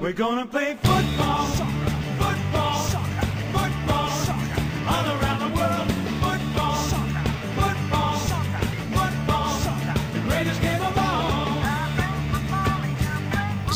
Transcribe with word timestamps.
We're 0.00 0.12
gonna 0.12 0.46
play 0.46 0.76
football. 0.82 1.38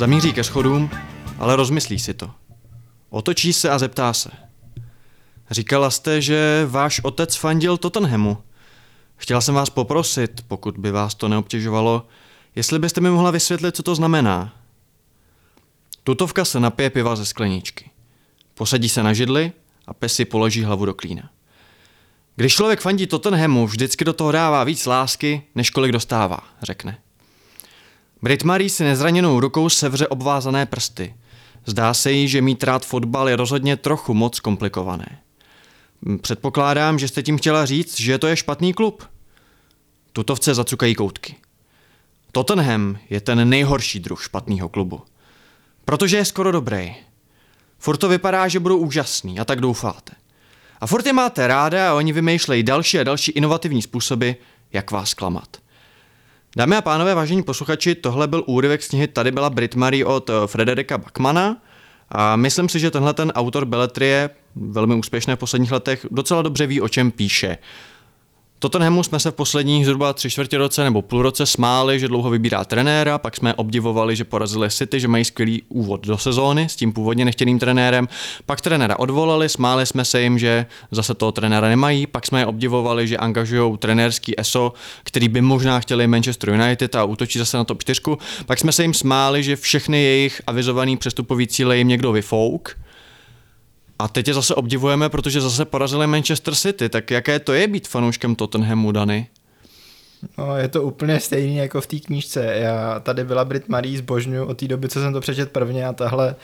Zamíří 0.03 0.33
ke 0.33 0.45
schodům, 0.45 0.91
ale 1.39 1.57
rozmyslí 1.57 1.99
si 1.99 2.15
to. 2.15 2.31
Otočí 3.11 3.53
se 3.53 3.71
a 3.71 3.79
zeptá 3.79 4.13
se. 4.13 4.31
Říkala 5.51 5.91
jste, 5.91 6.21
že 6.21 6.67
váš 6.71 7.01
otec 7.05 7.37
fandil 7.37 7.77
Tottenhamu. 7.77 8.39
Chtěla 9.17 9.41
jsem 9.41 9.55
vás 9.55 9.71
poprosit, 9.71 10.45
pokud 10.49 10.79
by 10.79 10.91
vás 10.91 11.15
to 11.15 11.29
neobtěžovalo, 11.29 12.07
jestli 12.57 12.79
byste 12.79 13.01
mi 13.01 13.11
mohla 13.11 13.31
vysvětlit, 13.31 13.77
co 13.77 13.83
to 13.83 13.95
znamená. 13.95 14.62
Tutovka 16.05 16.45
se 16.45 16.61
napije 16.61 16.91
piva 16.91 17.17
ze 17.17 17.27
skleničky. 17.27 17.91
Posadí 18.55 18.89
se 18.89 19.03
na 19.03 19.13
židli 19.13 19.53
a 19.87 19.95
pes 19.95 20.15
si 20.15 20.25
položí 20.25 20.63
hlavu 20.63 20.85
do 20.85 20.95
klína. 20.95 21.31
Když 22.37 22.55
člověk 22.55 22.81
fandí 22.81 23.07
Tottenhamu, 23.07 23.67
vždycky 23.67 24.05
do 24.05 24.13
toho 24.13 24.33
dává 24.33 24.65
víc 24.65 24.87
lásky, 24.87 25.43
než 25.55 25.71
kolik 25.71 25.93
dostává, 25.93 26.39
řekne. 26.63 26.99
Brit 28.23 28.43
Marie 28.43 28.71
si 28.71 28.85
nezraněnou 28.85 29.41
rukou 29.41 29.69
sevře 29.69 30.09
obvázané 30.09 30.67
prsty. 30.67 31.15
Zdá 31.67 31.95
se 31.95 32.13
jí, 32.13 32.29
že 32.29 32.43
mít 32.43 32.65
rád 32.65 32.87
fotbal 32.87 33.29
je 33.29 33.37
rozhodně 33.37 33.77
trochu 33.77 34.15
moc 34.15 34.41
komplikované. 34.41 35.19
Předpokládám, 36.21 36.99
že 36.99 37.09
jste 37.09 37.23
tím 37.23 37.39
chtěla 37.39 37.67
říct, 37.67 38.01
že 38.01 38.19
to 38.19 38.27
je 38.27 38.37
špatný 38.37 38.73
klub. 38.73 39.09
Tutovce 40.13 40.55
zacukají 40.55 40.95
koutky. 40.95 41.37
Tottenham 42.33 42.99
je 43.11 43.21
ten 43.21 43.49
nejhorší 43.49 44.01
druh 44.01 44.25
špatného 44.25 44.69
klubu. 44.69 45.01
Protože 45.93 46.17
je 46.17 46.25
skoro 46.25 46.53
dobrý. 46.53 46.95
Furt 47.79 47.97
to 47.97 48.09
vypadá, 48.09 48.49
že 48.49 48.61
budou 48.61 48.77
úžasný 48.77 49.41
a 49.41 49.45
tak 49.45 49.61
doufáte. 49.61 50.13
A 50.81 50.87
furt 50.87 51.07
je 51.07 51.13
máte 51.13 51.47
ráda 51.47 51.91
a 51.91 51.95
oni 51.95 52.13
vymýšlejí 52.13 52.63
další 52.63 52.99
a 52.99 53.05
další 53.05 53.33
inovativní 53.33 53.83
způsoby, 53.83 54.31
jak 54.73 54.91
vás 54.91 55.15
klamat. 55.15 55.57
Dámy 56.57 56.77
a 56.77 56.83
pánové, 56.83 57.15
vážení 57.15 57.43
posluchači, 57.43 57.95
tohle 57.95 58.29
byl 58.29 58.45
úryvek 58.47 58.83
z 58.83 58.89
knihy 58.89 59.09
Tady 59.09 59.31
byla 59.31 59.51
Brit 59.51 59.75
Marie 59.75 60.05
od 60.05 60.31
eh, 60.31 60.33
Frederika 60.47 60.99
Bachmana 60.99 61.57
a 62.09 62.37
myslím 62.37 62.69
si, 62.69 62.81
že 62.81 62.91
tenhle 62.91 63.15
ten 63.15 63.31
autor 63.31 63.65
beletrie, 63.65 64.31
velmi 64.57 64.95
úspěšné 64.95 65.37
v 65.37 65.39
posledních 65.39 65.73
letech, 65.73 66.07
docela 66.11 66.43
dobře 66.43 66.67
ví, 66.67 66.81
o 66.81 66.89
čem 66.89 67.11
píše. 67.11 67.59
Tottenhamu 68.63 69.03
jsme 69.03 69.21
se 69.21 69.31
v 69.31 69.35
posledních 69.35 69.87
zhruba 69.87 70.13
tři 70.13 70.31
čtvrtě 70.31 70.59
roce 70.59 70.85
nebo 70.85 71.03
půl 71.03 71.23
roce 71.23 71.47
smáli, 71.47 72.01
že 72.01 72.09
dlouho 72.09 72.31
vybírá 72.31 72.65
trenéra, 72.65 73.19
pak 73.19 73.37
jsme 73.37 73.55
obdivovali, 73.55 74.17
že 74.17 74.25
porazili 74.25 74.71
City, 74.71 75.01
že 75.01 75.09
mají 75.09 75.25
skvělý 75.25 75.63
úvod 75.69 76.07
do 76.07 76.19
sezóny 76.19 76.69
s 76.69 76.77
tím 76.77 76.93
původně 76.93 77.25
nechtěným 77.25 77.59
trenérem, 77.59 78.09
pak 78.47 78.61
trenéra 78.61 78.99
odvolali, 78.99 79.49
smáli 79.49 79.87
jsme 79.87 80.05
se 80.05 80.23
jim, 80.23 80.39
že 80.39 80.67
zase 80.91 81.15
toho 81.15 81.33
trenéra 81.33 81.69
nemají, 81.69 82.07
pak 82.07 82.27
jsme 82.27 82.41
je 82.41 82.47
obdivovali, 82.47 83.09
že 83.09 83.17
angažují 83.17 83.79
trenérský 83.79 84.41
ESO, 84.41 84.73
který 85.03 85.29
by 85.29 85.41
možná 85.41 85.81
chtěli 85.81 86.07
Manchester 86.07 86.51
United 86.51 86.95
a 86.95 87.05
útočí 87.05 87.39
zase 87.39 87.57
na 87.57 87.65
top 87.65 87.83
4, 87.83 88.01
pak 88.47 88.59
jsme 88.59 88.73
se 88.73 88.83
jim 88.83 88.95
smáli, 88.95 89.43
že 89.43 89.57
všechny 89.57 90.03
jejich 90.03 90.43
avizovaný 90.47 90.97
přestupový 90.97 91.47
cíle 91.47 91.79
jim 91.79 91.89
někdo 91.89 92.13
vyfouk, 92.13 92.77
a 94.03 94.09
teď 94.09 94.29
je 94.29 94.35
zase 94.35 94.55
obdivujeme, 94.55 95.09
protože 95.09 95.41
zase 95.41 95.65
porazili 95.65 96.07
Manchester 96.07 96.55
City. 96.55 96.89
Tak 96.89 97.11
jaké 97.11 97.39
to 97.39 97.53
je 97.53 97.69
být 97.69 97.89
fanouškem 97.89 98.35
Tottenhamu, 98.35 98.93
Dany? 98.93 99.27
No, 100.39 100.57
je 100.57 100.69
to 100.69 100.83
úplně 100.83 101.21
stejný 101.21 101.57
jako 101.57 101.81
v 101.81 101.87
té 101.87 102.01
knížce. 102.01 102.45
Já 102.45 103.01
tady 103.01 103.25
byla 103.25 103.45
Brit 103.45 103.69
Marie 103.69 103.99
zbožňu 103.99 104.47
od 104.47 104.59
té 104.59 104.69
doby, 104.69 104.89
co 104.89 105.01
jsem 105.01 105.13
to 105.13 105.21
přečet 105.21 105.53
prvně 105.53 105.87
a 105.87 105.93
tahle, 105.93 106.37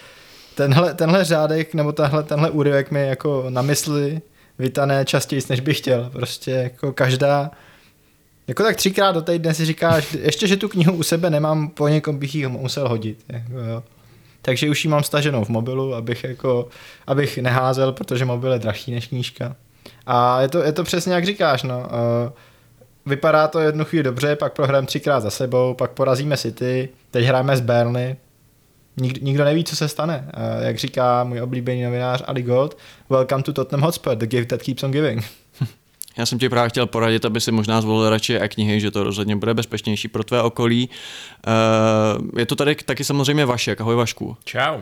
tenhle, 0.54 0.94
tenhle 0.94 1.24
řádek 1.24 1.74
nebo 1.74 1.92
tahle, 1.92 2.22
tenhle 2.22 2.50
úryvek 2.50 2.90
mi 2.90 3.06
jako 3.06 3.46
na 3.48 3.62
mysli 3.62 4.20
vytané 4.58 5.04
častěji, 5.04 5.42
než 5.50 5.60
bych 5.60 5.78
chtěl. 5.78 6.10
Prostě 6.12 6.50
jako 6.50 6.92
každá, 6.92 7.50
jako 8.48 8.62
tak 8.62 8.76
třikrát 8.76 9.12
do 9.12 9.22
týdne 9.22 9.54
si 9.54 9.64
říkáš, 9.64 10.16
ještě, 10.20 10.46
že 10.46 10.56
tu 10.56 10.68
knihu 10.68 10.92
u 10.92 11.02
sebe 11.02 11.30
nemám, 11.30 11.68
po 11.68 11.88
někom 11.88 12.18
bych 12.18 12.34
ji 12.34 12.48
musel 12.48 12.88
hodit. 12.88 13.24
Jako, 13.28 13.52
jo 13.52 13.82
takže 14.42 14.70
už 14.70 14.84
ji 14.84 14.90
mám 14.90 15.02
staženou 15.02 15.44
v 15.44 15.48
mobilu, 15.48 15.94
abych, 15.94 16.24
jako, 16.24 16.68
abych 17.06 17.38
neházel, 17.38 17.92
protože 17.92 18.24
mobil 18.24 18.52
je 18.52 18.58
drahší 18.58 18.92
než 18.92 19.06
knížka. 19.06 19.56
A 20.06 20.40
je 20.40 20.48
to, 20.48 20.62
je 20.62 20.72
to 20.72 20.84
přesně 20.84 21.12
jak 21.12 21.26
říkáš, 21.26 21.62
no. 21.62 21.78
Uh, 21.78 22.32
vypadá 23.06 23.48
to 23.48 23.60
jednu 23.60 23.84
chvíli 23.84 24.02
dobře, 24.02 24.36
pak 24.36 24.52
prohrajeme 24.52 24.86
třikrát 24.86 25.20
za 25.20 25.30
sebou, 25.30 25.74
pak 25.74 25.90
porazíme 25.90 26.36
City, 26.36 26.88
teď 27.10 27.24
hrajeme 27.24 27.56
s 27.56 27.60
Burnley, 27.60 28.16
Nik, 29.00 29.22
nikdo 29.22 29.44
neví, 29.44 29.64
co 29.64 29.76
se 29.76 29.88
stane. 29.88 30.30
Uh, 30.36 30.66
jak 30.66 30.78
říká 30.78 31.24
můj 31.24 31.40
oblíbený 31.40 31.82
novinář 31.82 32.22
Ali 32.26 32.42
Gold, 32.42 32.78
welcome 33.10 33.42
to 33.42 33.52
Tottenham 33.52 33.84
Hotspur, 33.84 34.14
the 34.14 34.26
gift 34.26 34.48
that 34.48 34.62
keeps 34.62 34.82
on 34.82 34.90
giving. 34.90 35.24
Já 36.18 36.26
jsem 36.26 36.38
ti 36.38 36.48
právě 36.48 36.70
chtěl 36.70 36.86
poradit, 36.86 37.24
aby 37.24 37.40
si 37.40 37.52
možná 37.52 37.80
zvolil 37.80 38.10
radši 38.10 38.38
e-knihy, 38.38 38.80
že 38.80 38.90
to 38.90 39.04
rozhodně 39.04 39.36
bude 39.36 39.54
bezpečnější 39.54 40.08
pro 40.08 40.24
tvé 40.24 40.42
okolí. 40.42 40.88
Uh, 41.46 42.38
je 42.38 42.46
to 42.46 42.56
tady 42.56 42.74
taky 42.74 43.04
samozřejmě 43.04 43.46
Vašek. 43.46 43.80
Ahoj 43.80 43.96
Vašku. 43.96 44.36
Čau. 44.44 44.80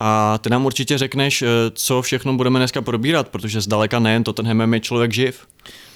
A 0.00 0.38
ty 0.38 0.50
nám 0.50 0.66
určitě 0.66 0.98
řekneš, 0.98 1.42
eh, 1.42 1.48
co 1.70 2.02
všechno 2.02 2.34
budeme 2.34 2.58
dneska 2.58 2.82
probírat, 2.82 3.28
protože 3.28 3.60
zdaleka 3.60 3.98
nejen 3.98 4.24
to 4.24 4.32
ten 4.32 4.72
je 4.74 4.80
člověk 4.80 5.12
živ. 5.12 5.46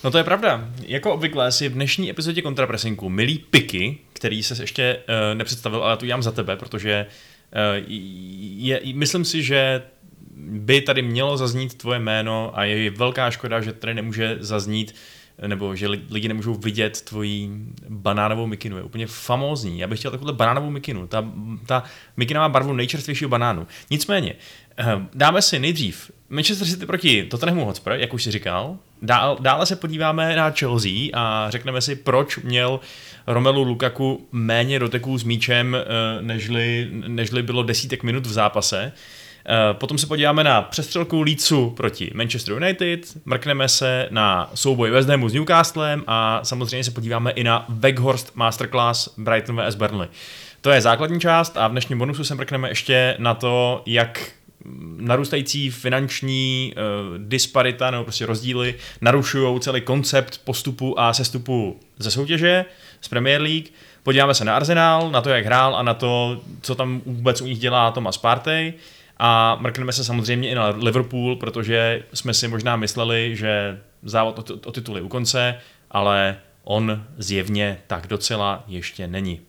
No 0.04 0.10
to 0.10 0.18
je 0.18 0.24
pravda. 0.24 0.68
Jako 0.86 1.14
obvykle 1.14 1.52
si 1.52 1.68
v 1.68 1.72
dnešní 1.72 2.10
epizodě 2.10 2.42
kontrapresinku 2.42 3.08
milý 3.08 3.38
Piky, 3.38 3.98
který 4.12 4.42
se 4.42 4.62
ještě 4.62 4.96
uh, 4.96 5.38
nepředstavil, 5.38 5.84
ale 5.84 5.96
tu 5.96 6.04
udělám 6.04 6.22
za 6.22 6.32
tebe, 6.32 6.56
protože 6.56 7.06
uh, 7.06 7.84
je, 8.56 8.80
myslím 8.94 9.24
si, 9.24 9.42
že 9.42 9.82
by 10.48 10.80
tady 10.80 11.02
mělo 11.02 11.36
zaznít 11.36 11.74
tvoje 11.74 11.98
jméno 11.98 12.58
a 12.58 12.64
je 12.64 12.90
velká 12.90 13.30
škoda, 13.30 13.60
že 13.60 13.72
tady 13.72 13.94
nemůže 13.94 14.36
zaznít 14.40 14.94
nebo 15.46 15.76
že 15.76 15.88
lidi 15.88 16.28
nemůžou 16.28 16.54
vidět 16.54 17.00
tvoji 17.00 17.50
banánovou 17.88 18.46
mikinu. 18.46 18.76
Je 18.76 18.82
úplně 18.82 19.06
famózní. 19.06 19.78
Já 19.78 19.86
bych 19.86 19.98
chtěl 19.98 20.10
takovou 20.10 20.32
banánovou 20.32 20.70
mikinu. 20.70 21.06
Ta, 21.06 21.24
ta 21.66 21.84
mikina 22.16 22.40
má 22.40 22.48
barvu 22.48 22.72
nejčerstvějšího 22.72 23.28
banánu. 23.28 23.66
Nicméně, 23.90 24.34
eh, 24.78 24.84
dáme 25.14 25.42
si 25.42 25.58
nejdřív 25.58 26.10
Manchester 26.28 26.68
City 26.68 26.86
proti 26.86 27.24
Tottenhamu 27.24 27.64
Hotspur, 27.64 27.92
jak 27.92 28.14
už 28.14 28.22
si 28.24 28.30
říkal. 28.30 28.76
Dál, 29.02 29.36
dále 29.40 29.66
se 29.66 29.76
podíváme 29.76 30.36
na 30.36 30.50
Chelsea 30.50 31.10
a 31.14 31.50
řekneme 31.50 31.80
si, 31.80 31.96
proč 31.96 32.38
měl 32.38 32.80
Romelu 33.26 33.62
Lukaku 33.62 34.28
méně 34.32 34.78
doteků 34.78 35.18
s 35.18 35.24
míčem, 35.24 35.76
eh, 35.76 36.22
nežli, 36.22 36.88
nežli 36.90 37.42
bylo 37.42 37.62
desítek 37.62 38.02
minut 38.02 38.26
v 38.26 38.32
zápase. 38.32 38.92
Eh, 39.52 39.74
potom 39.74 39.98
se 39.98 40.06
podíváme 40.06 40.44
na 40.44 40.62
přestřelku 40.62 41.22
Leedsu 41.22 41.70
proti 41.70 42.10
Manchester 42.14 42.54
United, 42.54 43.00
mrkneme 43.24 43.68
se 43.68 44.08
na 44.10 44.50
souboj 44.54 44.90
West 44.90 45.08
s 45.08 45.32
Newcastlem 45.32 46.04
a 46.06 46.40
samozřejmě 46.42 46.84
se 46.84 46.90
podíváme 46.90 47.30
i 47.30 47.44
na 47.44 47.64
Weghorst 47.68 48.36
Masterclass 48.36 49.14
Brighton 49.18 49.62
vs 49.68 49.74
Burnley. 49.74 50.08
To 50.60 50.70
je 50.70 50.80
základní 50.80 51.20
část 51.20 51.56
a 51.56 51.68
v 51.68 51.70
dnešním 51.70 51.98
bonusu 51.98 52.24
se 52.24 52.34
mrkneme 52.34 52.68
ještě 52.68 53.16
na 53.18 53.34
to, 53.34 53.82
jak 53.86 54.30
narůstající 54.96 55.70
finanční 55.70 56.74
uh, 56.76 57.18
disparita 57.18 57.90
nebo 57.90 58.04
prostě 58.04 58.26
rozdíly 58.26 58.74
narušují 59.00 59.60
celý 59.60 59.80
koncept 59.80 60.40
postupu 60.44 61.00
a 61.00 61.12
sestupu 61.12 61.80
ze 61.98 62.10
soutěže 62.10 62.64
z 63.00 63.08
Premier 63.08 63.42
League. 63.42 63.66
Podíváme 64.02 64.34
se 64.34 64.44
na 64.44 64.56
Arsenal, 64.56 65.10
na 65.10 65.20
to, 65.20 65.30
jak 65.30 65.46
hrál 65.46 65.76
a 65.76 65.82
na 65.82 65.94
to, 65.94 66.40
co 66.60 66.74
tam 66.74 67.02
vůbec 67.06 67.40
u 67.40 67.46
nich 67.46 67.58
dělá 67.58 67.90
Thomas 67.90 68.18
Partey. 68.18 68.74
A 69.22 69.58
mrkneme 69.60 69.92
se 69.92 70.04
samozřejmě 70.04 70.50
i 70.50 70.54
na 70.54 70.68
Liverpool, 70.68 71.36
protože 71.36 72.04
jsme 72.14 72.34
si 72.34 72.48
možná 72.48 72.76
mysleli, 72.76 73.36
že 73.36 73.80
závod 74.02 74.50
o, 74.50 74.68
o 74.68 74.72
tituly 74.72 75.00
u 75.00 75.08
konce, 75.08 75.54
ale 75.90 76.36
on 76.64 77.04
zjevně 77.18 77.78
tak 77.86 78.06
docela 78.06 78.64
ještě 78.68 79.06
není. 79.06 79.40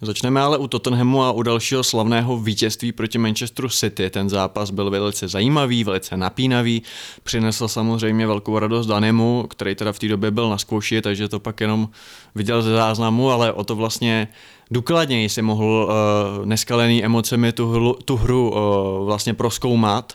Začneme 0.00 0.40
ale 0.40 0.58
u 0.58 0.68
Tottenhamu 0.68 1.22
a 1.22 1.32
u 1.32 1.42
dalšího 1.42 1.84
slavného 1.84 2.38
vítězství 2.38 2.92
proti 2.92 3.18
Manchesteru 3.18 3.68
City. 3.68 4.10
Ten 4.10 4.28
zápas 4.28 4.70
byl 4.70 4.90
velice 4.90 5.28
zajímavý, 5.28 5.84
velice 5.84 6.16
napínavý. 6.16 6.82
Přinesl 7.22 7.68
samozřejmě 7.68 8.26
velkou 8.26 8.58
radost 8.58 8.86
Danemu, 8.86 9.46
který 9.50 9.74
teda 9.74 9.92
v 9.92 9.98
té 9.98 10.08
době 10.08 10.30
byl 10.30 10.50
na 10.50 10.58
zkouši, 10.58 11.02
takže 11.02 11.28
to 11.28 11.40
pak 11.40 11.60
jenom 11.60 11.88
viděl 12.34 12.62
ze 12.62 12.72
záznamu, 12.72 13.30
ale 13.30 13.52
o 13.52 13.64
to 13.64 13.76
vlastně 13.76 14.28
důkladněji 14.70 15.28
si 15.28 15.42
mohl 15.42 15.64
uh, 15.64 16.46
neskalený 16.46 17.04
emocemi 17.04 17.52
tu, 17.52 17.70
hru, 17.70 17.92
tu 18.04 18.16
hru 18.16 18.50
uh, 18.50 19.06
vlastně 19.06 19.34
proskoumat. 19.34 20.12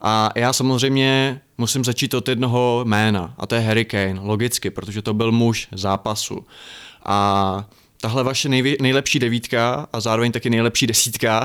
A 0.00 0.30
já 0.34 0.52
samozřejmě 0.52 1.40
musím 1.58 1.84
začít 1.84 2.14
od 2.14 2.28
jednoho 2.28 2.84
jména, 2.84 3.34
a 3.38 3.46
to 3.46 3.54
je 3.54 3.60
Harry 3.60 3.84
Kane, 3.84 4.20
logicky, 4.20 4.70
protože 4.70 5.02
to 5.02 5.14
byl 5.14 5.32
muž 5.32 5.68
zápasu. 5.72 6.46
A 7.04 7.64
tahle 8.00 8.24
vaše 8.24 8.48
nejvě, 8.48 8.76
nejlepší 8.80 9.18
devítka 9.18 9.88
a 9.92 10.00
zároveň 10.00 10.32
taky 10.32 10.50
nejlepší 10.50 10.86
desítka 10.86 11.42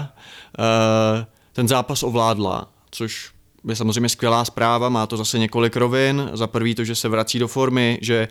uh, 0.60 1.26
ten 1.54 1.68
zápas 1.68 2.04
ovládla, 2.04 2.68
což 2.92 3.32
je 3.68 3.76
samozřejmě 3.76 4.10
skvělá 4.10 4.46
zpráva, 4.46 4.90
má 4.90 5.08
to 5.08 5.18
zase 5.18 5.40
několik 5.40 5.76
rovin. 5.76 6.30
Za 6.34 6.48
prvý 6.48 6.76
to, 6.76 6.84
že 6.84 6.96
se 6.96 7.10
vrací 7.10 7.40
do 7.40 7.48
formy, 7.48 8.00
že 8.02 8.28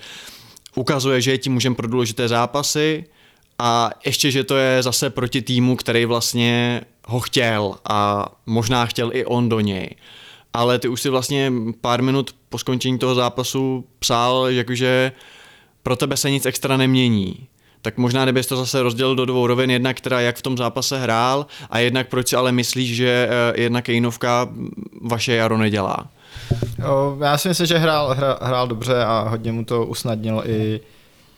ukazuje, 0.74 1.20
že 1.20 1.30
je 1.30 1.38
tím 1.38 1.52
můžem 1.52 1.74
pro 1.74 1.88
důležité 1.88 2.28
zápasy 2.28 3.04
a 3.62 3.90
ještě, 4.06 4.30
že 4.30 4.44
to 4.44 4.56
je 4.56 4.82
zase 4.82 5.10
proti 5.10 5.42
týmu, 5.42 5.76
který 5.76 6.04
vlastně 6.04 6.80
ho 7.06 7.20
chtěl 7.20 7.74
a 7.88 8.26
možná 8.46 8.86
chtěl 8.86 9.10
i 9.12 9.24
on 9.24 9.48
do 9.48 9.60
něj. 9.60 9.90
Ale 10.52 10.78
ty 10.78 10.88
už 10.88 11.00
si 11.00 11.08
vlastně 11.08 11.52
pár 11.80 12.02
minut 12.02 12.34
po 12.48 12.58
skončení 12.58 12.98
toho 12.98 13.14
zápasu 13.14 13.84
psal, 13.98 14.46
že 14.70 15.12
pro 15.82 15.96
tebe 15.96 16.16
se 16.16 16.30
nic 16.30 16.46
extra 16.46 16.76
nemění. 16.76 17.46
Tak 17.82 17.96
možná 17.96 18.24
kdybys 18.24 18.46
to 18.46 18.56
zase 18.56 18.82
rozdělil 18.82 19.14
do 19.14 19.24
dvou 19.24 19.46
rovin, 19.46 19.70
jednak 19.70 19.96
která 19.96 20.20
jak 20.20 20.36
v 20.36 20.42
tom 20.42 20.56
zápase 20.56 20.98
hrál 20.98 21.46
a 21.70 21.78
jednak 21.78 22.08
proč 22.08 22.28
si 22.28 22.36
ale 22.36 22.52
myslíš, 22.52 22.96
že 22.96 23.28
eh, 23.30 23.60
jedna 23.60 23.82
Kejnovka 23.82 24.48
vaše 25.02 25.34
jaro 25.34 25.58
nedělá. 25.58 26.06
Já 27.24 27.38
si 27.38 27.48
myslím, 27.48 27.66
že 27.66 27.78
hrál, 27.78 28.14
hrál, 28.14 28.38
hrál 28.42 28.68
dobře 28.68 29.04
a 29.04 29.26
hodně 29.28 29.52
mu 29.52 29.64
to 29.64 29.86
usnadnil 29.86 30.42
i, 30.46 30.80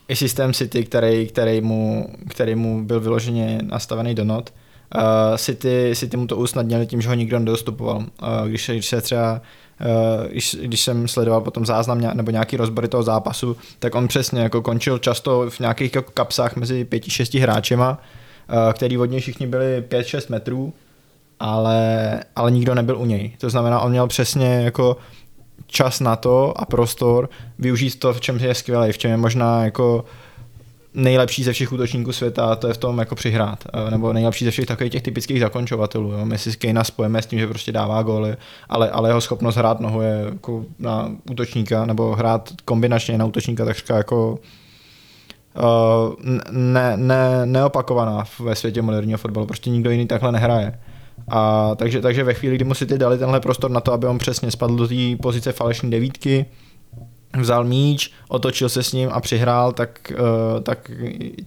i 0.07 0.15
systém 0.15 0.53
City, 0.53 0.83
který, 0.83 1.27
který, 1.27 1.61
mu, 1.61 2.09
který 2.29 2.55
mu 2.55 2.83
byl 2.83 2.99
vyloženě 2.99 3.59
nastavený 3.63 4.15
do 4.15 4.23
not. 4.23 4.53
Uh, 4.95 5.37
City, 5.37 5.91
City 5.95 6.17
mu 6.17 6.27
to 6.27 6.37
usnadnil 6.37 6.85
tím, 6.85 7.01
že 7.01 7.09
ho 7.09 7.13
nikdo 7.13 7.39
nedostupoval. 7.39 7.97
Uh, 7.97 8.47
když, 8.47 8.69
když 8.69 8.85
se 8.85 9.01
třeba 9.01 9.41
Uh, 9.81 10.27
když, 10.31 10.57
když 10.61 10.81
jsem 10.81 11.07
sledoval 11.07 11.41
potom 11.41 11.65
záznam 11.65 12.01
nebo 12.13 12.31
nějaký 12.31 12.57
rozbory 12.57 12.87
toho 12.87 13.03
zápasu, 13.03 13.57
tak 13.79 13.95
on 13.95 14.07
přesně 14.07 14.41
jako 14.41 14.61
končil 14.61 14.97
často 14.97 15.49
v 15.49 15.59
nějakých 15.59 15.95
jako 15.95 16.11
kapsách 16.11 16.55
mezi 16.55 16.85
pěti, 16.85 17.11
šesti 17.11 17.39
hráčema, 17.39 17.91
uh, 17.91 18.73
který 18.73 18.97
od 18.97 19.05
něj 19.05 19.21
všichni 19.21 19.47
byli 19.47 19.83
5-6 19.89 20.31
metrů, 20.31 20.73
ale, 21.39 22.19
ale 22.35 22.51
nikdo 22.51 22.75
nebyl 22.75 22.97
u 22.97 23.05
něj. 23.05 23.31
To 23.37 23.49
znamená, 23.49 23.79
on 23.79 23.91
měl 23.91 24.07
přesně 24.07 24.61
jako 24.63 24.97
čas 25.67 25.99
na 25.99 26.15
to 26.15 26.53
a 26.57 26.65
prostor 26.65 27.29
využít 27.59 27.99
to, 27.99 28.13
v 28.13 28.21
čem 28.21 28.37
je 28.37 28.55
skvělý, 28.55 28.91
v 28.91 28.97
čem 28.97 29.11
je 29.11 29.17
možná 29.17 29.63
jako 29.63 30.05
nejlepší 30.93 31.43
ze 31.43 31.53
všech 31.53 31.71
útočníků 31.71 32.11
světa 32.11 32.45
a 32.45 32.55
to 32.55 32.67
je 32.67 32.73
v 32.73 32.77
tom 32.77 32.99
jako 32.99 33.15
přihrát. 33.15 33.63
Eh, 33.73 33.91
nebo 33.91 34.13
nejlepší 34.13 34.45
ze 34.45 34.51
všech 34.51 34.65
takových 34.65 34.91
těch 34.91 35.01
typických 35.01 35.39
zakončovatelů. 35.39 36.11
Jo. 36.11 36.25
My 36.25 36.37
si 36.37 36.51
s 36.51 36.55
Kejna 36.55 36.83
spojeme 36.83 37.21
s 37.21 37.25
tím, 37.25 37.39
že 37.39 37.47
prostě 37.47 37.71
dává 37.71 38.03
góly, 38.03 38.35
ale, 38.69 38.89
ale 38.89 39.09
jeho 39.09 39.21
schopnost 39.21 39.55
hrát 39.55 39.79
nohu 39.79 40.01
je 40.01 40.21
jako 40.25 40.65
na 40.79 41.11
útočníka 41.31 41.85
nebo 41.85 42.15
hrát 42.15 42.49
kombinačně 42.65 43.17
na 43.17 43.25
útočníka 43.25 43.65
takřka 43.65 43.97
jako 43.97 44.31
uh, 44.31 46.25
ne, 46.51 46.93
ne, 46.97 47.45
neopakovaná 47.45 48.23
ve 48.39 48.55
světě 48.55 48.81
moderního 48.81 49.17
fotbalu. 49.17 49.47
Prostě 49.47 49.69
nikdo 49.69 49.91
jiný 49.91 50.07
takhle 50.07 50.31
nehraje. 50.31 50.79
A 51.27 51.71
takže, 51.75 52.01
takže 52.01 52.23
ve 52.23 52.33
chvíli, 52.33 52.55
kdy 52.55 52.65
mu 52.65 52.73
si 52.73 52.85
ty 52.85 52.97
dali 52.97 53.17
tenhle 53.17 53.39
prostor 53.39 53.71
na 53.71 53.79
to, 53.79 53.93
aby 53.93 54.07
on 54.07 54.17
přesně 54.17 54.51
spadl 54.51 54.75
do 54.75 54.87
té 54.87 55.15
pozice 55.21 55.51
falešní 55.51 55.91
devítky, 55.91 56.45
vzal 57.39 57.63
míč, 57.63 58.11
otočil 58.27 58.69
se 58.69 58.83
s 58.83 58.93
ním 58.93 59.09
a 59.13 59.21
přihrál, 59.21 59.71
tak, 59.71 60.13
uh, 60.19 60.61
tak 60.61 60.91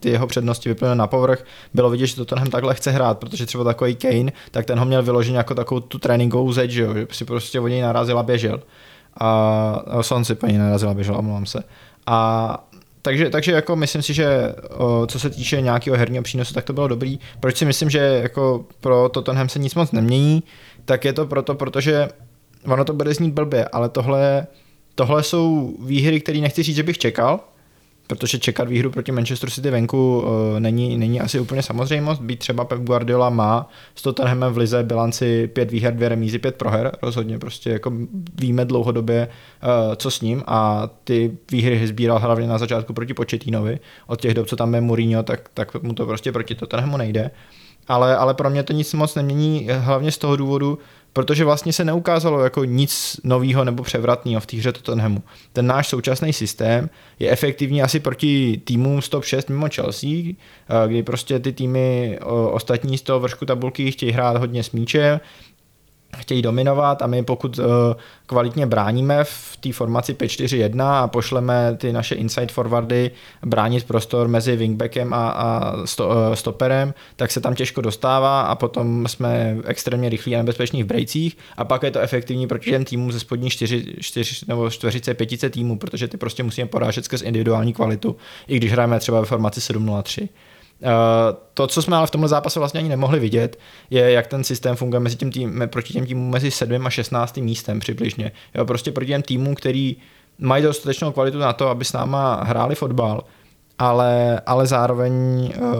ty 0.00 0.10
jeho 0.10 0.26
přednosti 0.26 0.68
vyplynuly 0.68 0.98
na 0.98 1.06
povrch. 1.06 1.44
Bylo 1.74 1.90
vidět, 1.90 2.06
že 2.06 2.16
to 2.16 2.24
Tottenham 2.24 2.50
takhle 2.50 2.74
chce 2.74 2.90
hrát, 2.90 3.18
protože 3.18 3.46
třeba 3.46 3.64
takový 3.64 3.96
Kane, 3.96 4.32
tak 4.50 4.66
ten 4.66 4.78
ho 4.78 4.84
měl 4.84 5.02
vyloženě 5.02 5.38
jako 5.38 5.54
takovou 5.54 5.80
tu 5.80 5.98
tréninkovou 5.98 6.52
zeď, 6.52 6.70
že, 6.70 6.82
jo, 6.82 6.94
že 6.94 7.06
si 7.12 7.24
prostě 7.24 7.60
od 7.60 7.68
něj 7.68 7.80
narazil 7.80 8.18
a 8.18 8.22
běžel. 8.22 8.60
A 9.20 10.02
si 10.22 10.34
paní 10.34 10.58
narazil 10.58 10.90
a 10.90 10.94
běžel, 10.94 11.16
omlouvám 11.16 11.46
se. 11.46 11.62
A 12.06 12.65
takže, 13.06 13.30
takže 13.30 13.52
jako 13.52 13.76
myslím 13.76 14.02
si, 14.02 14.14
že 14.14 14.54
o, 14.70 15.06
co 15.06 15.20
se 15.20 15.30
týče 15.30 15.60
nějakého 15.60 15.96
herního 15.96 16.22
přínosu, 16.22 16.54
tak 16.54 16.64
to 16.64 16.72
bylo 16.72 16.88
dobrý. 16.88 17.18
Proč 17.40 17.56
si 17.56 17.64
myslím, 17.64 17.90
že 17.90 17.98
jako 17.98 18.64
pro 18.80 19.08
Tottenham 19.08 19.48
se 19.48 19.58
nic 19.58 19.74
moc 19.74 19.92
nemění, 19.92 20.42
tak 20.84 21.04
je 21.04 21.12
to 21.12 21.26
proto, 21.26 21.54
protože 21.54 22.08
ono 22.64 22.84
to 22.84 22.92
bude 22.92 23.14
znít 23.14 23.34
blbě, 23.34 23.64
ale 23.64 23.88
tohle, 23.88 24.46
tohle 24.94 25.22
jsou 25.22 25.74
výhry, 25.84 26.20
které 26.20 26.38
nechci 26.38 26.62
říct, 26.62 26.76
že 26.76 26.82
bych 26.82 26.98
čekal, 26.98 27.40
protože 28.06 28.38
čekat 28.38 28.68
výhru 28.68 28.90
proti 28.90 29.12
Manchester 29.12 29.50
City 29.50 29.70
venku 29.70 30.18
uh, 30.20 30.60
není, 30.60 30.98
není 30.98 31.20
asi 31.20 31.40
úplně 31.40 31.62
samozřejmost. 31.62 32.22
Být 32.22 32.38
třeba 32.38 32.64
Pep 32.64 32.80
Guardiola 32.80 33.30
má 33.30 33.68
s 33.94 34.02
Tottenhamem 34.02 34.52
v 34.52 34.58
lize 34.58 34.82
bilanci 34.82 35.46
pět 35.46 35.70
výher, 35.70 35.94
dvě 35.94 36.08
remízy, 36.08 36.38
pět 36.38 36.56
proher, 36.56 36.92
rozhodně 37.02 37.38
prostě 37.38 37.70
jako 37.70 37.92
víme 38.40 38.64
dlouhodobě, 38.64 39.28
uh, 39.28 39.94
co 39.94 40.10
s 40.10 40.20
ním 40.20 40.42
a 40.46 40.90
ty 41.04 41.36
výhry 41.50 41.86
sbíral 41.86 42.18
hlavně 42.18 42.46
na 42.46 42.58
začátku 42.58 42.92
proti 42.92 43.14
Početínovi. 43.14 43.78
Od 44.06 44.20
těch 44.20 44.34
dob, 44.34 44.46
co 44.46 44.56
tam 44.56 44.74
je 44.74 44.80
Mourinho, 44.80 45.22
tak, 45.22 45.48
tak 45.54 45.82
mu 45.82 45.94
to 45.94 46.06
prostě 46.06 46.32
proti 46.32 46.54
Tottenhamu 46.54 46.96
nejde. 46.96 47.30
Ale, 47.88 48.16
ale 48.16 48.34
pro 48.34 48.50
mě 48.50 48.62
to 48.62 48.72
nic 48.72 48.94
moc 48.94 49.14
nemění, 49.14 49.68
hlavně 49.72 50.10
z 50.12 50.18
toho 50.18 50.36
důvodu, 50.36 50.78
protože 51.16 51.44
vlastně 51.44 51.72
se 51.72 51.84
neukázalo 51.84 52.44
jako 52.44 52.64
nic 52.64 53.20
nového 53.24 53.64
nebo 53.64 53.82
převratného 53.82 54.40
v 54.40 54.46
té 54.46 54.56
hře 54.56 54.72
Tottenhamu. 54.72 55.22
Ten 55.52 55.66
náš 55.66 55.88
současný 55.88 56.32
systém 56.32 56.90
je 57.18 57.30
efektivní 57.30 57.82
asi 57.82 58.00
proti 58.00 58.60
týmům 58.64 59.02
z 59.02 59.08
top 59.08 59.24
6 59.24 59.48
mimo 59.48 59.66
Chelsea, 59.74 60.10
eh, 60.10 60.34
kdy 60.88 61.02
prostě 61.02 61.38
ty 61.38 61.52
týmy 61.52 62.18
ostatní 62.50 62.98
z 62.98 63.02
toho 63.02 63.20
vršku 63.20 63.46
tabulky 63.46 63.92
chtějí 63.92 64.12
hrát 64.12 64.36
hodně 64.36 64.62
s 64.62 64.70
míčem, 64.70 65.20
chtějí 66.18 66.42
dominovat 66.42 67.02
a 67.02 67.06
my 67.06 67.22
pokud 67.22 67.58
uh, 67.58 67.64
kvalitně 68.26 68.66
bráníme 68.66 69.24
v 69.24 69.56
té 69.60 69.72
formaci 69.72 70.14
5-4-1 70.14 70.84
a 70.84 71.08
pošleme 71.08 71.76
ty 71.76 71.92
naše 71.92 72.14
inside 72.14 72.52
forwardy 72.52 73.10
bránit 73.42 73.84
prostor 73.84 74.28
mezi 74.28 74.56
wingbackem 74.56 75.14
a, 75.14 75.28
a 75.28 75.76
uh, 75.76 75.84
stoperem, 76.34 76.94
tak 77.16 77.30
se 77.30 77.40
tam 77.40 77.54
těžko 77.54 77.80
dostává 77.80 78.40
a 78.40 78.54
potom 78.54 79.08
jsme 79.08 79.56
extrémně 79.64 80.08
rychlí 80.08 80.34
a 80.34 80.38
nebezpeční 80.38 80.82
v 80.82 80.86
brejcích 80.86 81.36
a 81.56 81.64
pak 81.64 81.82
je 81.82 81.90
to 81.90 82.00
efektivní 82.00 82.46
proti 82.46 82.70
těm 82.70 82.84
týmům 82.84 83.12
ze 83.12 83.20
spodní 83.20 83.50
4, 83.50 83.84
4 84.00 84.44
nebo 84.48 84.70
4 84.70 85.14
5 85.14 85.50
týmů, 85.50 85.78
protože 85.78 86.08
ty 86.08 86.16
prostě 86.16 86.42
musíme 86.42 86.68
porážet 86.68 87.04
skrz 87.04 87.22
individuální 87.22 87.72
kvalitu, 87.72 88.16
i 88.48 88.56
když 88.56 88.72
hrajeme 88.72 89.00
třeba 89.00 89.20
ve 89.20 89.26
formaci 89.26 89.60
7-0-3. 89.60 90.28
Eh, 90.82 91.36
to, 91.54 91.66
co 91.66 91.82
jsme 91.82 91.96
ale 91.96 92.06
v 92.06 92.10
tomhle 92.10 92.28
zápase 92.28 92.58
vlastně 92.58 92.80
ani 92.80 92.88
nemohli 92.88 93.20
vidět, 93.20 93.58
je, 93.90 94.10
jak 94.10 94.26
ten 94.26 94.44
systém 94.44 94.76
funguje 94.76 95.00
mezi 95.00 95.16
tím 95.16 95.32
tým, 95.32 95.62
proti 95.66 95.92
těm 95.92 96.06
týmům 96.06 96.30
mezi 96.30 96.50
7 96.50 96.86
a 96.86 96.90
16 96.90 97.36
místem 97.36 97.80
přibližně. 97.80 98.32
Jo, 98.54 98.64
prostě 98.64 98.92
proti 98.92 99.08
těm 99.08 99.22
týmům, 99.22 99.54
který 99.54 99.96
mají 100.38 100.62
dostatečnou 100.62 101.12
kvalitu 101.12 101.38
na 101.38 101.52
to, 101.52 101.68
aby 101.68 101.84
s 101.84 101.92
náma 101.92 102.44
hráli 102.44 102.74
fotbal, 102.74 103.24
ale, 103.78 104.40
ale 104.46 104.66
zároveň 104.66 105.12
uh, 105.58 105.72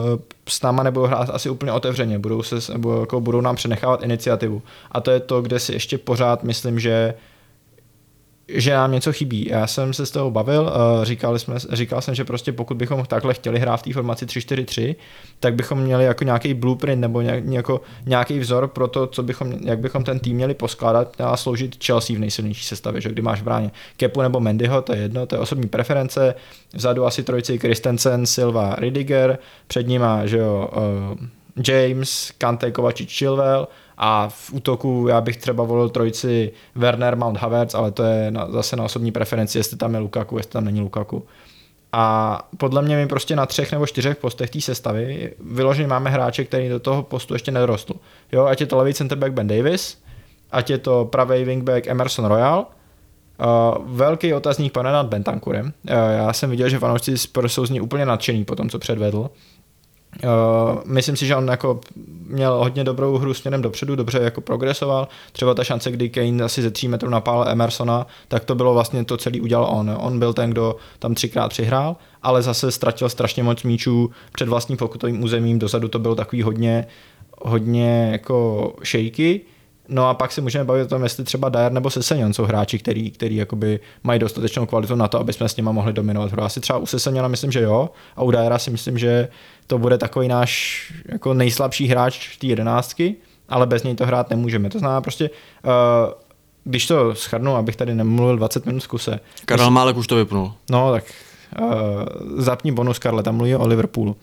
s 0.49 0.61
náma 0.61 0.83
nebudou 0.83 1.05
hrát 1.05 1.29
asi 1.29 1.49
úplně 1.49 1.71
otevřeně, 1.71 2.19
budou, 2.19 2.43
se, 2.43 2.77
budou, 2.77 2.99
jako 2.99 3.21
budou 3.21 3.41
nám 3.41 3.55
přenechávat 3.55 4.03
iniciativu. 4.03 4.61
A 4.91 5.01
to 5.01 5.11
je 5.11 5.19
to, 5.19 5.41
kde 5.41 5.59
si 5.59 5.73
ještě 5.73 5.97
pořád 5.97 6.43
myslím, 6.43 6.79
že 6.79 7.13
že 8.47 8.73
nám 8.73 8.91
něco 8.91 9.13
chybí. 9.13 9.47
Já 9.49 9.67
jsem 9.67 9.93
se 9.93 10.05
z 10.05 10.11
toho 10.11 10.31
bavil, 10.31 10.71
eh, 10.73 11.05
říkali 11.05 11.39
jsme, 11.39 11.55
říkal 11.71 12.01
jsem, 12.01 12.15
že 12.15 12.25
prostě 12.25 12.51
pokud 12.51 12.77
bychom 12.77 13.05
takhle 13.05 13.33
chtěli 13.33 13.59
hrát 13.59 13.77
v 13.77 13.83
té 13.83 13.93
formaci 13.93 14.25
3-4-3, 14.25 14.95
tak 15.39 15.55
bychom 15.55 15.79
měli 15.79 16.05
jako 16.05 16.23
nějaký 16.23 16.53
blueprint 16.53 17.01
nebo 17.01 17.21
jako 17.21 17.81
nějaký 18.05 18.39
vzor 18.39 18.67
pro 18.67 18.87
to, 18.87 19.07
co 19.07 19.23
bychom, 19.23 19.53
jak 19.61 19.79
bychom 19.79 20.03
ten 20.03 20.19
tým 20.19 20.35
měli 20.35 20.53
poskládat 20.53 21.21
a 21.21 21.37
sloužit 21.37 21.85
Chelsea 21.85 22.15
v 22.15 22.19
nejsilnější 22.19 22.63
sestavě, 22.63 23.01
že 23.01 23.09
kdy 23.09 23.21
máš 23.21 23.41
v 23.41 23.43
bráně 23.43 23.71
Kepu 23.97 24.21
nebo 24.21 24.39
Mendyho, 24.39 24.81
to 24.81 24.93
je 24.93 25.01
jedno, 25.01 25.25
to 25.25 25.35
je 25.35 25.39
osobní 25.39 25.67
preference, 25.67 26.35
vzadu 26.73 27.05
asi 27.05 27.23
trojici 27.23 27.57
Christensen, 27.57 28.25
Silva, 28.25 28.75
Ridiger, 28.75 29.37
před 29.67 29.87
nima, 29.87 30.25
že 30.25 30.37
jo, 30.37 30.69
uh, 31.11 31.27
James, 31.67 32.31
Kante, 32.37 32.71
Kovačič, 32.71 33.17
Chilwell, 33.17 33.67
a 33.97 34.29
v 34.29 34.53
útoku 34.53 35.05
já 35.09 35.21
bych 35.21 35.37
třeba 35.37 35.63
volil 35.63 35.89
trojici 35.89 36.51
Werner, 36.75 37.17
Mount 37.17 37.37
Havertz, 37.37 37.75
ale 37.75 37.91
to 37.91 38.03
je 38.03 38.31
na, 38.31 38.51
zase 38.51 38.75
na 38.75 38.83
osobní 38.83 39.11
preferenci, 39.11 39.57
jestli 39.57 39.77
tam 39.77 39.93
je 39.93 39.99
Lukaku, 39.99 40.37
jestli 40.37 40.51
tam 40.51 40.65
není 40.65 40.81
Lukaku. 40.81 41.25
A 41.91 42.47
podle 42.57 42.81
mě 42.81 42.95
my 42.95 43.07
prostě 43.07 43.35
na 43.35 43.45
třech 43.45 43.71
nebo 43.71 43.87
čtyřech 43.87 44.17
postech 44.17 44.49
té 44.49 44.61
sestavy 44.61 45.33
vyloženě 45.39 45.87
máme 45.87 46.09
hráče, 46.09 46.43
který 46.43 46.69
do 46.69 46.79
toho 46.79 47.03
postu 47.03 47.33
ještě 47.33 47.51
nedorostl. 47.51 47.93
Jo, 48.31 48.45
ať 48.45 48.61
je 48.61 48.67
to 48.67 48.77
levý 48.77 48.93
centerback 48.93 49.33
Ben 49.33 49.47
Davis, 49.47 49.97
ať 50.51 50.69
je 50.69 50.77
to 50.77 51.05
pravý 51.05 51.43
wingback 51.43 51.87
Emerson 51.87 52.25
Royal, 52.25 52.65
Uh, 53.39 53.77
velký 53.85 54.33
otazník 54.33 54.73
pane 54.73 54.91
nad 54.91 55.05
Bentankurem. 55.05 55.65
Uh, 55.65 55.71
já 56.17 56.33
jsem 56.33 56.49
viděl, 56.49 56.69
že 56.69 56.79
fanoušci 56.79 57.17
jsou 57.47 57.65
z 57.65 57.69
ní 57.69 57.81
úplně 57.81 58.05
nadšený 58.05 58.45
po 58.45 58.55
tom, 58.55 58.69
co 58.69 58.79
předvedl. 58.79 59.29
Uh, 60.23 60.81
myslím 60.85 61.15
si, 61.15 61.25
že 61.25 61.35
on 61.35 61.47
jako 61.47 61.79
měl 62.27 62.57
hodně 62.57 62.83
dobrou 62.83 63.17
hru 63.17 63.33
směrem 63.33 63.61
dopředu, 63.61 63.95
dobře 63.95 64.19
jako 64.19 64.41
progresoval. 64.41 65.07
Třeba 65.31 65.53
ta 65.53 65.63
šance, 65.63 65.91
kdy 65.91 66.09
Kane 66.09 66.43
asi 66.43 66.61
ze 66.61 66.71
3 66.71 66.87
metrů 66.87 67.09
napál 67.09 67.49
Emersona, 67.49 68.07
tak 68.27 68.45
to 68.45 68.55
bylo 68.55 68.73
vlastně 68.73 69.05
to 69.05 69.17
celý 69.17 69.41
udělal 69.41 69.67
on. 69.71 69.97
On 69.99 70.19
byl 70.19 70.33
ten, 70.33 70.49
kdo 70.49 70.75
tam 70.99 71.15
třikrát 71.15 71.49
přihrál, 71.49 71.95
ale 72.23 72.41
zase 72.41 72.71
ztratil 72.71 73.09
strašně 73.09 73.43
moc 73.43 73.63
míčů 73.63 74.11
před 74.31 74.49
vlastním 74.49 74.77
pokutovým 74.77 75.23
územím. 75.23 75.59
Dozadu 75.59 75.87
to 75.87 75.99
bylo 75.99 76.15
takový 76.15 76.41
hodně, 76.41 76.87
hodně 77.41 78.09
jako 78.11 78.73
shaky 78.85 79.41
No 79.89 80.09
a 80.09 80.13
pak 80.13 80.31
si 80.31 80.41
můžeme 80.41 80.65
bavit 80.65 80.83
o 80.83 80.87
tom, 80.87 81.03
jestli 81.03 81.23
třeba 81.23 81.49
Dyer 81.49 81.71
nebo 81.71 81.89
Sesenion 81.89 82.33
jsou 82.33 82.43
hráči, 82.43 82.79
který, 82.79 83.11
který 83.11 83.35
jakoby 83.35 83.79
mají 84.03 84.19
dostatečnou 84.19 84.65
kvalitu 84.65 84.95
na 84.95 85.07
to, 85.07 85.19
aby 85.19 85.33
jsme 85.33 85.49
s 85.49 85.55
nimi 85.55 85.69
mohli 85.71 85.93
dominovat 85.93 86.31
hru. 86.31 86.43
Asi 86.43 86.59
třeba 86.59 86.79
u 86.79 86.85
Seseniona 86.85 87.27
myslím, 87.27 87.51
že 87.51 87.61
jo, 87.61 87.89
a 88.15 88.23
u 88.23 88.31
Dyera 88.31 88.59
si 88.59 88.71
myslím, 88.71 88.97
že 88.97 89.27
to 89.67 89.77
bude 89.77 89.97
takový 89.97 90.27
náš 90.27 90.83
jako 91.05 91.33
nejslabší 91.33 91.87
hráč 91.87 92.37
té 92.37 92.47
jedenáctky, 92.47 93.15
ale 93.49 93.67
bez 93.67 93.83
něj 93.83 93.95
to 93.95 94.05
hrát 94.05 94.29
nemůžeme. 94.29 94.69
To 94.69 94.79
znamená 94.79 95.01
prostě, 95.01 95.29
uh, 95.63 95.71
když 96.63 96.87
to 96.87 97.15
schrnu, 97.15 97.55
abych 97.55 97.75
tady 97.75 97.95
nemluvil 97.95 98.37
20 98.37 98.65
minut 98.65 98.83
v 98.83 98.87
kuse. 98.87 99.19
Karel 99.45 99.71
Málek 99.71 99.97
už 99.97 100.07
to 100.07 100.15
vypnul. 100.15 100.53
No 100.69 100.91
tak 100.91 101.03
uh, 101.61 101.69
zapni 102.37 102.71
bonus 102.71 102.99
Karle, 102.99 103.23
tam 103.23 103.35
mluví 103.35 103.55
o 103.55 103.67
Liverpoolu. 103.67 104.15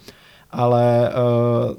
Ale 0.50 1.10
uh, 1.10 1.76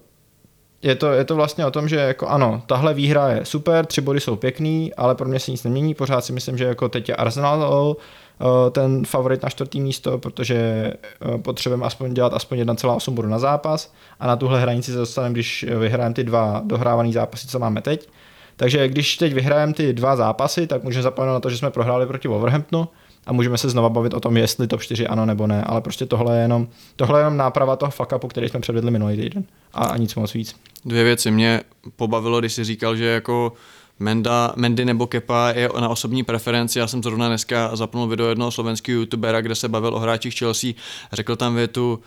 je 0.81 0.95
to, 0.95 1.13
je 1.13 1.25
to 1.25 1.35
vlastně 1.35 1.65
o 1.65 1.71
tom, 1.71 1.87
že 1.87 1.95
jako 1.95 2.27
ano, 2.27 2.63
tahle 2.67 2.93
výhra 2.93 3.29
je 3.29 3.45
super, 3.45 3.85
tři 3.85 4.01
body 4.01 4.19
jsou 4.19 4.35
pěkný, 4.35 4.93
ale 4.93 5.15
pro 5.15 5.27
mě 5.27 5.39
se 5.39 5.51
nic 5.51 5.63
nemění, 5.63 5.93
pořád 5.93 6.25
si 6.25 6.33
myslím, 6.33 6.57
že 6.57 6.63
jako 6.63 6.89
teď 6.89 7.09
je 7.09 7.15
Arsenal 7.15 7.95
eh, 7.97 8.45
ten 8.71 9.05
favorit 9.05 9.43
na 9.43 9.49
čtvrtý 9.49 9.81
místo, 9.81 10.17
protože 10.17 10.55
eh, 10.55 11.37
potřebujeme 11.37 11.85
aspoň 11.85 12.13
dělat 12.13 12.33
aspoň 12.33 12.59
1,8 12.61 13.11
bodu 13.13 13.27
na 13.27 13.39
zápas 13.39 13.93
a 14.19 14.27
na 14.27 14.35
tuhle 14.35 14.61
hranici 14.61 14.91
se 14.91 14.97
dostaneme, 14.97 15.33
když 15.33 15.65
vyhrajeme 15.79 16.15
ty 16.15 16.23
dva 16.23 16.61
dohrávané 16.65 17.11
zápasy, 17.11 17.47
co 17.47 17.59
máme 17.59 17.81
teď. 17.81 18.09
Takže 18.57 18.87
když 18.87 19.17
teď 19.17 19.33
vyhrajeme 19.33 19.73
ty 19.73 19.93
dva 19.93 20.15
zápasy, 20.15 20.67
tak 20.67 20.83
můžeme 20.83 21.03
zapomenout 21.03 21.33
na 21.33 21.39
to, 21.39 21.49
že 21.49 21.57
jsme 21.57 21.71
prohráli 21.71 22.05
proti 22.05 22.27
Wolverhamptonu 22.27 22.87
a 23.25 23.33
můžeme 23.33 23.57
se 23.57 23.69
znova 23.69 23.89
bavit 23.89 24.13
o 24.13 24.19
tom, 24.19 24.37
jestli 24.37 24.67
top 24.67 24.81
4 24.81 25.07
ano 25.07 25.25
nebo 25.25 25.47
ne, 25.47 25.63
ale 25.63 25.81
prostě 25.81 26.05
tohle 26.05 26.37
je 26.37 26.41
jenom, 26.41 26.67
tohle 26.95 27.19
je 27.19 27.21
jenom 27.21 27.37
náprava 27.37 27.75
toho 27.75 27.91
fuck 27.91 28.13
upu, 28.15 28.27
který 28.27 28.49
jsme 28.49 28.59
předvedli 28.59 28.91
minulý 28.91 29.17
týden 29.17 29.43
a, 29.73 29.85
a 29.85 29.97
nic 29.97 30.15
moc 30.15 30.33
víc. 30.33 30.55
Dvě 30.85 31.03
věci 31.03 31.31
mě 31.31 31.61
pobavilo, 31.95 32.39
když 32.39 32.53
jsi 32.53 32.63
říkal, 32.63 32.95
že 32.95 33.05
jako 33.05 33.53
Menda, 33.99 34.53
Mendy 34.55 34.85
nebo 34.85 35.07
Kepa 35.07 35.49
je 35.49 35.69
na 35.79 35.89
osobní 35.89 36.23
preferenci. 36.23 36.79
Já 36.79 36.87
jsem 36.87 37.03
zrovna 37.03 37.27
dneska 37.27 37.75
zapnul 37.75 38.07
video 38.07 38.27
jednoho 38.27 38.51
slovenského 38.51 38.99
youtubera, 38.99 39.41
kde 39.41 39.55
se 39.55 39.69
bavil 39.69 39.95
o 39.95 39.99
hráčích 39.99 40.35
Chelsea. 40.35 40.73
Řekl 41.13 41.35
tam 41.35 41.55
větu, 41.55 41.99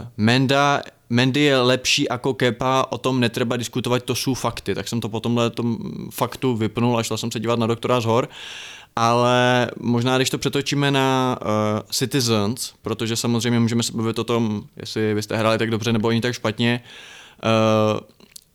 uh, 0.00 0.06
Menda, 0.16 0.82
Mendy 1.10 1.40
je 1.40 1.60
lepší 1.60 2.06
jako 2.10 2.34
Kepa, 2.34 2.86
o 2.90 2.98
tom 2.98 3.20
netreba 3.20 3.56
diskutovat, 3.56 4.02
to 4.02 4.14
jsou 4.14 4.34
fakty. 4.34 4.74
Tak 4.74 4.88
jsem 4.88 5.00
to 5.00 5.08
po 5.08 5.20
tomhle 5.20 5.50
tom 5.50 5.78
faktu 6.10 6.56
vypnul 6.56 6.98
a 6.98 7.02
šel 7.02 7.16
jsem 7.16 7.30
se 7.30 7.40
dívat 7.40 7.58
na 7.58 7.66
doktora 7.66 8.00
z 8.00 8.04
hor. 8.04 8.28
Ale 8.96 9.70
možná, 9.80 10.16
když 10.16 10.30
to 10.30 10.38
přetočíme 10.38 10.90
na 10.90 11.38
uh, 11.40 11.48
Citizens, 11.90 12.72
protože 12.82 13.16
samozřejmě 13.16 13.60
můžeme 13.60 13.82
se 13.82 13.92
bavit 13.92 14.18
o 14.18 14.24
tom, 14.24 14.62
jestli 14.76 15.14
vy 15.14 15.22
jste 15.22 15.36
hráli 15.36 15.58
tak 15.58 15.70
dobře 15.70 15.92
nebo 15.92 16.08
oni 16.08 16.20
tak 16.20 16.32
špatně, 16.34 16.80
uh, 17.94 18.00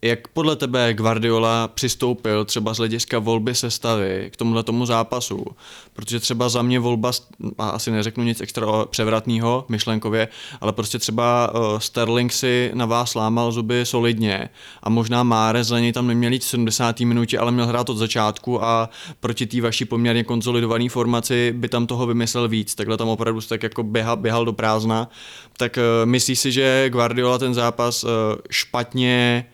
jak 0.01 0.27
podle 0.27 0.55
tebe 0.55 0.93
Guardiola 0.93 1.67
přistoupil 1.67 2.45
třeba 2.45 2.73
z 2.73 2.77
hlediska 2.77 3.19
volby 3.19 3.55
sestavy 3.55 4.29
k 4.33 4.37
tomuhle 4.37 4.63
tomu 4.63 4.85
zápasu? 4.85 5.45
Protože 5.93 6.19
třeba 6.19 6.49
za 6.49 6.61
mě 6.61 6.79
volba, 6.79 7.11
a 7.57 7.69
asi 7.69 7.91
neřeknu 7.91 8.23
nic 8.23 8.41
extra 8.41 8.67
převratného 8.85 9.65
myšlenkově, 9.69 10.27
ale 10.61 10.73
prostě 10.73 10.99
třeba 10.99 11.53
uh, 11.53 11.79
Sterling 11.79 12.33
si 12.33 12.71
na 12.73 12.85
vás 12.85 13.15
lámal 13.15 13.51
zuby 13.51 13.85
solidně 13.85 14.49
a 14.83 14.89
možná 14.89 15.23
Máre 15.23 15.63
za 15.63 15.79
něj 15.79 15.93
tam 15.93 16.07
neměl 16.07 16.33
jít 16.33 16.43
v 16.43 16.47
70. 16.47 16.99
minutě, 16.99 17.39
ale 17.39 17.51
měl 17.51 17.67
hrát 17.67 17.89
od 17.89 17.97
začátku 17.97 18.63
a 18.63 18.89
proti 19.19 19.45
té 19.45 19.61
vaší 19.61 19.85
poměrně 19.85 20.23
konsolidované 20.23 20.89
formaci 20.89 21.53
by 21.55 21.69
tam 21.69 21.87
toho 21.87 22.07
vymyslel 22.07 22.47
víc. 22.47 22.75
Takhle 22.75 22.97
tam 22.97 23.09
opravdu 23.09 23.41
tak 23.41 23.63
jako 23.63 23.83
běhal, 23.83 24.17
běhal 24.17 24.45
do 24.45 24.53
prázdna. 24.53 25.09
Tak 25.57 25.77
uh, 25.77 26.09
myslíš 26.09 26.39
si, 26.39 26.51
že 26.51 26.89
Guardiola 26.89 27.37
ten 27.37 27.53
zápas 27.53 28.03
uh, 28.03 28.09
špatně 28.49 29.45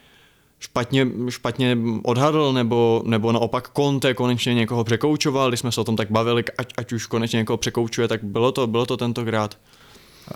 špatně, 0.63 1.07
špatně 1.29 1.77
odhadl, 2.03 2.53
nebo, 2.53 3.03
nebo 3.05 3.31
naopak 3.31 3.69
Conte 3.75 4.13
konečně 4.13 4.53
někoho 4.53 4.83
překoučoval, 4.83 5.49
když 5.49 5.59
jsme 5.59 5.71
se 5.71 5.81
o 5.81 5.83
tom 5.83 5.95
tak 5.95 6.11
bavili, 6.11 6.43
ať, 6.57 6.73
ať 6.77 6.93
už 6.93 7.05
konečně 7.05 7.37
někoho 7.37 7.57
překoučuje, 7.57 8.07
tak 8.07 8.23
bylo 8.23 8.51
to, 8.51 8.67
bylo 8.67 8.85
to 8.85 8.97
tentokrát. 8.97 9.57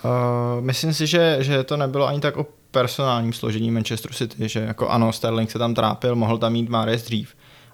Uh, 0.06 0.12
myslím 0.64 0.94
si, 0.94 1.08
že, 1.08 1.38
že 1.40 1.64
to 1.64 1.78
nebylo 1.78 2.08
ani 2.08 2.20
tak 2.20 2.38
o 2.38 2.46
personálním 2.72 3.34
složení 3.34 3.72
Manchester 3.72 4.14
City, 4.14 4.50
že 4.50 4.60
jako 4.60 4.90
ano, 4.90 5.14
Sterling 5.14 5.52
se 5.52 5.60
tam 5.60 5.74
trápil, 5.74 6.16
mohl 6.16 6.38
tam 6.38 6.54
mít 6.54 6.70
Mares 6.70 7.04
dřív, 7.04 7.30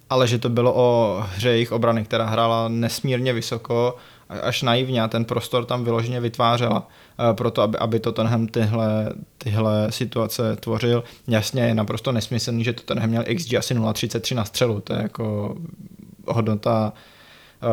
ale 0.09 0.27
že 0.27 0.39
to 0.39 0.49
bylo 0.49 0.73
o 0.75 1.17
hře 1.35 1.49
jejich 1.49 1.71
obrany, 1.71 2.03
která 2.03 2.25
hrála 2.25 2.67
nesmírně 2.67 3.33
vysoko, 3.33 3.97
až 4.41 4.61
naivně 4.61 5.03
a 5.03 5.07
ten 5.07 5.25
prostor 5.25 5.65
tam 5.65 5.83
vyloženě 5.83 6.19
vytvářela 6.19 6.87
eh, 7.19 7.33
proto, 7.33 7.61
aby, 7.61 7.77
aby 7.77 7.99
Tottenham 7.99 8.47
tyhle, 8.47 9.09
tyhle 9.37 9.91
situace 9.91 10.55
tvořil. 10.55 11.03
Jasně 11.27 11.61
je 11.61 11.75
naprosto 11.75 12.11
nesmyslný, 12.11 12.63
že 12.63 12.73
Tottenham 12.73 13.09
měl 13.09 13.23
XG 13.35 13.53
asi 13.53 13.75
0,33 13.75 14.35
na 14.35 14.45
střelu, 14.45 14.81
to 14.81 14.93
je 14.93 15.01
jako 15.01 15.55
hodnota, 16.27 16.93
eh, 17.61 17.67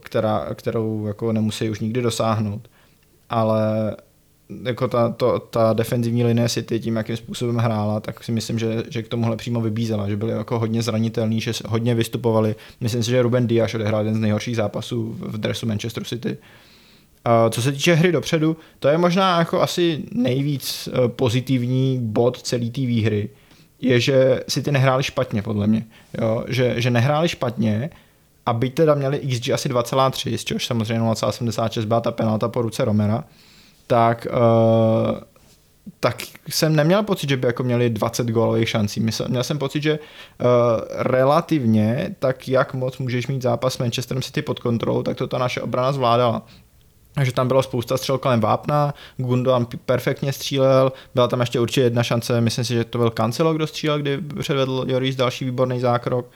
která, 0.00 0.46
kterou 0.54 1.06
jako 1.06 1.32
nemusí 1.32 1.70
už 1.70 1.80
nikdy 1.80 2.02
dosáhnout. 2.02 2.68
Ale 3.30 3.96
jako 4.64 4.88
ta, 4.88 5.08
to, 5.08 5.38
ta 5.38 5.72
defenzivní 5.72 6.24
linie 6.24 6.48
City 6.48 6.80
tím, 6.80 6.96
jakým 6.96 7.16
způsobem 7.16 7.56
hrála, 7.56 8.00
tak 8.00 8.24
si 8.24 8.32
myslím, 8.32 8.58
že, 8.58 8.82
že 8.88 9.02
k 9.02 9.08
tomuhle 9.08 9.36
přímo 9.36 9.60
vybízela, 9.60 10.08
že 10.08 10.16
byli 10.16 10.32
jako 10.32 10.58
hodně 10.58 10.82
zranitelní, 10.82 11.40
že 11.40 11.52
hodně 11.66 11.94
vystupovali. 11.94 12.54
Myslím 12.80 13.02
si, 13.02 13.10
že 13.10 13.22
Ruben 13.22 13.46
Dias 13.46 13.74
odehrál 13.74 14.00
jeden 14.00 14.14
z 14.14 14.20
nejhorších 14.20 14.56
zápasů 14.56 15.16
v 15.18 15.38
dresu 15.38 15.66
Manchester 15.66 16.04
City. 16.04 16.36
A 17.24 17.50
co 17.50 17.62
se 17.62 17.72
týče 17.72 17.94
hry 17.94 18.12
dopředu, 18.12 18.56
to 18.78 18.88
je 18.88 18.98
možná 18.98 19.38
jako 19.38 19.62
asi 19.62 20.04
nejvíc 20.12 20.88
eh, 20.88 21.08
pozitivní 21.08 21.98
bod 22.02 22.42
celé 22.42 22.66
té 22.70 22.80
výhry, 22.80 23.28
je, 23.80 24.00
že 24.00 24.40
si 24.48 24.62
ty 24.62 24.72
nehráli 24.72 25.02
špatně, 25.02 25.42
podle 25.42 25.66
mě. 25.66 25.86
Jo? 26.20 26.44
Že, 26.48 26.80
že 26.80 26.90
nehráli 26.90 27.28
špatně, 27.28 27.90
a 28.46 28.52
byť 28.52 28.74
teda 28.74 28.94
měli 28.94 29.18
XG 29.18 29.50
asi 29.50 29.68
2,3, 29.68 30.36
z 30.36 30.44
čehož 30.44 30.66
samozřejmě 30.66 31.04
0,76 31.04 31.84
byla 31.84 32.00
ta 32.00 32.10
penalta 32.10 32.48
po 32.48 32.62
ruce 32.62 32.84
Romera, 32.84 33.24
tak, 33.86 34.26
uh, 34.30 35.18
tak 36.00 36.16
jsem 36.48 36.76
neměl 36.76 37.02
pocit, 37.02 37.28
že 37.28 37.36
by 37.36 37.46
jako 37.46 37.62
měli 37.62 37.90
20 37.90 38.26
gólových 38.26 38.68
šancí. 38.68 39.06
Měl 39.28 39.44
jsem 39.44 39.58
pocit, 39.58 39.82
že 39.82 39.98
uh, 39.98 40.48
relativně, 40.90 42.14
tak 42.18 42.48
jak 42.48 42.74
moc 42.74 42.98
můžeš 42.98 43.26
mít 43.26 43.42
zápas 43.42 43.74
s 43.74 43.78
Manchesterem 43.78 44.22
City 44.22 44.42
pod 44.42 44.60
kontrolou, 44.60 45.02
tak 45.02 45.16
to 45.16 45.26
ta 45.26 45.38
naše 45.38 45.60
obrana 45.60 45.92
zvládala. 45.92 46.42
Takže 47.14 47.32
tam 47.32 47.48
bylo 47.48 47.62
spousta 47.62 47.96
střel 47.96 48.18
kolem 48.18 48.40
vápna, 48.40 48.94
Gundogan 49.16 49.66
perfektně 49.86 50.32
střílel, 50.32 50.92
byla 51.14 51.28
tam 51.28 51.40
ještě 51.40 51.60
určitě 51.60 51.80
jedna 51.80 52.02
šance, 52.02 52.40
myslím 52.40 52.64
si, 52.64 52.74
že 52.74 52.84
to 52.84 52.98
byl 52.98 53.10
Cancelo, 53.10 53.54
kdo 53.54 53.66
střílel, 53.66 53.98
kdy 53.98 54.18
předvedl 54.38 54.84
Joris 54.88 55.16
další 55.16 55.44
výborný 55.44 55.80
zákrok, 55.80 56.26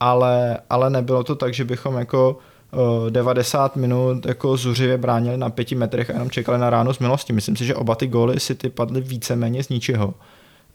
ale, 0.00 0.58
ale 0.70 0.90
nebylo 0.90 1.24
to 1.24 1.34
tak, 1.34 1.54
že 1.54 1.64
bychom 1.64 1.96
jako 1.96 2.30
uh, 2.30 2.36
90 3.10 3.76
minut 3.76 4.26
jako 4.26 4.56
zuřivě 4.56 4.98
bránili 4.98 5.36
na 5.36 5.50
pěti 5.50 5.74
metrech 5.74 6.10
a 6.10 6.12
jenom 6.12 6.30
čekali 6.30 6.58
na 6.58 6.70
ráno 6.70 6.94
z 6.94 6.98
milosti. 6.98 7.32
Myslím 7.32 7.56
si, 7.56 7.64
že 7.64 7.74
oba 7.74 7.94
ty 7.94 8.06
góly 8.06 8.40
si 8.40 8.54
ty 8.54 8.70
padly 8.70 9.00
víceméně 9.00 9.64
z 9.64 9.68
ničeho. 9.68 10.14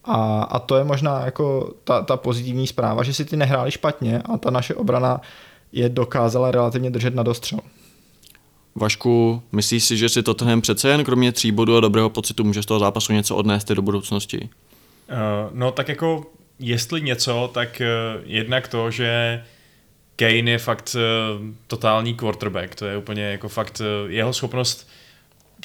A, 0.04 0.44
a 0.44 0.60
to 0.60 0.78
je 0.78 0.84
možná 0.84 1.26
jako 1.26 1.74
ta, 1.84 2.02
ta 2.02 2.18
pozitivní 2.18 2.68
zpráva, 2.68 3.04
že 3.04 3.14
si 3.14 3.26
ty 3.26 3.38
nehráli 3.38 3.72
špatně 3.72 4.22
a 4.22 4.38
ta 4.38 4.50
naše 4.50 4.76
obrana 4.76 5.22
je 5.72 5.90
dokázala 5.90 6.52
relativně 6.52 6.92
držet 6.92 7.16
na 7.16 7.24
dostřel. 7.24 7.60
Vašku, 8.76 9.42
myslíš 9.52 9.84
si, 9.84 9.98
že 9.98 10.10
si 10.10 10.24
Tottenham 10.24 10.62
přece 10.62 10.90
jen 10.90 11.04
kromě 11.04 11.32
tří 11.32 11.52
bodů 11.52 11.78
a 11.78 11.80
dobrého 11.80 12.10
pocitu 12.10 12.44
může 12.44 12.64
z 12.64 12.66
toho 12.66 12.80
zápasu 12.80 13.14
něco 13.14 13.36
odnést 13.36 13.72
do 13.72 13.82
budoucnosti? 13.82 14.50
Uh, 15.12 15.58
no 15.58 15.72
tak 15.72 15.90
jako 15.90 16.26
jestli 16.60 17.02
něco, 17.02 17.52
tak 17.54 17.82
uh, 17.82 18.22
jednak 18.26 18.68
to, 18.68 18.92
že 18.92 19.44
Kane 20.22 20.52
je 20.52 20.58
fakt 20.58 20.96
uh, 20.96 21.46
totální 21.68 22.14
quarterback, 22.14 22.76
to 22.76 22.86
je 22.86 22.98
úplně 22.98 23.24
jako 23.24 23.50
fakt 23.50 23.82
uh, 23.82 24.12
jeho 24.12 24.34
schopnost 24.34 24.90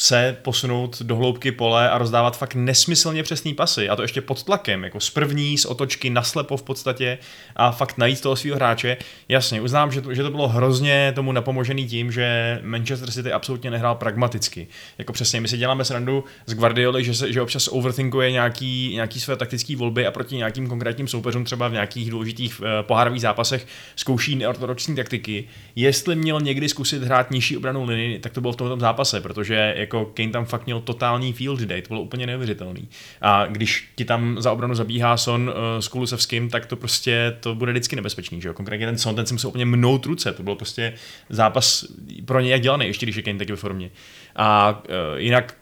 se 0.01 0.37
posunout 0.43 1.03
do 1.03 1.17
hloubky 1.17 1.53
pole 1.53 1.91
a 1.91 1.99
rozdávat 1.99 2.39
fakt 2.39 2.55
nesmyslně 2.55 3.23
přesný 3.23 3.55
pasy 3.55 3.89
a 3.89 3.97
to 3.97 4.03
ještě 4.03 4.21
pod 4.21 4.43
tlakem, 4.43 4.85
jako 4.85 5.01
z 5.01 5.11
první, 5.11 5.59
z 5.59 5.65
otočky, 5.65 6.11
naslepo 6.11 6.57
v 6.57 6.63
podstatě 6.63 7.19
a 7.57 7.71
fakt 7.71 7.99
najít 7.99 8.21
toho 8.21 8.37
svého 8.37 8.57
hráče. 8.57 8.97
Jasně, 9.29 9.61
uznám, 9.61 9.93
že 9.93 10.01
to, 10.01 10.15
že 10.15 10.23
to 10.23 10.31
bylo 10.31 10.49
hrozně 10.49 11.13
tomu 11.15 11.33
napomožený 11.33 11.87
tím, 11.87 12.13
že 12.13 12.59
Manchester 12.63 13.11
City 13.11 13.33
absolutně 13.33 13.71
nehrál 13.71 13.95
pragmaticky. 13.95 14.67
Jako 14.99 15.13
přesně, 15.13 15.41
my 15.41 15.49
si 15.49 15.59
děláme 15.59 15.85
srandu 15.85 16.25
z 16.47 16.55
Guardioli, 16.55 17.05
že, 17.05 17.15
se, 17.15 17.33
že 17.33 17.43
občas 17.43 17.69
overthinkuje 17.69 18.31
nějaký, 18.31 18.91
nějaký 18.95 19.21
své 19.21 19.37
taktické 19.37 19.77
volby 19.77 20.07
a 20.07 20.11
proti 20.11 20.37
nějakým 20.37 20.69
konkrétním 20.69 21.09
soupeřům 21.09 21.45
třeba 21.45 21.69
v 21.69 21.73
nějakých 21.73 22.11
důležitých 22.11 22.61
uh, 22.61 22.67
pohárových 22.83 23.21
zápasech 23.21 23.67
zkouší 23.97 24.37
neortodoxní 24.37 24.97
taktiky. 24.97 25.45
Jestli 25.77 26.17
měl 26.17 26.41
někdy 26.41 26.69
zkusit 26.69 27.03
hrát 27.03 27.31
nižší 27.31 27.57
obranou 27.57 27.85
linii, 27.85 28.19
tak 28.19 28.33
to 28.33 28.41
bylo 28.41 28.53
v 28.53 28.57
tomto 28.57 28.81
zápase, 28.81 29.21
protože 29.21 29.75
jako 29.87 30.05
Kane 30.05 30.31
tam 30.31 30.45
fakt 30.45 30.67
měl 30.67 30.81
totální 30.81 31.33
field 31.33 31.61
day, 31.61 31.83
to 31.83 31.89
bylo 31.89 32.03
úplně 32.03 32.27
neuvěřitelný. 32.27 32.89
A 33.21 33.47
když 33.47 33.93
ti 33.97 34.05
tam 34.05 34.37
za 34.43 34.53
obranu 34.53 34.75
zabíhá 34.75 35.17
Son 35.17 35.49
uh, 35.49 35.81
s 35.81 35.89
Kulusevským, 35.89 36.51
tak 36.51 36.67
to 36.67 36.77
prostě 36.77 37.37
to 37.41 37.55
bude 37.55 37.73
vždycky 37.73 37.97
nebezpečný, 37.97 38.41
že 38.41 38.49
jo? 38.49 38.55
Konkrétně 38.55 38.87
ten 38.87 38.99
Son, 38.99 39.15
ten 39.15 39.27
si 39.27 39.35
musel 39.35 39.49
úplně 39.49 39.65
mnout 39.65 40.07
ruce, 40.07 40.33
to 40.33 40.43
byl 40.43 40.55
prostě 40.55 40.93
zápas 41.29 41.85
pro 42.25 42.41
ně 42.41 42.51
jak 42.51 42.61
dělaný, 42.61 42.87
ještě 42.87 43.07
když 43.07 43.17
je 43.17 43.23
Kane 43.23 43.39
taky 43.39 43.53
ve 43.53 43.57
formě. 43.57 43.91
A 44.37 44.81
uh, 44.89 45.19
jinak 45.19 45.55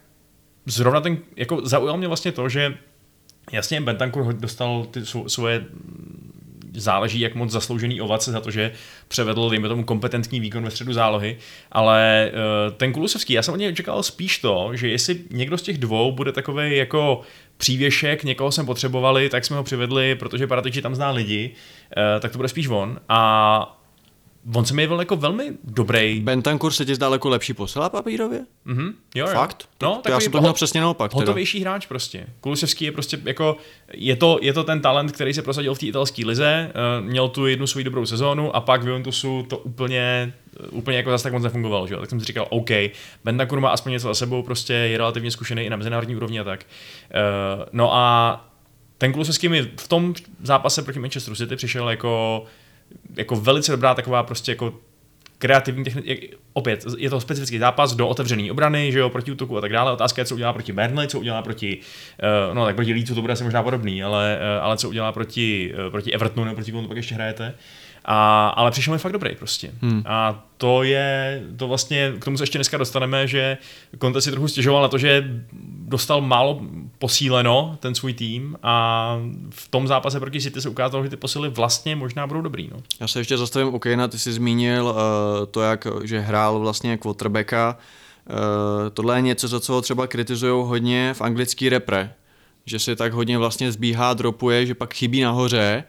zrovna 0.66 1.00
ten, 1.00 1.19
jako 1.37 1.61
zaujal 1.64 1.97
mě 1.97 2.09
vlastně 2.09 2.33
to, 2.33 2.49
že 2.49 2.75
Jasně, 3.52 3.81
Bentancur 3.81 4.33
dostal 4.33 4.87
ty 4.90 5.00
svoje 5.26 5.64
záleží, 6.75 7.21
jak 7.21 7.35
moc 7.35 7.50
zasloužený 7.50 8.00
ovace 8.00 8.33
za 8.33 8.40
to, 8.40 8.50
že 8.50 8.73
převedl, 9.09 9.50
dejme 9.50 9.69
tomu, 9.69 9.85
kompetentní 9.85 10.40
výkon 10.40 10.64
ve 10.64 10.71
středu 10.71 10.93
zálohy, 10.93 11.38
ale 11.73 12.31
uh, 12.33 12.76
ten 12.76 12.93
Kulusevský, 12.93 13.33
já 13.33 13.43
jsem 13.43 13.54
od 13.54 13.57
něj 13.57 13.75
čekal 13.75 14.02
spíš 14.02 14.38
to, 14.38 14.71
že 14.73 14.88
jestli 14.88 15.21
někdo 15.31 15.59
z 15.59 15.62
těch 15.62 15.78
dvou 15.78 16.12
bude 16.12 16.33
takový 16.33 16.76
jako 16.76 17.21
přívěšek, 17.57 18.25
někoho 18.25 18.52
jsme 18.52 18.64
potřebovali, 18.64 19.28
tak 19.28 19.45
jsme 19.45 19.57
ho 19.57 19.64
přivedli, 19.64 20.14
protože 20.14 20.47
Paratiči 20.47 20.83
tam 20.83 20.95
zná 20.95 21.11
lidi, 21.11 21.50
uh, 21.97 22.21
tak 22.21 22.33
to 22.33 22.38
bude 22.38 22.49
spíš 22.49 22.69
on. 22.69 23.00
A 23.09 23.84
on 24.55 24.65
se 24.65 24.75
mi 24.75 24.83
jevil 24.83 24.99
jako 24.99 25.17
velmi 25.17 25.53
dobrý. 25.65 26.21
Bentancur 26.21 26.73
se 26.73 26.85
ti 26.85 26.95
zdál 26.95 27.13
jako 27.13 27.29
lepší 27.29 27.55
posila 27.55 27.89
papírově? 27.89 28.41
Mhm, 28.65 28.95
jo, 29.15 29.27
jo. 29.27 29.33
Fakt? 29.35 29.69
No, 29.83 30.01
to 30.05 30.11
já 30.11 30.21
jsem 30.21 30.33
to 30.33 30.39
ho- 30.39 30.43
měl 30.43 30.53
přesně 30.53 30.81
naopak. 30.81 31.11
Teda. 31.11 31.21
Hotovější 31.21 31.61
hráč 31.61 31.87
prostě. 31.87 32.27
Kulusevský 32.41 32.85
je 32.85 32.93
prostě 32.93 33.19
jako, 33.25 33.57
je 33.95 34.17
to, 34.17 34.39
je 34.43 34.53
to 34.53 34.65
ten 34.65 34.81
talent, 34.81 35.13
který 35.13 35.35
se 35.35 35.43
prosadil 35.43 35.75
v 35.75 35.79
té 35.79 35.87
italské 35.87 36.27
lize, 36.27 36.73
uh, 37.01 37.07
měl 37.07 37.29
tu 37.29 37.47
jednu 37.47 37.67
svoji 37.67 37.85
dobrou 37.85 38.07
sezónu 38.07 38.57
a 38.57 38.61
pak 38.61 38.83
v 38.83 38.87
Juventusu 38.89 39.47
to 39.49 39.59
úplně, 39.59 40.33
úplně 40.71 40.97
jako 40.97 41.11
zase 41.11 41.23
tak 41.25 41.33
moc 41.33 41.43
nefungovalo, 41.43 41.87
že 41.87 41.95
jo? 41.95 42.01
Tak 42.01 42.11
jsem 42.11 42.21
si 42.21 42.27
říkal, 42.27 42.47
OK, 42.51 42.71
Bentancur 43.25 43.61
má 43.61 43.71
aspoň 43.71 43.93
něco 43.93 44.09
za 44.09 44.15
sebou, 44.15 44.43
prostě 44.43 44.73
je 44.73 44.99
relativně 44.99 45.31
zkušený 45.31 45.63
i 45.63 45.71
na 45.71 45.77
mezinárodní 45.77 46.17
úrovni 46.17 46.41
a 46.41 46.45
tak. 46.45 46.67
Uh, 47.15 47.65
no 47.73 47.95
a 47.95 48.45
ten 48.99 49.13
Kulusevský 49.13 49.49
mi 49.49 49.63
v 49.81 49.89
tom 49.89 50.15
zápase 50.43 50.83
proti 50.83 50.99
Manchesteru 50.99 51.37
City 51.37 51.57
přišel 51.57 51.91
jako, 51.91 52.45
jako 53.17 53.37
velice 53.37 53.73
dobrá 53.73 53.95
taková 53.95 54.23
prostě 54.23 54.53
jako 54.53 54.75
kreativní 55.39 55.85
technika, 55.85 56.37
opět, 56.53 56.85
je 56.99 57.11
to 57.11 57.21
specifický 57.21 57.59
zápas 57.59 57.95
do 57.95 58.09
otevřené 58.09 58.51
obrany, 58.51 58.93
že 58.93 58.99
jo, 58.99 59.11
proti 59.11 59.33
útoku 59.33 59.59
a 59.59 59.61
tak 59.61 59.73
dále. 59.73 59.93
Otázka 59.93 60.23
je, 60.23 60.27
co 60.27 60.35
udělá 60.35 60.53
proti 60.53 60.73
Burnley, 60.73 61.09
co 61.09 61.19
udělá 61.19 61.43
proti, 61.43 61.79
uh, 62.49 62.55
no 62.55 62.65
tak 62.65 62.75
proti 62.75 62.93
Leedsu 62.93 63.15
to 63.15 63.21
bude 63.21 63.33
asi 63.33 63.45
možná 63.45 63.63
podobný, 63.63 64.03
ale, 64.03 64.39
uh, 64.41 64.65
ale 64.65 64.77
co 64.77 64.89
udělá 64.89 65.13
proti, 65.13 65.75
uh, 65.85 65.91
proti 65.91 66.13
Evertonu, 66.13 66.45
nebo 66.45 66.55
proti 66.55 66.73
komu 66.73 66.83
to 66.83 66.89
pak 66.89 66.97
ještě 66.97 67.15
hrajete. 67.15 67.55
A, 68.04 68.49
ale 68.49 68.70
přišel 68.70 68.92
mi 68.92 68.99
fakt 68.99 69.12
dobrý 69.12 69.34
prostě. 69.34 69.70
Hmm. 69.82 70.02
A 70.06 70.44
to 70.56 70.82
je, 70.82 71.42
to 71.56 71.68
vlastně, 71.68 72.12
k 72.18 72.25
tomu 72.25 72.37
se 72.37 72.42
ještě 72.42 72.58
dneska 72.58 72.78
dostaneme, 72.78 73.26
že 73.26 73.58
Conte 74.00 74.20
si 74.20 74.30
trochu 74.30 74.49
stěžoval 74.49 74.82
na 74.82 74.88
to, 74.88 74.99
že 74.99 75.25
dostal 75.87 76.20
málo 76.20 76.61
posíleno 76.99 77.76
ten 77.80 77.94
svůj 77.94 78.14
tým 78.14 78.56
a 78.62 79.16
v 79.50 79.68
tom 79.68 79.87
zápase 79.87 80.20
proti 80.20 80.40
City 80.40 80.61
se 80.61 80.68
ukázalo, 80.68 81.04
že 81.04 81.11
ty 81.11 81.16
posily 81.16 81.49
vlastně 81.49 81.96
možná 81.96 82.26
budou 82.26 82.40
dobrý. 82.40 82.70
No. 82.73 82.78
Já 83.00 83.08
se 83.08 83.20
ještě 83.20 83.37
zastavím 83.37 83.75
u 83.75 83.78
Kejna, 83.78 84.08
ty 84.08 84.18
jsi 84.18 84.32
zmínil 84.32 84.84
uh, 84.84 84.96
to, 85.50 85.61
jak, 85.61 85.87
že 86.04 86.20
hrál 86.20 86.58
vlastně 86.58 86.96
quarterbacka. 86.96 87.78
Uh, 88.30 88.37
tohle 88.90 89.18
je 89.18 89.23
něco, 89.23 89.49
za 89.49 89.61
co 89.61 89.73
ho 89.73 89.82
třeba 89.82 90.06
kritizují 90.06 90.68
hodně 90.68 91.14
v 91.14 91.20
anglický 91.20 91.68
repre. 91.68 92.12
Že 92.66 92.78
si 92.78 92.96
tak 92.96 93.12
hodně 93.12 93.38
vlastně 93.38 93.73
zbíhá, 93.73 94.14
dropuje, 94.14 94.66
že 94.66 94.75
pak 94.75 94.94
chybí 94.94 95.20
nahoře. 95.20 95.84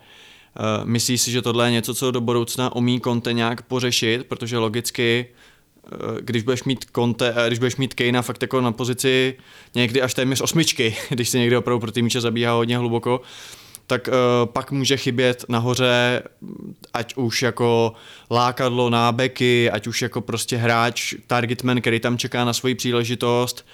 Uh, 0.60 0.86
myslíš 0.86 1.22
si, 1.22 1.32
že 1.32 1.42
tohle 1.42 1.68
je 1.68 1.72
něco, 1.72 1.94
co 1.94 2.12
do 2.12 2.22
budoucna 2.22 2.76
umí 2.76 3.02
Conte 3.02 3.34
nějak 3.34 3.62
pořešit, 3.62 4.26
protože 4.28 4.58
logicky 4.58 5.28
eh, 5.86 5.98
když 6.22 6.44
budeš 6.44 6.64
mít 6.64 6.86
Conte, 6.96 7.34
eh, 7.38 7.48
když 7.48 7.60
budeš 7.60 7.76
mít 7.76 7.94
Kejna 7.94 8.22
fakt 8.22 8.42
jako 8.42 8.62
na 8.62 8.72
pozici 8.72 9.38
někdy 9.76 10.02
až 10.02 10.14
téměř 10.14 10.42
osmičky, 10.42 10.96
když 11.10 11.30
se 11.30 11.40
někdy 11.40 11.58
opravdu 11.58 11.80
pro 11.80 11.92
ty 11.92 12.02
míče 12.02 12.22
zabíhá 12.22 12.54
hodně 12.54 12.78
hluboko, 12.78 13.22
tak 13.88 14.08
uh, 14.08 14.14
pak 14.46 14.72
může 14.72 14.98
chybět 14.98 15.46
nahoře, 15.50 16.24
ať 16.94 17.16
už 17.16 17.42
jako 17.42 17.94
lákadlo 18.32 18.90
na 18.90 19.12
beky, 19.12 19.72
ať 19.72 19.88
už 19.88 20.02
jako 20.02 20.22
prostě 20.22 20.58
hráč, 20.58 21.14
targetman, 21.28 21.82
který 21.82 22.00
tam 22.00 22.18
čeká 22.18 22.46
na 22.46 22.54
svoji 22.54 22.76
příležitost. 22.76 23.66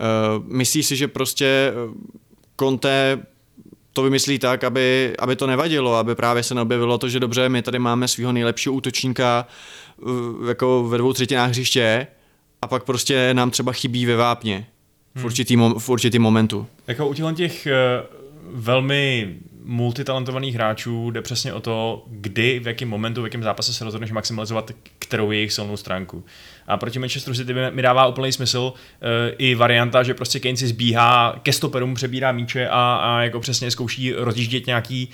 Uh, 0.00 0.44
myslíš 0.46 0.86
si, 0.86 0.96
že 0.96 1.08
prostě 1.08 1.72
eh, 1.72 1.94
Conte 2.60 3.18
to 3.98 4.02
vymyslí 4.02 4.38
tak, 4.38 4.64
aby, 4.64 5.14
aby 5.18 5.36
to 5.36 5.46
nevadilo, 5.46 5.94
aby 5.94 6.14
právě 6.14 6.42
se 6.42 6.54
neobjevilo 6.54 6.98
to, 6.98 7.08
že 7.08 7.20
dobře, 7.20 7.48
my 7.48 7.62
tady 7.62 7.78
máme 7.78 8.08
svého 8.08 8.32
nejlepšího 8.32 8.74
útočníka 8.74 9.46
uh, 9.96 10.48
jako 10.48 10.88
ve 10.88 10.98
dvou 10.98 11.12
třetinách 11.12 11.50
hřiště 11.50 12.06
a 12.62 12.66
pak 12.66 12.84
prostě 12.84 13.34
nám 13.34 13.50
třeba 13.50 13.72
chybí 13.72 14.06
ve 14.06 14.16
vápně 14.16 14.66
v 15.14 15.24
určitý, 15.24 15.56
mom, 15.56 15.78
v 15.78 15.88
určitý 15.88 16.18
momentu. 16.18 16.66
Jako 16.86 17.08
u 17.08 17.32
těch 17.34 17.66
eh, 17.66 17.72
velmi 18.52 19.34
multitalentovaných 19.64 20.54
hráčů 20.54 21.10
jde 21.10 21.22
přesně 21.22 21.52
o 21.52 21.60
to, 21.60 22.04
kdy, 22.06 22.58
v 22.58 22.66
jakém 22.66 22.88
momentu, 22.88 23.22
v 23.22 23.24
jakém 23.24 23.42
zápase 23.42 23.72
se 23.72 23.84
rozhodneš 23.84 24.12
maximalizovat 24.12 24.70
kterou 24.98 25.30
jejich 25.30 25.52
silnou 25.52 25.76
stránku. 25.76 26.24
A 26.68 26.76
proti 26.76 26.98
Manchesteru 26.98 27.36
City 27.36 27.54
mi- 27.54 27.82
dává 27.82 28.06
úplný 28.06 28.32
smysl 28.32 28.58
uh, 28.58 28.72
i 29.38 29.54
varianta, 29.54 30.02
že 30.02 30.14
prostě 30.14 30.40
Kane 30.40 30.56
si 30.56 30.66
zbíhá 30.66 31.40
ke 31.42 31.52
stoperům, 31.52 31.94
přebírá 31.94 32.32
míče 32.32 32.68
a, 32.68 33.00
a 33.02 33.22
jako 33.22 33.40
přesně 33.40 33.70
zkouší 33.70 34.12
rozjíždět 34.12 34.66
nějaký, 34.66 35.08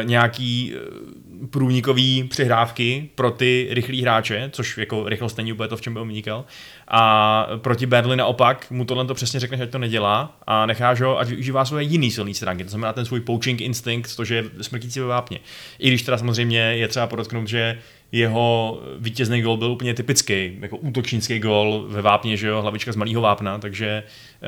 uh, 0.00 0.08
nějaký 0.08 0.74
uh, 0.74 1.46
průnikový 1.50 2.24
přihrávky 2.24 3.08
pro 3.14 3.30
ty 3.30 3.68
rychlí 3.70 4.02
hráče, 4.02 4.50
což 4.52 4.78
jako 4.78 5.08
rychlost 5.08 5.36
není 5.36 5.52
úplně 5.52 5.68
to, 5.68 5.76
v 5.76 5.80
čem 5.80 5.94
by 5.94 6.00
on 6.00 6.08
vynikal. 6.08 6.44
A 6.88 7.46
proti 7.56 7.86
Burnley 7.86 8.16
naopak 8.16 8.70
mu 8.70 8.84
tohle 8.84 9.06
to 9.06 9.14
přesně 9.14 9.40
řekne, 9.40 9.56
že 9.56 9.66
to 9.66 9.78
nedělá 9.78 10.38
a 10.46 10.66
necháš 10.66 11.00
ho, 11.00 11.18
ať 11.18 11.28
využívá 11.28 11.64
svoje 11.64 11.84
jiný 11.84 12.10
silné 12.10 12.34
stránky, 12.34 12.64
to 12.64 12.70
znamená 12.70 12.92
ten 12.92 13.04
svůj 13.04 13.20
poaching 13.20 13.60
instinct, 13.60 14.16
to, 14.16 14.24
že 14.24 14.34
je 14.34 14.44
smrtící 14.60 15.00
ve 15.00 15.06
vápně. 15.06 15.38
I 15.78 15.88
když 15.88 16.02
teda 16.02 16.18
samozřejmě 16.18 16.58
je 16.58 16.88
třeba 16.88 17.06
podotknout, 17.06 17.48
že 17.48 17.78
jeho 18.12 18.80
vítězný 18.98 19.42
gol 19.42 19.56
byl 19.56 19.70
úplně 19.70 19.94
typický, 19.94 20.58
jako 20.60 20.76
útočnický 20.76 21.38
gol 21.38 21.86
ve 21.88 22.02
vápně, 22.02 22.36
že 22.36 22.48
jo, 22.48 22.62
hlavička 22.62 22.92
z 22.92 22.96
malého 22.96 23.20
vápna, 23.20 23.58
takže, 23.58 24.02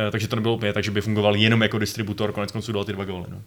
eh, 0.08 0.10
takže 0.10 0.28
to 0.28 0.36
nebylo 0.36 0.54
úplně 0.54 0.72
tak, 0.72 0.84
že 0.84 0.90
by 0.90 1.00
fungoval 1.00 1.36
jenom 1.36 1.62
jako 1.62 1.78
distributor, 1.78 2.32
konec 2.32 2.52
konců 2.52 2.72
dal 2.72 2.84
ty 2.84 2.92
dva 2.92 3.04
góly. 3.04 3.24
No. 3.28 3.42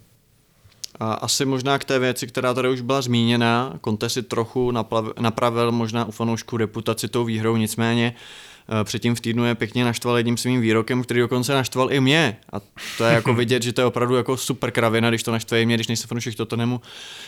A 0.99 1.13
asi 1.13 1.45
možná 1.45 1.79
k 1.79 1.83
té 1.83 1.99
věci, 1.99 2.27
která 2.27 2.53
tady 2.53 2.69
už 2.69 2.81
byla 2.81 3.01
zmíněna, 3.01 3.79
Conte 3.85 4.09
si 4.09 4.23
trochu 4.23 4.71
naplav, 4.71 5.05
napravil 5.19 5.71
možná 5.71 6.05
u 6.05 6.11
fanoušků 6.11 6.57
reputaci 6.57 7.07
tou 7.07 7.23
výhrou, 7.25 7.57
nicméně 7.57 8.13
eh, 8.15 8.54
předtím 8.83 9.15
v 9.15 9.21
týdnu 9.21 9.45
je 9.45 9.55
pěkně 9.55 9.85
naštval 9.85 10.17
jedním 10.17 10.37
svým 10.37 10.61
výrokem, 10.61 11.03
který 11.03 11.19
dokonce 11.19 11.53
naštval 11.53 11.93
i 11.93 11.99
mě. 11.99 12.37
A 12.53 12.61
to 12.97 13.03
je 13.03 13.13
jako 13.13 13.33
vidět, 13.43 13.63
že 13.63 13.73
to 13.73 13.81
je 13.81 13.85
opravdu 13.85 14.15
jako 14.15 14.37
super 14.37 14.71
kravina, 14.71 15.09
když 15.09 15.23
to 15.23 15.31
naštve 15.31 15.61
i 15.61 15.65
mě, 15.65 15.75
když 15.75 15.87
nejsem 15.87 16.07
fanoušek 16.07 16.35
Tottenhamu. 16.35 16.81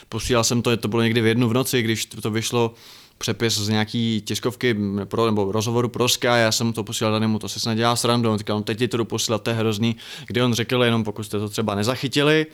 Posílal 0.10 0.43
jsem 0.43 0.62
to, 0.62 0.78
to 0.78 0.88
bylo 0.88 1.02
někdy 1.02 1.21
v 1.21 1.26
jednu 1.26 1.50
v 1.50 1.54
noci, 1.54 1.82
když 1.82 2.06
to, 2.06 2.32
vyšlo 2.32 2.73
přepis 3.17 3.58
z 3.58 3.69
nějaký 3.69 4.21
tiskovky 4.21 4.76
pro, 5.06 5.26
nebo 5.26 5.52
rozhovoru 5.52 5.89
pro 5.89 6.10
Sky, 6.10 6.28
já 6.28 6.52
jsem 6.52 6.73
to 6.73 6.84
posílal 6.84 7.13
danému, 7.13 7.39
to 7.39 7.50
se 7.50 7.60
snad 7.60 7.73
dělá 7.73 7.95
srandu, 7.95 8.32
on 8.32 8.38
říkal, 8.38 8.58
no 8.58 8.63
teď 8.63 8.78
ti 8.78 8.88
to 8.88 8.97
jdu 8.97 9.06
posílat, 9.06 9.43
to 9.43 9.50
je 9.50 9.56
hrozný, 9.56 9.95
kdy 10.28 10.41
on 10.41 10.54
řekl, 10.54 10.84
jenom 10.84 11.04
pokud 11.04 11.23
jste 11.23 11.39
to 11.39 11.50
třeba 11.50 11.76
nezachytili, 11.76 12.45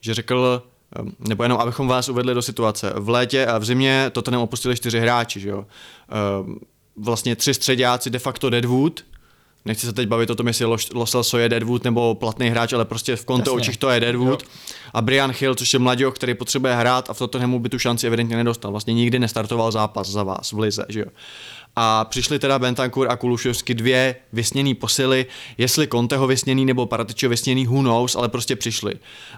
že 0.00 0.14
řekl, 0.14 0.62
nebo 1.28 1.42
jenom 1.42 1.58
abychom 1.58 1.88
vás 1.88 2.08
uvedli 2.08 2.34
do 2.34 2.42
situace. 2.42 2.92
V 2.96 3.08
létě 3.08 3.46
a 3.46 3.58
v 3.58 3.64
zimě 3.64 4.10
to 4.12 4.22
ten 4.22 4.36
opustili 4.36 4.76
čtyři 4.76 5.00
hráči, 5.00 5.40
že 5.40 5.48
jo. 5.48 5.66
Vlastně 6.98 7.36
tři 7.36 7.54
středáci 7.54 8.10
de 8.10 8.18
facto 8.18 8.50
Deadwood, 8.50 9.04
nechci 9.64 9.86
se 9.86 9.92
teď 9.92 10.08
bavit 10.08 10.30
o 10.30 10.34
tom, 10.34 10.46
jestli 10.46 10.66
Los- 10.66 11.38
je 11.38 11.48
Deadwood 11.48 11.84
nebo 11.84 12.14
platný 12.14 12.48
hráč, 12.48 12.72
ale 12.72 12.84
prostě 12.84 13.16
v 13.16 13.24
konto 13.24 13.54
očích 13.54 13.76
to 13.76 13.90
je 13.90 14.00
Deadwood. 14.00 14.42
A 14.94 15.02
Brian 15.02 15.32
Hill, 15.38 15.54
což 15.54 15.72
je 15.72 15.78
mladík, 15.78 16.14
který 16.14 16.34
potřebuje 16.34 16.74
hrát 16.74 17.10
a 17.10 17.14
v 17.14 17.18
Tottenhamu 17.18 17.58
by 17.58 17.68
tu 17.68 17.78
šanci 17.78 18.06
evidentně 18.06 18.36
nedostal. 18.36 18.70
Vlastně 18.70 18.94
nikdy 18.94 19.18
nestartoval 19.18 19.72
zápas 19.72 20.08
za 20.08 20.22
vás 20.22 20.52
v 20.52 20.58
lize, 20.58 20.84
že 20.88 21.00
jo. 21.00 21.06
A 21.76 22.04
přišli 22.04 22.38
teda 22.38 22.58
Bentancur 22.58 23.10
a 23.10 23.16
Kuluševsky 23.16 23.74
dvě 23.74 24.16
vysněný 24.32 24.74
posily, 24.74 25.26
jestli 25.58 25.88
Conteho 25.88 26.26
vysněný 26.26 26.64
nebo 26.64 26.86
Paratičo 26.86 27.28
vysněný, 27.28 27.66
who 27.66 27.80
knows, 27.80 28.16
ale 28.16 28.28
prostě 28.28 28.56
přišli. 28.56 28.94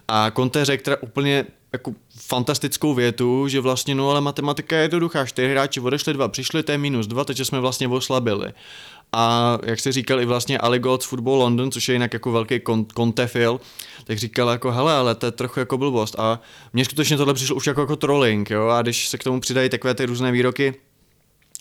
A 0.08 0.30
Conte 0.30 0.64
řekl 0.64 0.84
teda 0.84 0.96
úplně 1.00 1.46
jako 1.72 1.94
fantastickou 2.16 2.94
větu, 2.94 3.48
že 3.48 3.60
vlastně 3.60 3.94
no 3.94 4.10
ale 4.10 4.20
matematika 4.20 4.76
je 4.76 4.82
jednoduchá, 4.82 5.26
čtyři 5.26 5.50
hráči 5.50 5.80
odešli 5.80 6.14
dva, 6.14 6.28
přišli, 6.28 6.62
to 6.62 6.72
je 6.72 6.78
minus 6.78 7.06
dva, 7.06 7.24
takže 7.24 7.44
jsme 7.44 7.60
vlastně 7.60 7.88
oslabili. 7.88 8.52
A 9.12 9.58
jak 9.66 9.80
se 9.80 9.92
říkal 9.92 10.20
i 10.20 10.24
vlastně 10.24 10.58
Ali 10.58 10.78
Gold 10.78 11.02
z 11.02 11.06
Football 11.06 11.38
London, 11.38 11.70
což 11.70 11.88
je 11.88 11.92
jinak 11.92 12.12
jako 12.12 12.32
velký 12.32 12.54
kon- 12.54 12.86
kontefil, 12.94 13.60
tak 14.04 14.18
říkal 14.18 14.48
jako 14.48 14.72
hele, 14.72 14.94
ale 14.94 15.14
to 15.14 15.26
je 15.26 15.32
trochu 15.32 15.60
jako 15.60 15.78
blbost. 15.78 16.14
A 16.18 16.40
mně 16.72 16.84
skutečně 16.84 17.16
tohle 17.16 17.34
přišlo 17.34 17.56
už 17.56 17.66
jako, 17.66 17.80
jako 17.80 17.96
trolling, 17.96 18.50
jo, 18.50 18.68
a 18.68 18.82
když 18.82 19.08
se 19.08 19.18
k 19.18 19.24
tomu 19.24 19.40
přidají 19.40 19.68
takové 19.68 19.94
ty 19.94 20.06
různé 20.06 20.32
výroky, 20.32 20.74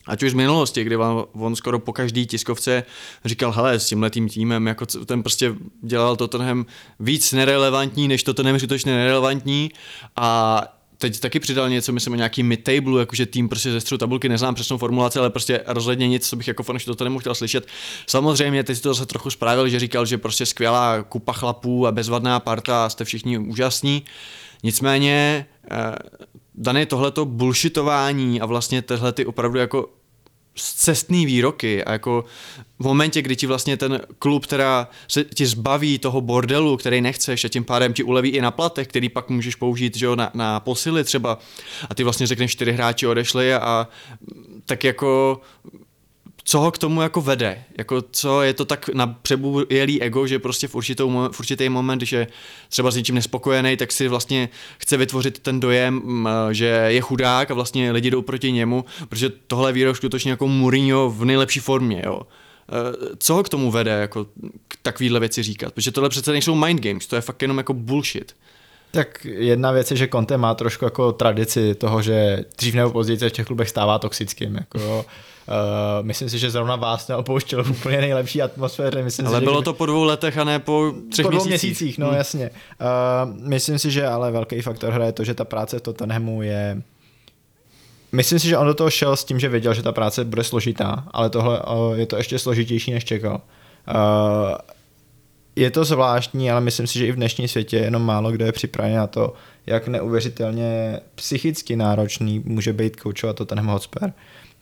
Ať 0.10 0.24
už 0.24 0.32
z 0.32 0.34
minulosti, 0.34 0.84
kdy 0.84 0.96
vám 0.96 1.26
on 1.34 1.56
skoro 1.56 1.80
po 1.80 1.94
každý 1.94 2.26
tiskovce 2.26 2.84
říkal, 3.26 3.52
hele, 3.52 3.80
s 3.80 3.88
tímhletým 3.88 4.30
týmem, 4.30 4.68
jako 4.68 4.86
ten 4.86 5.24
prostě 5.24 5.56
dělal 5.82 6.16
Tottenham 6.16 6.66
víc 7.00 7.34
nerelevantní, 7.34 8.08
než 8.08 8.24
Tottenham 8.24 8.60
skutečně 8.60 8.92
nerelevantní 8.92 9.72
a 10.16 10.62
teď 10.98 11.20
taky 11.20 11.40
přidal 11.40 11.70
něco, 11.70 11.92
myslím 11.94 12.14
o 12.14 12.16
nějaký 12.16 12.44
mid-table, 12.44 13.00
jakože 13.00 13.26
tým 13.26 13.50
prostě 13.50 13.72
ze 13.72 13.82
středu 13.82 13.98
tabulky, 13.98 14.30
neznám 14.30 14.56
přesnou 14.56 14.78
formulaci, 14.78 15.20
ale 15.20 15.30
prostě 15.30 15.64
rozhodně 15.68 16.08
nic, 16.08 16.30
co 16.30 16.36
bych 16.36 16.48
jako 16.48 16.64
fanoušek 16.64 16.86
Tottenhamu 16.86 17.20
chtěl 17.20 17.36
slyšet. 17.36 17.68
Samozřejmě, 18.08 18.64
teď 18.64 18.78
si 18.78 18.84
to 18.84 18.94
zase 18.94 19.06
trochu 19.06 19.30
spravil, 19.30 19.70
že 19.70 19.80
říkal, 19.80 20.06
že 20.06 20.18
prostě 20.18 20.46
skvělá 20.46 21.04
kupa 21.04 21.34
chlapů 21.34 21.88
a 21.88 21.92
bezvadná 21.92 22.40
parta, 22.40 22.90
jste 22.90 23.06
všichni 23.06 23.38
úžasní. 23.38 24.04
Nicméně, 24.64 25.46
eh, 25.72 25.96
dané 26.56 26.86
tohleto 26.86 27.26
bullshitování 27.26 28.42
a 28.42 28.46
vlastně 28.46 28.82
tyhle 28.82 29.14
ty 29.14 29.26
opravdu 29.26 29.60
jako 29.60 29.99
cestný 30.62 31.26
výroky 31.26 31.84
a 31.84 31.92
jako 31.92 32.26
v 32.80 32.84
momentě, 32.84 33.22
kdy 33.22 33.36
ti 33.36 33.48
vlastně 33.48 33.78
ten 33.78 34.02
klub, 34.20 34.46
která 34.46 34.88
se 35.08 35.24
ti 35.24 35.46
zbaví 35.46 36.00
toho 36.00 36.22
bordelu, 36.22 36.78
který 36.78 37.02
nechceš 37.02 37.46
a 37.46 37.50
tím 37.50 37.64
pádem 37.64 37.94
ti 37.94 38.04
uleví 38.04 38.30
i 38.30 38.42
na 38.42 38.52
platech, 38.52 38.88
který 38.88 39.10
pak 39.10 39.30
můžeš 39.30 39.56
použít 39.56 39.98
že 39.98 40.06
jo, 40.06 40.16
na, 40.16 40.32
na 40.34 40.60
posily 40.60 41.04
třeba 41.04 41.40
a 41.90 41.96
ty 41.96 42.04
vlastně 42.04 42.28
řekneš 42.28 42.52
čtyři 42.52 42.72
hráči 42.72 43.08
odešli 43.08 43.54
a 43.54 43.88
tak 44.66 44.84
jako 44.84 45.42
co 46.50 46.60
ho 46.60 46.72
k 46.72 46.78
tomu 46.78 47.02
jako 47.02 47.22
vede, 47.22 47.64
jako 47.78 48.02
co 48.12 48.42
je 48.42 48.54
to 48.54 48.66
tak 48.66 48.90
na 48.90 49.08
přebujelý 49.08 50.02
ego, 50.02 50.28
že 50.28 50.40
prostě 50.40 50.68
v, 50.68 50.76
určitou, 50.76 51.30
v 51.32 51.40
určitý 51.40 51.70
moment, 51.70 51.98
když 51.98 52.12
je 52.12 52.28
třeba 52.70 52.92
s 52.92 52.96
něčím 52.96 53.16
nespokojený, 53.16 53.78
tak 53.78 53.92
si 53.92 54.08
vlastně 54.08 54.50
chce 54.78 54.98
vytvořit 54.98 55.40
ten 55.40 55.60
dojem, 55.60 56.28
že 56.52 56.66
je 56.66 57.02
chudák 57.02 57.52
a 57.52 57.54
vlastně 57.54 57.92
lidi 57.92 58.12
jdou 58.12 58.22
proti 58.22 58.52
němu, 58.52 58.86
protože 59.10 59.30
tohle 59.48 59.70
je 59.70 59.74
výrok 59.74 59.98
skutečně 59.98 60.32
jako 60.32 60.48
Mourinho 60.48 61.10
v 61.10 61.26
nejlepší 61.26 61.60
formě, 61.60 62.02
jo. 62.06 62.22
Eh, 62.22 63.16
Co 63.18 63.34
ho 63.34 63.44
k 63.44 63.50
tomu 63.50 63.72
vede, 63.72 63.92
jako 63.92 64.26
k 64.68 64.78
takovýhle 64.82 65.20
věci 65.20 65.44
říkat? 65.44 65.74
Protože 65.74 65.92
tohle 65.92 66.10
přece 66.10 66.32
nejsou 66.32 66.56
mind 66.56 66.82
games, 66.82 67.08
to 67.08 67.16
je 67.16 67.22
fakt 67.22 67.42
jenom 67.42 67.58
jako 67.58 67.74
bullshit. 67.74 68.36
Tak 68.92 69.26
jedna 69.26 69.72
věc 69.72 69.92
je, 69.92 69.98
že 69.98 70.08
Conte 70.08 70.38
má 70.38 70.56
trošku 70.56 70.86
jako 70.86 71.12
tradici 71.12 71.76
toho, 71.76 72.02
že 72.02 72.46
dřív 72.58 72.76
nebo 72.76 72.92
později 72.92 73.20
se 73.20 73.30
v 73.30 73.34
těch 73.34 73.46
klubech 73.46 73.70
stává 73.70 74.00
toxickým. 74.00 74.56
Jako, 74.56 75.06
uh, 75.50 76.06
myslím 76.06 76.30
si, 76.30 76.40
že 76.40 76.50
zrovna 76.50 76.76
vás 76.76 77.08
neopouštěl 77.08 77.64
v 77.64 77.72
úplně 77.72 78.02
nejlepší 78.02 78.42
atmosféře. 78.42 79.04
Myslím 79.04 79.28
Ale 79.28 79.40
si, 79.40 79.44
bylo 79.44 79.60
že 79.60 79.64
to 79.64 79.74
po 79.74 79.86
dvou 79.86 80.04
letech 80.04 80.38
a 80.38 80.44
ne 80.44 80.60
po 80.60 80.94
třech 81.12 81.26
po 81.26 81.32
dvou 81.32 81.46
měsících. 81.46 81.70
měsících, 81.70 81.98
no 81.98 82.08
Hmm. 82.08 82.18
jasně. 82.18 82.50
Uh, 82.50 83.50
myslím 83.50 83.80
si, 83.80 83.92
že 83.92 84.08
ale 84.08 84.32
velký 84.32 84.62
faktor 84.62 84.94
hraje 84.94 85.12
to, 85.12 85.24
že 85.24 85.34
ta 85.34 85.46
práce 85.46 85.80
v 85.80 85.82
Tottenhamu 85.82 86.42
je 86.42 86.82
Myslím 88.12 88.40
si, 88.40 88.48
že 88.48 88.58
on 88.58 88.68
do 88.68 88.74
toho 88.74 88.90
šel 88.90 89.16
s 89.16 89.24
tím, 89.24 89.40
že 89.40 89.50
věděl, 89.50 89.74
že 89.74 89.84
ta 89.84 89.92
práce 89.92 90.26
bude 90.26 90.44
složitá, 90.44 91.04
ale 91.12 91.30
tohle 91.30 91.62
uh, 91.62 91.94
je 91.94 92.06
to 92.06 92.18
ještě 92.18 92.40
složitější, 92.40 92.92
než 92.92 93.06
čekal. 93.06 93.42
Uh, 93.88 94.56
je 95.56 95.72
to 95.72 95.86
zvláštní, 95.86 96.52
ale 96.52 96.62
myslím 96.62 96.88
si, 96.88 97.00
že 97.00 97.08
i 97.08 97.12
v 97.12 97.16
dnešním 97.16 97.48
světě 97.48 97.78
jenom 97.78 98.02
málo 98.02 98.32
kdo 98.32 98.46
je 98.46 98.52
připraven 98.52 98.96
na 98.96 99.08
to, 99.08 99.34
jak 99.66 99.88
neuvěřitelně 99.88 101.00
psychicky 101.16 101.76
náročný 101.76 102.42
může 102.46 102.74
být 102.74 102.96
koučovat 102.96 103.36
Tottenham 103.36 103.68
Hotspur. 103.68 104.12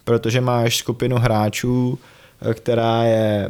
Protože 0.07 0.41
máš 0.41 0.77
skupinu 0.77 1.17
hráčů, 1.17 1.99
eh, 2.41 2.53
která 2.53 3.03
je 3.03 3.49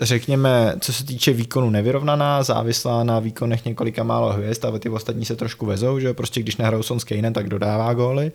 řekněme, 0.00 0.74
co 0.80 0.92
se 0.92 1.04
týče 1.04 1.32
výkonu 1.32 1.70
nevyrovnaná, 1.70 2.42
závislá 2.42 3.04
na 3.04 3.18
výkonech 3.18 3.64
několika 3.64 4.02
málo 4.02 4.32
hvězd 4.32 4.64
a 4.64 4.78
ty 4.78 4.88
ostatní 4.88 5.24
se 5.24 5.36
trošku 5.36 5.66
vezou, 5.66 5.98
že 5.98 6.14
prostě 6.14 6.40
když 6.40 6.56
nehrajou 6.56 6.82
Son 6.82 7.00
s 7.00 7.04
Kaneem, 7.04 7.32
tak 7.32 7.48
dodává 7.48 7.94
góly. 7.94 8.32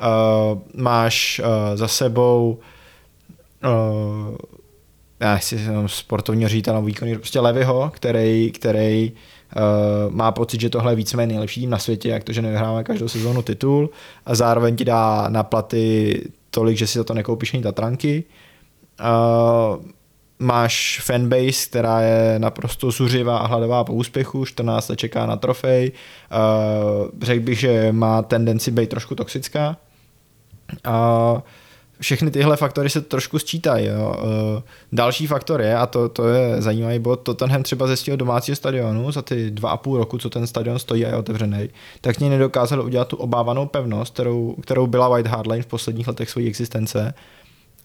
Uh, 0.00 0.58
máš 0.74 1.40
uh, 1.40 1.76
za 1.76 1.88
sebou 1.88 2.58
uh, 3.64 4.36
já 5.20 5.34
nechci 5.34 5.54
jenom 5.54 5.88
sportovního 5.88 6.48
ředitele 6.48 6.82
výkony, 6.82 7.16
prostě 7.18 7.40
Levyho, 7.40 7.90
který, 7.94 8.50
který 8.50 9.12
uh, 9.12 10.14
má 10.14 10.32
pocit, 10.32 10.60
že 10.60 10.70
tohle 10.70 10.92
je 10.92 10.96
víceméně 10.96 11.32
nejlepší 11.32 11.60
tým 11.60 11.70
na 11.70 11.78
světě, 11.78 12.08
jak 12.08 12.24
to, 12.24 12.32
že 12.32 12.42
nevyhráme 12.42 12.84
každou 12.84 13.08
sezónu 13.08 13.42
titul 13.42 13.90
a 14.26 14.34
zároveň 14.34 14.76
ti 14.76 14.84
dá 14.84 15.28
na 15.28 15.42
platy 15.42 16.22
tolik, 16.54 16.76
že 16.76 16.86
si 16.86 16.98
za 16.98 17.04
to 17.04 17.14
nekoupíš 17.14 17.54
ani 17.54 17.62
Tatranky. 17.62 18.24
Uh, 19.00 19.82
máš 20.38 21.00
fanbase, 21.04 21.66
která 21.68 22.00
je 22.00 22.38
naprosto 22.38 22.90
zuřivá 22.90 23.38
a 23.38 23.46
hladová 23.46 23.84
po 23.84 23.92
úspěchu, 23.92 24.44
14 24.44 24.88
let 24.88 24.96
čeká 24.96 25.26
na 25.26 25.36
trofej. 25.36 25.92
Uh, 25.92 27.10
řekl 27.22 27.44
bych, 27.44 27.58
že 27.58 27.92
má 27.92 28.22
tendenci 28.22 28.70
být 28.70 28.90
trošku 28.90 29.14
toxická. 29.14 29.76
A 30.84 31.42
všechny 32.00 32.30
tyhle 32.30 32.56
faktory 32.56 32.90
se 32.90 33.00
trošku 33.00 33.38
sčítají. 33.38 33.86
Jo. 33.86 34.16
Uh, 34.22 34.62
další 34.92 35.26
faktor 35.26 35.60
je, 35.60 35.76
a 35.76 35.86
to, 35.86 36.08
to 36.08 36.28
je 36.28 36.62
zajímavý 36.62 36.98
bod, 36.98 37.20
Tottenham 37.20 37.62
třeba 37.62 37.86
ze 37.86 37.96
svého 37.96 38.16
domácího 38.16 38.56
stadionu 38.56 39.12
za 39.12 39.22
ty 39.22 39.50
dva 39.50 39.70
a 39.70 39.76
půl 39.76 39.98
roku, 39.98 40.18
co 40.18 40.30
ten 40.30 40.46
stadion 40.46 40.78
stojí 40.78 41.06
a 41.06 41.08
je 41.08 41.16
otevřený, 41.16 41.68
tak 42.00 42.20
ní 42.20 42.28
nedokázal 42.30 42.82
udělat 42.82 43.08
tu 43.08 43.16
obávanou 43.16 43.66
pevnost, 43.66 44.14
kterou, 44.14 44.54
kterou 44.62 44.86
byla 44.86 45.08
White 45.08 45.26
Hart 45.26 45.46
Lane 45.46 45.62
v 45.62 45.66
posledních 45.66 46.08
letech 46.08 46.30
své 46.30 46.42
existence 46.42 47.14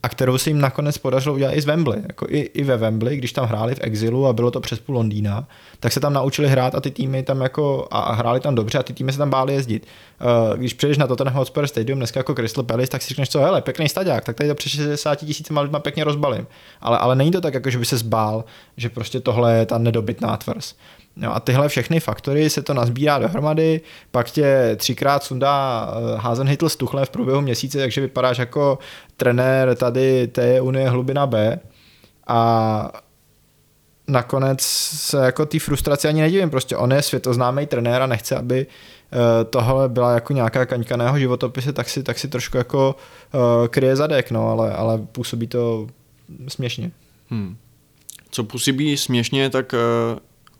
a 0.03 0.09
kterou 0.09 0.37
se 0.37 0.49
jim 0.49 0.61
nakonec 0.61 0.97
podařilo 0.97 1.35
udělat 1.35 1.51
i 1.51 1.61
z 1.61 1.65
Wembley. 1.65 2.01
Jako 2.07 2.25
i, 2.29 2.39
i 2.39 2.63
ve 2.63 2.77
Wembley, 2.77 3.17
když 3.17 3.33
tam 3.33 3.45
hráli 3.45 3.75
v 3.75 3.79
exilu 3.81 4.27
a 4.27 4.33
bylo 4.33 4.51
to 4.51 4.59
přes 4.59 4.79
půl 4.79 4.95
Londýna, 4.95 5.47
tak 5.79 5.93
se 5.93 5.99
tam 5.99 6.13
naučili 6.13 6.47
hrát 6.47 6.75
a 6.75 6.81
ty 6.81 6.91
týmy 6.91 7.23
tam 7.23 7.41
jako 7.41 7.87
a, 7.91 7.99
a 7.99 8.13
hráli 8.13 8.39
tam 8.39 8.55
dobře 8.55 8.77
a 8.77 8.83
ty 8.83 8.93
týmy 8.93 9.11
se 9.11 9.17
tam 9.17 9.29
báli 9.29 9.53
jezdit. 9.53 9.87
Uh, 10.51 10.57
když 10.57 10.73
přijdeš 10.73 10.97
na 10.97 11.07
Tottenham 11.07 11.35
Hotspur 11.35 11.67
Stadium 11.67 11.99
dneska 11.99 12.19
jako 12.19 12.35
Crystal 12.35 12.63
Palace, 12.63 12.89
tak 12.89 13.01
si 13.01 13.09
řekneš, 13.09 13.29
co 13.29 13.39
hele, 13.39 13.61
pěkný 13.61 13.89
stadiák, 13.89 14.23
tak 14.25 14.35
tady 14.35 14.49
to 14.49 14.55
před 14.55 14.69
60 14.69 15.15
tisícima 15.15 15.61
lidma 15.61 15.79
pěkně 15.79 16.03
rozbalím. 16.03 16.47
Ale, 16.81 16.97
ale 16.97 17.15
není 17.15 17.31
to 17.31 17.41
tak, 17.41 17.53
jako 17.53 17.69
že 17.69 17.79
by 17.79 17.85
se 17.85 17.97
zbál, 17.97 18.43
že 18.77 18.89
prostě 18.89 19.19
tohle 19.19 19.57
je 19.57 19.65
ta 19.65 19.77
nedobytná 19.77 20.37
tvrz. 20.37 20.75
No 21.19 21.35
a 21.35 21.39
tyhle 21.39 21.69
všechny 21.69 21.99
faktory 21.99 22.49
se 22.49 22.61
to 22.61 22.73
nazbírá 22.73 23.19
dohromady, 23.19 23.81
pak 24.11 24.31
tě 24.31 24.75
třikrát 24.75 25.23
sundá 25.23 25.87
eh, 25.91 26.17
Hazenhytl 26.17 26.69
z 26.69 26.75
Tuchle 26.75 27.05
v 27.05 27.09
průběhu 27.09 27.41
měsíce, 27.41 27.77
takže 27.77 28.01
vypadáš 28.01 28.37
jako 28.37 28.79
trenér 29.17 29.75
tady 29.75 30.27
té 30.27 30.61
Unie 30.61 30.89
Hlubina 30.89 31.27
B 31.27 31.59
a 32.27 32.91
nakonec 34.07 34.61
se 34.61 35.17
jako 35.17 35.45
ty 35.45 35.59
frustraci 35.59 36.07
ani 36.07 36.21
nedivím, 36.21 36.49
prostě 36.49 36.77
on 36.77 36.93
je 36.93 37.01
světoznámý 37.01 37.65
trenér 37.65 38.01
a 38.01 38.07
nechce, 38.07 38.35
aby 38.35 38.67
eh, 38.67 39.45
tohle 39.45 39.89
byla 39.89 40.13
jako 40.13 40.33
nějaká 40.33 40.65
kaňka 40.65 40.97
na 40.97 41.05
jeho 41.05 41.19
životopise, 41.19 41.73
tak 41.73 41.89
si, 41.89 42.03
tak 42.03 42.19
si 42.19 42.27
trošku 42.27 42.57
jako 42.57 42.95
uh, 43.33 43.67
kryje 43.67 43.95
zadek, 43.95 44.31
no, 44.31 44.49
ale, 44.49 44.73
ale 44.73 44.97
působí 44.97 45.47
to 45.47 45.87
směšně. 46.47 46.91
Hmm. 47.29 47.57
Co 48.31 48.43
působí 48.43 48.97
směšně, 48.97 49.49
tak 49.49 49.73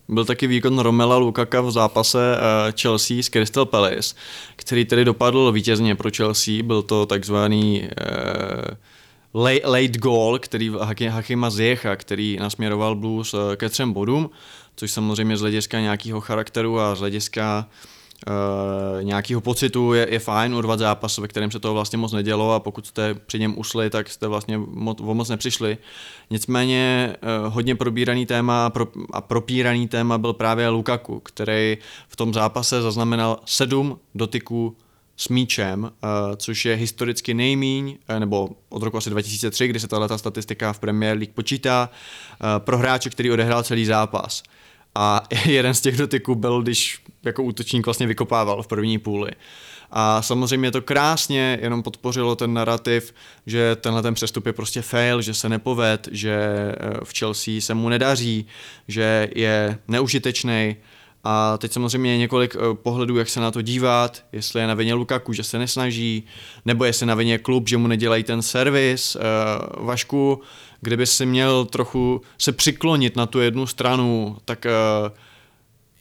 byl 0.10 0.26
taky 0.26 0.48
výkon 0.48 0.80
Romela 0.80 1.17
Lukaka 1.17 1.62
v 1.62 1.72
zápase 1.72 2.17
uh, 2.17 2.80
Chelsea 2.82 3.17
s 3.24 3.30
Crystal 3.30 3.65
Palace, 3.65 4.15
který 4.56 4.86
tedy 4.86 5.06
dopadl 5.06 5.52
vítězně 5.52 5.95
pro 5.95 6.10
Chelsea. 6.17 6.63
Byl 6.63 6.82
to 6.82 7.06
takzvaný 7.06 7.82
uh, 7.82 9.43
late, 9.43 9.67
late 9.67 9.98
goal, 10.00 10.39
který 10.39 10.72
Hakima 11.10 11.50
Zjecha, 11.50 11.95
který 11.95 12.38
nasměroval 12.39 12.95
Blues 12.95 13.34
uh, 13.34 13.39
ke 13.56 13.69
třem 13.69 13.93
bodům, 13.93 14.30
což 14.76 14.91
samozřejmě 14.91 15.38
z 15.38 15.41
hlediska 15.41 15.80
nějakého 15.80 16.22
charakteru 16.22 16.80
a 16.80 16.95
z 16.95 17.00
hlediska 17.00 17.67
Uh, 17.67 17.99
nějakého 19.02 19.42
pocitu 19.42 19.94
je, 19.94 20.08
je 20.12 20.20
fajn 20.20 20.56
urvat 20.56 20.80
zápas, 20.80 21.18
ve 21.18 21.28
kterém 21.28 21.52
se 21.52 21.60
toho 21.60 21.74
vlastně 21.74 21.98
moc 21.98 22.12
nedělo 22.12 22.54
a 22.54 22.60
pokud 22.60 22.88
jste 22.88 23.14
při 23.14 23.40
něm 23.40 23.58
ušli, 23.58 23.90
tak 23.90 24.10
jste 24.10 24.28
vlastně 24.28 24.58
moc, 24.58 25.02
o 25.02 25.14
moc 25.14 25.30
nepřišli. 25.30 25.78
Nicméně 26.30 27.16
uh, 27.46 27.54
hodně 27.54 27.76
probíraný 27.76 28.26
téma 28.26 28.66
a, 28.66 28.70
pro, 28.70 28.88
a 29.14 29.22
propíraný 29.22 29.88
téma 29.88 30.18
byl 30.18 30.34
právě 30.34 30.70
Lukaku, 30.70 31.20
který 31.20 31.78
v 32.08 32.16
tom 32.16 32.34
zápase 32.34 32.82
zaznamenal 32.82 33.40
sedm 33.46 34.00
dotyků 34.16 34.78
s 35.18 35.30
míčem, 35.30 35.84
uh, 35.84 35.90
což 36.36 36.66
je 36.66 36.76
historicky 36.76 37.34
nejmíň, 37.34 37.98
nebo 38.20 38.50
od 38.70 38.84
roku 38.84 38.98
asi 38.98 39.10
2003, 39.10 39.68
kdy 39.68 39.80
se 39.80 39.88
tato 39.88 40.18
statistika 40.18 40.74
v 40.74 40.80
Premier 40.80 41.18
League 41.18 41.34
počítá, 41.34 41.90
pro 42.58 42.78
hráče, 42.78 43.10
který 43.10 43.32
odehrál 43.32 43.64
celý 43.64 43.86
zápas. 43.86 44.44
A 44.96 45.24
jeden 45.46 45.74
z 45.74 45.82
těch 45.82 45.98
dotyků 45.98 46.36
byl, 46.36 46.62
když 46.62 47.02
jako 47.24 47.44
útočník 47.44 47.86
vlastně 47.86 48.08
vykopával 48.08 48.64
v 48.64 48.68
první 48.68 48.98
půli. 48.98 49.32
A 49.92 50.22
samozřejmě 50.22 50.72
to 50.72 50.82
krásně 50.82 51.60
jenom 51.62 51.84
podpořilo 51.84 52.36
ten 52.36 52.54
narrativ, 52.54 53.14
že 53.46 53.76
tenhle 53.76 54.02
ten 54.02 54.14
přestup 54.14 54.46
je 54.46 54.54
prostě 54.54 54.82
fail, 54.82 55.22
že 55.22 55.34
se 55.34 55.50
nepoved, 55.50 56.10
že 56.12 56.40
v 57.04 57.20
Chelsea 57.20 57.62
se 57.62 57.74
mu 57.74 57.90
nedaří, 57.90 58.46
že 58.88 59.30
je 59.36 59.80
neužitečný. 59.88 60.76
A 61.24 61.58
teď 61.58 61.72
samozřejmě 61.72 62.12
je 62.12 62.18
několik 62.18 62.56
pohledů, 62.74 63.18
jak 63.18 63.30
se 63.30 63.40
na 63.40 63.52
to 63.52 63.62
dívat, 63.62 64.24
jestli 64.32 64.62
je 64.62 64.68
na 64.68 64.74
vině 64.74 64.94
Lukaku, 64.94 65.34
že 65.34 65.44
se 65.44 65.60
nesnaží, 65.60 66.24
nebo 66.66 66.86
jestli 66.86 67.06
na 67.06 67.16
vině 67.16 67.38
klub, 67.38 67.70
že 67.70 67.78
mu 67.78 67.88
nedělají 67.88 68.24
ten 68.24 68.42
servis. 68.42 69.18
Vašku, 69.78 70.42
kdyby 70.82 71.08
si 71.08 71.26
měl 71.26 71.66
trochu 71.66 72.22
se 72.38 72.52
přiklonit 72.52 73.16
na 73.16 73.26
tu 73.26 73.40
jednu 73.40 73.68
stranu, 73.68 74.38
tak 74.46 74.66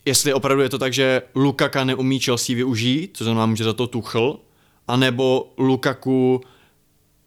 jestli 0.09 0.35
opravdu 0.35 0.63
je 0.63 0.69
to 0.69 0.79
tak, 0.79 0.93
že 0.93 1.23
Lukaka 1.35 1.85
neumí 1.85 2.19
Chelsea 2.19 2.57
využít, 2.57 3.17
co 3.17 3.25
znamená, 3.25 3.47
může 3.47 3.65
za 3.65 3.73
to 3.73 3.87
Tuchl, 3.87 4.41
anebo 4.89 5.53
Lukaku 5.59 6.41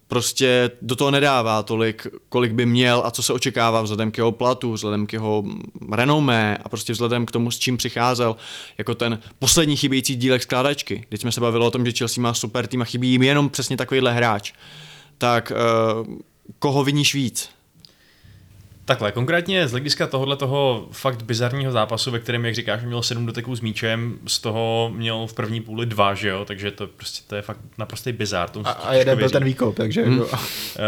prostě 0.08 0.70
do 0.82 0.96
toho 0.96 1.10
nedává 1.10 1.62
tolik, 1.62 2.06
kolik 2.28 2.52
by 2.52 2.66
měl 2.66 3.02
a 3.04 3.10
co 3.10 3.22
se 3.22 3.32
očekává 3.32 3.82
vzhledem 3.82 4.10
k 4.10 4.18
jeho 4.18 4.32
platu, 4.32 4.72
vzhledem 4.72 5.06
k 5.06 5.12
jeho 5.12 5.44
renomé 5.92 6.58
a 6.64 6.68
prostě 6.68 6.92
vzhledem 6.92 7.26
k 7.26 7.30
tomu, 7.30 7.50
s 7.50 7.58
čím 7.58 7.76
přicházel, 7.76 8.36
jako 8.78 8.94
ten 8.94 9.18
poslední 9.38 9.76
chybějící 9.76 10.16
dílek 10.16 10.42
skládačky. 10.42 11.06
Teď 11.08 11.20
jsme 11.20 11.32
se 11.32 11.40
bavili 11.40 11.64
o 11.64 11.70
tom, 11.70 11.86
že 11.86 11.92
Chelsea 11.92 12.22
má 12.22 12.34
super 12.34 12.66
tým 12.66 12.82
a 12.82 12.84
chybí 12.84 13.08
jim 13.08 13.22
jenom 13.22 13.48
přesně 13.48 13.76
takovýhle 13.76 14.12
hráč. 14.12 14.52
Tak 15.18 15.52
uh, 15.52 16.16
koho 16.58 16.84
viníš 16.84 17.14
víc? 17.14 17.50
Takhle, 18.92 19.12
konkrétně 19.12 19.68
z 19.68 19.70
hlediska 19.70 20.06
tohohle 20.06 20.36
toho 20.36 20.88
fakt 20.92 21.22
bizarního 21.22 21.72
zápasu, 21.72 22.10
ve 22.10 22.18
kterém, 22.18 22.44
jak 22.44 22.54
říkáš, 22.54 22.82
měl 22.84 23.02
sedm 23.02 23.26
doteků 23.26 23.56
s 23.56 23.60
míčem, 23.60 24.18
z 24.26 24.38
toho 24.38 24.92
měl 24.94 25.26
v 25.26 25.34
první 25.34 25.60
půli 25.60 25.86
dva, 25.86 26.14
že 26.14 26.28
jo, 26.28 26.44
takže 26.44 26.70
to 26.70 26.86
prostě 26.86 27.24
to 27.26 27.36
je 27.36 27.42
fakt 27.42 27.58
naprostý 27.78 28.12
bizar. 28.12 28.50
a, 28.64 28.70
a 28.70 28.94
jeden 28.94 29.18
byl 29.18 29.30
ten 29.30 29.44
výkop, 29.44 29.76
takže... 29.76 30.04
Hmm. 30.04 30.22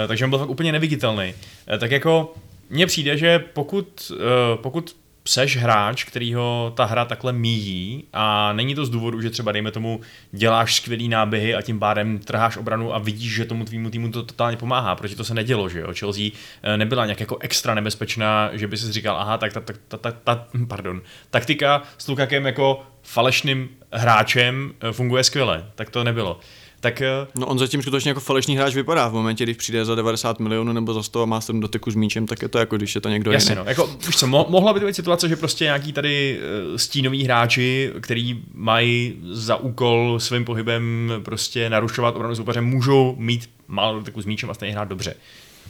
Takže 0.09 0.25
on 0.25 0.31
byl 0.31 0.39
fakt 0.39 0.49
úplně 0.49 0.73
neviditelný. 0.73 1.35
Uh, 1.73 1.79
tak 1.79 1.91
jako 1.91 2.35
mně 2.71 2.87
přijde, 2.87 3.17
že 3.17 3.39
pokud, 3.39 4.13
uh, 4.13 4.17
pokud 4.63 4.97
seš 5.29 5.57
hráč, 5.57 6.05
kterýho 6.05 6.73
ta 6.77 6.85
hra 6.85 7.05
takhle 7.05 7.33
míjí 7.33 8.05
a 8.13 8.53
není 8.53 8.75
to 8.75 8.87
z 8.87 8.91
důvodu, 8.91 9.21
že 9.21 9.31
třeba 9.31 9.53
dejme 9.53 9.71
tomu 9.71 10.01
děláš 10.33 10.75
skvělý 10.75 11.09
náběhy 11.09 11.55
a 11.55 11.63
tím 11.63 11.79
pádem 11.79 12.19
trháš 12.19 12.57
obranu 12.57 12.95
a 12.95 12.99
vidíš, 12.99 13.35
že 13.35 13.45
tomu 13.45 13.65
tvýmu 13.65 13.91
týmu 13.91 14.11
to 14.11 14.23
totálně 14.23 14.57
pomáhá, 14.57 14.95
protože 14.95 15.17
to 15.17 15.25
se 15.25 15.35
nedělo, 15.35 15.69
že 15.69 15.81
jo. 15.81 15.89
Chelsea 15.99 16.31
eh, 16.63 16.77
nebyla 16.77 17.07
nějak 17.07 17.21
jako 17.21 17.39
extra 17.41 17.75
nebezpečná, 17.75 18.51
že 18.53 18.69
by 18.69 18.77
si 18.77 18.93
říkal, 18.93 19.17
aha, 19.17 19.39
tak 19.39 19.53
ta, 19.53 19.61
ta, 19.61 19.73
ta, 19.89 19.99
ta, 19.99 20.13
ta 20.13 20.47
pardon, 20.69 21.03
taktika 21.31 21.83
s 21.99 22.09
Lukakem 22.09 22.47
jako 22.47 22.83
falešným 23.03 23.69
hráčem 23.93 24.73
eh, 24.81 24.93
funguje 24.93 25.25
skvěle, 25.25 25.71
tak 25.75 25.91
to 25.91 26.05
nebylo. 26.05 26.41
Tak 26.85 27.01
eh, 27.03 27.27
No 27.35 27.47
on 27.47 27.59
zatím 27.59 27.83
skutečně 27.83 28.09
jako 28.09 28.21
falešný 28.21 28.57
hráč 28.57 28.75
vypadá 28.75 29.09
v 29.09 29.13
momentě, 29.13 29.45
když 29.45 29.57
přijde 29.57 29.85
za 29.85 29.95
90 29.95 30.41
milionů 30.41 30.73
nebo 30.73 30.95
za 30.95 31.03
100 31.03 31.23
a 31.23 31.27
má 31.27 31.41
7 31.41 31.61
doteků 31.61 31.91
s 31.91 31.95
míčem, 31.95 32.27
tak 32.27 32.43
je 32.43 32.49
to 32.49 32.59
jako 32.59 32.77
když 32.77 32.95
je 32.95 33.01
to 33.01 33.09
někdo 33.09 33.33
Jasně, 33.33 33.53
jiný. 33.53 33.63
no. 33.65 33.69
Jako, 33.69 33.87
víš 34.07 34.17
co, 34.17 34.27
mo- 34.27 34.47
mohla 34.49 34.73
by 34.73 34.81
to 34.81 34.87
být 34.87 34.95
situace, 34.95 35.29
že 35.29 35.37
prostě 35.37 35.65
nějaký 35.65 35.93
tady 35.93 36.39
uh, 36.71 36.77
stínoví 36.77 37.25
hráči, 37.25 37.93
který 38.01 38.43
mají 38.55 39.15
za 39.31 39.57
úkol 39.57 40.21
svým 40.21 40.45
pohybem 40.45 41.13
prostě 41.25 41.71
narušovat 41.71 42.17
obranu 42.17 42.35
soupeře, 42.35 42.61
můžou 42.61 43.15
mít 43.19 43.51
málo 43.69 43.99
doteku 43.99 44.23
s 44.23 44.27
míčem 44.27 44.51
a 44.51 44.55
stejně 44.55 44.75
hrát 44.75 44.89
dobře. 44.89 45.15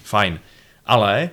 Fajn. 0.05 0.41
Ale 0.87 1.31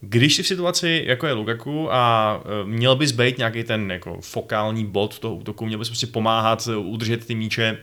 když 0.00 0.34
jsi 0.34 0.42
v 0.42 0.46
situaci, 0.46 1.04
jako 1.06 1.26
je 1.26 1.32
Lukaku 1.32 1.92
a 1.92 2.34
uh, 2.62 2.68
měl 2.68 2.96
bys 2.96 3.12
být 3.12 3.38
nějaký 3.38 3.64
ten 3.64 3.90
jako 3.92 4.18
fokální 4.20 4.86
bod 4.86 5.18
toho 5.18 5.34
útoku, 5.34 5.66
měl 5.66 5.78
bys 5.78 5.88
prostě 5.88 6.06
pomáhat, 6.06 6.68
udržet 6.78 7.26
ty 7.26 7.34
míče, 7.34 7.78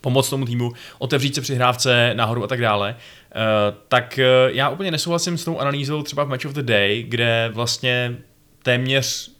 pomoct 0.00 0.30
tomu 0.30 0.46
týmu, 0.46 0.72
otevřít 0.98 1.34
se 1.34 1.40
při 1.40 1.54
hrávce 1.54 2.12
nahoru 2.14 2.44
a 2.44 2.46
tak 2.46 2.60
dále, 2.60 2.96
eh, 2.96 3.36
tak 3.88 4.18
eh, 4.18 4.24
já 4.48 4.70
úplně 4.70 4.90
nesouhlasím 4.90 5.38
s 5.38 5.44
tou 5.44 5.58
analýzou 5.58 6.02
třeba 6.02 6.24
v 6.24 6.28
Match 6.28 6.44
of 6.44 6.52
the 6.52 6.62
Day, 6.62 7.02
kde 7.02 7.50
vlastně 7.54 8.16
téměř 8.62 9.36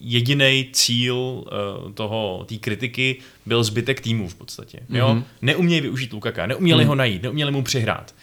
jediný 0.00 0.68
cíl 0.72 1.16
uh, 1.16 1.92
toho 1.92 2.44
té 2.48 2.56
kritiky 2.56 3.16
byl 3.46 3.64
zbytek 3.64 4.00
týmu 4.00 4.28
v 4.28 4.34
podstatě. 4.34 4.80
Jo? 4.88 5.08
Mm-hmm. 5.08 5.24
Neumějí 5.42 5.80
využít 5.80 6.12
Lukaka, 6.12 6.46
neuměli 6.46 6.84
mm. 6.84 6.88
ho 6.88 6.94
najít, 6.94 7.22
neuměli 7.22 7.50
mu 7.50 7.62
přihrát. 7.62 8.14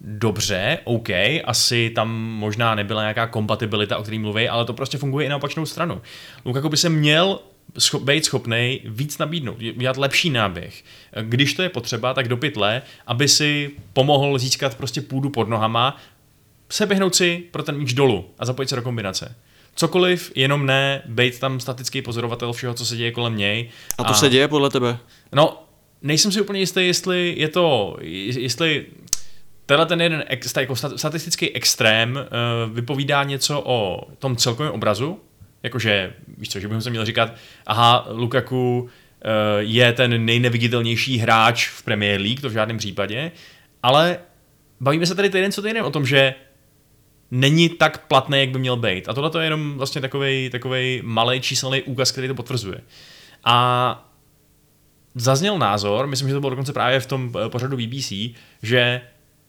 Dobře, 0.00 0.78
OK, 0.84 1.08
asi 1.44 1.90
tam 1.94 2.10
možná 2.20 2.74
nebyla 2.74 3.02
nějaká 3.02 3.26
kompatibilita, 3.26 3.98
o 3.98 4.02
který 4.02 4.18
mluví, 4.18 4.48
ale 4.48 4.64
to 4.64 4.72
prostě 4.72 4.98
funguje 4.98 5.26
i 5.26 5.28
na 5.28 5.36
opačnou 5.36 5.66
stranu. 5.66 6.02
Lukaku 6.44 6.68
by 6.68 6.76
se 6.76 6.88
měl 6.88 7.38
scho- 7.78 8.04
být 8.04 8.24
schopný 8.24 8.80
víc 8.84 9.18
nabídnout, 9.18 9.58
dělat 9.58 9.96
lepší 9.96 10.30
náběh. 10.30 10.84
Když 11.22 11.54
to 11.54 11.62
je 11.62 11.68
potřeba, 11.68 12.14
tak 12.14 12.28
do 12.28 12.36
pytle, 12.36 12.82
aby 13.06 13.28
si 13.28 13.70
pomohl 13.92 14.38
získat 14.38 14.74
prostě 14.74 15.00
půdu 15.00 15.30
pod 15.30 15.48
nohama, 15.48 15.96
seběhnout 16.68 17.14
si 17.14 17.44
pro 17.50 17.62
ten 17.62 17.78
míč 17.78 17.92
dolů 17.92 18.30
a 18.38 18.44
zapojit 18.44 18.68
se 18.68 18.76
do 18.76 18.82
kombinace. 18.82 19.34
Cokoliv, 19.74 20.32
jenom 20.34 20.66
ne, 20.66 21.02
být 21.06 21.38
tam 21.38 21.60
statický 21.60 22.02
pozorovatel 22.02 22.52
všeho, 22.52 22.74
co 22.74 22.86
se 22.86 22.96
děje 22.96 23.12
kolem 23.12 23.36
něj. 23.36 23.70
A 23.98 24.04
to 24.04 24.14
se 24.14 24.28
děje 24.28 24.48
podle 24.48 24.70
tebe? 24.70 24.98
No, 25.32 25.62
nejsem 26.02 26.32
si 26.32 26.40
úplně 26.40 26.60
jistý, 26.60 26.86
jestli 26.86 27.34
je 27.38 27.48
to, 27.48 27.96
jestli 28.00 28.86
tenhle 29.66 29.86
ten 29.86 30.00
jeden 30.00 30.24
ex, 30.26 30.56
jako 30.56 30.72
stat- 30.74 30.96
statistický 30.96 31.54
extrém 31.54 32.16
uh, 32.16 32.74
vypovídá 32.74 33.24
něco 33.24 33.62
o 33.64 34.00
tom 34.18 34.36
celkovém 34.36 34.72
obrazu, 34.72 35.20
jakože, 35.62 36.12
víš 36.38 36.48
co, 36.48 36.60
že 36.60 36.68
bychom 36.68 36.82
se 36.82 36.90
měli 36.90 37.06
říkat, 37.06 37.34
aha, 37.66 38.06
Lukaku 38.10 38.80
uh, 38.80 38.88
je 39.58 39.92
ten 39.92 40.24
nejneviditelnější 40.24 41.18
hráč 41.18 41.68
v 41.68 41.82
Premier 41.82 42.20
League, 42.20 42.40
to 42.40 42.48
v 42.48 42.52
žádném 42.52 42.78
případě, 42.78 43.32
ale 43.82 44.18
bavíme 44.80 45.06
se 45.06 45.14
tady 45.14 45.30
týden 45.30 45.52
co 45.52 45.62
týden 45.62 45.84
o 45.84 45.90
tom, 45.90 46.06
že 46.06 46.34
není 47.30 47.68
tak 47.68 48.06
platný, 48.06 48.40
jak 48.40 48.50
by 48.50 48.58
měl 48.58 48.76
být. 48.76 49.08
A 49.08 49.14
tohle 49.14 49.30
to 49.30 49.38
je 49.38 49.46
jenom 49.46 49.78
vlastně 49.78 50.00
takový 50.00 50.50
takovej 50.50 51.00
malý 51.04 51.40
číselný 51.40 51.82
úkaz, 51.82 52.12
který 52.12 52.28
to 52.28 52.34
potvrzuje. 52.34 52.80
A 53.44 54.08
zazněl 55.14 55.58
názor, 55.58 56.06
myslím, 56.06 56.28
že 56.28 56.34
to 56.34 56.40
bylo 56.40 56.50
dokonce 56.50 56.72
právě 56.72 57.00
v 57.00 57.06
tom 57.06 57.32
eh, 57.46 57.48
pořadu 57.48 57.76
BBC, 57.76 58.12
že 58.62 59.00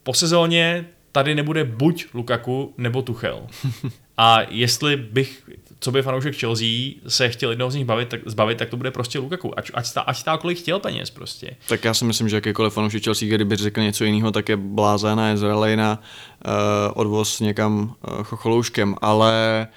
po 0.04 0.14
sezóně 0.14 0.86
tady 1.12 1.36
nebude 1.36 1.64
buď 1.64 2.06
Lukaku 2.14 2.74
nebo 2.78 3.02
Tuchel. 3.02 3.48
A 4.18 4.40
jestli 4.50 4.98
bych, 4.98 5.50
co 5.84 5.92
by 5.92 6.02
fanoušek 6.02 6.36
Chelsea, 6.36 6.68
se 7.08 7.30
chtěl 7.30 7.50
jednoho 7.50 7.72
z 7.72 7.76
nich 7.76 7.86
bavit, 7.86 8.10
tak, 8.10 8.22
zbavit, 8.26 8.58
tak 8.58 8.70
to 8.70 8.78
bude 8.78 8.92
prostě 8.92 9.20
Lukaku. 9.20 9.60
Ať, 9.60 9.72
ať, 9.74 9.86
stá, 9.86 10.02
ať 10.02 10.18
stál 10.18 10.38
kolik 10.38 10.58
chtěl 10.58 10.80
peněz 10.80 11.10
prostě. 11.10 11.56
Tak 11.68 11.84
já 11.84 11.94
si 11.94 12.06
myslím, 12.06 12.30
že 12.30 12.36
jakýkoliv 12.36 12.74
fanoušek 12.74 13.04
Chelsea, 13.04 13.36
kdyby 13.36 13.56
řekl 13.56 13.82
něco 13.82 14.04
jiného, 14.04 14.32
tak 14.32 14.50
je 14.50 14.58
blázen 14.58 15.20
a 15.20 15.28
je 15.28 15.38
zralej 15.38 15.76
na 15.76 16.00
uh, 16.46 16.52
odvoz 16.94 17.40
někam 17.40 17.96
uh, 18.08 18.24
chocholouškem, 18.24 18.96
ale 19.02 19.68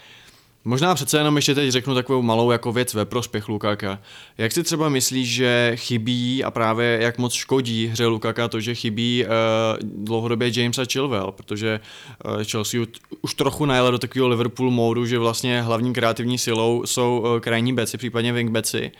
možná 0.66 0.94
přece 0.94 1.18
jenom 1.18 1.36
ještě 1.36 1.54
teď 1.54 1.70
řeknu 1.70 1.94
takovou 1.94 2.22
malou 2.22 2.50
jako 2.50 2.72
věc 2.72 2.94
ve 2.94 3.04
prospěch 3.04 3.48
Lukáka. 3.48 3.98
Jak 4.38 4.52
si 4.52 4.62
třeba 4.62 4.88
myslíš, 4.88 5.28
že 5.28 5.72
chybí 5.74 6.44
a 6.44 6.50
právě 6.50 6.98
jak 7.02 7.18
moc 7.18 7.32
škodí 7.32 7.86
hře 7.86 8.06
Lukáka 8.06 8.48
to, 8.48 8.60
že 8.60 8.74
chybí 8.74 9.24
uh, 9.24 9.30
dlouhodobě 10.04 10.50
Jamesa 10.54 10.84
Chilwell, 10.92 11.32
protože 11.32 11.80
uh, 12.24 12.42
Chelsea 12.42 12.80
už 13.22 13.34
trochu 13.34 13.64
najela 13.64 13.90
do 13.90 13.98
takového 13.98 14.28
Liverpool 14.28 14.70
módu, 14.70 15.06
že 15.06 15.18
vlastně 15.18 15.62
hlavní 15.62 15.92
kreativní 15.92 16.38
silou 16.38 16.82
jsou 16.86 17.18
uh, 17.18 17.40
krajní 17.40 17.72
beci, 17.72 17.98
případně 17.98 18.32
wingbeci 18.32 18.92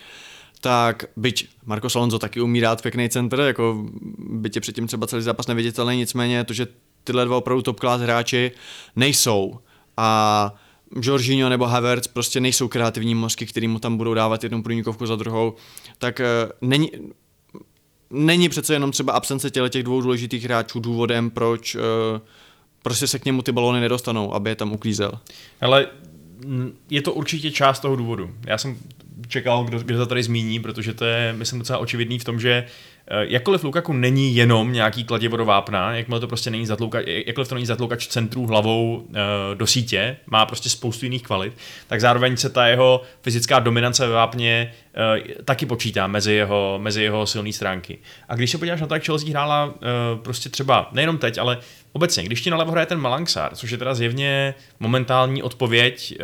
tak 0.61 1.05
byť 1.17 1.49
Marco 1.65 1.99
Alonso 1.99 2.19
taky 2.19 2.41
umí 2.41 2.61
dát 2.61 2.83
pěkný 2.83 3.09
center, 3.09 3.41
jako 3.41 3.85
byť 4.19 4.55
je 4.55 4.61
předtím 4.61 4.87
třeba 4.87 5.07
celý 5.07 5.23
zápas 5.23 5.47
neviditelný, 5.47 5.97
nicméně 5.97 6.45
to, 6.45 6.53
že 6.53 6.67
tyhle 7.05 7.25
dva 7.25 7.37
opravdu 7.37 7.63
top 7.63 7.81
class 7.81 8.01
hráči 8.01 8.53
nejsou. 8.97 9.59
A 9.97 10.55
Jorginho 11.03 11.49
nebo 11.49 11.67
Havertz 11.67 12.07
prostě 12.07 12.41
nejsou 12.41 12.69
kreativní 12.69 13.15
mozky, 13.15 13.47
který 13.47 13.69
mu 13.69 13.79
tam 13.79 13.97
budou 13.97 14.15
dávat 14.15 14.43
jednu 14.43 14.63
průnikovku 14.63 15.07
za 15.07 15.17
druhou, 15.17 15.55
tak 15.99 16.21
uh, 16.21 16.69
není, 16.69 16.91
není 18.11 18.49
přece 18.49 18.75
jenom 18.75 18.93
třeba 18.93 19.13
absence 19.13 19.51
těle 19.51 19.71
těch 19.71 19.83
dvou 19.83 20.01
důležitých 20.01 20.45
hráčů 20.45 20.81
důvodem, 20.81 21.31
proč 21.31 21.77
prostě 22.87 23.07
se 23.07 23.19
k 23.19 23.25
němu 23.25 23.43
ty 23.43 23.53
balony 23.53 23.81
nedostanou, 23.81 24.35
aby 24.35 24.51
je 24.51 24.57
tam 24.57 24.73
uklízel. 24.73 25.13
Ale 25.61 25.87
mm, 26.45 26.77
je 26.91 27.03
to 27.03 27.13
určitě 27.13 27.51
část 27.51 27.81
toho 27.81 27.97
důvodu. 27.97 28.31
Já 28.47 28.59
jsem 28.59 28.77
čekal, 29.29 29.65
kdo, 29.65 29.79
kdo 29.79 29.99
to 29.99 30.07
tady 30.07 30.23
zmíní, 30.23 30.61
protože 30.61 30.95
to 30.95 31.05
je, 31.05 31.33
myslím, 31.33 31.59
docela 31.59 31.79
očividný 31.79 32.19
v 32.19 32.25
tom, 32.25 32.41
že 32.41 32.65
eh, 33.07 33.15
jakkoliv 33.29 33.65
Lukaku 33.65 33.93
není 33.93 34.37
jenom 34.37 34.73
nějaký 34.73 35.05
kladivo 35.05 35.37
do 35.37 35.45
vápna, 35.45 35.95
jakmile 35.95 36.21
to 36.21 36.29
prostě 36.29 36.51
není 36.51 36.67
zatlouka, 36.67 36.99
jakkoliv 37.27 37.49
to 37.49 37.55
není 37.55 37.67
zatloukač 37.67 38.07
centrů 38.07 38.47
hlavou 38.47 38.97
uh, 38.97 39.15
do 39.55 39.67
sítě, 39.67 40.17
má 40.27 40.47
prostě 40.47 40.69
spoustu 40.69 41.07
jiných 41.07 41.23
kvalit, 41.23 41.53
tak 41.87 42.01
zároveň 42.01 42.37
se 42.37 42.51
ta 42.51 42.67
jeho 42.67 43.03
fyzická 43.23 43.59
dominance 43.59 44.07
ve 44.07 44.13
vápně 44.13 44.73
uh, 44.97 45.33
taky 45.45 45.67
počítá 45.67 46.07
mezi 46.07 46.33
jeho, 46.33 46.79
mezi 46.83 47.03
jeho 47.03 47.27
silné 47.27 47.53
stránky. 47.53 47.99
A 48.29 48.35
když 48.35 48.51
se 48.51 48.59
podíváš 48.59 48.81
na 48.81 48.87
to, 48.87 48.95
jak 48.95 49.05
Chelsea 49.05 49.31
hrála 49.31 49.75
prostě 50.23 50.49
třeba, 50.49 50.89
nejenom 50.93 51.19
teď, 51.19 51.39
ale 51.39 51.59
obecně, 51.93 52.25
když 52.25 52.41
ti 52.41 52.51
nalevo 52.51 52.73
hraje 52.73 52.87
ten 52.87 52.99
Malangsar, 52.99 53.55
což 53.55 53.71
je 53.71 53.79
teda 53.79 53.95
zjevně 53.95 54.55
momentální 54.81 55.43
odpověď, 55.43 56.19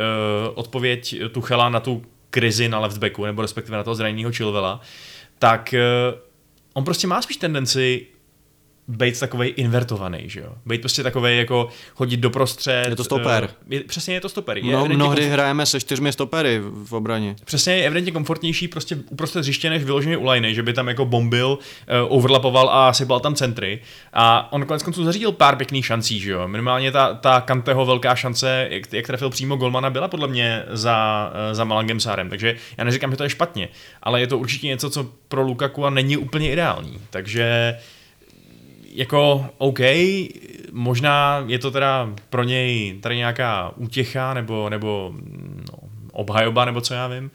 odpověď 0.54 1.16
Tuchela 1.32 1.68
na 1.68 1.80
tu 1.80 2.02
krizi 2.32 2.68
na 2.68 2.78
leftbacku, 2.78 3.24
nebo 3.24 3.42
respektive 3.42 3.76
na 3.76 3.84
toho 3.84 3.94
zraněného 3.94 4.32
Chilvela, 4.32 4.80
tak 5.38 5.74
uh, 5.74 6.18
on 6.72 6.84
prostě 6.84 7.06
má 7.06 7.22
spíš 7.22 7.36
tendenci 7.36 8.06
být 8.88 9.20
takový 9.20 9.48
invertovaný, 9.48 10.18
že 10.26 10.40
jo? 10.40 10.52
Být 10.66 10.80
prostě 10.80 11.02
takový 11.02 11.38
jako 11.38 11.68
chodit 11.94 12.16
doprostřed. 12.16 12.88
Je 12.88 12.96
to 12.96 13.04
stoper. 13.04 13.44
Uh, 13.44 13.72
je, 13.72 13.80
přesně 13.80 14.14
je 14.14 14.20
to 14.20 14.28
stoper. 14.28 14.58
Je 14.58 14.72
No, 14.72 14.86
mnohdy 14.86 15.22
komf- 15.22 15.30
hrajeme 15.32 15.66
se 15.66 15.80
čtyřmi 15.80 16.12
stopery 16.12 16.60
v 16.84 16.92
obraně. 16.92 17.36
Přesně 17.44 17.74
je 17.74 17.86
evidentně 17.86 18.12
komfortnější 18.12 18.68
prostě 18.68 18.96
uprostřed 19.10 19.38
hřiště 19.38 19.70
než 19.70 19.84
vyloženě 19.84 20.16
u 20.16 20.24
liney, 20.24 20.54
že 20.54 20.62
by 20.62 20.72
tam 20.72 20.88
jako 20.88 21.04
bombil, 21.04 21.48
uh, 21.48 22.16
overlapoval 22.16 22.70
a 22.70 22.92
sypal 22.92 23.20
tam 23.20 23.34
centry. 23.34 23.80
A 24.12 24.52
on 24.52 24.66
konec 24.66 24.82
konců 24.82 25.04
zařídil 25.04 25.32
pár 25.32 25.56
pěkných 25.56 25.86
šancí, 25.86 26.20
že 26.20 26.30
jo. 26.32 26.48
Minimálně 26.48 26.92
ta, 26.92 27.14
ta 27.14 27.40
Kanteho 27.40 27.86
velká 27.86 28.14
šance, 28.14 28.66
jak, 28.70 28.92
jak 28.92 29.06
trefil 29.06 29.30
přímo 29.30 29.56
golmana, 29.56 29.90
byla 29.90 30.08
podle 30.08 30.28
mě 30.28 30.62
za, 30.70 31.30
uh, 31.48 31.54
za 31.54 31.64
Malangem 31.64 32.00
Sárem. 32.00 32.28
Takže 32.28 32.56
já 32.78 32.84
neříkám, 32.84 33.10
že 33.10 33.16
to 33.16 33.22
je 33.22 33.30
špatně, 33.30 33.68
ale 34.02 34.20
je 34.20 34.26
to 34.26 34.38
určitě 34.38 34.66
něco, 34.66 34.90
co 34.90 35.10
pro 35.28 35.42
Lukaku 35.42 35.86
a 35.86 35.90
není 35.90 36.16
úplně 36.16 36.52
ideální. 36.52 36.98
Takže 37.10 37.76
jako 38.92 39.46
OK, 39.58 39.78
možná 40.72 41.44
je 41.46 41.58
to 41.58 41.70
teda 41.70 42.14
pro 42.30 42.42
něj 42.42 42.98
tady 43.00 43.16
nějaká 43.16 43.72
útěcha 43.76 44.34
nebo, 44.34 44.70
nebo 44.70 45.14
no, 45.72 45.78
obhajoba, 46.12 46.64
nebo 46.64 46.80
co 46.80 46.94
já 46.94 47.08
vím, 47.08 47.30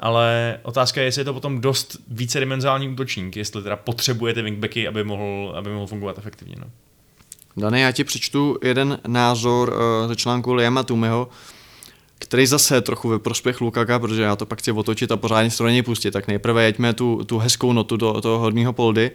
ale 0.00 0.58
otázka 0.62 1.00
je, 1.00 1.06
jestli 1.06 1.20
je 1.20 1.24
to 1.24 1.34
potom 1.34 1.60
dost 1.60 1.96
vícedimenzální 2.08 2.88
útočník, 2.88 3.36
jestli 3.36 3.62
teda 3.62 3.76
potřebujete 3.76 4.42
wingbacky, 4.42 4.88
aby 4.88 5.04
mohl, 5.04 5.54
aby 5.56 5.70
mohl 5.70 5.86
fungovat 5.86 6.18
efektivně. 6.18 6.56
No. 6.58 6.66
Dane, 7.56 7.80
já 7.80 7.92
ti 7.92 8.04
přečtu 8.04 8.58
jeden 8.62 8.98
názor 9.06 9.68
uh, 9.68 10.08
ze 10.08 10.16
článku 10.16 10.52
Liama 10.52 10.82
Tumeho, 10.82 11.28
který 12.18 12.46
zase 12.46 12.74
je 12.74 12.80
trochu 12.80 13.08
ve 13.08 13.18
prospěch 13.18 13.60
Lukaka, 13.60 13.98
protože 13.98 14.22
já 14.22 14.36
to 14.36 14.46
pak 14.46 14.58
chci 14.58 14.72
otočit 14.72 15.12
a 15.12 15.16
pořádně 15.16 15.50
něj 15.70 15.82
pustit. 15.82 16.10
Tak 16.10 16.28
nejprve 16.28 16.64
jeďme 16.64 16.92
tu, 16.92 17.24
tu 17.24 17.38
hezkou 17.38 17.72
notu 17.72 17.96
do 17.96 18.20
toho 18.20 18.38
hodného 18.38 18.72
poldy. 18.72 19.10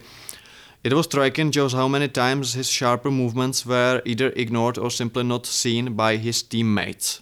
It 0.84 0.92
was 0.92 1.06
striking 1.06 1.56
just 1.56 1.74
how 1.74 1.88
many 1.88 2.08
times 2.08 2.54
his 2.54 2.70
sharper 2.70 3.10
movements 3.10 3.66
were 3.66 4.00
either 4.04 4.32
ignored 4.36 4.78
or 4.78 4.90
simply 4.90 5.24
not 5.24 5.46
seen 5.46 5.92
by 5.94 6.16
his 6.18 6.42
teammates. 6.42 7.20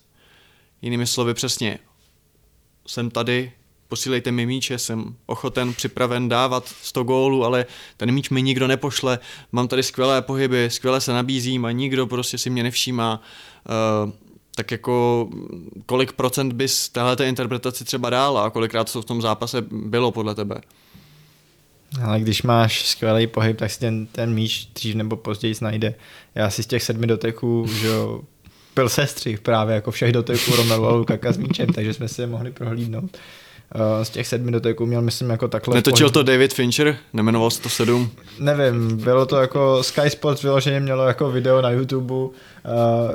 Jinými 0.82 1.06
slovy 1.06 1.34
přesně, 1.34 1.78
jsem 2.86 3.10
tady, 3.10 3.52
posílejte 3.88 4.32
mi 4.32 4.46
míče, 4.46 4.78
jsem 4.78 5.16
ochoten, 5.26 5.74
připraven 5.74 6.28
dávat 6.28 6.68
100 6.82 7.04
gólů, 7.04 7.44
ale 7.44 7.66
ten 7.96 8.12
míč 8.12 8.30
mi 8.30 8.42
nikdo 8.42 8.66
nepošle, 8.66 9.18
mám 9.52 9.68
tady 9.68 9.82
skvělé 9.82 10.22
pohyby, 10.22 10.70
skvěle 10.70 11.00
se 11.00 11.12
nabízím 11.12 11.64
a 11.64 11.72
nikdo 11.72 12.06
prostě 12.06 12.38
si 12.38 12.50
mě 12.50 12.62
nevšímá. 12.62 13.22
Uh, 14.04 14.12
tak 14.54 14.70
jako 14.70 15.28
kolik 15.86 16.12
procent 16.12 16.52
bys 16.52 16.88
téhle 16.88 17.16
interpretaci 17.22 17.84
třeba 17.84 18.10
dál 18.10 18.38
a 18.38 18.50
kolikrát 18.50 18.92
to 18.92 19.02
v 19.02 19.04
tom 19.04 19.22
zápase 19.22 19.62
bylo 19.70 20.12
podle 20.12 20.34
tebe? 20.34 20.60
Ale 22.04 22.20
když 22.20 22.42
máš 22.42 22.86
skvělý 22.88 23.26
pohyb, 23.26 23.58
tak 23.58 23.70
si 23.70 23.80
ten, 23.80 24.06
ten 24.06 24.34
míč 24.34 24.68
dřív 24.74 24.94
nebo 24.94 25.16
později 25.16 25.54
najde. 25.60 25.94
Já 26.34 26.50
si 26.50 26.62
z 26.62 26.66
těch 26.66 26.82
sedmi 26.82 27.06
doteků, 27.06 27.66
že 27.80 27.86
jo, 27.86 28.20
byl 28.74 28.88
sestřih 28.88 29.40
právě 29.40 29.74
jako 29.74 29.90
všech 29.90 30.12
doteků 30.12 30.56
Romelu 30.56 30.86
a 30.86 30.92
Lukaka 30.92 31.32
s 31.32 31.36
míčem, 31.36 31.66
takže 31.66 31.94
jsme 31.94 32.08
si 32.08 32.20
je 32.20 32.26
mohli 32.26 32.52
prohlídnout. 32.52 33.16
Uh, 33.74 34.04
z 34.04 34.10
těch 34.10 34.26
sedmi 34.26 34.52
doteků 34.52 34.86
měl, 34.86 35.02
myslím, 35.02 35.30
jako 35.30 35.48
takhle... 35.48 35.74
Netočil 35.74 36.10
to 36.10 36.22
David 36.22 36.54
Fincher? 36.54 36.96
Nemenoval 37.12 37.50
se 37.50 37.62
to 37.62 37.68
sedm? 37.68 38.10
Nevím, 38.38 38.96
bylo 38.96 39.26
to 39.26 39.36
jako 39.36 39.82
Sky 39.82 40.10
Sports 40.10 40.42
vyloženě 40.42 40.80
mělo 40.80 41.06
jako 41.06 41.30
video 41.30 41.62
na 41.62 41.70
YouTube. 41.70 42.14
Uh, 42.14 42.30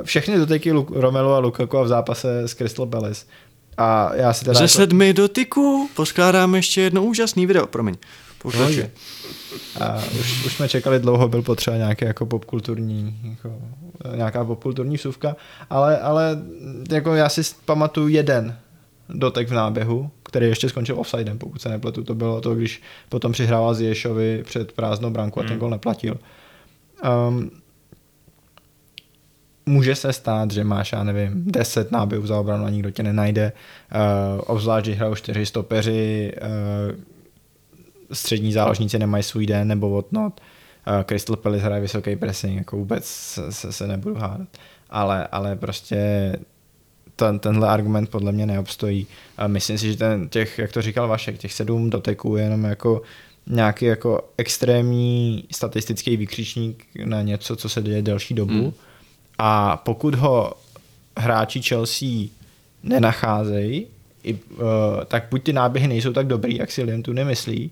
všechny 0.02 0.38
doteky 0.38 0.72
Lu- 0.72 0.86
Romelu 0.90 1.30
a 1.30 1.38
Lukaku 1.38 1.78
a 1.78 1.82
v 1.82 1.88
zápase 1.88 2.48
s 2.48 2.54
Crystal 2.54 2.86
Palace. 2.86 3.26
A 3.78 4.14
já 4.14 4.32
si 4.32 4.44
teda... 4.44 4.54
Ze 4.54 4.64
jako... 4.64 4.68
sedmi 4.68 5.12
dotyků 5.12 5.90
poskládáme 5.96 6.58
ještě 6.58 6.80
jedno 6.80 7.04
úžasný 7.04 7.46
video, 7.46 7.66
promiň. 7.66 7.96
Pokračuj. 8.42 8.90
A 9.80 9.96
už, 10.20 10.46
už 10.46 10.56
jsme 10.56 10.68
čekali 10.68 10.98
dlouho, 10.98 11.28
byl 11.28 11.42
potřeba 11.42 11.76
nějaké 11.76 12.06
jako 12.06 12.26
popkulturní, 12.26 13.20
jako, 13.30 13.58
nějaká 14.16 14.44
popkulturní 14.44 14.96
vsuvka, 14.96 15.36
ale, 15.70 15.98
ale 15.98 16.42
jako 16.90 17.14
já 17.14 17.28
si 17.28 17.42
pamatuju 17.64 18.08
jeden 18.08 18.56
dotek 19.08 19.48
v 19.48 19.54
náběhu, 19.54 20.10
který 20.22 20.46
ještě 20.46 20.68
skončil 20.68 21.00
offsidem, 21.00 21.38
pokud 21.38 21.62
se 21.62 21.68
nepletu. 21.68 22.04
To 22.04 22.14
bylo 22.14 22.40
to, 22.40 22.54
když 22.54 22.82
potom 23.08 23.32
přihrával 23.32 23.74
Zješovi 23.74 24.42
před 24.46 24.72
prázdnou 24.72 25.10
branku 25.10 25.40
a 25.40 25.42
ten 25.42 25.50
Hmm. 25.50 25.58
gol 25.58 25.70
neplatil. 25.70 26.16
Um, 27.28 27.50
může 29.66 29.94
se 29.94 30.12
stát, 30.12 30.50
že 30.50 30.64
máš, 30.64 30.92
já 30.92 31.04
nevím, 31.04 31.44
10 31.46 31.92
náběhů 31.92 32.26
za 32.26 32.40
obranu 32.40 32.64
a 32.64 32.70
nikdo 32.70 32.90
tě 32.90 33.02
nenajde, 33.02 33.52
uh, 33.94 34.40
obzvlášť, 34.46 34.86
když 34.86 34.98
hrajou 34.98 35.14
čtyři 35.14 35.46
stopeři, 35.46 36.32
uh, 36.42 37.11
střední 38.12 38.52
záložníci 38.52 38.98
nemají 38.98 39.22
svůj 39.22 39.46
den 39.46 39.68
nebo 39.68 39.90
whatnot. 39.90 40.40
Uh, 40.86 41.02
Crystal 41.02 41.36
Palace 41.36 41.64
hraje 41.64 41.82
vysoký 41.82 42.16
pressing, 42.16 42.58
jako 42.58 42.76
vůbec 42.76 43.04
se, 43.04 43.52
se, 43.52 43.72
se 43.72 43.86
nebudu 43.86 44.14
hádat. 44.14 44.48
Ale, 44.90 45.26
ale 45.26 45.56
prostě 45.56 46.32
ten, 47.16 47.38
tenhle 47.38 47.68
argument 47.68 48.10
podle 48.10 48.32
mě 48.32 48.46
neobstojí. 48.46 49.06
A 49.36 49.46
myslím 49.46 49.78
si, 49.78 49.92
že 49.92 49.96
ten, 49.96 50.28
těch, 50.28 50.58
jak 50.58 50.72
to 50.72 50.82
říkal 50.82 51.08
Vašek, 51.08 51.38
těch 51.38 51.52
sedm 51.52 51.90
doteků 51.90 52.36
je 52.36 52.44
jenom 52.44 52.64
jako 52.64 53.02
nějaký 53.46 53.84
jako 53.84 54.28
extrémní 54.36 55.44
statistický 55.50 56.16
vykřičník 56.16 56.86
na 57.04 57.22
něco, 57.22 57.56
co 57.56 57.68
se 57.68 57.82
děje 57.82 58.02
delší 58.02 58.34
dobu. 58.34 58.52
Hmm. 58.52 58.72
A 59.38 59.76
pokud 59.76 60.14
ho 60.14 60.52
hráči 61.16 61.62
Chelsea 61.62 62.08
nenacházejí, 62.82 63.86
i, 64.24 64.34
uh, 64.34 64.60
tak 65.06 65.26
buď 65.30 65.42
ty 65.42 65.52
náběhy 65.52 65.88
nejsou 65.88 66.12
tak 66.12 66.26
dobrý, 66.26 66.56
jak 66.56 66.70
si 66.70 66.82
Liam 66.82 67.02
tu 67.02 67.12
nemyslí, 67.12 67.70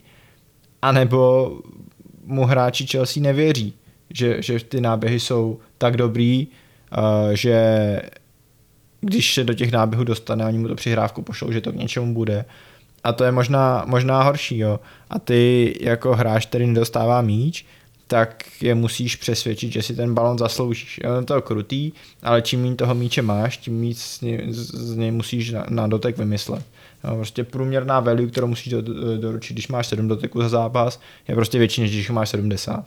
anebo 0.83 1.53
mu 2.25 2.45
hráči 2.45 2.87
Chelsea 2.87 3.23
nevěří, 3.23 3.75
že, 4.11 4.43
že 4.43 4.61
ty 4.61 4.81
náběhy 4.81 5.21
jsou 5.21 5.59
tak 5.79 5.97
dobrý, 5.97 6.49
uh, 6.99 7.31
že 7.33 8.03
když 9.01 9.35
se 9.35 9.45
do 9.45 9.55
těch 9.55 9.73
náběhů 9.73 10.05
dostane, 10.05 10.47
oni 10.47 10.59
mu 10.59 10.69
to 10.69 10.75
přihrávku 10.75 11.23
pošlou, 11.23 11.53
že 11.53 11.61
to 11.61 11.73
k 11.73 11.77
něčemu 11.77 12.14
bude. 12.14 12.45
A 13.05 13.12
to 13.12 13.25
je 13.25 13.33
možná, 13.33 13.85
možná 13.87 14.23
horší, 14.23 14.59
jo. 14.59 14.81
A 15.11 15.19
ty 15.19 15.75
jako 15.81 16.14
hráč, 16.14 16.47
který 16.47 16.66
nedostává 16.66 17.23
míč, 17.23 17.66
tak 18.07 18.45
je 18.62 18.75
musíš 18.75 19.16
přesvědčit, 19.16 19.73
že 19.73 19.83
si 19.83 19.97
ten 19.97 20.14
balon 20.14 20.38
zasloužíš. 20.38 21.01
Je 21.03 21.25
to 21.25 21.43
krutý, 21.43 21.93
ale 22.23 22.43
čím 22.43 22.62
méně 22.62 22.75
toho 22.75 22.95
míče 22.95 23.23
máš, 23.23 23.57
tím 23.57 23.81
víc 23.81 24.03
z 24.03 24.21
něj, 24.21 24.47
z 24.51 24.97
něj 24.97 25.11
musíš 25.11 25.51
na, 25.51 25.66
na 25.69 25.87
dotek 25.87 26.19
vymyslet. 26.19 26.64
Prostě 27.00 27.44
průměrná 27.44 28.00
value, 28.00 28.26
kterou 28.26 28.46
musíš 28.46 28.72
do, 28.72 28.82
do, 28.82 29.18
doručit, 29.18 29.54
když 29.54 29.68
máš 29.68 29.86
7 29.86 30.08
doteků 30.08 30.42
za 30.42 30.48
zápas, 30.48 31.00
je 31.28 31.34
prostě 31.34 31.58
větší, 31.58 31.80
než 31.80 31.90
když 31.90 32.10
máš 32.10 32.28
70. 32.28 32.84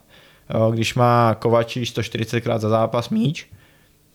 Jo, 0.53 0.71
když 0.71 0.95
má 0.95 1.35
Kovačič 1.35 1.89
140 1.89 2.41
krát 2.41 2.61
za 2.61 2.69
zápas 2.69 3.09
míč, 3.09 3.49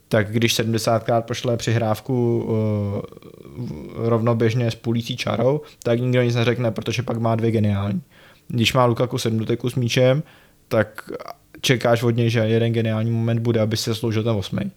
tak 0.08 0.32
když 0.32 0.58
70krát 0.58 1.22
pošle 1.22 1.56
přihrávku 1.56 2.42
uh, 2.42 4.08
rovnoběžně 4.08 4.70
s 4.70 4.74
půlící 4.74 5.16
čarou, 5.16 5.60
tak 5.82 6.00
nikdo 6.00 6.22
nic 6.22 6.34
neřekne, 6.34 6.70
protože 6.70 7.02
pak 7.02 7.18
má 7.18 7.34
dvě 7.34 7.50
geniální. 7.50 8.02
Když 8.48 8.72
má 8.72 8.84
Lukaku 8.84 9.18
7 9.18 9.38
doteků 9.38 9.70
s 9.70 9.74
míčem, 9.74 10.22
tak 10.68 11.10
čekáš 11.60 12.02
od 12.02 12.10
něj, 12.10 12.30
že 12.30 12.40
jeden 12.40 12.72
geniální 12.72 13.10
moment 13.10 13.38
bude, 13.38 13.60
aby 13.60 13.76
se 13.76 13.94
sloužil 13.94 14.22
ten 14.22 14.32
osmý. 14.32 14.70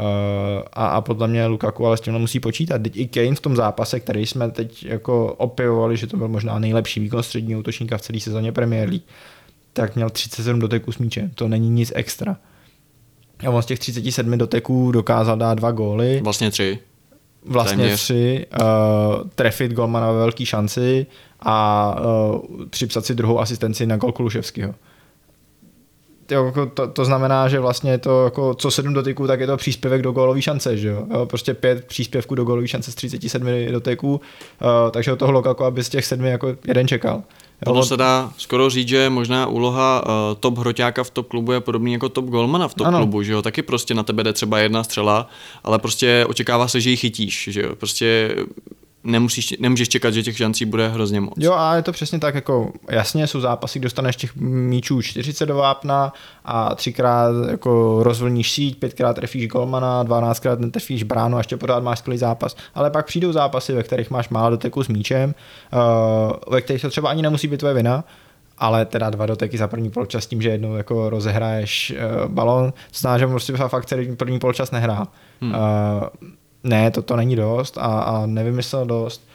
Uh, 0.00 0.62
a, 0.72 0.86
a 0.86 1.00
podle 1.00 1.28
mě 1.28 1.46
Lukaku 1.46 1.86
ale 1.86 1.96
s 1.96 2.00
tímhle 2.00 2.20
musí 2.20 2.40
počítat. 2.40 2.82
Teď 2.82 2.96
i 2.96 3.06
Kane 3.06 3.34
v 3.34 3.40
tom 3.40 3.56
zápase, 3.56 4.00
který 4.00 4.26
jsme 4.26 4.50
teď 4.50 4.84
jako 4.84 5.32
opivovali, 5.34 5.96
že 5.96 6.06
to 6.06 6.16
byl 6.16 6.28
možná 6.28 6.58
nejlepší 6.58 7.00
výkon 7.00 7.22
středního 7.22 7.60
útočníka 7.60 7.98
v 7.98 8.00
celé 8.00 8.20
sezóně 8.20 8.52
Premier 8.52 8.88
League, 8.88 9.04
tak 9.72 9.96
měl 9.96 10.10
37 10.10 10.60
doteků 10.60 10.92
s 10.92 10.98
míčem. 10.98 11.30
To 11.34 11.48
není 11.48 11.70
nic 11.70 11.92
extra. 11.94 12.36
A 13.46 13.50
on 13.50 13.62
z 13.62 13.66
těch 13.66 13.78
37 13.78 14.38
doteků 14.38 14.92
dokázal 14.92 15.36
dát 15.36 15.54
dva 15.54 15.70
góly, 15.70 16.20
Vlastně 16.24 16.50
tři. 16.50 16.78
vlastně 17.46 17.76
téměř. 17.76 18.00
tři, 18.00 18.46
uh, 18.60 19.28
trefit 19.34 19.72
golmana 19.72 20.12
ve 20.12 20.18
velké 20.18 20.46
šanci 20.46 21.06
a 21.40 21.96
uh, 22.30 22.64
připsat 22.70 23.06
si 23.06 23.14
druhou 23.14 23.40
asistenci 23.40 23.86
na 23.86 23.96
gol 23.96 24.12
Kuluševského. 24.12 24.74
Jo, 26.32 26.44
jako 26.46 26.66
to, 26.66 26.86
to, 26.86 27.04
znamená, 27.04 27.48
že 27.48 27.60
vlastně 27.60 27.98
to 27.98 28.24
jako 28.24 28.54
co 28.54 28.70
sedm 28.70 28.92
dotyků, 28.94 29.26
tak 29.26 29.40
je 29.40 29.46
to 29.46 29.56
příspěvek 29.56 30.02
do 30.02 30.12
gólové 30.12 30.42
šance, 30.42 30.76
že 30.76 30.88
jo? 30.88 31.06
jo? 31.14 31.26
Prostě 31.26 31.54
pět 31.54 31.84
příspěvků 31.84 32.34
do 32.34 32.44
gólové 32.44 32.68
šance 32.68 32.92
z 32.92 32.94
37 32.94 33.48
doteků, 33.72 34.10
uh, 34.14 34.20
takže 34.90 35.12
od 35.12 35.18
toho 35.18 35.32
Lukaku, 35.32 35.64
aby 35.64 35.84
z 35.84 35.88
těch 35.88 36.04
sedmi 36.04 36.30
jako 36.30 36.56
jeden 36.66 36.88
čekal. 36.88 37.22
Ono 37.66 37.80
on- 37.80 37.86
se 37.86 37.96
dá 37.96 38.30
skoro 38.38 38.70
říct, 38.70 38.88
že 38.88 39.10
možná 39.10 39.46
úloha 39.46 40.04
uh, 40.06 40.12
top 40.40 40.58
hroťáka 40.58 41.04
v 41.04 41.10
top 41.10 41.28
klubu 41.28 41.52
je 41.52 41.60
podobný 41.60 41.92
jako 41.92 42.08
top 42.08 42.24
golmana 42.24 42.68
v 42.68 42.74
top 42.74 42.86
Ano. 42.86 42.98
klubu, 42.98 43.22
že 43.22 43.32
jo? 43.32 43.42
Taky 43.42 43.62
prostě 43.62 43.94
na 43.94 44.02
tebe 44.02 44.24
jde 44.24 44.32
třeba 44.32 44.58
jedna 44.58 44.84
střela, 44.84 45.28
ale 45.64 45.78
prostě 45.78 46.24
očekává 46.28 46.68
se, 46.68 46.80
že 46.80 46.90
ji 46.90 46.96
chytíš, 46.96 47.48
že 47.52 47.62
jo? 47.62 47.76
Prostě 47.76 48.34
nemusíš, 49.04 49.54
nemůžeš 49.60 49.88
čekat, 49.88 50.14
že 50.14 50.22
těch 50.22 50.36
šancí 50.36 50.64
bude 50.64 50.88
hrozně 50.88 51.20
moc. 51.20 51.34
Jo 51.36 51.52
a 51.52 51.76
je 51.76 51.82
to 51.82 51.92
přesně 51.92 52.18
tak, 52.18 52.34
jako 52.34 52.72
jasně 52.90 53.26
jsou 53.26 53.40
zápasy, 53.40 53.78
kdy 53.78 53.84
dostaneš 53.84 54.16
těch 54.16 54.36
míčů 54.36 55.02
40 55.02 55.46
do 55.46 55.56
vápna 55.56 56.12
a 56.44 56.74
třikrát 56.74 57.32
jako 57.50 58.02
rozvlníš 58.02 58.52
síť, 58.52 58.78
pětkrát 58.78 59.16
trefíš 59.16 59.48
golmana, 59.48 60.02
dvanáctkrát 60.02 60.60
netrefíš 60.60 61.02
bránu 61.02 61.36
a 61.36 61.40
ještě 61.40 61.56
pořád 61.56 61.82
máš 61.82 61.98
skvělý 61.98 62.18
zápas. 62.18 62.56
Ale 62.74 62.90
pak 62.90 63.06
přijdou 63.06 63.32
zápasy, 63.32 63.72
ve 63.72 63.82
kterých 63.82 64.10
máš 64.10 64.28
málo 64.28 64.50
doteků 64.50 64.84
s 64.84 64.88
míčem, 64.88 65.34
uh, 65.72 66.32
ve 66.50 66.60
kterých 66.60 66.82
to 66.82 66.90
třeba 66.90 67.10
ani 67.10 67.22
nemusí 67.22 67.48
být 67.48 67.58
tvoje 67.58 67.74
vina, 67.74 68.04
ale 68.58 68.86
teda 68.86 69.10
dva 69.10 69.26
doteky 69.26 69.58
za 69.58 69.68
první 69.68 69.90
poločas 69.90 70.26
tím, 70.26 70.42
že 70.42 70.48
jednou 70.48 70.76
jako 70.76 71.10
rozehraješ 71.10 71.92
uh, 71.92 72.32
balon, 72.32 72.72
to 72.72 72.98
znamená, 72.98 73.18
že 73.18 73.26
prostě 73.26 73.52
fakt 73.52 73.86
celý 73.86 74.16
první 74.16 74.38
poločas 74.38 74.70
nehrál. 74.70 75.06
Hmm. 75.40 75.50
Uh, 75.50 75.58
ne, 76.64 76.90
to, 76.90 77.02
to 77.02 77.16
není 77.16 77.36
dost 77.36 77.78
a, 77.78 77.80
a 77.80 78.26
nevymyslel 78.26 78.86
dost. 78.86 79.28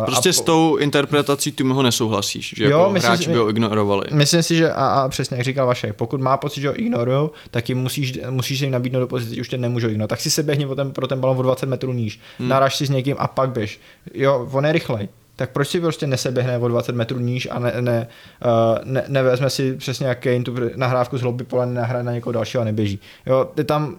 Uh, 0.00 0.04
Prostě 0.04 0.28
a 0.28 0.32
s 0.32 0.40
tou 0.40 0.76
interpretací 0.76 1.52
ty 1.52 1.64
ho 1.64 1.82
nesouhlasíš, 1.82 2.54
že 2.56 2.64
Jo, 2.64 2.78
jako 2.78 2.92
myslím 2.92 3.10
hráči 3.10 3.30
by 3.30 3.36
ho 3.36 3.50
ignorovali. 3.50 4.06
Myslím 4.12 4.42
si, 4.42 4.56
že 4.56 4.72
a, 4.72 4.86
a 4.86 5.08
přesně 5.08 5.36
jak 5.36 5.44
říkal 5.44 5.66
Vašek, 5.66 5.94
pokud 5.96 6.20
má 6.20 6.36
pocit, 6.36 6.60
že 6.60 6.68
ho 6.68 6.80
ignorují, 6.80 7.30
tak 7.50 7.68
jim 7.68 7.78
musíš, 7.78 8.18
musíš 8.30 8.60
jim 8.60 8.70
nabídnout 8.70 9.00
do 9.00 9.06
pozice, 9.06 9.40
už 9.40 9.48
tě 9.48 9.58
nemůžou 9.58 9.88
ignorovat. 9.88 10.10
Tak 10.10 10.20
si 10.20 10.30
se 10.30 10.42
běhni 10.42 10.66
o 10.66 10.74
ten, 10.74 10.90
pro 10.90 11.06
ten 11.06 11.20
balon 11.20 11.38
o 11.38 11.42
20 11.42 11.66
metrů 11.66 11.92
níž, 11.92 12.20
hmm. 12.38 12.48
naraž 12.48 12.76
si 12.76 12.86
s 12.86 12.90
někým 12.90 13.16
a 13.18 13.28
pak 13.28 13.50
běž. 13.50 13.80
Jo, 14.14 14.48
on 14.52 14.66
je 14.66 14.72
rychlej. 14.72 15.08
Tak 15.36 15.50
proč 15.50 15.68
si 15.68 15.80
prostě 15.80 16.06
neseběhne 16.06 16.58
o 16.58 16.68
20 16.68 16.94
metrů 16.94 17.18
níž 17.18 17.48
a 17.50 17.58
ne, 17.58 17.72
ne, 17.80 18.06
uh, 18.44 18.78
ne, 18.84 19.04
nevezme 19.08 19.50
si 19.50 19.74
přesně 19.76 20.06
jak 20.06 20.22
Kane 20.22 20.42
tu 20.42 20.54
nahrávku 20.76 21.18
z 21.18 21.20
hlouby 21.20 21.44
pole, 21.44 21.66
nahraje 21.66 22.04
na 22.04 22.12
někoho 22.12 22.32
dalšího 22.32 22.60
a 22.60 22.64
neběží. 22.64 23.00
Jo, 23.26 23.48
ty 23.54 23.64
tam, 23.64 23.98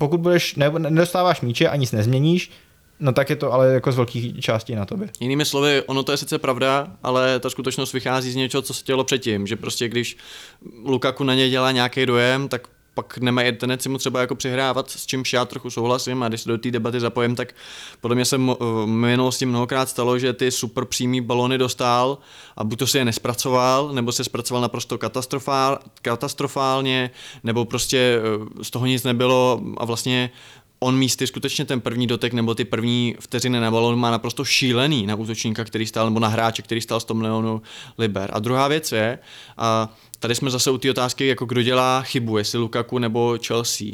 pokud 0.00 0.20
budeš, 0.20 0.54
ne, 0.54 0.70
nedostáváš 0.78 1.40
míče 1.40 1.68
a 1.68 1.76
nic 1.76 1.92
nezměníš, 1.92 2.50
no 3.00 3.12
tak 3.12 3.30
je 3.30 3.36
to 3.36 3.52
ale 3.52 3.72
jako 3.72 3.92
z 3.92 3.96
velké 3.96 4.20
části 4.40 4.76
na 4.76 4.84
tobě. 4.84 5.08
Jinými 5.20 5.44
slovy, 5.44 5.82
ono 5.86 6.02
to 6.02 6.12
je 6.12 6.16
sice 6.16 6.38
pravda, 6.38 6.86
ale 7.02 7.40
ta 7.40 7.50
skutečnost 7.50 7.92
vychází 7.92 8.32
z 8.32 8.36
něčeho, 8.36 8.62
co 8.62 8.74
se 8.74 8.84
dělo 8.84 9.04
předtím, 9.04 9.46
že 9.46 9.56
prostě 9.56 9.88
když 9.88 10.16
Lukaku 10.84 11.24
na 11.24 11.34
něj 11.34 11.50
dělá 11.50 11.72
nějaký 11.72 12.06
dojem, 12.06 12.48
tak 12.48 12.68
pak 13.02 13.18
nemají 13.18 13.52
tendenci 13.52 13.88
mu 13.88 13.98
třeba 13.98 14.20
jako 14.20 14.34
přihrávat, 14.34 14.90
s 14.90 15.06
čímž 15.06 15.32
já 15.32 15.44
trochu 15.44 15.70
souhlasím 15.70 16.22
a 16.22 16.28
když 16.28 16.40
se 16.40 16.48
do 16.48 16.58
té 16.58 16.70
debaty 16.70 17.00
zapojím, 17.00 17.36
tak 17.36 17.54
podle 18.00 18.14
mě 18.14 18.24
se 18.24 18.38
mo- 18.38 18.84
v 18.84 18.86
minulosti 18.86 19.46
mnohokrát 19.46 19.88
stalo, 19.88 20.18
že 20.18 20.32
ty 20.32 20.50
super 20.50 20.84
přímý 20.84 21.20
balony 21.20 21.58
dostal 21.58 22.18
a 22.56 22.64
buď 22.64 22.78
to 22.78 22.86
si 22.86 22.98
je 22.98 23.04
nespracoval, 23.04 23.92
nebo 23.92 24.12
se 24.12 24.24
zpracoval 24.24 24.62
naprosto 24.62 24.98
katastrofál, 24.98 25.78
katastrofálně, 26.02 27.10
nebo 27.44 27.64
prostě 27.64 28.20
eh, 28.58 28.64
z 28.64 28.70
toho 28.70 28.86
nic 28.86 29.04
nebylo 29.04 29.60
a 29.76 29.84
vlastně 29.84 30.30
on 30.80 30.98
místy 30.98 31.26
skutečně 31.26 31.64
ten 31.64 31.80
první 31.80 32.06
dotek 32.06 32.32
nebo 32.32 32.54
ty 32.54 32.64
první 32.64 33.16
vteřiny 33.20 33.60
na 33.60 33.70
balon 33.70 33.98
má 33.98 34.10
naprosto 34.10 34.44
šílený 34.44 35.06
na 35.06 35.14
útočníka, 35.14 35.64
který 35.64 35.86
stál, 35.86 36.06
nebo 36.06 36.20
na 36.20 36.28
hráče, 36.28 36.62
který 36.62 36.80
stál 36.80 37.00
100 37.00 37.14
milionů 37.14 37.62
liber. 37.98 38.30
A 38.32 38.38
druhá 38.38 38.68
věc 38.68 38.92
je, 38.92 39.18
a 39.56 39.96
tady 40.18 40.34
jsme 40.34 40.50
zase 40.50 40.70
u 40.70 40.78
té 40.78 40.90
otázky, 40.90 41.26
jako 41.26 41.44
kdo 41.44 41.62
dělá 41.62 42.02
chybu, 42.02 42.38
jestli 42.38 42.58
Lukaku 42.58 42.98
nebo 42.98 43.38
Chelsea. 43.46 43.86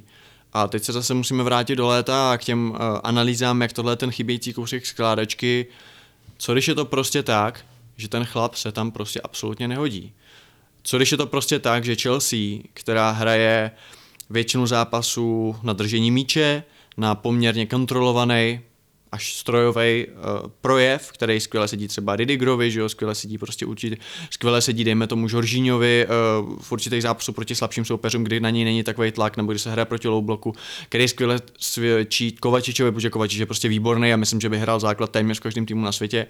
A 0.52 0.68
teď 0.68 0.84
se 0.84 0.92
zase 0.92 1.14
musíme 1.14 1.42
vrátit 1.42 1.76
do 1.76 1.86
léta 1.86 2.32
a 2.32 2.38
k 2.38 2.44
těm 2.44 2.70
uh, 2.70 2.76
analýzám, 3.04 3.62
jak 3.62 3.72
tohle 3.72 3.92
je 3.92 3.96
ten 3.96 4.10
chybějící 4.10 4.52
kousek 4.52 4.86
skládačky. 4.86 5.66
Co 6.38 6.52
když 6.52 6.68
je 6.68 6.74
to 6.74 6.84
prostě 6.84 7.22
tak, 7.22 7.64
že 7.96 8.08
ten 8.08 8.24
chlap 8.24 8.54
se 8.54 8.72
tam 8.72 8.90
prostě 8.90 9.20
absolutně 9.20 9.68
nehodí? 9.68 10.12
Co 10.82 10.96
když 10.96 11.12
je 11.12 11.18
to 11.18 11.26
prostě 11.26 11.58
tak, 11.58 11.84
že 11.84 11.96
Chelsea, 11.96 12.38
která 12.74 13.10
hraje 13.10 13.70
většinu 14.30 14.66
zápasů 14.66 15.56
na 15.62 15.72
držení 15.72 16.10
míče, 16.10 16.62
na 16.96 17.14
poměrně 17.14 17.66
kontrolovaný 17.66 18.60
až 19.12 19.34
strojový 19.34 20.06
uh, 20.06 20.50
projev, 20.60 21.12
který 21.12 21.40
skvěle 21.40 21.68
sedí 21.68 21.88
třeba 21.88 22.16
Ridigrovi, 22.16 22.70
že 22.70 22.80
jo, 22.80 22.88
skvěle 22.88 23.14
sedí 23.14 23.38
prostě 23.38 23.66
určitě, 23.66 23.96
skvěle 24.30 24.62
sedí, 24.62 24.84
dejme 24.84 25.06
tomu 25.06 25.28
Žoržíňovi 25.28 26.06
uh, 26.06 26.56
v 26.60 26.72
určitých 26.72 27.02
zápasů 27.02 27.32
proti 27.32 27.54
slabším 27.54 27.84
soupeřům, 27.84 28.24
kdy 28.24 28.40
na 28.40 28.50
něj 28.50 28.64
není 28.64 28.82
takový 28.82 29.12
tlak, 29.12 29.36
nebo 29.36 29.52
kdy 29.52 29.58
se 29.58 29.70
hraje 29.70 29.84
proti 29.84 30.08
low 30.08 30.24
bloku, 30.24 30.54
který 30.88 31.08
skvěle 31.08 31.40
svědčí 31.58 32.32
Kovačičovi, 32.32 32.92
protože 32.92 33.10
Kovačič 33.10 33.38
je 33.38 33.46
prostě 33.46 33.68
výborný 33.68 34.12
a 34.12 34.16
myslím, 34.16 34.40
že 34.40 34.48
by 34.48 34.58
hrál 34.58 34.80
základ 34.80 35.10
téměř 35.10 35.38
v 35.38 35.42
každém 35.42 35.66
týmu 35.66 35.84
na 35.84 35.92
světě. 35.92 36.26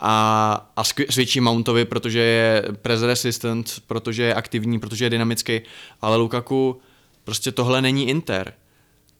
A, 0.00 0.72
a 0.76 0.84
svědčí 0.84 1.40
Mountovi, 1.40 1.84
protože 1.84 2.18
je 2.18 2.64
press 2.82 3.02
resistant, 3.02 3.82
protože 3.86 4.22
je 4.22 4.34
aktivní, 4.34 4.80
protože 4.80 5.04
je 5.04 5.10
dynamický, 5.10 5.60
ale 6.02 6.16
Lukaku 6.16 6.80
prostě 7.24 7.52
tohle 7.52 7.82
není 7.82 8.08
Inter. 8.08 8.52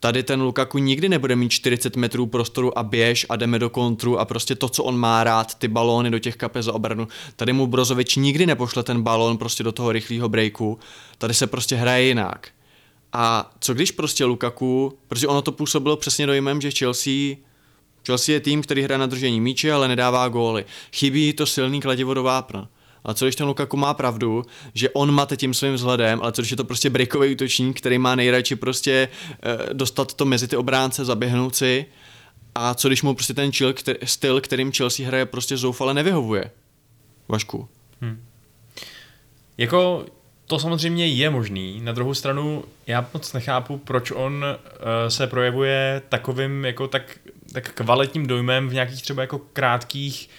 Tady 0.01 0.22
ten 0.22 0.42
Lukaku 0.42 0.78
nikdy 0.78 1.09
nebude 1.09 1.36
mít 1.36 1.49
40 1.49 1.96
metrů 1.96 2.26
prostoru 2.26 2.78
a 2.78 2.82
běž 2.82 3.26
a 3.28 3.36
jdeme 3.36 3.59
do 3.59 3.70
kontru 3.70 4.18
a 4.18 4.24
prostě 4.24 4.55
to, 4.55 4.68
co 4.68 4.84
on 4.84 4.99
má 4.99 5.24
rád, 5.24 5.55
ty 5.55 5.68
balóny 5.68 6.11
do 6.11 6.18
těch 6.18 6.36
kapes 6.36 6.64
za 6.64 6.72
obranu. 6.72 7.09
Tady 7.36 7.53
mu 7.53 7.66
Brozovič 7.66 8.16
nikdy 8.16 8.46
nepošle 8.46 8.82
ten 8.82 9.03
balón 9.03 9.38
prostě 9.38 9.62
do 9.62 9.72
toho 9.72 9.92
rychlého 9.92 10.28
breaku. 10.28 10.78
Tady 11.18 11.34
se 11.34 11.46
prostě 11.46 11.76
hraje 11.76 12.05
jinak. 12.05 12.49
A 13.12 13.51
co 13.61 13.74
když 13.74 13.90
prostě 13.90 14.24
Lukaku, 14.24 14.99
protože 15.09 15.26
ono 15.26 15.42
to 15.42 15.53
působilo 15.53 15.96
přesně 15.96 16.26
dojmem, 16.26 16.61
že 16.61 16.70
Chelsea 16.70 17.36
Chelsea 18.07 18.32
je 18.32 18.40
tým, 18.40 18.62
který 18.62 18.82
hraje 18.82 18.99
na 18.99 19.07
držení 19.07 19.40
míče, 19.40 19.72
ale 19.72 19.88
nedává 19.88 20.28
góly. 20.28 20.64
Chybí 20.92 21.32
to 21.32 21.46
silný 21.46 21.80
kladivo 21.80 22.14
do 22.14 22.22
vápna. 22.22 22.68
A 23.05 23.14
co 23.14 23.24
když 23.24 23.36
ten 23.36 23.46
Lukaku 23.46 23.76
má 23.76 23.94
pravdu, 23.94 24.44
že 24.74 24.90
on 24.90 25.11
mate 25.12 25.36
tím 25.36 25.55
svým 25.55 25.74
vzhledem, 25.74 26.20
ale 26.22 26.32
co 26.32 26.42
když 26.42 26.51
je 26.51 26.57
to 26.57 26.64
prostě 26.64 26.90
breakový 26.90 27.32
útočník, 27.32 27.78
který 27.78 27.99
má 27.99 28.14
nejradši 28.14 28.57
prostě 28.57 29.09
e, 29.42 29.74
dostat 29.74 30.14
to 30.14 30.24
mezi 30.24 30.49
ty 30.49 30.57
obránce, 30.57 31.05
zaběhnout 31.05 31.57
si. 31.57 31.86
A 32.55 32.74
co 32.74 32.88
když 32.88 33.03
mu 33.03 33.14
prostě 33.14 33.34
ten 33.34 33.53
chill, 33.53 33.72
který, 33.72 33.99
styl, 34.05 34.40
kterým 34.40 34.72
Chelsea 34.72 35.07
hraje, 35.07 35.26
prostě 35.26 35.57
zoufale 35.57 35.94
nevyhovuje? 35.94 36.51
Vašku. 37.28 37.68
Jako 39.59 40.05
to 40.46 40.59
samozřejmě 40.59 41.07
je 41.07 41.30
možný. 41.30 41.80
Na 41.80 41.92
druhou 41.92 42.14
stranu 42.14 42.64
já 42.86 43.09
moc 43.14 43.32
nechápu, 43.32 43.78
proč 43.78 44.11
on 44.11 44.44
uh, 44.44 45.09
se 45.09 45.26
projevuje 45.26 46.03
takovým 46.09 46.64
jako 46.64 46.88
tak, 46.88 47.18
tak 47.53 47.72
kvalitním 47.74 48.26
dojmem 48.26 48.68
v 48.68 48.74
nějakých 48.74 49.03
třeba 49.03 49.22
jako 49.22 49.38
krátkých 49.53 50.30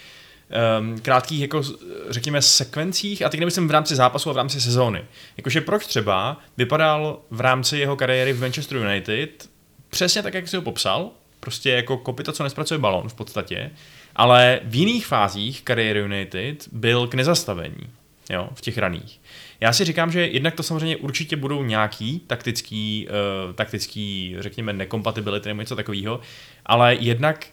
um, 0.80 1.00
krátkých 1.00 1.42
jako 1.42 1.62
řekněme 2.10 2.42
sekvencích 2.42 3.26
a 3.26 3.30
teď 3.30 3.40
nemyslím 3.40 3.68
v 3.68 3.72
rámci 3.72 3.96
zápasu 3.96 4.30
a 4.30 4.34
v 4.34 4.38
rámci 4.38 4.62
sezóny. 4.62 5.04
Jakože 5.38 5.62
proč 5.62 5.86
třeba 5.86 6.38
vypadal 6.58 7.20
v 7.30 7.42
rámci 7.42 7.78
jeho 7.78 7.96
kariéry 7.96 8.34
v 8.34 8.42
Manchester 8.42 8.78
United 8.78 9.50
přesně 9.90 10.24
tak, 10.24 10.34
jak 10.34 10.48
si 10.48 10.56
ho 10.56 10.62
popsal, 10.62 11.10
prostě 11.40 11.70
jako 11.70 11.98
kopita, 11.98 12.32
co 12.32 12.44
nespracuje 12.44 12.78
balon 12.78 13.10
v 13.10 13.14
podstatě, 13.14 13.72
ale 14.16 14.60
v 14.64 14.76
jiných 14.76 15.08
fázích 15.08 15.62
kariéry 15.62 16.00
United 16.00 16.68
byl 16.72 17.08
k 17.08 17.14
nezastavení, 17.14 17.90
jo, 18.30 18.50
v 18.54 18.62
těch 18.62 18.78
raných. 18.78 19.22
Já 19.62 19.74
si 19.74 19.86
říkám, 19.86 20.12
že 20.12 20.28
jednak 20.28 20.56
to 20.56 20.64
samozřejmě 20.64 20.98
určitě 20.98 21.36
budou 21.36 21.64
nějaký 21.64 22.20
taktický, 22.28 23.08
uh, 23.10 23.54
taktický 23.54 24.36
řekněme, 24.40 24.74
nekompatibility 24.74 25.50
nebo 25.50 25.62
něco 25.62 25.76
takového, 25.76 26.20
ale 26.66 26.96
jednak 26.96 27.48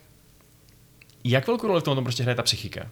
jak 1.31 1.47
velkou 1.47 1.67
roli 1.67 1.81
v 1.81 1.85
tom 1.85 2.05
prostě 2.05 2.23
hraje 2.23 2.37
ta 2.37 2.43
psychika? 2.43 2.87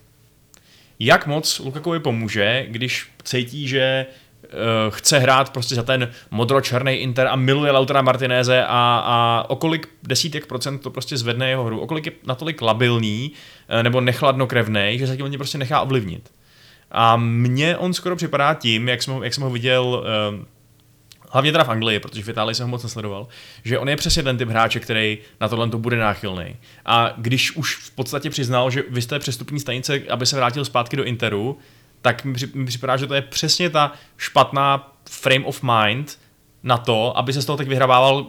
Jak 0.99 1.27
moc 1.27 1.59
Lukakovi 1.59 2.01
pomůže, 2.01 2.67
když 2.69 3.11
cítí, 3.23 3.69
že 3.69 4.07
uh, 4.43 4.51
chce 4.91 5.19
hrát 5.19 5.53
prostě 5.53 5.75
za 5.75 5.83
ten 5.83 6.11
modro-černý 6.31 6.93
Inter 6.93 7.27
a 7.27 7.37
miluje 7.37 7.73
Lautara 7.73 8.03
Martineze 8.03 8.65
a, 8.65 9.03
a 9.05 9.45
o 9.49 9.57
kolik 9.57 9.89
desítek 10.03 10.47
procent 10.47 10.79
to 10.79 10.91
prostě 10.91 11.17
zvedne 11.17 11.49
jeho 11.49 11.65
hru, 11.65 11.81
o 11.81 11.87
kolik 11.87 12.07
je 12.07 12.13
natolik 12.27 12.63
labilní 12.63 13.33
uh, 13.77 13.83
nebo 13.83 14.01
nechladnokrevný, 14.01 14.97
že 14.99 15.07
se 15.07 15.17
tím 15.17 15.33
prostě 15.33 15.59
nechá 15.59 15.81
ovlivnit. 15.81 16.33
A 16.91 17.17
mně 17.17 17.77
on 17.77 17.95
skoro 17.95 18.17
připadá 18.17 18.55
tím, 18.55 18.89
jak 18.89 19.03
jsem, 19.03 19.15
ho- 19.15 19.23
jak 19.23 19.35
jsem 19.35 19.45
ho 19.45 19.51
viděl 19.51 19.85
uh, 19.85 20.45
hlavně 21.35 21.53
teda 21.53 21.65
v 21.65 21.69
Anglii, 21.69 22.01
protože 22.01 22.23
v 22.23 22.29
Itálii 22.29 22.55
jsem 22.55 22.65
ho 22.65 22.71
moc 22.71 22.83
nesledoval, 22.83 23.29
že 23.65 23.79
on 23.79 23.89
je 23.89 23.97
přesně 23.97 24.23
ten 24.23 24.39
typ 24.39 24.49
hráče, 24.49 24.81
který 24.81 25.19
na 25.41 25.49
tohle 25.49 25.71
to 25.71 25.79
bude 25.79 25.97
náchylný. 25.97 26.57
A 26.87 27.15
když 27.17 27.57
už 27.57 27.77
v 27.77 27.91
podstatě 27.91 28.31
přiznal, 28.31 28.71
že 28.71 28.83
vy 28.91 29.03
jste 29.03 29.19
přestupní 29.19 29.61
stanice, 29.61 30.01
aby 30.11 30.27
se 30.27 30.37
vrátil 30.37 30.65
zpátky 30.65 30.97
do 30.97 31.05
Interu, 31.05 31.59
tak 32.03 32.25
mi, 32.25 32.35
při, 32.35 32.49
mi 32.55 32.67
připadá, 32.67 32.97
že 32.97 33.07
to 33.07 33.15
je 33.15 33.23
přesně 33.23 33.71
ta 33.71 33.93
špatná 34.17 34.97
frame 35.11 35.45
of 35.45 35.63
mind 35.63 36.19
na 36.63 36.79
to, 36.79 37.19
aby 37.19 37.33
se 37.33 37.43
z 37.43 37.45
toho 37.45 37.57
teď 37.57 37.69
vyhrabával, 37.69 38.27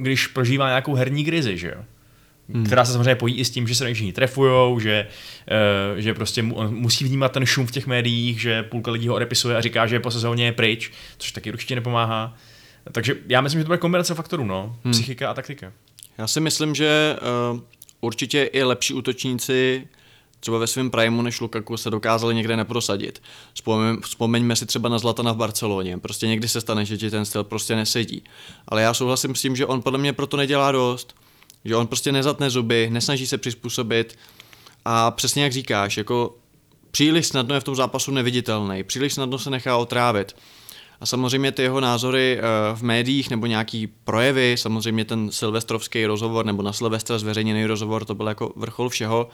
když 0.00 0.26
prožívá 0.26 0.68
nějakou 0.68 0.94
herní 0.94 1.24
krizi, 1.24 1.58
že 1.58 1.68
jo? 1.68 1.84
Hmm. 2.54 2.66
která 2.66 2.84
se 2.84 2.92
samozřejmě 2.92 3.14
pojí 3.14 3.34
i 3.34 3.44
s 3.44 3.50
tím, 3.50 3.68
že 3.68 3.74
se 3.74 3.84
na 3.84 3.88
něj 3.88 3.94
všichni 3.94 4.12
trefujou, 4.12 4.80
že, 4.80 5.06
uh, 5.92 5.98
že 5.98 6.14
prostě 6.14 6.42
mu, 6.42 6.54
on 6.54 6.74
musí 6.74 7.04
vnímat 7.04 7.32
ten 7.32 7.46
šum 7.46 7.66
v 7.66 7.70
těch 7.70 7.86
médiích, 7.86 8.40
že 8.40 8.62
půlka 8.62 8.90
lidí 8.90 9.08
ho 9.08 9.14
odepisuje 9.14 9.56
a 9.56 9.60
říká, 9.60 9.86
že 9.86 10.00
po 10.00 10.10
sezóně 10.10 10.44
je 10.44 10.52
pryč, 10.52 10.92
což 11.18 11.32
taky 11.32 11.52
určitě 11.52 11.74
nepomáhá. 11.74 12.36
Takže 12.92 13.14
já 13.28 13.40
myslím, 13.40 13.60
že 13.60 13.64
to 13.64 13.68
bude 13.68 13.78
kombinace 13.78 14.14
faktorů, 14.14 14.44
no. 14.44 14.76
Hmm. 14.84 14.92
Psychika 14.92 15.30
a 15.30 15.34
taktika. 15.34 15.72
Já 16.18 16.26
si 16.26 16.40
myslím, 16.40 16.74
že 16.74 17.16
uh, 17.52 17.60
určitě 18.00 18.42
i 18.42 18.62
lepší 18.62 18.94
útočníci 18.94 19.86
třeba 20.40 20.58
ve 20.58 20.66
svém 20.66 20.90
primu 20.90 21.22
než 21.22 21.40
Lukaku 21.40 21.76
se 21.76 21.90
dokázali 21.90 22.34
někde 22.34 22.56
neprosadit. 22.56 23.22
Vzpomeň, 23.54 23.96
vzpomeňme 24.00 24.56
si 24.56 24.66
třeba 24.66 24.88
na 24.88 24.98
Zlatana 24.98 25.32
v 25.32 25.36
Barceloně. 25.36 25.98
Prostě 25.98 26.26
někdy 26.26 26.48
se 26.48 26.60
stane, 26.60 26.84
že 26.84 26.98
ti 26.98 27.10
ten 27.10 27.24
styl 27.24 27.44
prostě 27.44 27.76
nesedí. 27.76 28.24
Ale 28.68 28.82
já 28.82 28.94
souhlasím 28.94 29.34
s 29.34 29.42
tím, 29.42 29.56
že 29.56 29.66
on 29.66 29.82
podle 29.82 29.98
mě 29.98 30.12
proto 30.12 30.36
nedělá 30.36 30.72
dost. 30.72 31.14
Že 31.66 31.76
on 31.76 31.86
prostě 31.86 32.12
nezatne 32.12 32.50
zuby, 32.50 32.88
nesnaží 32.90 33.26
se 33.26 33.38
přizpůsobit 33.38 34.18
a 34.84 35.10
přesně 35.10 35.42
jak 35.42 35.52
říkáš, 35.52 35.96
jako 35.96 36.34
příliš 36.90 37.26
snadno 37.26 37.54
je 37.54 37.60
v 37.60 37.64
tom 37.64 37.76
zápasu 37.76 38.10
neviditelný, 38.10 38.84
příliš 38.84 39.14
snadno 39.14 39.38
se 39.38 39.50
nechá 39.50 39.76
otrávit. 39.76 40.36
A 41.00 41.06
samozřejmě 41.06 41.52
ty 41.52 41.62
jeho 41.62 41.80
názory 41.80 42.38
eh, 42.38 42.42
v 42.74 42.82
médiích 42.82 43.30
nebo 43.30 43.46
nějaký 43.46 43.86
projevy, 43.86 44.56
samozřejmě 44.58 45.04
ten 45.04 45.30
silvestrovský 45.30 46.06
rozhovor 46.06 46.46
nebo 46.46 46.62
na 46.62 46.72
Silvestra 46.72 47.18
zveřejněný 47.18 47.66
rozhovor, 47.66 48.04
to 48.04 48.14
byl 48.14 48.26
jako 48.26 48.52
vrchol 48.56 48.88
všeho, 48.88 49.28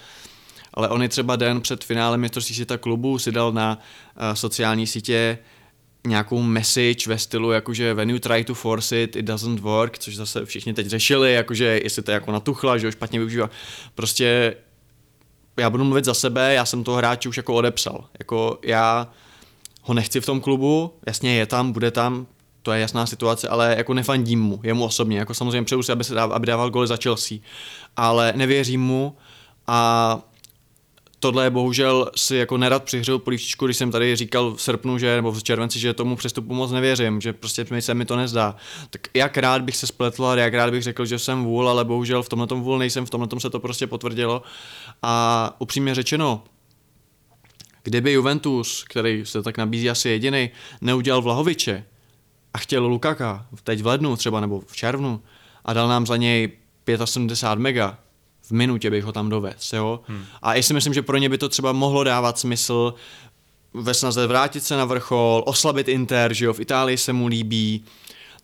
ale 0.74 0.88
on 0.88 1.02
i 1.02 1.08
třeba 1.08 1.36
den 1.36 1.60
před 1.60 1.84
finále 1.84 2.18
mistrovství 2.18 2.54
světa 2.54 2.78
klubu 2.78 3.18
si 3.18 3.32
dal 3.32 3.52
na 3.52 3.78
uh, 3.78 4.34
sociální 4.34 4.86
sítě 4.86 5.38
nějakou 6.06 6.42
message 6.42 7.08
ve 7.08 7.18
stylu, 7.18 7.52
jakože 7.52 7.94
when 7.94 8.10
you 8.10 8.18
try 8.18 8.44
to 8.44 8.54
force 8.54 9.02
it, 9.02 9.16
it 9.16 9.24
doesn't 9.24 9.60
work, 9.60 9.98
což 9.98 10.16
zase 10.16 10.46
všichni 10.46 10.74
teď 10.74 10.86
řešili, 10.86 11.32
jakože 11.32 11.80
jestli 11.84 12.02
to 12.02 12.10
je 12.10 12.14
jako 12.14 12.32
natuchla, 12.32 12.78
že 12.78 12.86
ho 12.86 12.92
špatně 12.92 13.18
využívá. 13.18 13.50
Prostě 13.94 14.56
já 15.56 15.70
budu 15.70 15.84
mluvit 15.84 16.04
za 16.04 16.14
sebe, 16.14 16.54
já 16.54 16.64
jsem 16.64 16.84
toho 16.84 16.96
hráče 16.96 17.28
už 17.28 17.36
jako 17.36 17.54
odepsal. 17.54 18.04
Jako 18.18 18.58
já 18.62 19.08
ho 19.82 19.94
nechci 19.94 20.20
v 20.20 20.26
tom 20.26 20.40
klubu, 20.40 20.94
jasně 21.06 21.34
je 21.36 21.46
tam, 21.46 21.72
bude 21.72 21.90
tam, 21.90 22.26
to 22.62 22.72
je 22.72 22.80
jasná 22.80 23.06
situace, 23.06 23.48
ale 23.48 23.74
jako 23.78 23.94
nefandím 23.94 24.40
mu, 24.40 24.60
jemu 24.62 24.84
osobně, 24.84 25.18
jako 25.18 25.34
samozřejmě 25.34 25.62
přeju 25.62 25.82
si, 25.82 25.92
aby, 25.92 26.04
se 26.04 26.14
dával, 26.14 26.36
aby 26.36 26.46
dával 26.46 26.70
goly 26.70 26.86
za 26.86 26.96
Chelsea, 26.96 27.38
ale 27.96 28.32
nevěřím 28.36 28.80
mu 28.80 29.16
a 29.66 30.20
tohle 31.22 31.50
bohužel 31.50 32.10
si 32.16 32.36
jako 32.36 32.58
nerad 32.58 32.84
přihřel 32.84 33.18
polívčičku, 33.18 33.64
když 33.64 33.76
jsem 33.76 33.90
tady 33.90 34.16
říkal 34.16 34.54
v 34.54 34.62
srpnu, 34.62 34.98
že, 34.98 35.16
nebo 35.16 35.32
v 35.32 35.42
červenci, 35.42 35.78
že 35.78 35.94
tomu 35.94 36.16
přestupu 36.16 36.54
moc 36.54 36.70
nevěřím, 36.70 37.20
že 37.20 37.32
prostě 37.32 37.66
se 37.80 37.94
mi 37.94 38.04
to 38.04 38.16
nezdá. 38.16 38.56
Tak 38.90 39.00
jak 39.14 39.36
rád 39.38 39.62
bych 39.62 39.76
se 39.76 39.86
spletl 39.86 40.26
a 40.26 40.36
jak 40.36 40.54
rád 40.54 40.70
bych 40.70 40.82
řekl, 40.82 41.06
že 41.06 41.18
jsem 41.18 41.44
vůl, 41.44 41.68
ale 41.68 41.84
bohužel 41.84 42.22
v 42.22 42.28
tomhle 42.28 42.46
tom 42.46 42.62
vůl 42.62 42.78
nejsem, 42.78 43.06
v 43.06 43.10
tomhle 43.10 43.28
tom 43.28 43.40
se 43.40 43.50
to 43.50 43.60
prostě 43.60 43.86
potvrdilo. 43.86 44.42
A 45.02 45.56
upřímně 45.58 45.94
řečeno, 45.94 46.44
kdyby 47.82 48.12
Juventus, 48.12 48.84
který 48.88 49.26
se 49.26 49.42
tak 49.42 49.58
nabízí 49.58 49.90
asi 49.90 50.08
jediný, 50.08 50.50
neudělal 50.80 51.22
Vlahoviče 51.22 51.84
a 52.54 52.58
chtěl 52.58 52.86
Lukaka 52.86 53.46
teď 53.64 53.82
v 53.82 53.86
lednu 53.86 54.16
třeba 54.16 54.40
nebo 54.40 54.60
v 54.66 54.76
červnu 54.76 55.22
a 55.64 55.72
dal 55.72 55.88
nám 55.88 56.06
za 56.06 56.16
něj 56.16 56.52
75 57.04 57.62
mega, 57.62 57.98
v 58.52 58.54
minutě 58.54 58.90
bych 58.90 59.04
ho 59.04 59.12
tam 59.12 59.28
dovez, 59.28 59.72
jo. 59.72 60.00
Hmm. 60.06 60.24
A 60.42 60.54
já 60.54 60.62
si 60.62 60.74
myslím, 60.74 60.94
že 60.94 61.02
pro 61.02 61.16
ně 61.16 61.28
by 61.28 61.38
to 61.38 61.48
třeba 61.48 61.72
mohlo 61.72 62.04
dávat 62.04 62.38
smysl 62.38 62.94
ve 63.74 63.94
snaze 63.94 64.26
vrátit 64.26 64.64
se 64.64 64.76
na 64.76 64.84
vrchol, 64.84 65.42
oslabit 65.46 65.88
Inter, 65.88 66.34
že 66.34 66.44
jo, 66.44 66.52
v 66.52 66.60
Itálii 66.60 66.96
se 66.96 67.12
mu 67.12 67.26
líbí, 67.26 67.84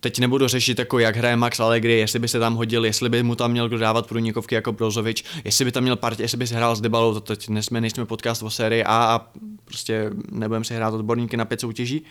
Teď 0.01 0.19
nebudu 0.19 0.49
řešit, 0.49 0.79
jako 0.79 0.99
jak 0.99 1.17
hraje 1.17 1.37
Max 1.37 1.61
Allegri, 1.61 1.99
jestli 1.99 2.19
by 2.19 2.29
se 2.29 2.39
tam 2.39 2.55
hodil, 2.55 2.85
jestli 2.85 3.09
by 3.09 3.23
mu 3.23 3.35
tam 3.35 3.51
měl 3.51 3.69
kdo 3.69 3.79
dávat 3.79 4.07
průnikovky 4.07 4.55
jako 4.55 4.73
Brozovič, 4.73 5.25
jestli 5.45 5.65
by 5.65 5.73
tam 5.73 5.83
měl 5.83 5.97
partě, 5.97 6.23
jestli 6.23 6.39
by 6.39 6.47
si 6.47 6.55
hrál 6.55 6.77
s 6.77 6.81
Debalou, 6.81 7.15
to 7.15 7.21
teď 7.21 7.49
nejsme, 7.49 7.81
nejsme 7.81 8.07
podcast 8.07 8.43
o 8.43 8.51
sérii 8.51 8.85
A 8.85 8.97
a 8.97 9.27
prostě 9.65 10.11
nebudeme 10.33 10.65
si 10.65 10.75
hrát 10.75 10.95
odborníky 10.95 11.37
na 11.37 11.45
pět 11.45 11.61
soutěží, 11.61 12.03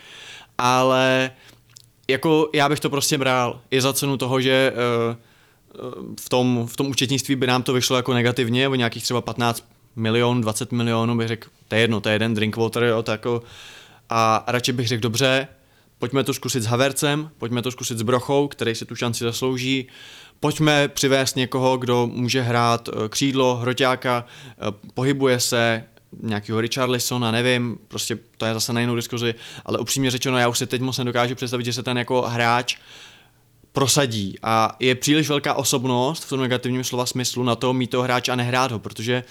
ale 0.57 1.31
jako 2.07 2.49
já 2.53 2.69
bych 2.69 2.79
to 2.79 2.89
prostě 2.89 3.17
bral 3.17 3.61
i 3.71 3.81
za 3.81 3.93
cenu 3.93 4.17
toho, 4.17 4.41
že 4.41 4.73
uh, 5.09 5.15
v 6.19 6.29
tom, 6.29 6.67
v 6.67 6.75
tom 6.75 6.87
účetnictví 6.87 7.35
by 7.35 7.47
nám 7.47 7.63
to 7.63 7.73
vyšlo 7.73 7.95
jako 7.95 8.13
negativně, 8.13 8.67
o 8.67 8.75
nějakých 8.75 9.03
třeba 9.03 9.21
15 9.21 9.65
milionů, 9.95 10.41
20 10.41 10.71
milionů 10.71 11.17
bych 11.17 11.27
řekl, 11.27 11.49
to 11.67 11.75
je 11.75 11.81
jedno, 11.81 12.01
to 12.01 12.09
je 12.09 12.15
jeden 12.15 12.33
drink 12.33 12.57
water, 12.57 12.83
jo, 12.83 13.03
to 13.03 13.11
jako, 13.11 13.43
a 14.09 14.43
radši 14.47 14.71
bych 14.71 14.87
řekl, 14.87 15.01
dobře, 15.01 15.47
pojďme 15.99 16.23
to 16.23 16.33
zkusit 16.33 16.63
s 16.63 16.65
Havercem, 16.65 17.29
pojďme 17.37 17.61
to 17.61 17.71
zkusit 17.71 17.97
s 17.97 18.01
Brochou, 18.01 18.47
který 18.47 18.75
si 18.75 18.85
tu 18.85 18.95
šanci 18.95 19.23
zaslouží, 19.23 19.87
pojďme 20.39 20.87
přivést 20.87 21.35
někoho, 21.35 21.77
kdo 21.77 22.07
může 22.07 22.41
hrát 22.41 22.89
eh, 22.89 23.09
křídlo, 23.09 23.55
hroťáka, 23.55 24.25
eh, 24.49 24.71
pohybuje 24.93 25.39
se, 25.39 25.83
nějakého 26.23 26.61
Richarlisona, 26.61 27.31
nevím, 27.31 27.77
prostě 27.87 28.17
to 28.37 28.45
je 28.45 28.53
zase 28.53 28.73
na 28.73 28.81
jinou 28.81 28.95
diskuzi, 28.95 29.35
ale 29.65 29.79
upřímně 29.79 30.11
řečeno, 30.11 30.37
já 30.37 30.47
už 30.47 30.57
si 30.57 30.67
teď 30.67 30.81
moc 30.81 30.97
nedokážu 30.97 31.35
představit, 31.35 31.65
že 31.65 31.73
se 31.73 31.83
ten 31.83 31.97
jako 31.97 32.21
hráč 32.21 32.77
prosadí. 33.77 34.35
A 34.43 34.75
je 34.79 34.95
příliš 34.95 35.29
velká 35.29 35.53
osobnost 35.53 36.25
v 36.25 36.29
tom 36.29 36.41
negativním 36.41 36.83
slova 36.83 37.05
smyslu 37.05 37.43
na 37.43 37.55
to 37.55 37.73
mít 37.73 37.89
toho 37.89 38.03
hráče 38.03 38.31
a 38.31 38.35
nehrát 38.35 38.71
ho, 38.71 38.79
protože 38.79 39.23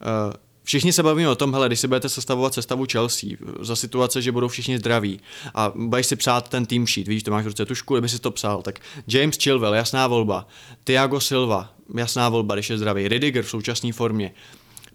uh, 0.00 0.32
Všichni 0.62 0.92
se 0.92 1.02
bavíme 1.02 1.28
o 1.28 1.34
tom, 1.34 1.52
hele, 1.52 1.66
když 1.68 1.80
si 1.80 1.88
budete 1.88 2.08
sestavovat 2.08 2.54
sestavu 2.54 2.86
Chelsea 2.92 3.30
za 3.60 3.76
situace, 3.76 4.22
že 4.22 4.32
budou 4.32 4.48
všichni 4.48 4.78
zdraví 4.78 5.20
a 5.54 5.72
budeš 5.74 6.06
si 6.06 6.16
přát 6.16 6.48
ten 6.48 6.66
team 6.66 6.86
sheet, 6.86 7.08
víš, 7.08 7.22
to 7.22 7.30
máš 7.30 7.44
v 7.44 7.46
ruce 7.46 7.66
tušku, 7.66 7.94
kdyby 7.94 8.08
si 8.08 8.18
to 8.18 8.30
psal, 8.30 8.62
tak 8.62 8.80
James 9.08 9.36
Chilwell, 9.36 9.74
jasná 9.74 10.06
volba, 10.06 10.46
Thiago 10.84 11.20
Silva, 11.20 11.70
jasná 11.94 12.28
volba, 12.28 12.54
když 12.54 12.70
je 12.70 12.78
zdravý, 12.78 13.08
Ridiger 13.08 13.44
v 13.44 13.50
současné 13.50 13.92
formě, 13.92 14.32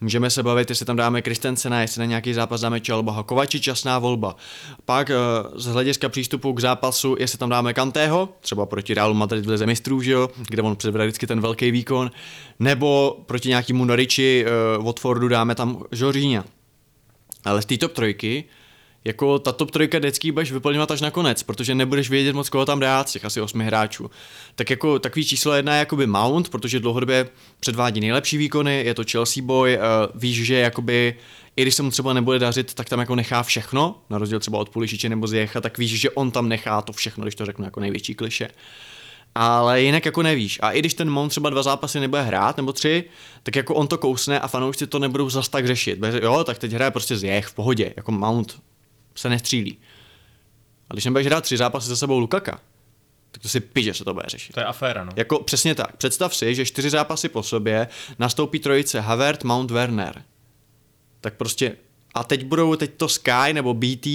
Můžeme 0.03 0.29
se 0.29 0.43
bavit, 0.43 0.69
jestli 0.69 0.85
tam 0.85 0.95
dáme 0.95 1.21
Kristensena, 1.21 1.81
jestli 1.81 1.99
na 1.99 2.05
nějaký 2.05 2.33
zápas 2.33 2.61
dáme 2.61 2.79
Čelbaha. 2.79 3.23
Kovači 3.23 3.59
časná 3.59 3.99
volba. 3.99 4.35
Pak 4.85 5.09
eh, 5.09 5.15
z 5.55 5.65
hlediska 5.65 6.09
přístupu 6.09 6.53
k 6.53 6.59
zápasu, 6.59 7.15
jestli 7.19 7.37
tam 7.37 7.49
dáme 7.49 7.73
Kantého, 7.73 8.29
třeba 8.39 8.65
proti 8.65 8.93
Realu 8.93 9.13
Madrid 9.13 9.45
v 9.45 9.49
Lize 9.49 9.65
mistrů, 9.65 10.01
že 10.01 10.11
jo, 10.11 10.29
kde 10.49 10.61
on 10.61 10.75
předvede 10.75 11.05
vždycky 11.05 11.27
ten 11.27 11.41
velký 11.41 11.71
výkon, 11.71 12.11
nebo 12.59 13.17
proti 13.25 13.49
nějakému 13.49 13.85
Noriči 13.85 14.45
uh, 14.77 14.85
Watfordu 14.85 15.27
dáme 15.27 15.55
tam 15.55 15.83
Jorginha. 15.91 16.43
Ale 17.45 17.61
z 17.61 17.65
té 17.65 17.77
top 17.77 17.93
trojky 17.93 18.43
jako 19.05 19.39
ta 19.39 19.51
top 19.51 19.71
trojka 19.71 19.99
vždycky 19.99 20.31
budeš 20.31 20.51
vyplňovat 20.51 20.91
až 20.91 21.01
nakonec, 21.01 21.43
protože 21.43 21.75
nebudeš 21.75 22.09
vědět 22.09 22.33
moc, 22.33 22.49
koho 22.49 22.65
tam 22.65 22.79
dát 22.79 23.09
z 23.09 23.11
těch 23.11 23.25
asi 23.25 23.41
osmi 23.41 23.65
hráčů. 23.65 24.11
Tak 24.55 24.69
jako 24.69 24.99
takový 24.99 25.25
číslo 25.25 25.53
jedna 25.53 25.73
je 25.73 25.79
jakoby 25.79 26.07
Mount, 26.07 26.49
protože 26.49 26.79
dlouhodobě 26.79 27.29
předvádí 27.59 27.99
nejlepší 27.99 28.37
výkony, 28.37 28.83
je 28.85 28.93
to 28.93 29.03
Chelsea 29.11 29.43
boy, 29.43 29.77
uh, 29.77 29.83
víš, 30.21 30.45
že 30.45 30.55
jakoby 30.55 31.15
i 31.55 31.61
když 31.61 31.75
se 31.75 31.83
mu 31.83 31.91
třeba 31.91 32.13
nebude 32.13 32.39
dařit, 32.39 32.73
tak 32.73 32.89
tam 32.89 32.99
jako 32.99 33.15
nechá 33.15 33.43
všechno, 33.43 33.95
na 34.09 34.17
rozdíl 34.17 34.39
třeba 34.39 34.59
od 34.59 34.69
Pulišiče 34.69 35.09
nebo 35.09 35.27
Zjecha, 35.27 35.61
tak 35.61 35.77
víš, 35.77 35.99
že 35.99 36.09
on 36.09 36.31
tam 36.31 36.49
nechá 36.49 36.81
to 36.81 36.93
všechno, 36.93 37.23
když 37.23 37.35
to 37.35 37.45
řeknu 37.45 37.65
jako 37.65 37.79
největší 37.79 38.15
kliše. 38.15 38.47
Ale 39.35 39.81
jinak 39.81 40.05
jako 40.05 40.23
nevíš. 40.23 40.59
A 40.61 40.71
i 40.71 40.79
když 40.79 40.93
ten 40.93 41.09
Mount 41.09 41.29
třeba 41.29 41.49
dva 41.49 41.63
zápasy 41.63 41.99
nebude 41.99 42.21
hrát, 42.21 42.57
nebo 42.57 42.73
tři, 42.73 43.03
tak 43.43 43.55
jako 43.55 43.75
on 43.75 43.87
to 43.87 43.97
kousne 43.97 44.39
a 44.39 44.47
fanoušci 44.47 44.87
to 44.87 44.99
nebudou 44.99 45.29
zas 45.29 45.49
tak 45.49 45.67
řešit. 45.67 45.99
Jo, 46.21 46.43
tak 46.43 46.57
teď 46.57 46.71
hraje 46.71 46.91
prostě 46.91 47.17
Zjech 47.17 47.45
v 47.45 47.53
pohodě, 47.53 47.93
jako 47.97 48.11
Mount 48.11 48.61
se 49.15 49.29
nestřílí. 49.29 49.77
A 50.89 50.93
když 50.93 51.05
nebudeš 51.05 51.27
hrát 51.27 51.43
tři 51.43 51.57
zápasy 51.57 51.87
za 51.87 51.95
sebou 51.95 52.19
Lukaka, 52.19 52.59
tak 53.31 53.41
to 53.41 53.49
si 53.49 53.59
píš, 53.59 53.85
že 53.85 53.93
se 53.93 54.03
to 54.03 54.13
bude 54.13 54.25
řešit. 54.27 54.53
To 54.53 54.59
je 54.59 54.65
aféra, 54.65 55.03
no. 55.03 55.11
Jako 55.15 55.39
přesně 55.39 55.75
tak. 55.75 55.97
Představ 55.97 56.35
si, 56.35 56.55
že 56.55 56.65
čtyři 56.65 56.89
zápasy 56.89 57.29
po 57.29 57.43
sobě 57.43 57.87
nastoupí 58.19 58.59
trojice 58.59 58.99
Havert, 58.99 59.43
Mount, 59.43 59.71
Werner. 59.71 60.23
Tak 61.21 61.33
prostě 61.33 61.75
a 62.13 62.23
teď 62.23 62.45
budou, 62.45 62.75
teď 62.75 62.91
to 62.97 63.09
Sky 63.09 63.53
nebo 63.53 63.73
BT 63.73 64.07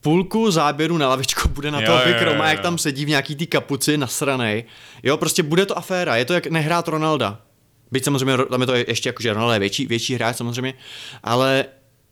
půlku 0.00 0.50
záběru 0.50 0.98
na 0.98 1.08
lavičku 1.08 1.48
bude 1.48 1.70
na 1.70 1.80
Jo, 1.80 1.86
to, 1.86 1.92
jo, 1.92 1.98
aby 1.98 2.10
jo, 2.10 2.16
Kroma, 2.18 2.44
jo. 2.44 2.50
jak 2.50 2.60
tam 2.60 2.78
sedí 2.78 3.04
v 3.04 3.08
nějaký 3.08 3.36
té 3.36 3.46
kapuci 3.46 3.98
nasranej. 3.98 4.64
Jo, 5.02 5.16
prostě 5.16 5.42
bude 5.42 5.66
to 5.66 5.78
aféra. 5.78 6.16
Je 6.16 6.24
to 6.24 6.34
jak 6.34 6.46
nehrát 6.46 6.88
Ronalda. 6.88 7.40
Byť 7.90 8.04
samozřejmě 8.04 8.36
tam 8.50 8.60
je 8.60 8.66
to 8.66 8.74
ještě 8.74 9.08
jako, 9.08 9.22
že 9.22 9.32
Ronaldo 9.32 9.52
je 9.52 9.58
větší, 9.58 9.86
větší 9.86 10.14
hráč 10.14 10.36
samozřejmě, 10.36 10.74
ale 11.22 11.64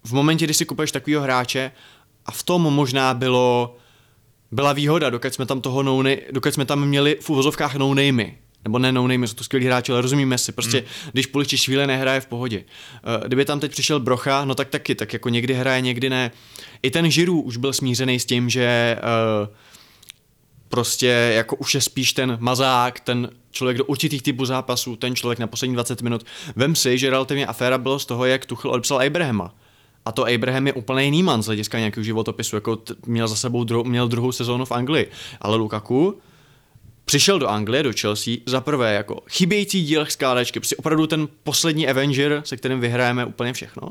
v 0.05 0.13
momentě, 0.13 0.45
kdy 0.45 0.55
si 0.55 0.65
kupuješ 0.65 0.93
takového 0.93 1.23
hráče 1.23 1.71
a 2.27 2.33
v 2.33 2.43
tom 2.43 2.63
možná 2.63 3.15
bylo 3.15 3.77
byla 4.53 4.73
výhoda, 4.73 5.11
dokud 5.11 5.35
jsme 5.35 5.47
tam 5.47 5.61
toho 5.61 5.83
no 5.83 6.03
dokud 6.33 6.55
jsme 6.55 6.65
tam 6.65 6.85
měli 6.85 7.19
v 7.21 7.31
uvozovkách 7.31 7.75
no 7.75 7.95
namey. 7.95 8.35
Nebo 8.65 8.79
ne 8.79 8.93
no 8.93 9.09
name, 9.09 9.29
jsou 9.29 9.35
to 9.35 9.45
skvělí 9.45 9.67
hráči, 9.67 9.93
ale 9.93 10.01
rozumíme 10.01 10.39
si. 10.39 10.53
Prostě, 10.53 10.81
mm. 10.81 11.11
když 11.13 11.27
Pulič 11.27 11.65
chvíli 11.65 11.87
nehraje 11.87 12.21
v 12.21 12.27
pohodě. 12.27 12.59
Uh, 12.59 13.27
kdyby 13.27 13.45
tam 13.45 13.61
teď 13.61 13.73
přišel 13.73 14.01
Brocha, 14.01 14.45
no 14.45 14.55
tak 14.55 14.69
taky, 14.69 14.95
tak 14.95 15.13
jako 15.13 15.29
někdy 15.29 15.55
hraje, 15.55 15.81
někdy 15.81 16.11
ne. 16.11 16.31
I 16.83 16.91
ten 16.91 17.11
Žiru 17.11 17.41
už 17.41 17.57
byl 17.57 17.73
smířený 17.73 18.21
s 18.21 18.25
tím, 18.25 18.51
že 18.51 18.99
uh, 19.43 19.55
prostě 20.69 21.07
jako 21.35 21.57
už 21.57 21.75
je 21.75 21.81
spíš 21.81 22.13
ten 22.13 22.37
mazák, 22.41 23.01
ten 23.01 23.31
člověk 23.51 23.79
do 23.79 23.85
určitých 23.85 24.23
typů 24.23 24.45
zápasů, 24.45 24.97
ten 24.97 25.17
člověk 25.17 25.39
na 25.39 25.47
poslední 25.47 25.75
20 25.75 26.03
minut. 26.03 26.27
Vem 26.57 26.77
si, 26.77 26.99
že 26.99 27.11
relativně 27.11 27.47
aféra 27.47 27.79
bylo 27.79 27.99
z 27.99 28.07
toho, 28.07 28.25
jak 28.25 28.47
Tuchel 28.47 28.71
odepsal 28.71 29.01
Abrahama. 29.07 29.55
A 30.05 30.13
to 30.13 30.25
Abraham 30.35 30.67
je 30.67 30.73
úplně 30.73 31.05
jiný 31.05 31.23
man 31.23 31.43
z 31.43 31.47
hlediska 31.47 31.79
nějakého 31.79 32.05
životopisu, 32.05 32.57
jako 32.57 32.77
t- 32.77 32.95
měl 33.07 33.29
za 33.29 33.37
sebou 33.37 33.65
druhou, 33.65 33.85
měl 33.85 34.09
druhou 34.09 34.33
sezónu 34.33 34.65
v 34.65 34.73
Anglii. 34.73 35.11
Ale 35.41 35.57
Lukaku 35.57 36.19
přišel 37.05 37.39
do 37.39 37.49
Anglie, 37.49 37.83
do 37.83 37.93
Chelsea, 38.01 38.35
za 38.47 38.61
prvé 38.61 38.95
jako 38.95 39.21
chybějící 39.29 39.85
díl 39.85 40.07
skládačky, 40.07 40.61
prostě 40.61 40.77
opravdu 40.77 41.07
ten 41.07 41.29
poslední 41.43 41.89
Avenger, 41.89 42.43
se 42.45 42.57
kterým 42.57 42.81
vyhrajeme 42.81 43.25
úplně 43.25 43.53
všechno. 43.53 43.91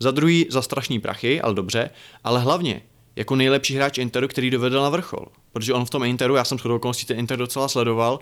Za 0.00 0.10
druhý 0.10 0.46
za 0.50 0.62
strašný 0.62 1.00
prachy, 1.00 1.40
ale 1.40 1.54
dobře, 1.54 1.90
ale 2.24 2.40
hlavně 2.40 2.82
jako 3.16 3.36
nejlepší 3.36 3.76
hráč 3.76 3.98
Interu, 3.98 4.28
který 4.28 4.50
dovedl 4.50 4.82
na 4.82 4.88
vrchol. 4.88 5.26
Protože 5.52 5.72
on 5.72 5.84
v 5.84 5.90
tom 5.90 6.04
Interu, 6.04 6.34
já 6.34 6.44
jsem 6.44 6.58
shodou 6.58 6.76
okolností 6.76 7.06
ten 7.06 7.18
Inter 7.18 7.38
docela 7.38 7.68
sledoval, 7.68 8.18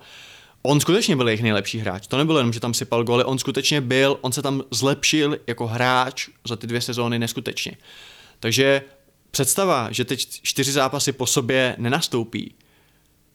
on 0.62 0.80
skutečně 0.80 1.16
byl 1.16 1.28
jejich 1.28 1.42
nejlepší 1.42 1.78
hráč. 1.78 2.06
To 2.06 2.18
nebylo 2.18 2.38
jenom, 2.38 2.52
že 2.52 2.60
tam 2.60 2.74
sypal 2.74 3.04
góly, 3.04 3.24
on 3.24 3.38
skutečně 3.38 3.80
byl, 3.80 4.18
on 4.20 4.32
se 4.32 4.42
tam 4.42 4.62
zlepšil 4.70 5.38
jako 5.46 5.66
hráč 5.66 6.28
za 6.48 6.56
ty 6.56 6.66
dvě 6.66 6.80
sezóny 6.80 7.18
neskutečně. 7.18 7.76
Takže 8.40 8.82
představa, 9.30 9.88
že 9.90 10.04
teď 10.04 10.26
čtyři 10.42 10.72
zápasy 10.72 11.12
po 11.12 11.26
sobě 11.26 11.76
nenastoupí, 11.78 12.54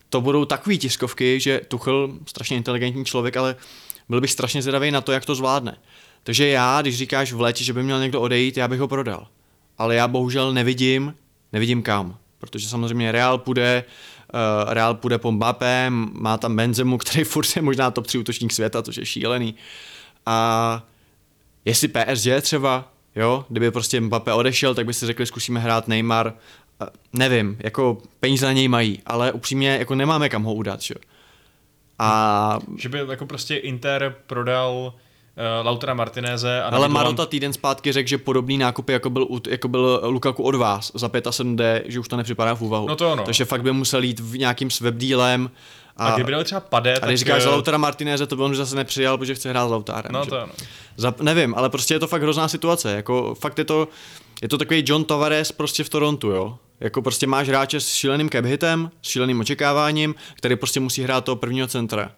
to 0.09 0.21
budou 0.21 0.45
takové 0.45 0.77
tiskovky, 0.77 1.39
že 1.39 1.61
Tuchel, 1.67 2.17
strašně 2.25 2.57
inteligentní 2.57 3.05
člověk, 3.05 3.37
ale 3.37 3.55
byl 4.09 4.21
bych 4.21 4.31
strašně 4.31 4.61
zvědavý 4.61 4.91
na 4.91 5.01
to, 5.01 5.11
jak 5.11 5.25
to 5.25 5.35
zvládne. 5.35 5.77
Takže 6.23 6.47
já, 6.47 6.81
když 6.81 6.97
říkáš 6.97 7.33
v 7.33 7.41
létě, 7.41 7.63
že 7.63 7.73
by 7.73 7.83
měl 7.83 7.99
někdo 7.99 8.21
odejít, 8.21 8.57
já 8.57 8.67
bych 8.67 8.79
ho 8.79 8.87
prodal. 8.87 9.27
Ale 9.77 9.95
já 9.95 10.07
bohužel 10.07 10.53
nevidím, 10.53 11.13
nevidím 11.53 11.83
kam. 11.83 12.17
Protože 12.37 12.69
samozřejmě 12.69 13.11
Real 13.11 13.37
půjde, 13.37 13.83
Real 14.67 14.93
půjde 14.93 15.17
po 15.17 15.31
Mbappé, 15.31 15.89
má 15.89 16.37
tam 16.37 16.55
Benzemu, 16.55 16.97
který 16.97 17.23
furt 17.23 17.55
je 17.55 17.61
možná 17.61 17.91
top 17.91 18.07
3 18.07 18.17
útočník 18.17 18.53
světa, 18.53 18.83
což 18.83 18.97
je 18.97 19.05
šílený. 19.05 19.55
A 20.25 20.83
jestli 21.65 21.87
PSG 21.87 22.27
třeba, 22.41 22.91
jo, 23.15 23.45
kdyby 23.49 23.71
prostě 23.71 24.01
Mbappé 24.01 24.33
odešel, 24.33 24.75
tak 24.75 24.85
by 24.85 24.93
si 24.93 25.05
řekli, 25.05 25.25
zkusíme 25.25 25.59
hrát 25.59 25.87
Neymar, 25.87 26.33
Uh, 26.81 26.87
nevím, 27.13 27.57
jako 27.63 27.97
peníze 28.19 28.45
na 28.45 28.53
něj 28.53 28.67
mají, 28.67 29.01
ale 29.05 29.31
upřímně 29.31 29.69
jako 29.69 29.95
nemáme 29.95 30.29
kam 30.29 30.43
ho 30.43 30.53
udat, 30.53 30.79
jo. 30.89 30.95
A 31.99 32.59
Že 32.77 32.89
by 32.89 32.97
jako 33.09 33.25
prostě 33.25 33.57
Inter 33.57 34.15
prodal 34.27 34.93
Lautera 35.63 35.93
Martineze 35.93 36.63
a 36.63 36.67
ale 36.67 36.87
Marota 36.87 37.25
týden 37.25 37.53
zpátky 37.53 37.91
řekl, 37.91 38.09
že 38.09 38.17
podobný 38.17 38.57
nákupy, 38.57 38.93
jako 38.93 39.09
byl, 39.09 39.27
jako 39.49 39.67
byl 39.67 40.01
Lukaku 40.03 40.43
od 40.43 40.55
vás 40.55 40.91
za 40.95 41.07
5,7D, 41.07 41.81
že 41.85 41.99
už 41.99 42.07
to 42.07 42.17
nepřipadá 42.17 42.55
v 42.55 42.61
úvahu. 42.61 42.87
No 42.87 42.95
to 42.95 43.11
ano. 43.11 43.23
Takže 43.23 43.45
fakt 43.45 43.61
by 43.61 43.71
musel 43.71 44.03
jít 44.03 44.19
v 44.19 44.37
nějakým 44.37 44.69
s 44.69 44.79
webdealem. 44.79 45.51
A, 45.97 46.07
a 46.07 46.15
kdyby 46.15 46.31
dali 46.31 46.43
třeba 46.43 46.61
Pade, 46.61 46.95
a 46.95 46.99
tak... 46.99 47.09
když 47.09 47.19
říkáš 47.19 47.43
za 47.43 47.49
eh, 47.49 47.51
Lautara 47.51 47.77
Martineze, 47.77 48.27
to 48.27 48.35
by 48.35 48.43
on 48.43 48.51
už 48.51 48.57
zase 48.57 48.75
nepřijal, 48.75 49.17
protože 49.17 49.35
chce 49.35 49.49
hrát 49.49 49.67
s 49.67 49.71
Lautárem. 49.71 50.11
No 50.11 50.23
že? 50.23 50.29
to 50.29 50.41
ano. 50.41 50.51
Za, 50.97 51.13
nevím, 51.21 51.55
ale 51.55 51.69
prostě 51.69 51.93
je 51.93 51.99
to 51.99 52.07
fakt 52.07 52.21
hrozná 52.21 52.47
situace. 52.47 52.95
Jako, 52.95 53.35
fakt 53.35 53.57
je 53.57 53.65
to, 53.65 53.87
je 54.41 54.49
to 54.49 54.57
takový 54.57 54.83
John 54.85 55.03
Tavares 55.03 55.51
prostě 55.51 55.83
v 55.83 55.89
Torontu, 55.89 56.29
jo. 56.29 56.57
Jako 56.79 57.01
prostě 57.01 57.27
máš 57.27 57.47
hráče 57.47 57.79
s 57.79 57.93
šíleným 57.93 58.29
cap 58.29 58.45
hitem, 58.45 58.91
s 59.01 59.09
šíleným 59.09 59.39
očekáváním, 59.39 60.15
který 60.35 60.55
prostě 60.55 60.79
musí 60.79 61.03
hrát 61.03 61.23
toho 61.23 61.35
prvního 61.35 61.67
centra. 61.67 62.11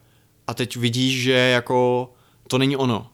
A 0.48 0.54
teď 0.54 0.76
vidíš, 0.76 1.22
že 1.22 1.32
jako 1.32 2.10
to 2.50 2.58
není 2.58 2.78
ono. 2.78 3.08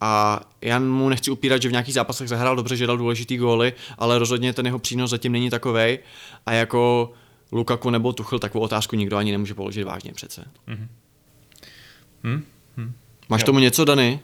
A 0.00 0.40
já 0.60 0.78
mu 0.78 1.08
nechci 1.08 1.30
upírat, 1.30 1.62
že 1.62 1.68
v 1.68 1.72
nějakých 1.72 1.94
zápasech 1.94 2.28
zahrál 2.28 2.56
dobře, 2.56 2.76
že 2.76 2.86
dal 2.86 2.96
důležitý 2.96 3.36
góly, 3.36 3.72
ale 3.98 4.18
rozhodně 4.18 4.52
ten 4.52 4.66
jeho 4.66 4.78
přínos 4.78 5.10
zatím 5.10 5.32
není 5.32 5.50
takovej. 5.50 5.98
A 6.46 6.52
jako 6.52 7.12
Lukaku 7.52 7.90
nebo 7.90 8.12
Tuchel 8.12 8.38
takovou 8.38 8.64
otázku 8.64 8.96
nikdo 8.96 9.16
ani 9.16 9.32
nemůže 9.32 9.54
položit 9.54 9.84
vážně 9.84 10.12
přece. 10.12 10.44
Hm? 12.24 12.44
Máš 13.28 13.40
Jo. 13.40 13.46
tomu 13.46 13.58
něco, 13.58 13.84
Dany? 13.84 14.20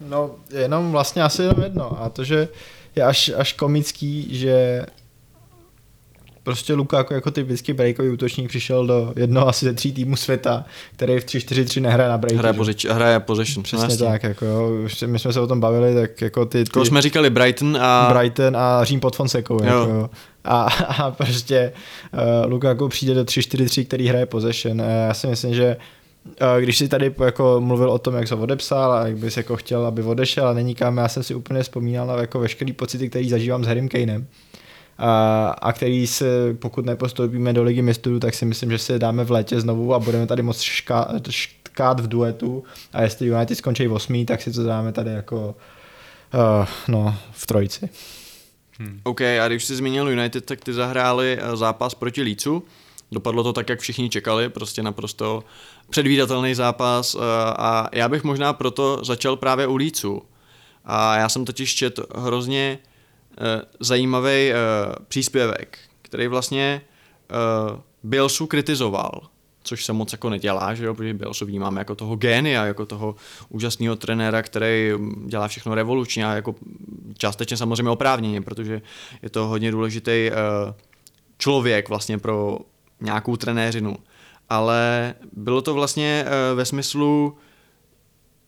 No, 0.00 0.34
jenom 0.50 0.92
vlastně 0.92 1.22
asi 1.22 1.42
jenom 1.42 1.62
jedno. 1.62 2.02
A 2.02 2.08
to, 2.08 2.24
že 2.24 2.48
je 2.96 3.02
až, 3.02 3.30
až 3.36 3.52
komický, 3.52 4.38
že 4.38 4.86
prostě 6.50 6.74
Lukaku 6.74 7.14
jako 7.14 7.30
typický 7.30 7.72
breakový 7.72 8.10
útočník 8.10 8.48
přišel 8.48 8.86
do 8.86 9.12
jednoho 9.16 9.48
asi 9.48 9.64
ze 9.64 9.72
tří 9.72 9.92
týmů 9.92 10.16
světa, 10.16 10.64
který 10.96 11.20
v 11.20 11.24
3-4-3 11.24 11.80
nehraje 11.80 12.10
na 12.10 12.18
breaky. 12.18 12.36
Hraje, 12.36 12.54
že? 12.54 12.56
pořič, 12.56 12.86
hraje 12.90 13.20
possession. 13.20 13.62
Přesně 13.62 13.84
jasně. 13.84 14.06
tak, 14.06 14.22
jako 14.22 14.44
jo. 14.44 14.70
My 15.06 15.18
jsme 15.18 15.32
se 15.32 15.40
o 15.40 15.46
tom 15.46 15.60
bavili, 15.60 15.94
tak 15.94 16.20
jako 16.20 16.46
ty, 16.46 16.64
ty 16.64 16.70
Koho 16.70 16.84
jsme 16.84 17.02
říkali 17.02 17.30
Brighton 17.30 17.76
a... 17.80 18.14
Brighton 18.14 18.56
a 18.56 18.84
Řím 18.84 19.00
pod 19.00 19.16
Fonsekou. 19.16 19.64
Jo. 19.64 19.80
Jako. 19.80 20.10
A, 20.44 20.62
a 20.98 21.10
prostě 21.10 21.72
uh, 22.12 22.50
Lukaku 22.50 22.88
přijde 22.88 23.14
do 23.14 23.22
3-4-3, 23.22 23.86
který 23.86 24.08
hraje 24.08 24.26
possession. 24.26 24.80
Uh, 24.80 24.86
já 24.86 25.14
si 25.14 25.26
myslím, 25.26 25.54
že 25.54 25.76
uh, 26.24 26.60
když 26.60 26.78
si 26.78 26.88
tady 26.88 27.14
jako 27.24 27.60
mluvil 27.60 27.90
o 27.90 27.98
tom, 27.98 28.14
jak 28.14 28.28
se 28.28 28.34
odepsal 28.34 28.92
a 28.92 29.06
jak 29.06 29.18
bys 29.18 29.36
jako 29.36 29.56
chtěl, 29.56 29.86
aby 29.86 30.02
odešel 30.02 30.48
a 30.48 30.52
není 30.52 30.74
kam, 30.74 30.96
já 30.96 31.08
jsem 31.08 31.22
si 31.22 31.34
úplně 31.34 31.62
vzpomínal 31.62 32.06
na 32.06 32.16
jako 32.16 32.40
veškerý 32.40 32.72
pocity, 32.72 33.08
který 33.08 33.28
zažívám 33.28 33.64
s 33.64 33.66
Harrym 33.66 33.88
Kanem. 33.88 34.26
A, 35.00 35.48
a 35.48 35.72
který 35.72 36.06
se, 36.06 36.54
pokud 36.58 36.86
nepostoupíme 36.86 37.52
do 37.52 37.62
ligy 37.62 37.82
mistrů, 37.82 38.20
tak 38.20 38.34
si 38.34 38.44
myslím, 38.44 38.70
že 38.70 38.78
si 38.78 38.92
je 38.92 38.98
dáme 38.98 39.24
v 39.24 39.30
létě 39.30 39.60
znovu 39.60 39.94
a 39.94 39.98
budeme 39.98 40.26
tady 40.26 40.42
moc 40.42 40.60
ška, 40.60 41.08
škát 41.30 42.00
v 42.00 42.08
duetu 42.08 42.64
a 42.92 43.02
jestli 43.02 43.26
United 43.26 43.58
skončí 43.58 43.86
v 43.86 43.92
osmý, 43.92 44.26
tak 44.26 44.42
si 44.42 44.52
to 44.52 44.64
dáme 44.64 44.92
tady 44.92 45.10
jako 45.10 45.54
uh, 46.34 46.66
no, 46.88 47.16
v 47.32 47.46
trojici. 47.46 47.88
OK, 49.02 49.20
a 49.20 49.48
když 49.48 49.64
jsi 49.64 49.76
zmínil 49.76 50.08
United, 50.08 50.44
tak 50.44 50.60
ty 50.60 50.72
zahráli 50.72 51.38
eh, 51.40 51.56
zápas 51.56 51.94
proti 51.94 52.22
Lícu. 52.22 52.64
Dopadlo 53.12 53.42
to 53.42 53.52
tak, 53.52 53.68
jak 53.68 53.80
všichni 53.80 54.10
čekali, 54.10 54.48
prostě 54.48 54.82
naprosto 54.82 55.44
předvídatelný 55.90 56.54
zápas 56.54 57.14
eh, 57.14 57.18
a 57.58 57.88
já 57.92 58.08
bych 58.08 58.24
možná 58.24 58.52
proto 58.52 59.04
začal 59.04 59.36
právě 59.36 59.66
u 59.66 59.76
Lícu. 59.76 60.22
A 60.84 61.16
já 61.16 61.28
jsem 61.28 61.44
totiž 61.44 61.74
čet 61.74 62.00
hrozně 62.14 62.78
zajímavý 63.80 64.52
příspěvek, 65.08 65.78
který 66.02 66.26
vlastně 66.26 66.82
Bielsu 68.02 68.46
kritizoval, 68.46 69.20
což 69.62 69.84
se 69.84 69.92
moc 69.92 70.12
jako 70.12 70.30
nedělá, 70.30 70.74
že 70.74 70.84
jo, 70.84 70.94
protože 70.94 71.14
Bielsu 71.14 71.46
vnímáme 71.46 71.80
jako 71.80 71.94
toho 71.94 72.16
génia, 72.16 72.64
jako 72.64 72.86
toho 72.86 73.14
úžasného 73.48 73.96
trenéra, 73.96 74.42
který 74.42 74.92
dělá 75.26 75.48
všechno 75.48 75.74
revolučně 75.74 76.26
a 76.26 76.34
jako 76.34 76.54
částečně 77.18 77.56
samozřejmě 77.56 77.90
oprávněně, 77.90 78.40
protože 78.40 78.82
je 79.22 79.30
to 79.30 79.46
hodně 79.46 79.70
důležitý 79.70 80.10
eh, 80.10 80.32
člověk 81.38 81.88
vlastně 81.88 82.18
pro 82.18 82.58
nějakou 83.00 83.36
trenéřinu. 83.36 83.96
Ale 84.48 85.14
bylo 85.32 85.62
to 85.62 85.74
vlastně 85.74 86.24
eh, 86.26 86.54
ve 86.54 86.64
smyslu, 86.64 87.36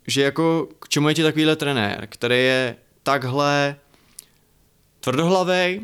že 0.07 0.23
jako 0.23 0.69
k 0.79 0.89
čemu 0.89 1.09
je 1.09 1.15
ti 1.15 1.23
takovýhle 1.23 1.57
trenér, 1.57 2.07
který 2.11 2.37
je 2.37 2.77
takhle 3.03 3.77
tvrdohlavej, 5.03 5.81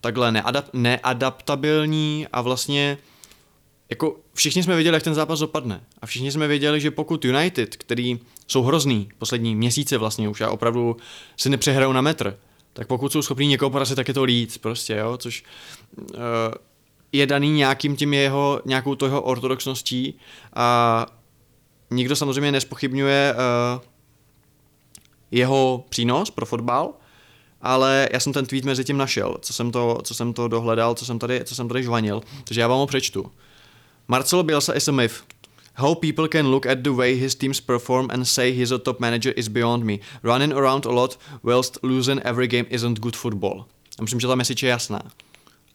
takhle 0.00 0.32
neadap- 0.32 0.70
neadaptabilní 0.72 2.26
a 2.32 2.40
vlastně 2.40 2.98
jako 3.90 4.16
všichni 4.34 4.62
jsme 4.62 4.74
věděli, 4.74 4.96
jak 4.96 5.02
ten 5.02 5.14
zápas 5.14 5.38
dopadne. 5.38 5.80
A 6.02 6.06
všichni 6.06 6.32
jsme 6.32 6.48
věděli, 6.48 6.80
že 6.80 6.90
pokud 6.90 7.24
United, 7.24 7.76
který 7.76 8.20
jsou 8.46 8.62
hrozný 8.62 9.08
poslední 9.18 9.54
měsíce 9.54 9.98
vlastně 9.98 10.28
už 10.28 10.40
a 10.40 10.50
opravdu 10.50 10.96
si 11.36 11.50
nepřehrajou 11.50 11.92
na 11.92 12.00
metr, 12.00 12.38
tak 12.72 12.86
pokud 12.86 13.12
jsou 13.12 13.22
schopní 13.22 13.46
někoho 13.46 13.70
porazit, 13.70 13.96
tak 13.96 14.08
je 14.08 14.14
to 14.14 14.24
Leeds 14.24 14.58
prostě, 14.58 14.94
jo, 14.94 15.16
což 15.16 15.44
uh, 15.98 16.14
je 17.12 17.26
daný 17.26 17.50
nějakým 17.50 17.96
tím 17.96 18.14
jeho, 18.14 18.60
nějakou 18.64 18.94
to 18.94 19.06
jeho 19.06 19.22
ortodoxností 19.22 20.18
a 20.54 21.06
nikdo 21.90 22.16
samozřejmě 22.16 22.52
nespochybňuje 22.52 23.34
uh, 23.34 23.82
jeho 25.30 25.84
přínos 25.88 26.30
pro 26.30 26.46
fotbal, 26.46 26.94
ale 27.66 28.08
já 28.12 28.20
jsem 28.20 28.32
ten 28.32 28.46
tweet 28.46 28.64
mezi 28.64 28.84
tím 28.84 28.96
našel, 28.96 29.36
co 29.40 29.52
jsem 29.52 29.70
to, 29.70 29.98
co 30.02 30.14
jsem 30.14 30.32
to 30.32 30.48
dohledal, 30.48 30.94
co 30.94 31.04
jsem 31.04 31.18
tady, 31.18 31.40
co 31.44 31.54
jsem 31.54 31.68
tady 31.68 31.82
žvanil, 31.82 32.22
takže 32.44 32.60
já 32.60 32.68
vám 32.68 32.78
ho 32.78 32.86
přečtu. 32.86 33.32
Marcelo 34.08 34.42
Bielsa 34.42 34.74
is 34.74 34.88
a 34.88 34.92
myth. 34.92 35.14
How 35.74 35.94
people 35.94 36.28
can 36.28 36.46
look 36.46 36.66
at 36.66 36.78
the 36.78 36.90
way 36.90 37.14
his 37.14 37.34
teams 37.34 37.60
perform 37.60 38.08
and 38.10 38.24
say 38.24 38.52
he's 38.52 38.72
a 38.72 38.78
top 38.78 39.00
manager 39.00 39.32
is 39.36 39.48
beyond 39.48 39.84
me. 39.84 39.98
Running 40.22 40.52
around 40.52 40.86
a 40.86 40.90
lot 40.90 41.18
whilst 41.42 41.78
losing 41.82 42.20
every 42.24 42.48
game 42.48 42.64
isn't 42.70 43.00
good 43.00 43.16
football. 43.16 43.64
Já 43.98 44.02
myslím, 44.02 44.20
že 44.20 44.26
ta 44.26 44.34
message 44.34 44.66
je 44.66 44.70
jasná. 44.70 45.02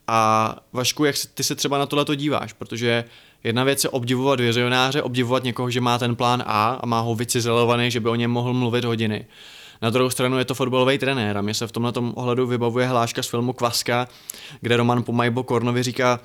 A 0.08 0.56
Vašku, 0.74 1.06
jak 1.06 1.16
ty 1.34 1.44
se 1.44 1.56
třeba 1.56 1.78
na 1.78 1.86
tohle 1.86 2.06
to 2.06 2.16
díváš? 2.16 2.54
Protože 2.54 3.04
jedna 3.44 3.64
věc 3.64 3.84
je 3.84 3.90
obdivovat 3.90 4.40
vizionáře, 4.40 5.02
obdivovat 5.02 5.44
někoho, 5.44 5.70
že 5.70 5.82
má 5.82 5.98
ten 5.98 6.16
plán 6.16 6.44
A 6.46 6.80
a 6.82 6.86
má 6.86 7.00
ho 7.00 7.16
vycizelovaný, 7.16 7.92
že 7.92 8.00
by 8.00 8.10
o 8.10 8.16
něm 8.16 8.32
mohl 8.32 8.54
mluvit 8.54 8.86
hodiny. 8.86 9.26
Na 9.82 9.90
druhou 9.90 10.10
stranu 10.10 10.38
je 10.38 10.46
to 10.46 10.56
fotbalový 10.56 10.98
trenér 10.98 11.38
a 11.38 11.42
mě 11.42 11.54
se 11.54 11.68
v 11.68 11.72
tomhle 11.72 11.94
ohledu 12.14 12.48
vybavuje 12.48 12.88
hláška 12.88 13.24
z 13.24 13.28
filmu 13.28 13.54
Kvaska, 13.54 14.08
kde 14.62 14.78
Roman 14.78 15.04
Pomajbo 15.04 15.44
Kornovi 15.44 15.84
říká, 15.84 16.20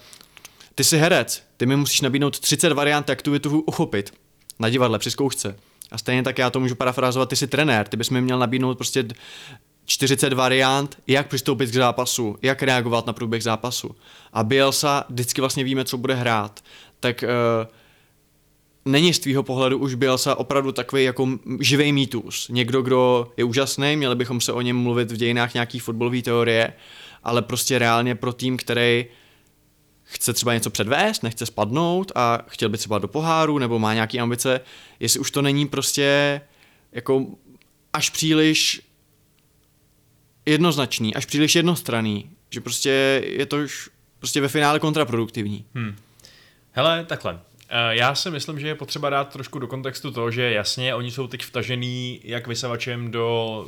ty 0.74 0.84
jsi 0.84 0.98
herec, 0.98 1.42
ty 1.57 1.66
mi 1.66 1.76
musíš 1.76 2.00
nabídnout 2.00 2.38
30 2.40 2.72
variant, 2.72 3.09
jak 3.09 3.22
tu 3.22 3.30
větu 3.30 3.61
uchopit. 3.61 4.14
Na 4.59 4.68
divadle, 4.68 4.98
při 4.98 5.11
zkoušce. 5.11 5.57
A 5.90 5.98
stejně 5.98 6.22
tak 6.22 6.38
já 6.38 6.50
to 6.50 6.61
můžu 6.61 6.74
parafrázovat, 6.74 7.28
ty 7.28 7.36
jsi 7.36 7.46
trenér, 7.46 7.88
ty 7.88 7.96
bys 7.96 8.11
mi 8.11 8.20
měl 8.20 8.38
nabídnout 8.38 8.74
prostě 8.74 9.04
40 9.84 10.32
variant, 10.32 10.98
jak 11.07 11.28
přistoupit 11.28 11.70
k 11.70 11.74
zápasu, 11.74 12.36
jak 12.42 12.62
reagovat 12.62 13.07
na 13.07 13.12
průběh 13.12 13.42
zápasu. 13.42 13.96
A 14.32 14.44
Bielsa, 14.44 15.04
vždycky 15.09 15.40
vlastně 15.40 15.64
víme, 15.64 15.84
co 15.84 15.98
bude 15.98 16.14
hrát. 16.14 16.61
Tak 17.00 17.24
uh, 17.62 17.66
není 18.87 19.14
z 19.14 19.18
tvýho 19.18 19.43
pohledu 19.43 19.78
už 19.78 19.95
Bielsa 19.95 20.34
opravdu 20.34 20.72
takový 20.72 21.05
jako 21.05 21.28
živý 21.61 21.93
mýtus. 21.93 22.49
Někdo, 22.49 22.82
kdo 22.82 23.32
je 23.37 23.45
úžasný, 23.45 23.97
měli 23.97 24.14
bychom 24.14 24.41
se 24.41 24.53
o 24.53 24.61
něm 24.61 24.76
mluvit 24.76 25.12
v 25.12 25.16
dějinách 25.16 25.55
nějaký 25.55 25.78
fotbalové 25.78 26.22
teorie, 26.22 26.72
ale 27.22 27.43
prostě 27.43 27.78
reálně 27.78 28.14
pro 28.14 28.32
tým, 28.32 28.57
který 28.57 29.07
chce 30.05 30.32
třeba 30.32 30.55
něco 30.55 30.70
předvést, 30.70 31.22
nechce 31.22 31.47
spadnout 31.47 32.12
a 32.14 32.39
chtěl 32.49 32.68
by 32.68 32.78
třeba 32.78 32.99
do 32.99 33.09
poháru 33.09 33.59
nebo 33.59 33.78
má 33.78 33.95
nějaké 33.95 34.18
ambice, 34.18 34.61
jestli 35.01 35.20
už 35.20 35.30
to 35.30 35.43
není 35.43 35.68
prostě 35.68 36.41
jako 36.93 37.26
až 37.93 38.11
příliš 38.11 38.82
jednoznačný, 40.47 41.14
až 41.14 41.26
příliš 41.26 41.55
jednostranný, 41.55 42.30
že 42.51 42.61
prostě 42.61 43.22
je 43.26 43.47
to 43.47 43.57
už 43.57 43.91
prostě 44.18 44.41
ve 44.41 44.49
finále 44.49 44.80
kontraproduktivní. 44.80 45.64
Hmm. 45.74 45.97
Hele, 46.72 47.05
takhle. 47.05 47.41
Eh, 47.69 47.97
Já 47.97 48.14
si 48.14 48.31
myslím, 48.31 48.61
že 48.61 48.69
je 48.69 48.75
potřeba 48.75 49.11
dát 49.11 49.29
trošku 49.29 49.59
do 49.59 49.67
kontextu 49.67 50.11
to, 50.11 50.31
že 50.31 50.53
jasně, 50.53 50.95
oni 50.95 51.11
jsou 51.11 51.27
teď 51.27 51.43
vtažený 51.45 52.21
jak 52.25 52.47
vysavačem 52.47 53.11
do 53.11 53.67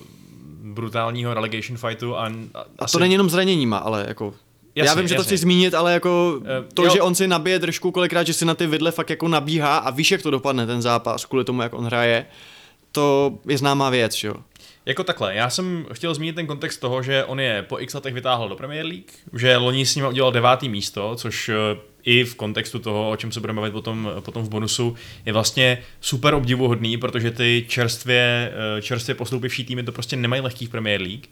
brutálního 0.63 1.35
relegation 1.35 1.79
fightu 1.79 2.17
a, 2.17 2.27
a, 2.55 2.65
A 2.79 2.87
to 2.87 2.99
není 2.99 3.15
jenom 3.15 3.31
zraněníma, 3.31 3.79
ale 3.79 4.05
jako... 4.09 4.35
Jasně, 4.75 4.89
já 4.89 4.95
vím, 4.95 5.09
že 5.09 5.15
to 5.15 5.21
jasně. 5.21 5.29
chci 5.29 5.37
zmínit, 5.37 5.75
ale 5.75 5.93
jako 5.93 6.41
Eh, 6.45 6.65
to, 6.75 6.85
jo. 6.85 6.91
že 6.93 7.03
on 7.03 7.15
si 7.15 7.29
nabije 7.29 7.59
držku 7.59 7.91
kolikrát, 7.91 8.27
že 8.27 8.33
si 8.33 8.45
na 8.45 8.55
ty 8.55 8.67
vidle 8.67 8.91
fakt 8.93 9.11
jako 9.11 9.29
nabíhá 9.29 9.79
a 9.79 9.91
víš, 9.91 10.11
jak 10.11 10.23
to 10.23 10.31
dopadne 10.31 10.67
ten 10.67 10.83
zápas 10.83 11.25
kvůli 11.25 11.45
tomu, 11.45 11.63
jak 11.63 11.75
on 11.75 11.85
hraje, 11.85 12.27
to 12.93 13.39
je 13.49 13.59
známá 13.59 13.91
věc, 13.91 14.15
že 14.15 14.29
jo. 14.29 14.35
Jako 14.87 15.05
takhle, 15.05 15.35
já 15.35 15.51
jsem 15.51 15.87
chtěl 15.93 16.15
zmínit 16.15 16.35
ten 16.35 16.47
kontext 16.47 16.81
toho, 16.81 17.03
že 17.03 17.25
on 17.25 17.41
je 17.41 17.63
po 17.69 17.79
x 17.81 17.95
letech 17.95 18.15
vytáhl 18.15 18.49
do 18.49 18.57
Premier 18.57 18.87
League, 18.87 19.11
že 19.33 19.57
loni 19.57 19.87
s 19.87 19.95
ním 19.95 20.07
udělal 20.07 20.33
devátý 20.33 20.69
místo, 20.69 21.15
což 21.17 21.49
eh, 21.49 21.55
i 22.05 22.25
v 22.25 22.35
kontextu 22.35 22.79
toho, 22.79 23.11
o 23.11 23.17
čem 23.17 23.33
se 23.33 23.41
budeme 23.41 23.61
bavit 23.61 23.73
potom, 23.73 24.11
potom 24.21 24.43
v 24.43 24.49
bonusu, 24.49 24.97
je 25.27 25.33
vlastně 25.33 25.83
super 26.01 26.35
obdivuhodný, 26.35 26.97
protože 26.97 27.31
ty 27.31 27.65
čerstvě, 27.69 28.53
eh, 28.79 28.83
čerstvě 28.83 29.15
postoupivší 29.15 29.65
týmy 29.65 29.83
to 29.83 29.93
prostě 29.93 30.17
nemají 30.17 30.43
lehký 30.43 30.67
v 30.67 30.71
Premier 30.71 31.01
League, 31.01 31.27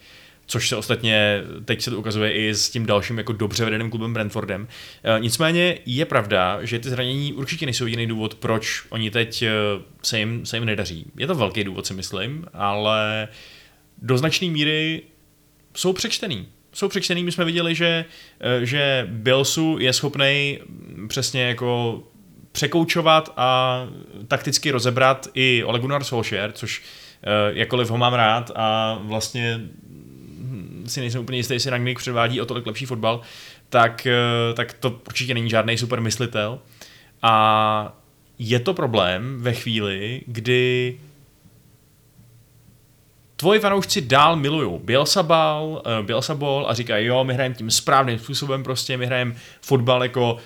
což 0.46 0.68
se 0.68 0.76
ostatně 0.76 1.42
teď 1.64 1.82
se 1.82 1.90
to 1.90 1.98
ukazuje 1.98 2.32
i 2.32 2.54
s 2.54 2.70
tím 2.70 2.86
dalším 2.86 3.18
jako 3.18 3.32
dobře 3.32 3.64
vedeným 3.64 3.90
klubem 3.90 4.14
Brentfordem. 4.14 4.68
Eh, 5.04 5.20
Nicméně 5.20 5.78
je 5.86 6.04
pravda, 6.04 6.58
že 6.62 6.78
ty 6.78 6.88
zranění 6.88 7.32
určitě 7.32 7.66
nejsou 7.66 7.84
jediný 7.84 8.06
důvod, 8.06 8.34
proč 8.34 8.82
oni 8.88 9.10
teď 9.10 9.42
eh, 9.42 9.50
se 10.02 10.18
jim, 10.18 10.46
se 10.46 10.56
jim 10.56 10.64
nedaří. 10.64 11.06
Je 11.18 11.26
to 11.26 11.34
velký 11.34 11.64
důvod, 11.64 11.86
si 11.86 11.94
myslím, 11.94 12.46
ale 12.52 13.28
do 14.02 14.18
značné 14.18 14.48
míry 14.48 15.02
jsou 15.74 15.92
přečtený. 15.92 16.46
Jsou 16.76 16.88
přečtený, 16.88 17.24
my 17.24 17.32
jsme 17.32 17.44
viděli, 17.44 17.74
že, 17.74 18.04
eh, 18.40 18.66
že 18.66 19.06
Bilsu 19.10 19.76
je 19.80 19.92
schopný 19.92 20.58
přesně 21.08 21.42
jako 21.42 22.02
překoučovat 22.52 23.32
a 23.36 23.80
takticky 24.28 24.70
rozebrat 24.70 25.28
i 25.34 25.64
Ole 25.64 25.78
Gunnar 25.78 26.04
Solskjaer, 26.04 26.52
což 26.52 26.82
eh, 27.22 27.58
jakkoliv 27.58 27.90
ho 27.90 27.98
mám 27.98 28.14
rád 28.14 28.50
a 28.54 28.98
vlastně 29.02 29.60
si 30.86 31.00
nejsem 31.00 31.20
úplně 31.20 31.38
jistý, 31.38 31.54
jestli 31.54 31.70
Rangnick 31.70 31.98
předvádí 31.98 32.40
o 32.40 32.46
tolik 32.46 32.66
lepší 32.66 32.86
fotbal, 32.86 33.20
tak, 33.68 34.06
eh, 34.06 34.54
tak 34.54 34.72
to 34.72 35.00
určitě 35.06 35.34
není 35.34 35.50
žádný 35.50 35.78
super 35.78 36.00
myslitel. 36.00 36.58
A 37.22 37.96
je 38.38 38.60
to 38.60 38.74
problém 38.74 39.36
ve 39.42 39.52
chvíli, 39.52 40.22
kdy 40.26 40.96
tvoji 43.36 43.60
fanoušci 43.60 44.00
dál 44.00 44.36
milují 44.36 44.80
Bielsa 44.84 45.22
ball, 45.22 45.82
uh, 45.98 46.06
Bielsa 46.06 46.34
ball 46.34 46.66
a 46.68 46.74
říkají, 46.74 47.06
jo, 47.06 47.24
my 47.24 47.34
hrajeme 47.34 47.54
tím 47.54 47.70
správným 47.70 48.18
způsobem 48.18 48.62
prostě, 48.62 48.96
my 48.96 49.06
hrajeme 49.06 49.34
fotbal 49.60 50.02
jako 50.02 50.36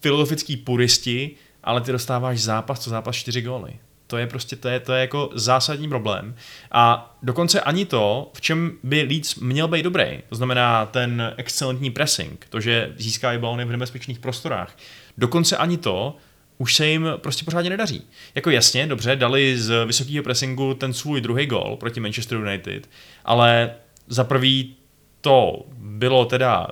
filozofický 0.00 0.56
puristi, 0.56 1.30
ale 1.64 1.80
ty 1.80 1.92
dostáváš 1.92 2.40
zápas, 2.40 2.80
co 2.80 2.90
zápas 2.90 3.16
čtyři 3.16 3.42
góly. 3.42 3.72
To 4.06 4.16
je 4.16 4.26
prostě, 4.26 4.56
to 4.56 4.68
je, 4.68 4.80
to 4.80 4.92
je 4.92 5.00
jako 5.00 5.30
zásadní 5.34 5.88
problém. 5.88 6.34
A 6.72 7.14
dokonce 7.22 7.60
ani 7.60 7.84
to, 7.84 8.30
v 8.34 8.40
čem 8.40 8.72
by 8.82 9.02
Leeds 9.02 9.34
měl 9.34 9.68
být 9.68 9.82
dobrý, 9.82 10.22
to 10.28 10.34
znamená 10.34 10.86
ten 10.86 11.34
excelentní 11.36 11.90
pressing, 11.90 12.46
to, 12.48 12.60
že 12.60 12.92
získávají 12.96 13.38
balony 13.38 13.64
v 13.64 13.72
nebezpečných 13.72 14.18
prostorách, 14.18 14.76
dokonce 15.18 15.56
ani 15.56 15.78
to 15.78 16.16
už 16.58 16.74
se 16.74 16.86
jim 16.86 17.08
prostě 17.16 17.44
pořádně 17.44 17.70
nedaří. 17.70 18.02
Jako 18.34 18.50
jasně, 18.50 18.86
dobře, 18.86 19.16
dali 19.16 19.58
z 19.58 19.84
vysokého 19.84 20.24
pressingu 20.24 20.74
ten 20.74 20.92
svůj 20.92 21.20
druhý 21.20 21.46
gol 21.46 21.76
proti 21.80 22.00
Manchester 22.00 22.38
United, 22.38 22.88
ale 23.24 23.74
za 24.06 24.24
prvý 24.24 24.76
to 25.20 25.66
bylo 25.78 26.24
teda, 26.24 26.66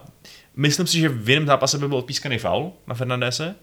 myslím 0.57 0.87
si, 0.87 0.99
že 0.99 1.09
v 1.09 1.31
jiném 1.31 1.47
zápase 1.47 1.79
by 1.79 1.89
byl 1.89 1.99
odpískaný 1.99 2.39
faul 2.39 2.73
na 2.87 2.95
Fernandese 2.95 3.55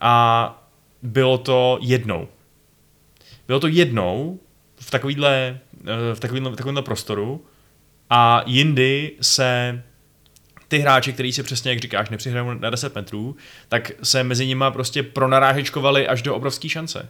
a 0.00 0.68
bylo 1.02 1.38
to 1.38 1.78
jednou. 1.80 2.28
Bylo 3.46 3.60
to 3.60 3.66
jednou 3.66 4.40
v 4.76 4.90
takovýhle, 4.90 5.60
eh, 5.84 6.14
v 6.14 6.20
takovýhle, 6.20 6.50
v 6.50 6.82
prostoru 6.82 7.44
a 8.10 8.42
jindy 8.46 9.12
se 9.20 9.82
ty 10.74 10.80
hráči, 10.80 11.12
kteří 11.12 11.32
si 11.32 11.42
přesně, 11.42 11.70
jak 11.70 11.80
říkáš, 11.80 12.10
nepřihrajou 12.10 12.54
na 12.54 12.70
10 12.70 12.94
metrů, 12.94 13.36
tak 13.68 13.92
se 14.02 14.24
mezi 14.24 14.46
nimi 14.46 14.64
prostě 14.72 15.02
pronarážečkovali 15.02 16.08
až 16.08 16.22
do 16.22 16.34
obrovské 16.34 16.68
šance. 16.68 17.08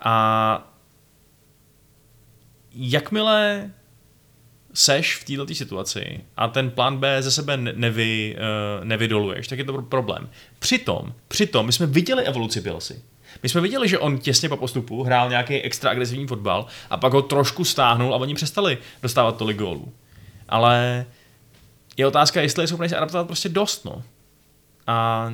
A 0.00 0.74
jakmile 2.74 3.70
seš 4.74 5.16
v 5.16 5.24
této 5.24 5.54
situaci 5.54 6.20
a 6.36 6.48
ten 6.48 6.70
plán 6.70 6.96
B 6.96 7.22
ze 7.22 7.30
sebe 7.30 7.56
ne- 7.56 7.72
nevy, 7.76 8.36
uh, 8.78 8.84
nevydoluješ, 8.84 9.48
tak 9.48 9.58
je 9.58 9.64
to 9.64 9.82
problém. 9.82 10.28
Přitom, 10.58 11.12
přitom, 11.28 11.66
my 11.66 11.72
jsme 11.72 11.86
viděli 11.86 12.24
evoluci 12.24 12.60
Bielsy. 12.60 13.02
My 13.42 13.48
jsme 13.48 13.60
viděli, 13.60 13.88
že 13.88 13.98
on 13.98 14.18
těsně 14.18 14.48
po 14.48 14.56
postupu 14.56 15.02
hrál 15.02 15.30
nějaký 15.30 15.62
extra 15.62 15.90
agresivní 15.90 16.26
fotbal 16.26 16.66
a 16.90 16.96
pak 16.96 17.12
ho 17.12 17.22
trošku 17.22 17.64
stáhnul 17.64 18.14
a 18.14 18.16
oni 18.16 18.34
přestali 18.34 18.78
dostávat 19.02 19.36
tolik 19.36 19.56
gólů. 19.56 19.92
Ale 20.48 21.06
je 21.96 22.06
otázka, 22.06 22.40
jestli 22.40 22.62
je 22.62 22.66
schopný 22.66 22.88
se 22.88 22.96
adaptovat 22.96 23.26
prostě 23.26 23.48
dost, 23.48 23.84
no. 23.84 24.02
A 24.86 25.32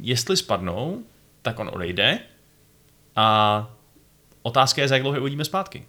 jestli 0.00 0.36
spadnou, 0.36 1.02
tak 1.42 1.58
on 1.58 1.70
odejde 1.72 2.18
a 3.16 3.68
otázka 4.42 4.82
je, 4.82 4.88
za 4.88 4.94
jak 4.94 5.02
dlouho 5.02 5.20
uvidíme 5.20 5.44
zpátky. 5.44 5.84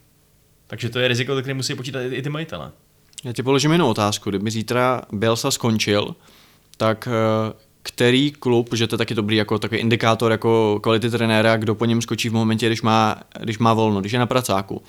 Takže 0.67 0.89
to 0.89 0.99
je 0.99 1.07
riziko, 1.07 1.35
které 1.35 1.53
musí 1.53 1.75
počítat 1.75 2.01
i 2.01 2.21
ty 2.21 2.29
majitele. 2.29 2.71
Já 3.23 3.33
ti 3.33 3.43
položím 3.43 3.71
jinou 3.71 3.89
otázku. 3.89 4.29
Kdyby 4.29 4.51
zítra 4.51 5.01
Bielsa 5.11 5.51
skončil, 5.51 6.15
tak 6.77 7.07
eh, 7.07 7.53
který 7.83 8.31
klub, 8.31 8.69
že 8.73 8.87
to 8.87 8.95
je 8.95 8.97
taky 8.97 9.15
dobrý 9.15 9.35
jako 9.35 9.59
takový 9.59 9.81
indikátor 9.81 10.31
jako 10.31 10.79
kvality 10.83 11.09
trenéra, 11.09 11.57
kdo 11.57 11.75
po 11.75 11.85
něm 11.85 12.01
skočí 12.01 12.29
v 12.29 12.33
momentě, 12.33 12.67
když 12.67 12.81
má, 12.81 13.21
když 13.39 13.57
má 13.57 13.73
volno, 13.73 13.99
když 13.99 14.11
je 14.11 14.19
na 14.19 14.25
pracáku. 14.25 14.81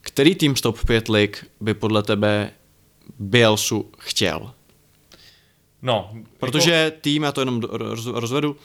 Který 0.00 0.34
tým 0.34 0.56
z 0.56 0.60
top 0.60 0.84
5 0.84 1.08
lig 1.08 1.46
by 1.60 1.74
podle 1.74 2.02
tebe 2.02 2.50
Bielsu 3.18 3.90
chtěl? 3.98 4.52
No, 5.82 6.14
Protože 6.38 6.70
jako, 6.70 6.96
tým, 7.00 7.22
já 7.22 7.32
to 7.32 7.40
jenom 7.40 7.60
rozvedu, 8.06 8.56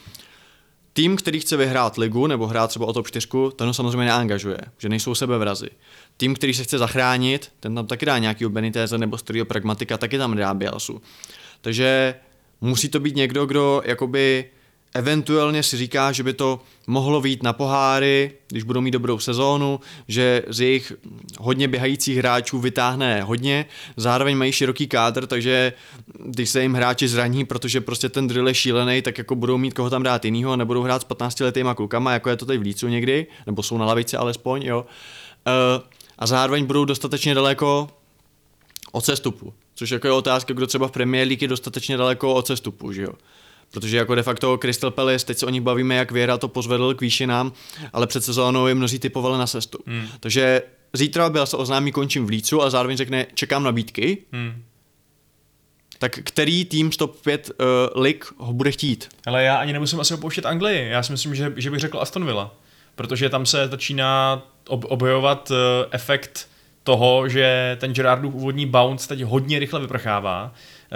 tým, 0.92 1.16
který 1.16 1.40
chce 1.40 1.56
vyhrát 1.56 1.98
ligu 1.98 2.26
nebo 2.26 2.46
hrát 2.46 2.66
třeba 2.66 2.86
o 2.86 2.92
top 2.92 3.06
4, 3.06 3.28
ten 3.56 3.66
ho 3.66 3.74
samozřejmě 3.74 4.04
neangažuje, 4.04 4.58
že 4.78 4.88
nejsou 4.88 5.14
sebevrazy. 5.14 5.68
Tým, 6.16 6.34
který 6.34 6.54
se 6.54 6.64
chce 6.64 6.78
zachránit, 6.78 7.52
ten 7.60 7.74
tam 7.74 7.86
taky 7.86 8.06
dá 8.06 8.18
nějaký 8.18 8.46
Benitéze 8.46 8.98
nebo 8.98 9.18
starého 9.18 9.46
pragmatika, 9.46 9.98
taky 9.98 10.18
tam 10.18 10.36
dá 10.36 10.54
Bielsu. 10.54 11.02
Takže 11.60 12.14
musí 12.60 12.88
to 12.88 13.00
být 13.00 13.16
někdo, 13.16 13.46
kdo 13.46 13.82
jakoby 13.84 14.50
eventuálně 14.94 15.62
si 15.62 15.76
říká, 15.76 16.12
že 16.12 16.22
by 16.22 16.32
to 16.32 16.60
mohlo 16.86 17.20
výjít 17.20 17.42
na 17.42 17.52
poháry, 17.52 18.32
když 18.48 18.62
budou 18.62 18.80
mít 18.80 18.90
dobrou 18.90 19.18
sezónu, 19.18 19.80
že 20.08 20.42
z 20.48 20.60
jejich 20.60 20.92
hodně 21.38 21.68
běhajících 21.68 22.18
hráčů 22.18 22.58
vytáhne 22.58 23.22
hodně, 23.22 23.66
zároveň 23.96 24.36
mají 24.36 24.52
široký 24.52 24.86
kádr, 24.86 25.26
takže 25.26 25.72
když 26.26 26.50
se 26.50 26.62
jim 26.62 26.74
hráči 26.74 27.08
zraní, 27.08 27.44
protože 27.44 27.80
prostě 27.80 28.08
ten 28.08 28.26
drill 28.26 28.48
je 28.48 28.54
šílený, 28.54 29.02
tak 29.02 29.18
jako 29.18 29.34
budou 29.34 29.58
mít 29.58 29.74
koho 29.74 29.90
tam 29.90 30.02
dát 30.02 30.24
jinýho 30.24 30.52
a 30.52 30.56
nebudou 30.56 30.82
hrát 30.82 31.02
s 31.02 31.04
15 31.04 31.40
letýma 31.40 31.74
klukama, 31.74 32.12
jako 32.12 32.30
je 32.30 32.36
to 32.36 32.46
tady 32.46 32.58
v 32.58 32.62
Lícu 32.62 32.88
někdy, 32.88 33.26
nebo 33.46 33.62
jsou 33.62 33.78
na 33.78 33.86
lavici 33.86 34.16
alespoň, 34.16 34.62
jo. 34.62 34.86
Uh, 35.46 35.82
a 36.18 36.26
zároveň 36.26 36.64
budou 36.64 36.84
dostatečně 36.84 37.34
daleko 37.34 37.88
od 38.92 39.04
sestupu. 39.04 39.54
Což 39.74 39.90
jako 39.90 40.06
je 40.06 40.12
otázka, 40.12 40.54
kdo 40.54 40.66
třeba 40.66 40.88
v 40.88 40.92
Premier 40.92 41.28
League 41.28 41.42
je 41.42 41.48
dostatečně 41.48 41.96
daleko 41.96 42.34
od 42.34 42.46
sestupu, 42.46 42.92
že 42.92 43.02
jo. 43.02 43.12
Protože 43.70 43.96
jako 43.96 44.14
de 44.14 44.22
facto 44.22 44.58
Crystal 44.58 44.90
Palace, 44.90 45.26
teď 45.26 45.38
se 45.38 45.46
o 45.46 45.50
nich 45.50 45.62
bavíme, 45.62 45.94
jak 45.94 46.10
Věra 46.12 46.38
to 46.38 46.48
pozvedl 46.48 46.94
k 46.94 47.00
výšinám, 47.00 47.52
ale 47.92 48.06
před 48.06 48.24
sezónou 48.24 48.66
je 48.66 48.74
mnozí 48.74 48.98
typovali 48.98 49.38
na 49.38 49.46
sestup. 49.46 49.82
Hmm. 49.86 50.08
Takže 50.20 50.62
zítra 50.92 51.30
byl 51.30 51.46
se 51.46 51.56
oznámí, 51.56 51.92
končím 51.92 52.26
v 52.26 52.28
Lícu 52.28 52.62
a 52.62 52.70
zároveň 52.70 52.96
řekne, 52.96 53.26
čekám 53.34 53.62
nabídky. 53.62 54.18
Hmm. 54.32 54.62
Tak 55.98 56.18
který 56.24 56.64
tým 56.64 56.92
z 56.92 56.96
top 56.96 57.20
5 57.20 57.50
uh, 57.50 58.02
lig 58.02 58.32
ho 58.36 58.52
bude 58.52 58.70
chtít? 58.70 59.08
Ale 59.26 59.44
já 59.44 59.56
ani 59.56 59.72
nemusím 59.72 60.00
asi 60.00 60.14
opouštět 60.14 60.46
Anglii. 60.46 60.88
Já 60.88 61.02
si 61.02 61.12
myslím, 61.12 61.34
že, 61.34 61.52
že 61.56 61.70
bych 61.70 61.80
řekl 61.80 62.00
Aston 62.00 62.24
Villa. 62.24 62.54
Protože 62.94 63.28
tam 63.28 63.46
se 63.46 63.68
začíná 63.68 64.42
ob- 64.68 64.84
objevovat 64.88 65.50
uh, 65.50 65.56
efekt 65.90 66.48
toho, 66.82 67.28
že 67.28 67.76
ten 67.80 67.94
Gerardův 67.94 68.34
úvodní 68.34 68.66
bounce 68.66 69.08
teď 69.08 69.22
hodně 69.22 69.58
rychle 69.58 69.80
vyprchává, 69.80 70.52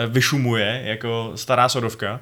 uh, 0.07 0.13
vyšumuje 0.13 0.83
jako 0.85 1.33
stará 1.35 1.69
sodovka 1.69 2.21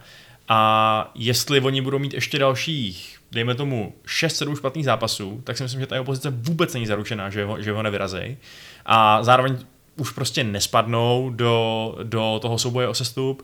a 0.49 1.11
jestli 1.14 1.61
oni 1.61 1.80
budou 1.80 1.99
mít 1.99 2.14
ještě 2.14 2.38
dalších, 2.38 3.18
dejme 3.32 3.55
tomu 3.55 3.94
6-7 4.07 4.57
špatných 4.57 4.84
zápasů, 4.84 5.40
tak 5.44 5.57
si 5.57 5.62
myslím, 5.62 5.80
že 5.80 5.86
ta 5.86 5.94
jeho 5.94 6.05
pozice 6.05 6.30
vůbec 6.30 6.74
není 6.74 6.86
zaručená, 6.86 7.30
že 7.30 7.44
ho, 7.44 7.62
že 7.62 7.72
ho 7.72 7.82
nevyrazej. 7.82 8.36
A 8.86 9.22
zároveň 9.22 9.59
už 9.97 10.11
prostě 10.11 10.44
nespadnou 10.44 11.30
do, 11.30 11.94
do 12.03 12.38
toho 12.42 12.59
souboje 12.59 12.88
o 12.88 12.94
sestup. 12.94 13.42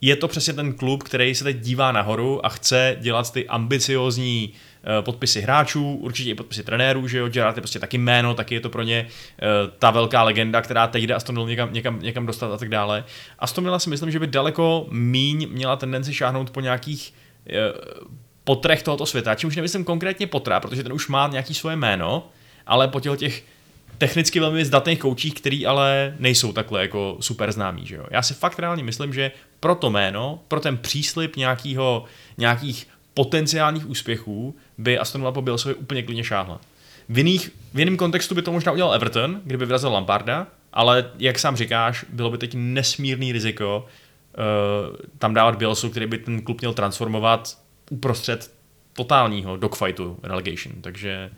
Je 0.00 0.16
to 0.16 0.28
přesně 0.28 0.52
ten 0.52 0.72
klub, 0.72 1.02
který 1.02 1.34
se 1.34 1.44
teď 1.44 1.60
dívá 1.60 1.92
nahoru 1.92 2.46
a 2.46 2.48
chce 2.48 2.96
dělat 3.00 3.32
ty 3.32 3.48
ambiciozní 3.48 4.52
eh, 4.52 4.58
podpisy 5.00 5.40
hráčů, 5.40 5.94
určitě 5.94 6.30
i 6.30 6.34
podpisy 6.34 6.62
trenérů, 6.62 7.08
že 7.08 7.18
jo, 7.18 7.28
Gerard 7.28 7.56
je 7.56 7.60
prostě 7.60 7.78
taky 7.78 7.98
jméno, 7.98 8.34
taky 8.34 8.54
je 8.54 8.60
to 8.60 8.70
pro 8.70 8.82
ně 8.82 9.06
eh, 9.06 9.46
ta 9.78 9.90
velká 9.90 10.22
legenda, 10.22 10.62
která 10.62 10.86
teď 10.86 11.04
jde 11.04 11.14
Aston 11.14 11.34
Villa 11.34 11.48
někam, 11.48 11.72
někam, 11.72 12.02
někam 12.02 12.26
dostat 12.26 12.52
a 12.52 12.56
tak 12.56 12.68
dále. 12.68 13.04
Aston 13.38 13.64
Villa 13.64 13.78
si 13.78 13.90
myslím, 13.90 14.10
že 14.10 14.18
by 14.18 14.26
daleko 14.26 14.86
míň 14.90 15.48
měla 15.50 15.76
tendenci 15.76 16.14
šáhnout 16.14 16.50
po 16.50 16.60
nějakých 16.60 17.14
eh, 17.48 17.52
potrech 18.44 18.82
tohoto 18.82 19.06
světa, 19.06 19.34
čímž 19.34 19.56
nemyslím 19.56 19.84
konkrétně 19.84 20.26
potra, 20.26 20.60
protože 20.60 20.82
ten 20.82 20.92
už 20.92 21.08
má 21.08 21.28
nějaký 21.28 21.54
svoje 21.54 21.76
jméno, 21.76 22.28
ale 22.66 22.88
po 22.88 23.00
těch, 23.00 23.18
těch 23.18 23.44
technicky 23.98 24.40
velmi 24.40 24.64
zdatných 24.64 24.98
koučích, 24.98 25.34
který 25.34 25.66
ale 25.66 26.14
nejsou 26.18 26.52
takhle 26.52 26.82
jako 26.82 27.16
super 27.20 27.52
známí. 27.52 27.86
Že 27.86 27.96
jo? 27.96 28.06
Já 28.10 28.22
si 28.22 28.34
fakt 28.34 28.58
reálně 28.58 28.82
myslím, 28.82 29.12
že 29.12 29.32
pro 29.60 29.74
to 29.74 29.90
jméno, 29.90 30.40
pro 30.48 30.60
ten 30.60 30.76
příslip 30.76 31.36
nějakýho, 31.36 32.04
nějakých 32.38 32.86
potenciálních 33.20 33.88
úspěchů 33.88 34.56
by 34.78 34.98
Aston 34.98 35.20
Villa 35.20 35.32
po 35.32 35.42
Bielsovi 35.42 35.74
úplně 35.74 36.02
klidně 36.02 36.24
šáhla. 36.24 36.60
V, 37.08 37.18
jiných, 37.18 37.50
v 37.74 37.78
jiném 37.78 37.96
kontextu 37.96 38.34
by 38.34 38.42
to 38.42 38.52
možná 38.52 38.72
udělal 38.72 38.94
Everton, 38.94 39.40
kdyby 39.44 39.66
vyrazil 39.66 39.92
Lamparda, 39.92 40.46
ale 40.72 41.10
jak 41.18 41.38
sám 41.38 41.56
říkáš, 41.56 42.04
bylo 42.08 42.30
by 42.30 42.38
teď 42.38 42.54
nesmírný 42.54 43.32
riziko 43.32 43.86
uh, 43.86 44.96
tam 45.18 45.34
dávat 45.34 45.56
Bielsu, 45.56 45.90
který 45.90 46.06
by 46.06 46.18
ten 46.18 46.42
klub 46.42 46.60
měl 46.60 46.74
transformovat 46.74 47.58
uprostřed 47.90 48.52
totálního 48.92 49.56
dogfightu 49.56 50.18
relegation, 50.22 50.74
takže 50.80 51.30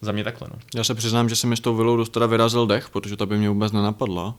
za 0.00 0.12
mě 0.12 0.24
takhle. 0.24 0.48
No. 0.52 0.58
Já 0.74 0.84
se 0.84 0.94
přiznám, 0.94 1.28
že 1.28 1.36
se 1.36 1.46
mi 1.46 1.56
s 1.56 1.60
tou 1.60 1.76
vilou 1.76 1.96
dost 1.96 2.08
teda 2.08 2.26
vyrazil 2.26 2.66
dech, 2.66 2.90
protože 2.90 3.16
to 3.16 3.26
by 3.26 3.38
mě 3.38 3.48
vůbec 3.48 3.72
nenapadlo. 3.72 4.34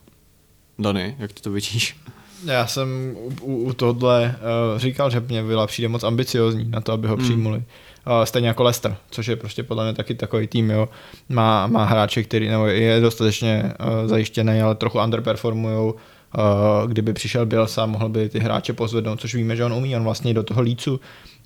Dany, 0.79 1.15
jak 1.19 1.33
ty 1.33 1.41
to 1.41 1.51
vidíš? 1.51 1.97
Já 2.46 2.68
jsem 2.68 3.16
u, 3.41 3.56
u, 3.56 3.74
tohle 3.74 4.36
uh, 4.74 4.80
říkal, 4.80 5.10
že 5.10 5.20
mě 5.20 5.43
Villa 5.43 5.68
přijde 5.68 5.88
moc 5.88 6.04
ambiciozní 6.04 6.66
na 6.70 6.82
to, 6.82 6.91
aby 6.91 7.08
ho 7.08 7.16
Hmm. 7.16 7.24
přijmuli. 7.26 7.58
Uh, 7.58 8.24
stejně 8.24 8.48
jako 8.48 8.64
Leicester, 8.64 8.96
což 9.12 9.28
je 9.28 9.36
prostě 9.36 9.64
podle 9.64 9.84
mě 9.84 9.93
taky 9.93 10.16
takový 10.16 10.48
tým, 10.48 10.70
jo. 10.70 10.89
Má, 11.30 11.68
má 11.68 11.86
hráče, 11.86 12.24
který 12.24 12.48
nebo 12.48 12.66
je 12.66 13.00
dostatečně 13.02 13.74
uh, 13.80 14.08
zajištěný, 14.10 14.62
ale 14.62 14.76
trochu 14.76 15.00
underperformujou. 15.00 15.91
Uh, 15.91 16.88
kdyby 16.88 17.14
přišel 17.14 17.46
Bielsa, 17.46 17.86
mohl 17.86 18.10
by 18.10 18.30
ty 18.30 18.39
hráče 18.39 18.74
pozvednout, 18.74 19.22
což 19.22 19.36
víme, 19.36 19.56
že 19.56 19.66
on 19.66 19.74
umí. 19.74 19.96
On 19.96 20.04
vlastně 20.04 20.34
do 20.34 20.43
toho 20.43 20.62
lícu 20.62 21.00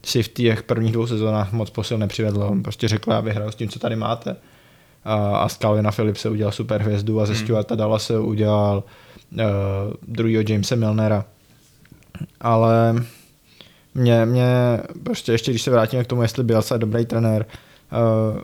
si 0.05 0.23
v 0.23 0.27
těch 0.27 0.63
prvních 0.63 0.91
dvou 0.91 1.07
sezónách 1.07 1.51
moc 1.51 1.69
posil 1.69 1.97
nepřivedl. 1.97 2.43
On 2.43 2.63
prostě 2.63 2.87
řekl, 2.87 3.11
já 3.11 3.19
vyhraju 3.19 3.51
s 3.51 3.55
tím, 3.55 3.69
co 3.69 3.79
tady 3.79 3.95
máte. 3.95 4.35
A, 5.05 5.15
a 5.15 5.49
z 5.49 5.57
Calvina 5.57 5.91
Philipse 5.91 6.29
udělal 6.29 6.51
super 6.51 6.81
hvězdu 6.81 7.21
a 7.21 7.25
ze 7.25 7.33
Hmm. 7.33 7.43
Stuarta 7.43 7.75
Dallase 7.75 8.19
udělal 8.19 8.77
uh, 8.77 8.83
druhýho 10.07 10.43
Jamesa 10.47 10.75
Milnera. 10.75 11.25
Ale 12.41 13.03
mě, 13.95 14.25
mě 14.25 14.79
prostě 15.03 15.31
ještě, 15.31 15.51
když 15.51 15.61
se 15.61 15.71
vrátíme 15.71 16.03
k 16.03 16.07
tomu, 16.07 16.21
jestli 16.21 16.43
Bielsa 16.43 16.75
je 16.75 16.79
dobrý 16.79 17.05
trenér, 17.05 17.45
uh, 17.91 18.41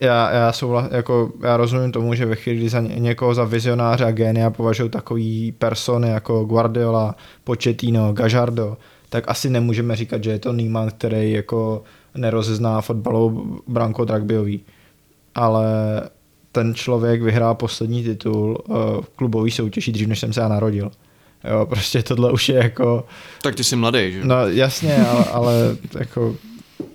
já, 0.00 0.30
já, 0.30 0.52
souhlas, 0.52 0.88
jako, 0.90 1.32
já 1.42 1.56
rozumím 1.56 1.92
tomu, 1.92 2.14
že 2.14 2.26
ve 2.26 2.36
chvíli, 2.36 2.58
kdy 2.58 2.68
za 2.68 2.80
ně, 2.80 2.94
někoho 2.94 3.34
za 3.34 3.44
vizionáře 3.44 4.04
a 4.04 4.10
génia 4.10 4.50
považují 4.50 4.90
takový 4.90 5.52
persony 5.52 6.08
jako 6.08 6.44
Guardiola, 6.44 7.14
Pochettino, 7.44 8.12
Gajardo, 8.12 8.76
tak 9.08 9.24
asi 9.28 9.50
nemůžeme 9.50 9.96
říkat, 9.96 10.24
že 10.24 10.30
je 10.30 10.38
to 10.38 10.52
Neyman, 10.52 10.90
který 10.90 11.32
jako 11.32 11.82
nerozezná 12.14 12.80
fotbalovou 12.80 13.60
branku 13.66 14.02
od 14.02 14.10
rugbyový. 14.10 14.60
ale 15.34 15.64
ten 16.56 16.74
člověk 16.74 17.22
vyhrál 17.22 17.54
poslední 17.54 18.02
titul 18.04 18.64
uh, 18.68 18.76
v 19.00 19.08
klubový 19.16 19.50
soutěži 19.50 19.92
dřív, 19.92 20.08
než 20.08 20.18
jsem 20.20 20.32
se 20.32 20.40
já 20.40 20.48
narodil. 20.48 20.90
Jo, 21.50 21.66
prostě 21.66 22.02
tohle 22.02 22.32
už 22.32 22.48
je 22.48 22.54
jako, 22.54 23.06
Tak 23.42 23.54
ty 23.54 23.64
jsi 23.64 23.76
mladý, 23.76 24.12
že? 24.12 24.24
no 24.24 24.48
jasně, 24.48 25.06
ale, 25.06 25.24
ale 25.24 25.76
jako 25.98 26.36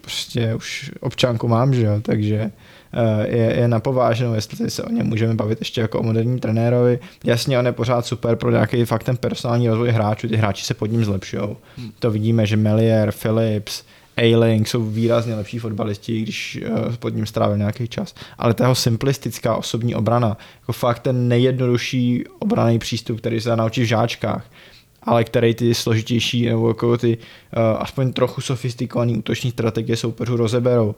prostě 0.02 0.56
už 0.56 0.92
občanku 1.00 1.48
mám, 1.48 1.74
že 1.74 1.86
jo, 1.86 1.94
takže 2.02 2.52
eh, 2.94 3.28
je, 3.38 3.60
je 3.60 3.68
na 3.68 3.80
pováženou, 3.80 4.34
jestli 4.34 4.70
se 4.70 4.84
o 4.84 4.92
něm 4.92 5.08
můžeme 5.08 5.34
bavit 5.34 5.62
ještě 5.62 5.82
jako 5.82 6.00
o 6.00 6.04
moderním 6.04 6.40
trenérovi. 6.40 7.00
Jasně, 7.24 7.60
on 7.60 7.66
je 7.66 7.72
pořád 7.72 8.06
super 8.06 8.36
pro 8.36 8.52
nějaký 8.52 8.86
fakt 8.86 9.04
ten 9.04 9.18
personální 9.18 9.70
rozvoj 9.70 9.90
hráčů, 9.90 10.28
ty 10.28 10.36
hráči 10.36 10.66
se 10.66 10.74
pod 10.74 10.86
ním 10.86 11.06
zlepšují. 11.06 11.50
Hmm. 11.78 11.92
To 12.00 12.12
vidíme, 12.12 12.46
že 12.46 12.58
Melier, 12.58 13.12
Phillips, 13.12 13.84
A-Link 14.22 14.68
jsou 14.68 14.84
výrazně 14.84 15.36
lepší 15.36 15.60
fotbalisti, 15.60 16.22
když 16.22 16.60
uh, 16.70 16.96
pod 16.96 17.16
ním 17.16 17.26
strávil 17.26 17.58
nějaký 17.58 17.88
čas. 17.88 18.16
Ale 18.38 18.54
ta 18.54 18.64
jeho 18.64 18.76
simplistická 18.76 19.56
osobní 19.56 19.96
obrana, 19.96 20.38
jako 20.62 20.74
fakt 20.74 21.00
ten 21.00 21.28
nejjednodušší 21.28 22.24
obraný 22.40 22.80
přístup, 22.80 23.18
který 23.18 23.42
se 23.42 23.50
dá 23.50 23.56
naučit 23.56 23.82
v 23.82 23.88
žáčkách, 23.88 24.52
ale 25.04 25.24
který 25.24 25.54
ty 25.56 25.76
složitější 25.76 26.46
nebo 26.46 26.68
jako 26.68 26.98
ty 26.98 27.18
aspoň 27.78 28.14
trochu 28.14 28.42
sofistikovaný 28.42 29.18
útoční 29.18 29.52
strategie 29.52 29.98
soupeřů 29.98 30.38
rozeberou. 30.38 30.88
Uh, 30.88 30.94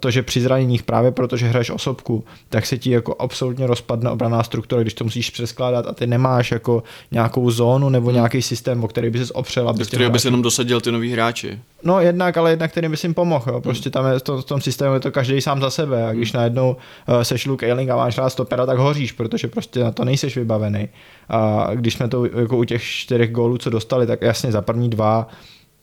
to, 0.00 0.10
že 0.10 0.22
při 0.22 0.40
zraněních 0.40 0.82
právě 0.82 1.10
protože 1.10 1.46
hraješ 1.46 1.70
osobku, 1.70 2.24
tak 2.48 2.66
se 2.66 2.78
ti 2.78 2.90
jako 2.90 3.16
absolutně 3.18 3.66
rozpadne 3.66 4.10
obraná 4.10 4.42
struktura, 4.42 4.82
když 4.82 4.94
to 4.94 5.04
musíš 5.04 5.30
přeskládat 5.30 5.86
a 5.86 5.92
ty 5.92 6.06
nemáš 6.06 6.50
jako 6.50 6.82
nějakou 7.10 7.50
zónu 7.50 7.88
nebo 7.88 8.10
nějaký 8.10 8.42
systém, 8.42 8.84
o 8.84 8.88
který 8.88 9.10
by 9.10 9.26
se 9.26 9.32
opřel. 9.32 9.64
Do 9.64 9.70
abys 9.70 9.78
těm 9.78 9.86
kterého 9.86 10.10
by 10.10 10.18
hráčům- 10.18 10.22
se 10.22 10.28
jenom 10.28 10.42
dosadil 10.42 10.80
ty 10.80 10.92
nový 10.92 11.12
hráči. 11.12 11.58
No 11.82 12.00
jednak, 12.00 12.36
ale 12.36 12.50
jednak, 12.50 12.70
který 12.70 12.88
bys 12.88 13.04
jim 13.04 13.14
pomohl. 13.14 13.52
Jo. 13.52 13.60
Prostě 13.60 13.90
tam 13.90 14.06
je 14.06 14.20
to, 14.20 14.42
v 14.42 14.44
tom 14.44 14.60
systému 14.60 14.94
je 14.94 15.00
to 15.00 15.10
každý 15.10 15.40
sám 15.40 15.60
za 15.60 15.70
sebe. 15.70 16.06
A 16.06 16.12
když 16.12 16.32
najednou 16.32 16.76
uh, 17.08 17.20
seš 17.20 17.46
Luke 17.46 17.70
Ayling 17.70 17.90
a 17.90 17.96
máš 17.96 18.18
rád 18.18 18.30
stopera, 18.30 18.66
tak 18.66 18.78
hoříš, 18.78 19.12
protože 19.12 19.48
prostě 19.48 19.80
na 19.80 19.90
to 19.90 20.04
nejseš 20.04 20.36
vybavený. 20.36 20.88
A 21.28 21.68
když 21.74 21.94
jsme 21.94 22.08
to 22.08 22.24
jako 22.24 22.56
u 22.56 22.64
těch 22.64 22.82
čtyřech 22.82 23.32
gólů, 23.32 23.58
co 23.58 23.70
dostali, 23.70 24.06
tak 24.06 24.22
jasně 24.22 24.52
za 24.52 24.62
první 24.62 24.90
dva 24.90 25.28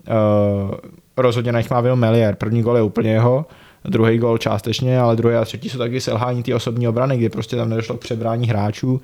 uh, 0.07 0.75
rozhodně 1.17 1.51
na 1.51 1.59
nich 1.59 1.69
má 1.69 1.81
vinu 1.81 1.95
Melier. 1.95 2.35
První 2.35 2.61
gól 2.61 2.77
je 2.77 2.83
úplně 2.83 3.11
jeho, 3.11 3.45
druhý 3.83 4.17
gól 4.17 4.37
částečně, 4.37 4.99
ale 4.99 5.15
druhý 5.15 5.35
a 5.35 5.45
třetí 5.45 5.69
jsou 5.69 5.77
taky 5.77 6.01
selhání 6.01 6.43
ty 6.43 6.53
osobní 6.53 6.87
obrany, 6.87 7.17
kdy 7.17 7.29
prostě 7.29 7.55
tam 7.55 7.69
nedošlo 7.69 7.97
k 7.97 8.01
přebrání 8.01 8.47
hráčů 8.47 9.01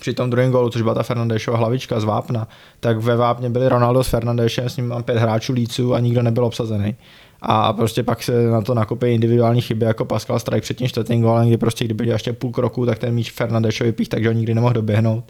při 0.00 0.14
tom 0.14 0.30
druhém 0.30 0.50
gólu, 0.50 0.70
což 0.70 0.82
byla 0.82 0.94
ta 0.94 1.02
Fernandešova 1.02 1.58
hlavička 1.58 2.00
z 2.00 2.04
Vápna, 2.04 2.48
tak 2.80 2.98
ve 2.98 3.16
Vápně 3.16 3.50
byli 3.50 3.68
Ronaldo 3.68 4.04
s 4.04 4.08
Fernandešem, 4.08 4.68
s 4.68 4.76
ním 4.76 4.88
mám 4.88 5.02
pět 5.02 5.18
hráčů 5.18 5.52
líců 5.52 5.94
a 5.94 6.00
nikdo 6.00 6.22
nebyl 6.22 6.44
obsazený. 6.44 6.96
A 7.42 7.72
prostě 7.72 8.02
pak 8.02 8.22
se 8.22 8.46
na 8.46 8.62
to 8.62 8.74
nakopí 8.74 9.06
individuální 9.06 9.60
chyby 9.60 9.84
jako 9.84 10.04
Pascal 10.04 10.38
Strike 10.38 10.60
před 10.60 10.76
tím 10.76 10.88
čtvrtým 10.88 11.22
gólem, 11.22 11.48
kdy 11.48 11.56
prostě 11.56 11.84
kdyby 11.84 12.04
dělal 12.04 12.14
ještě 12.14 12.32
půl 12.32 12.50
kroku, 12.50 12.86
tak 12.86 12.98
ten 12.98 13.14
míč 13.14 13.32
Fernandešovi 13.32 13.92
pích, 13.92 14.08
takže 14.08 14.28
ho 14.28 14.32
nikdy 14.32 14.54
nemohl 14.54 14.74
doběhnout. 14.74 15.24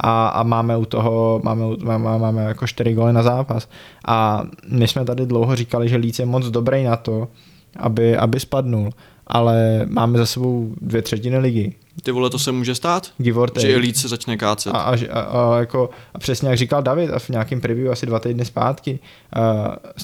A, 0.00 0.28
a 0.28 0.42
máme 0.42 0.76
u 0.76 0.84
toho, 0.84 1.40
máme, 1.44 1.64
máme, 1.82 2.18
máme 2.18 2.44
jako 2.44 2.66
čtyři 2.66 2.94
góly 2.94 3.12
na 3.12 3.22
zápas. 3.22 3.68
A 4.06 4.44
my 4.68 4.88
jsme 4.88 5.04
tady 5.04 5.26
dlouho 5.26 5.56
říkali, 5.56 5.88
že 5.88 5.96
Líc 5.96 6.18
je 6.18 6.26
moc 6.26 6.46
dobrý 6.46 6.84
na 6.84 6.96
to, 6.96 7.28
aby, 7.76 8.16
aby 8.16 8.40
spadnul. 8.40 8.90
Ale 9.26 9.86
máme 9.88 10.18
za 10.18 10.26
sebou 10.26 10.74
dvě 10.80 11.02
třetiny 11.02 11.38
ligy. 11.38 11.74
Ty 12.02 12.10
vole, 12.10 12.30
to 12.30 12.38
se 12.38 12.52
může 12.52 12.74
stát? 12.74 13.12
Give 13.18 13.40
Že. 13.58 13.74
Elite 13.74 13.98
se 13.98 14.08
začne 14.08 14.36
kácet. 14.36 14.74
A, 14.74 14.78
a, 14.78 14.96
a, 15.10 15.20
a, 15.20 15.58
jako, 15.58 15.90
a 16.14 16.18
přesně 16.18 16.48
jak 16.48 16.58
říkal 16.58 16.82
David 16.82 17.10
a 17.10 17.18
v 17.18 17.28
nějakém 17.28 17.60
preview 17.60 17.92
asi 17.92 18.06
dva 18.06 18.18
týdny 18.18 18.44
zpátky, 18.44 18.98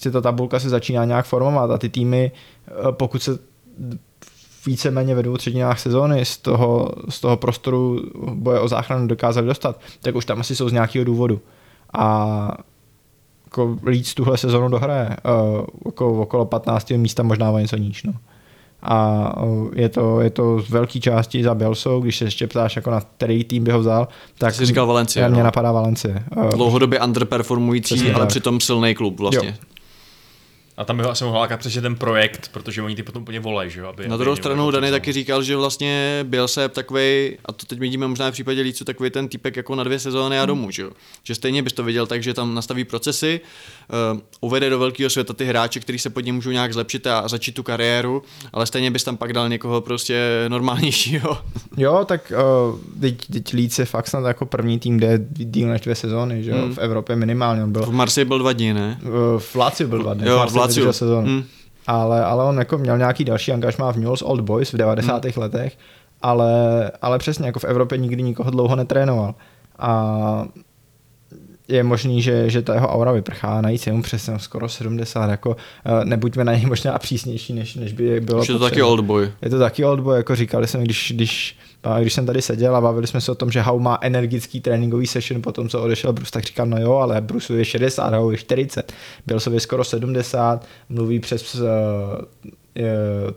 uh, 0.05 0.13
ta 0.13 0.21
tabulka 0.21 0.61
se 0.61 0.69
začíná 0.69 1.05
nějak 1.05 1.27
formovat 1.27 1.71
a 1.71 1.79
ty 1.79 1.89
týmy, 1.89 2.33
uh, 2.85 2.93
pokud 2.93 3.23
se 3.23 3.39
víceméně 4.67 5.15
ve 5.15 5.23
dvou 5.23 5.37
třetinách 5.37 5.81
sezóny 5.81 6.25
z 6.25 6.39
toho, 6.39 6.93
z 7.09 7.21
toho 7.21 7.37
prostoru 7.37 8.01
boje 8.35 8.61
o 8.61 8.69
záchranu 8.69 9.07
dokázali 9.07 9.47
dostat, 9.47 9.81
tak 10.01 10.15
už 10.15 10.25
tam 10.25 10.41
asi 10.41 10.57
jsou 10.57 10.69
z 10.69 10.73
nějakého 10.73 11.05
důvodu. 11.05 11.41
A 11.93 12.59
jako 13.45 13.79
Leeds 13.83 14.15
tuhle 14.15 14.39
sezónu 14.39 14.69
dohraje 14.69 15.09
uh, 15.09 15.65
jako 15.87 16.23
okolo 16.23 16.45
15. 16.45 16.91
místa, 16.91 17.23
možná 17.23 17.51
o 17.51 17.59
něco 17.59 17.77
níž. 17.77 18.03
No. 18.03 18.13
A 18.83 19.43
uh, 19.43 19.69
je 19.75 19.89
to, 19.89 20.21
je 20.21 20.31
to 20.31 20.61
z 20.61 20.71
velké 20.71 21.01
části 21.01 21.43
za 21.43 21.55
Bielsou, 21.55 22.01
když 22.01 22.17
se 22.17 22.25
ještě 22.25 22.47
ptáš, 22.47 22.77
jako 22.77 22.91
na 22.91 23.01
který 23.01 23.45
tým 23.45 23.65
by 23.65 23.71
ho 23.73 23.79
vzal, 23.79 24.09
tak 24.39 24.55
Jsi 24.55 24.67
říkal 24.67 24.87
Valencia, 24.87 25.29
mě 25.29 25.39
no. 25.39 25.45
napadá 25.45 25.73
Valencie. 25.73 26.25
Uh, 26.37 26.51
Dlouhodobě 26.51 27.01
underperformující, 27.01 28.13
ale 28.13 28.21
tak. 28.21 28.29
přitom 28.29 28.61
silný 28.61 28.95
klub 28.95 29.21
vlastně. 29.21 29.49
Jo. 29.49 29.76
A 30.77 30.85
tam 30.85 30.97
by 30.97 31.03
ho 31.03 31.11
asi 31.11 31.25
mohl 31.25 31.37
lákat 31.37 31.61
přesně 31.61 31.81
ten 31.81 31.97
projekt, 31.97 32.51
protože 32.53 32.83
oni 32.83 32.97
ty 32.97 33.03
potom 33.03 33.23
úplně 33.23 33.41
volají, 33.41 33.71
že 33.71 33.81
jo? 33.81 33.87
Aby, 33.87 34.09
Na 34.09 34.15
aby 34.15 34.25
druhou 34.25 34.37
stranu 34.37 34.71
Dany 34.71 34.91
taky 34.91 35.13
říkal, 35.13 35.43
že 35.43 35.57
vlastně 35.57 36.21
byl 36.29 36.49
se 36.49 36.69
takový, 36.69 37.37
a 37.45 37.53
to 37.53 37.67
teď 37.67 37.79
vidíme 37.79 38.09
možná 38.09 38.29
v 38.29 38.33
případě 38.33 38.61
Lícu, 38.61 38.85
takový 38.85 39.11
ten 39.11 39.29
typek 39.29 39.57
jako 39.57 39.75
na 39.75 39.85
dvě 39.85 39.99
sezóny 39.99 40.39
a 40.39 40.47
domů, 40.47 40.71
že 40.71 40.83
jo. 40.83 40.91
Že 41.23 41.35
stejně 41.35 41.63
bys 41.63 41.73
to 41.73 41.85
viděl 41.85 42.07
tak, 42.07 42.23
že 42.23 42.35
tam 42.35 42.55
nastaví 42.55 42.85
procesy, 42.85 43.41
uh, 44.13 44.21
uvede 44.41 44.71
do 44.71 44.79
velkého 44.79 45.11
světa 45.11 45.33
ty 45.33 45.45
hráče, 45.45 45.81
kteří 45.81 45.99
se 45.99 46.11
pod 46.11 46.21
ním 46.21 46.35
můžou 46.35 46.51
nějak 46.51 46.73
zlepšit 46.73 47.07
a 47.07 47.29
začít 47.29 47.53
tu 47.53 47.63
kariéru, 47.63 48.23
ale 48.53 48.67
stejně 48.67 48.91
bys 48.91 49.05
tam 49.05 49.17
pak 49.17 49.33
dal 49.33 49.49
někoho 49.49 49.81
prostě 49.81 50.45
normálnějšího. 50.49 51.39
Jo, 51.79 52.05
tak 52.09 52.33
uh, 52.73 52.79
teď, 53.01 53.17
teď 53.33 53.55
je 53.79 53.85
fakt 53.85 54.09
snad 54.09 54.25
jako 54.25 54.47
první 54.47 54.79
tým, 54.79 54.97
kde 54.97 55.07
je 55.07 55.19
díl 55.31 55.69
než 55.69 55.81
dvě 55.81 55.95
sezóny, 55.95 56.43
že 56.43 56.51
jo? 56.51 56.57
Hmm. 56.57 56.75
v 56.75 56.79
Evropě 56.79 57.17
minimálně. 57.17 57.65
On 57.65 57.73
byl, 57.73 57.83
V 57.83 57.93
Marseille 57.93 58.29
byl 58.29 58.39
dva 58.39 58.53
dny, 58.53 58.75
ne? 58.75 59.01
uh, 59.05 59.41
v 59.41 59.55
Láciu 59.55 59.89
byl 59.89 59.99
dva 59.99 60.15
dny, 60.15 60.29
Jo, 60.29 60.47
v 60.51 60.57
Vydržel 60.75 60.93
sezónu. 60.93 61.27
Hmm. 61.27 61.45
Ale, 61.87 62.25
ale 62.25 62.45
on 62.45 62.59
jako 62.59 62.79
měl 62.79 62.99
nějaký 62.99 63.25
další 63.25 63.53
angažmá 63.53 63.93
v 63.93 63.97
Newell's 63.97 64.23
Old 64.23 64.41
Boys 64.41 64.73
v 64.73 64.77
90. 64.77 65.25
Hmm. 65.25 65.33
letech, 65.37 65.79
ale, 66.23 66.91
ale 67.03 67.19
přesně 67.19 67.47
jako 67.47 67.59
v 67.59 67.65
Evropě 67.65 67.99
nikdy 67.99 68.23
nikoho 68.23 68.51
dlouho 68.51 68.77
netrénoval. 68.77 69.35
A 69.79 70.47
je 71.69 71.83
možný, 71.83 72.23
že, 72.23 72.51
že 72.51 72.63
ta 72.63 72.75
jeho 72.75 72.89
aura 72.89 73.13
vyprchá, 73.13 73.61
najít 73.61 73.87
je 73.87 73.93
mu 73.93 74.03
přesně 74.03 74.39
skoro 74.39 74.69
70, 74.69 75.31
jako 75.31 75.57
eh, 75.85 76.05
nebuďme 76.05 76.45
na 76.45 76.55
něj 76.55 76.67
možná 76.67 76.99
přísnější, 76.99 77.53
než, 77.53 77.75
než 77.75 77.93
by 77.93 78.21
bylo 78.21 78.41
Už 78.41 78.49
je 78.49 78.55
to 78.55 78.59
taky 78.59 78.71
potřeba. 78.71 78.89
old 78.89 79.01
boy. 79.01 79.33
Je 79.43 79.51
to 79.51 79.59
taky 79.59 79.85
old 79.85 80.01
boy, 80.01 80.17
jako 80.17 80.37
říkali 80.37 80.67
jsme, 80.67 80.83
když, 80.83 81.13
když, 81.15 81.59
když 82.01 82.13
jsem 82.13 82.27
tady 82.27 82.43
seděl 82.43 82.77
a 82.77 82.81
bavili 82.81 83.07
jsme 83.07 83.21
se 83.21 83.33
o 83.33 83.35
tom, 83.35 83.51
že 83.51 83.61
Hau 83.61 83.79
má 83.79 83.99
energický 84.01 84.61
tréninkový 84.61 85.07
session 85.07 85.43
po 85.43 85.53
tom, 85.53 85.69
co 85.69 85.83
odešel 85.83 86.13
Bruce, 86.13 86.31
tak 86.31 86.45
říkám, 86.45 86.71
no 86.71 86.79
jo, 86.79 86.93
ale 86.93 87.21
Bruce 87.21 87.55
je 87.55 87.65
60, 87.65 88.13
Hau 88.13 88.31
je 88.31 88.37
40, 88.37 88.93
byl 89.27 89.41
sobě 89.41 89.61
skoro 89.61 89.85
70, 89.85 90.67
mluví 90.89 91.21
přes 91.21 91.55
uh, 91.55 91.69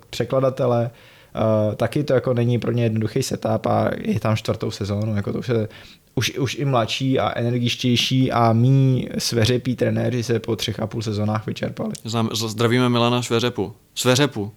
překladatele, 0.09 0.91
Uh, 1.35 1.75
taky 1.75 2.03
to 2.03 2.13
jako 2.13 2.33
není 2.33 2.59
pro 2.59 2.71
ně 2.71 2.83
jednoduchý 2.83 3.23
setup 3.23 3.65
a 3.65 3.91
je 3.97 4.19
tam 4.19 4.35
čtvrtou 4.35 4.71
sezónu, 4.71 5.15
jako 5.15 5.33
to 5.33 5.39
už 5.39 5.49
je 5.49 5.67
už, 6.15 6.37
už 6.37 6.55
i 6.55 6.65
mladší 6.65 7.19
a 7.19 7.39
energičtější 7.39 8.31
a 8.31 8.53
mý 8.53 9.09
sveřepí 9.17 9.75
trenéři 9.75 10.23
se 10.23 10.39
po 10.39 10.55
třech 10.55 10.79
a 10.79 10.87
půl 10.87 11.01
sezónách 11.01 11.45
vyčerpali. 11.45 11.93
Zdravíme 12.33 12.89
Milana 12.89 13.21
Šveřepu. 13.21 13.73
Šveřepu. 13.95 14.51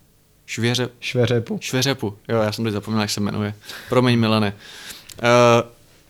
Švěře, 0.46 0.88
Šveřepu. 1.00 1.58
Šveřepu. 1.62 2.18
Jo, 2.28 2.42
já 2.42 2.52
jsem 2.52 2.64
teď 2.64 2.72
zapomněl, 2.72 3.00
jak 3.00 3.10
se 3.10 3.20
jmenuje. 3.20 3.54
Promiň, 3.88 4.18
Milane. 4.18 4.56
Uh, 5.22 5.28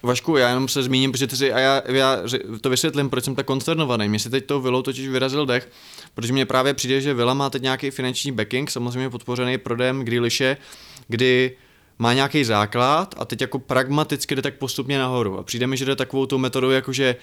Vašku, 0.03 0.37
já 0.37 0.49
jenom 0.49 0.69
se 0.69 0.83
zmíním, 0.83 1.13
protože 1.13 1.27
ty 1.27 1.37
si, 1.37 1.53
a 1.53 1.59
já, 1.59 1.83
já 1.87 2.19
to 2.61 2.71
vysvětlím, 2.71 3.11
proč 3.11 3.25
jsem 3.25 3.35
tak 3.35 3.47
konsternovaný. 3.47 4.09
Mně 4.09 4.19
si 4.19 4.31
teď 4.31 4.47
to 4.47 4.61
Vilou 4.61 4.83
totiž 4.83 5.09
vyrazil 5.09 5.47
dech, 5.47 5.69
protože 6.15 6.33
mně 6.33 6.47
právě 6.47 6.75
přijde, 6.75 7.01
že 7.01 7.15
Vila 7.15 7.35
má 7.35 7.51
teď 7.51 7.63
nějaký 7.63 7.91
finanční 7.91 8.33
backing, 8.33 8.71
samozřejmě 8.71 9.11
podpořený 9.11 9.59
prodejem 9.59 10.05
Grealishe, 10.05 10.57
kdy 11.09 11.57
má 11.99 12.13
nějaký 12.13 12.45
základ 12.45 13.15
a 13.19 13.25
teď 13.25 13.41
jako 13.41 13.59
pragmaticky 13.59 14.37
jde 14.37 14.43
tak 14.43 14.55
postupně 14.55 14.99
nahoru. 14.99 15.39
A 15.39 15.43
přijde 15.43 15.67
mi, 15.67 15.77
že 15.77 15.85
jde 15.85 15.97
takovou 15.97 16.27
tou 16.27 16.39
metodou, 16.39 16.71
jakože 16.71 17.17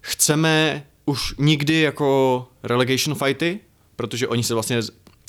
chceme 0.00 0.86
už 1.04 1.34
nikdy 1.38 1.80
jako 1.80 2.48
relegation 2.62 3.14
fighty, 3.14 3.60
protože 3.96 4.28
oni 4.28 4.42
se 4.42 4.54
vlastně, 4.54 4.80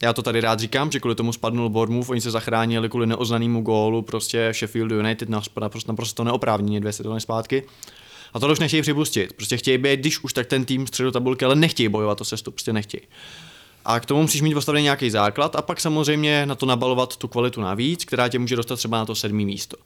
já 0.04 0.14
to 0.14 0.22
tady 0.22 0.42
rád 0.42 0.60
říkám, 0.60 0.92
že 0.92 1.00
kvůli 1.00 1.16
tomu 1.16 1.34
spadnul 1.34 1.70
Bournemouth, 1.70 2.10
oni 2.10 2.22
se 2.22 2.32
zachránili 2.32 2.90
kvůli 2.90 3.08
neoznanému 3.08 3.62
gólu 3.62 4.02
prostě 4.02 4.52
Sheffield 4.54 4.92
United 4.92 5.30
naprosto, 5.30 5.92
naprosto 5.92 6.24
neoprávněně 6.24 6.80
dvě 6.80 6.94
sezóny 6.94 7.22
zpátky. 7.22 7.64
A 8.34 8.40
to 8.40 8.52
už 8.52 8.60
nechtějí 8.60 8.82
připustit. 8.82 9.34
Prostě 9.34 9.58
chtějí 9.58 9.78
být, 9.78 10.00
když 10.00 10.24
už 10.24 10.34
tak 10.34 10.48
ten 10.48 10.66
tým 10.66 10.88
středu 10.88 11.12
tabulky, 11.12 11.46
ale 11.46 11.56
nechtějí 11.56 11.90
bojovat 11.90 12.22
o 12.22 12.26
sestup, 12.26 12.54
prostě 12.54 12.74
nechtějí. 12.74 13.02
A 13.86 14.00
k 14.00 14.06
tomu 14.06 14.22
musíš 14.22 14.42
mít 14.42 14.54
postavený 14.54 14.84
nějaký 14.84 15.10
základ 15.10 15.56
a 15.56 15.62
pak 15.62 15.82
samozřejmě 15.82 16.46
na 16.46 16.56
to 16.56 16.66
nabalovat 16.66 17.18
tu 17.18 17.28
kvalitu 17.28 17.62
navíc, 17.62 18.06
která 18.06 18.28
tě 18.28 18.40
může 18.40 18.56
dostat 18.56 18.76
třeba 18.76 18.98
na 18.98 19.06
to 19.06 19.16
sedmý 19.16 19.46
místo. 19.46 19.78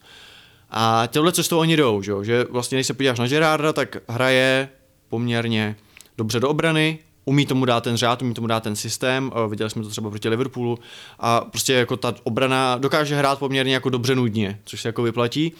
A 0.70 1.08
těhle 1.10 1.32
cestou 1.32 1.58
oni 1.58 1.76
jdou, 1.76 2.02
že, 2.02 2.12
že 2.22 2.44
vlastně 2.50 2.78
když 2.78 2.86
se 2.86 2.94
podíváš 2.94 3.18
na 3.18 3.26
Gerarda, 3.26 3.72
tak 3.72 3.96
hraje 4.08 4.68
poměrně 5.08 5.76
dobře 6.18 6.40
do 6.40 6.48
obrany, 6.48 6.98
umí 7.24 7.46
tomu 7.46 7.64
dát 7.64 7.84
ten 7.84 7.96
řád, 7.96 8.22
umí 8.22 8.34
tomu 8.34 8.46
dát 8.46 8.62
ten 8.62 8.76
systém, 8.76 9.32
eh, 9.34 9.48
viděli 9.48 9.70
jsme 9.70 9.82
to 9.82 9.88
třeba 9.88 10.10
proti 10.10 10.28
Liverpoolu 10.28 10.78
a 11.18 11.40
prostě 11.40 11.72
jako 11.72 11.96
ta 11.96 12.14
obrana 12.22 12.76
dokáže 12.76 13.16
hrát 13.16 13.38
poměrně 13.38 13.74
jako 13.74 13.90
dobře 13.90 14.14
nudně, 14.14 14.60
což 14.64 14.80
se 14.82 14.88
jako 14.88 15.02
vyplatí. 15.02 15.52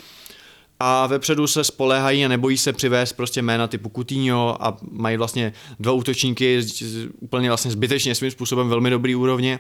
A 0.80 1.06
vepředu 1.06 1.46
se 1.46 1.64
spoléhají 1.64 2.24
a 2.24 2.28
nebojí 2.28 2.58
se 2.58 2.72
přivést 2.72 3.12
prostě 3.12 3.42
jména 3.42 3.66
typu 3.66 3.90
Coutinho 3.94 4.64
a 4.64 4.76
mají 4.90 5.16
vlastně 5.16 5.52
dva 5.80 5.92
útočníky 5.92 6.66
úplně 7.20 7.48
vlastně 7.48 7.70
zbytečně 7.70 8.14
svým 8.14 8.30
způsobem 8.30 8.68
velmi 8.68 8.90
dobrý 8.90 9.14
úrovně. 9.14 9.58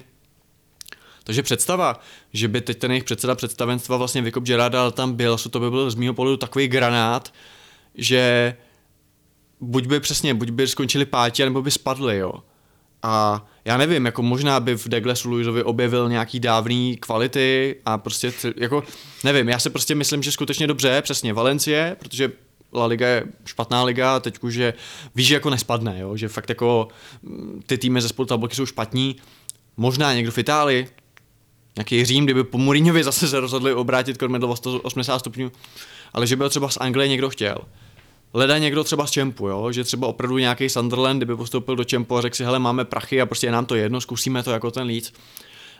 Takže 1.24 1.42
představa, 1.42 2.00
že 2.32 2.48
by 2.48 2.60
teď 2.60 2.78
ten 2.78 2.90
jejich 2.90 3.04
předseda 3.04 3.34
představenstva 3.34 3.96
vlastně 3.96 4.22
vykop 4.22 4.44
Gerarda, 4.44 4.90
tam 4.90 5.12
byl, 5.12 5.38
to 5.50 5.60
by 5.60 5.70
byl 5.70 5.90
z 5.90 5.94
mého 5.94 6.14
pohledu 6.14 6.36
takový 6.36 6.68
granát, 6.68 7.32
že 7.94 8.56
buď 9.64 9.86
by 9.86 10.00
přesně, 10.00 10.34
buď 10.34 10.50
by 10.50 10.68
skončili 10.68 11.04
pátí, 11.04 11.42
nebo 11.42 11.62
by 11.62 11.70
spadli, 11.70 12.18
jo. 12.18 12.32
A 13.02 13.46
já 13.64 13.76
nevím, 13.76 14.06
jako 14.06 14.22
možná 14.22 14.60
by 14.60 14.76
v 14.76 14.88
Douglasu 14.88 15.30
Luisovi 15.30 15.62
objevil 15.62 16.08
nějaký 16.08 16.40
dávný 16.40 16.96
kvality 16.96 17.76
a 17.86 17.98
prostě, 17.98 18.32
jako, 18.56 18.84
nevím, 19.24 19.48
já 19.48 19.58
si 19.58 19.70
prostě 19.70 19.94
myslím, 19.94 20.22
že 20.22 20.32
skutečně 20.32 20.66
dobře, 20.66 21.02
přesně 21.02 21.32
Valencie, 21.32 21.96
protože 21.98 22.32
La 22.74 22.86
Liga 22.86 23.08
je 23.08 23.24
špatná 23.44 23.84
liga 23.84 24.16
a 24.16 24.20
teď 24.20 24.38
už, 24.40 24.54
že 24.54 24.74
víš, 25.14 25.26
že 25.26 25.34
jako 25.34 25.50
nespadne, 25.50 25.98
jo? 25.98 26.16
že 26.16 26.28
fakt 26.28 26.48
jako 26.48 26.88
mm, 27.22 27.62
ty 27.66 27.78
týmy 27.78 28.00
ze 28.00 28.08
spolu 28.08 28.26
tabulky 28.26 28.54
jsou 28.54 28.66
špatní, 28.66 29.16
možná 29.76 30.14
někdo 30.14 30.32
v 30.32 30.38
Itálii, 30.38 30.88
nějaký 31.76 32.04
Řím, 32.04 32.24
kdyby 32.24 32.44
po 32.44 32.58
Mourinhovi 32.58 33.04
zase 33.04 33.28
se 33.28 33.40
rozhodli 33.40 33.74
obrátit 33.74 34.18
kormidlo 34.18 34.48
o 34.48 34.56
180 34.56 35.18
stupňů, 35.18 35.52
ale 36.12 36.26
že 36.26 36.36
by 36.36 36.42
ho 36.42 36.48
třeba 36.50 36.68
z 36.68 36.76
Anglie 36.80 37.08
někdo 37.08 37.30
chtěl. 37.30 37.58
Leda 38.34 38.58
někdo 38.58 38.84
třeba 38.84 39.06
z 39.06 39.10
Čempu, 39.10 39.48
jo? 39.48 39.72
že 39.72 39.84
třeba 39.84 40.06
opravdu 40.06 40.38
nějaký 40.38 40.68
Sunderland, 40.68 41.18
kdyby 41.18 41.36
postoupil 41.36 41.76
do 41.76 41.84
Čempu 41.84 42.16
a 42.16 42.20
řekl 42.20 42.36
si, 42.36 42.44
hele, 42.44 42.58
máme 42.58 42.84
prachy 42.84 43.20
a 43.20 43.26
prostě 43.26 43.46
je 43.46 43.52
nám 43.52 43.66
to 43.66 43.74
jedno, 43.74 44.00
zkusíme 44.00 44.42
to 44.42 44.50
jako 44.50 44.70
ten 44.70 44.86
Leeds. 44.86 45.12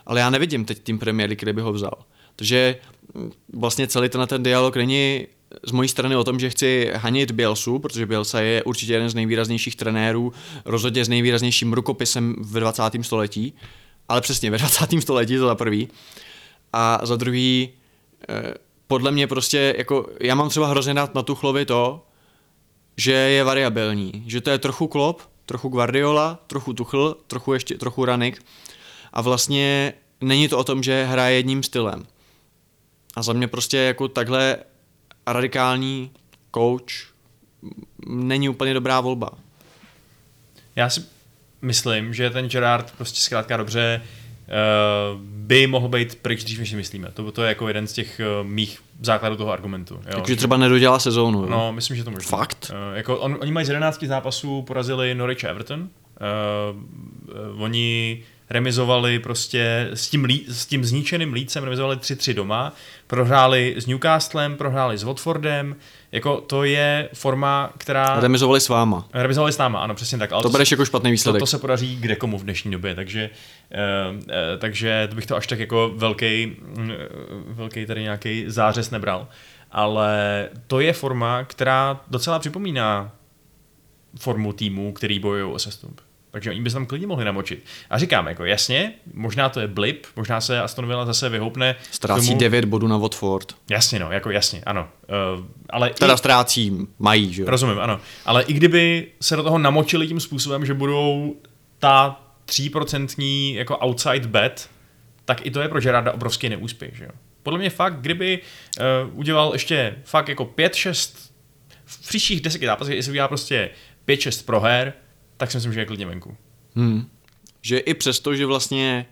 Ale 0.05 0.19
já 0.19 0.29
nevidím 0.29 0.65
teď 0.65 0.79
tým 0.79 0.99
Premier 0.99 1.29
League, 1.29 1.39
kde 1.39 1.53
by 1.53 1.61
ho 1.61 1.73
vzal. 1.73 1.93
Takže 2.35 2.75
mm, 3.13 3.31
vlastně 3.53 3.87
celý 3.87 4.09
ten, 4.09 4.27
ten 4.27 4.43
dialog 4.43 4.75
není 4.75 5.27
z 5.63 5.71
mojí 5.71 5.89
strany 5.89 6.15
o 6.15 6.23
tom, 6.23 6.39
že 6.39 6.49
chci 6.49 6.91
hanit 6.95 7.31
Bielsu, 7.31 7.79
protože 7.79 8.05
Bielsa 8.05 8.41
je 8.41 8.63
určitě 8.63 8.93
jeden 8.93 9.09
z 9.09 9.15
nejvýraznějších 9.15 9.75
trenérů, 9.75 10.33
rozhodně 10.65 11.05
s 11.05 11.09
nejvýraznějším 11.09 11.73
rukopisem 11.73 12.35
ve 12.39 12.59
20. 12.59 12.83
století, 13.01 13.53
ale 14.09 14.21
přesně 14.21 14.51
ve 14.51 14.57
20. 14.57 15.01
století 15.01 15.37
to 15.37 15.47
za 15.47 15.55
prvý. 15.55 15.87
A 16.73 16.99
za 17.03 17.15
druhý, 17.15 17.69
eh, 18.29 18.53
podle 18.87 19.11
mě 19.11 19.27
prostě, 19.27 19.75
jako, 19.77 20.09
já 20.19 20.35
mám 20.35 20.49
třeba 20.49 20.67
hrozně 20.67 20.93
rád 20.93 21.15
na 21.15 21.21
Tuchlovi 21.21 21.65
to, 21.65 22.05
že 22.97 23.11
je 23.11 23.43
variabilní, 23.43 24.23
že 24.27 24.41
to 24.41 24.49
je 24.49 24.57
trochu 24.57 24.87
Klopp, 24.87 25.21
trochu 25.45 25.69
Guardiola, 25.69 26.39
trochu 26.47 26.73
Tuchl, 26.73 27.17
trochu 27.27 27.53
ještě 27.53 27.77
trochu 27.77 28.05
Ranik 28.05 28.45
a 29.13 29.21
vlastně 29.21 29.93
není 30.21 30.47
to 30.47 30.57
o 30.57 30.63
tom, 30.63 30.83
že 30.83 31.05
hraje 31.05 31.35
jedním 31.35 31.63
stylem. 31.63 32.05
A 33.15 33.21
za 33.21 33.33
mě 33.33 33.47
prostě 33.47 33.77
jako 33.77 34.07
takhle 34.07 34.57
radikální 35.27 36.11
coach 36.55 37.13
není 38.07 38.49
úplně 38.49 38.73
dobrá 38.73 39.01
volba. 39.01 39.29
Já 40.75 40.89
si 40.89 41.05
myslím, 41.61 42.13
že 42.13 42.29
ten 42.29 42.49
Gerard 42.49 42.93
prostě 42.97 43.19
zkrátka 43.19 43.57
dobře 43.57 44.01
by 45.21 45.67
mohl 45.67 45.87
být 45.87 46.15
pryč 46.15 46.43
dřív, 46.43 46.59
než 46.59 46.69
si 46.69 46.75
myslíme. 46.75 47.07
To, 47.13 47.31
to 47.31 47.43
je 47.43 47.49
jako 47.49 47.67
jeden 47.67 47.87
z 47.87 47.93
těch 47.93 48.21
uh, 48.41 48.47
mých 48.47 48.79
základů 49.01 49.35
toho 49.35 49.51
argumentu. 49.51 49.93
Jo. 49.93 50.15
Takže 50.15 50.35
třeba 50.35 50.57
nedodělá 50.57 50.99
sezónu. 50.99 51.39
jo? 51.41 51.49
No, 51.49 51.73
myslím, 51.73 51.97
že 51.97 52.03
to 52.03 52.11
možná. 52.11 52.37
Fakt? 52.37 52.71
Uh, 52.89 52.97
jako 52.97 53.17
on, 53.17 53.37
oni 53.41 53.51
mají 53.51 53.65
z 53.65 53.69
11 53.69 54.03
zápasů 54.03 54.61
porazili 54.61 55.15
Norwich 55.15 55.45
a 55.45 55.47
Everton. 55.47 55.79
Uh, 55.81 55.87
uh, 57.55 57.61
oni 57.61 58.23
remizovali 58.49 59.19
prostě 59.19 59.89
s 59.93 60.09
tím, 60.09 60.23
lí, 60.23 60.45
s 60.47 60.65
tím 60.65 60.85
zničeným 60.85 61.33
lícem, 61.33 61.63
remizovali 61.63 61.95
3-3 61.95 62.33
doma, 62.33 62.73
prohráli 63.07 63.75
s 63.77 63.85
Newcastlem, 63.85 64.57
prohráli 64.57 64.97
s 64.97 65.03
Watfordem, 65.03 65.75
jako 66.11 66.41
to 66.41 66.63
je 66.63 67.09
forma, 67.13 67.73
která... 67.77 68.19
Remizovali 68.19 68.61
s 68.61 68.69
váma. 68.69 69.07
Remizovali 69.13 69.53
s 69.53 69.57
náma, 69.57 69.79
ano, 69.79 69.95
přesně 69.95 70.17
tak. 70.17 70.31
Ale 70.31 70.43
To 70.43 70.49
bereš 70.49 70.71
jako 70.71 70.85
špatný 70.85 71.09
to, 71.09 71.11
výsledek. 71.11 71.39
to 71.39 71.45
se 71.45 71.59
podaří 71.59 71.95
kde 71.95 72.15
komu 72.15 72.37
v 72.37 72.43
dnešní 72.43 72.71
době, 72.71 72.95
takže, 72.95 73.29
uh, 74.09 74.15
uh, 74.15 74.23
takže 74.57 75.07
to 75.09 75.15
bych 75.15 75.25
to 75.25 75.35
až 75.35 75.47
tak 75.47 75.59
jako 75.59 75.91
velký, 75.95 76.55
uh, 76.77 76.83
velký 77.47 77.85
tady 77.85 78.01
nějaký 78.01 78.43
zářez 78.47 78.91
nebral. 78.91 79.27
Ale 79.71 80.49
to 80.67 80.79
je 80.79 80.93
forma, 80.93 81.43
která 81.43 82.01
docela 82.07 82.39
připomíná 82.39 83.11
formu 84.19 84.53
týmů, 84.53 84.93
který 84.93 85.19
bojují 85.19 85.53
o 85.53 85.59
sestup. 85.59 86.01
Takže 86.35 86.49
oni 86.49 86.61
by 86.61 86.69
se 86.69 86.73
tam 86.73 86.85
klidně 86.85 87.07
mohli 87.07 87.25
namočit. 87.25 87.63
A 87.89 87.97
říkám, 87.97 88.27
jako 88.27 88.45
jasně, 88.45 88.93
možná 89.13 89.49
to 89.49 89.59
je 89.59 89.67
blip, 89.67 90.05
možná 90.15 90.41
se 90.41 90.61
Aston 90.61 90.87
Villa 90.87 91.05
zase 91.05 91.29
vyhoupne. 91.29 91.75
Ztrácí 91.91 92.27
tomu- 92.27 92.39
9 92.39 92.65
bodů 92.65 92.87
na 92.87 92.97
Watford. 92.97 93.55
Jasně, 93.69 93.99
no, 93.99 94.11
jako 94.11 94.31
jasně, 94.31 94.61
ano. 94.65 94.87
Uh, 95.37 95.45
ale 95.69 95.89
Teda 95.89 96.13
i, 96.13 96.17
ztrácí, 96.17 96.87
mají, 96.99 97.33
že 97.33 97.41
jo? 97.41 97.49
Rozumím, 97.49 97.79
ano. 97.79 97.99
Ale 98.25 98.43
i 98.43 98.53
kdyby 98.53 99.07
se 99.21 99.35
do 99.35 99.43
toho 99.43 99.57
namočili 99.57 100.07
tím 100.07 100.19
způsobem, 100.19 100.65
že 100.65 100.73
budou 100.73 101.35
ta 101.79 102.21
3% 102.45 103.55
jako 103.55 103.77
outside 103.85 104.27
bet, 104.27 104.69
tak 105.25 105.45
i 105.45 105.51
to 105.51 105.61
je 105.61 105.69
pro 105.69 105.81
Gerarda 105.81 106.11
obrovský 106.11 106.49
neúspěch, 106.49 106.97
že 106.97 107.03
jo. 107.03 107.11
Podle 107.43 107.59
mě 107.59 107.69
fakt, 107.69 107.95
kdyby 107.99 108.39
uh, 109.09 109.19
udělal 109.19 109.53
ještě 109.53 109.95
fakt 110.03 110.29
jako 110.29 110.45
5-6 110.45 111.15
v 111.85 112.07
příštích 112.07 112.41
deseti 112.41 112.65
zápasech, 112.65 112.95
jestli 112.95 113.11
udělá 113.11 113.27
prostě 113.27 113.69
5-6 114.07 114.45
proher, 114.45 114.93
tak 115.37 115.51
si 115.51 115.57
myslím, 115.57 115.73
že 115.73 115.79
je 115.79 115.85
klidně 115.85 116.05
venku. 116.05 116.37
Hmm. 116.75 117.07
Že 117.61 117.77
i 117.77 117.93
přesto, 117.93 118.35
že 118.35 118.45
vlastně 118.45 119.05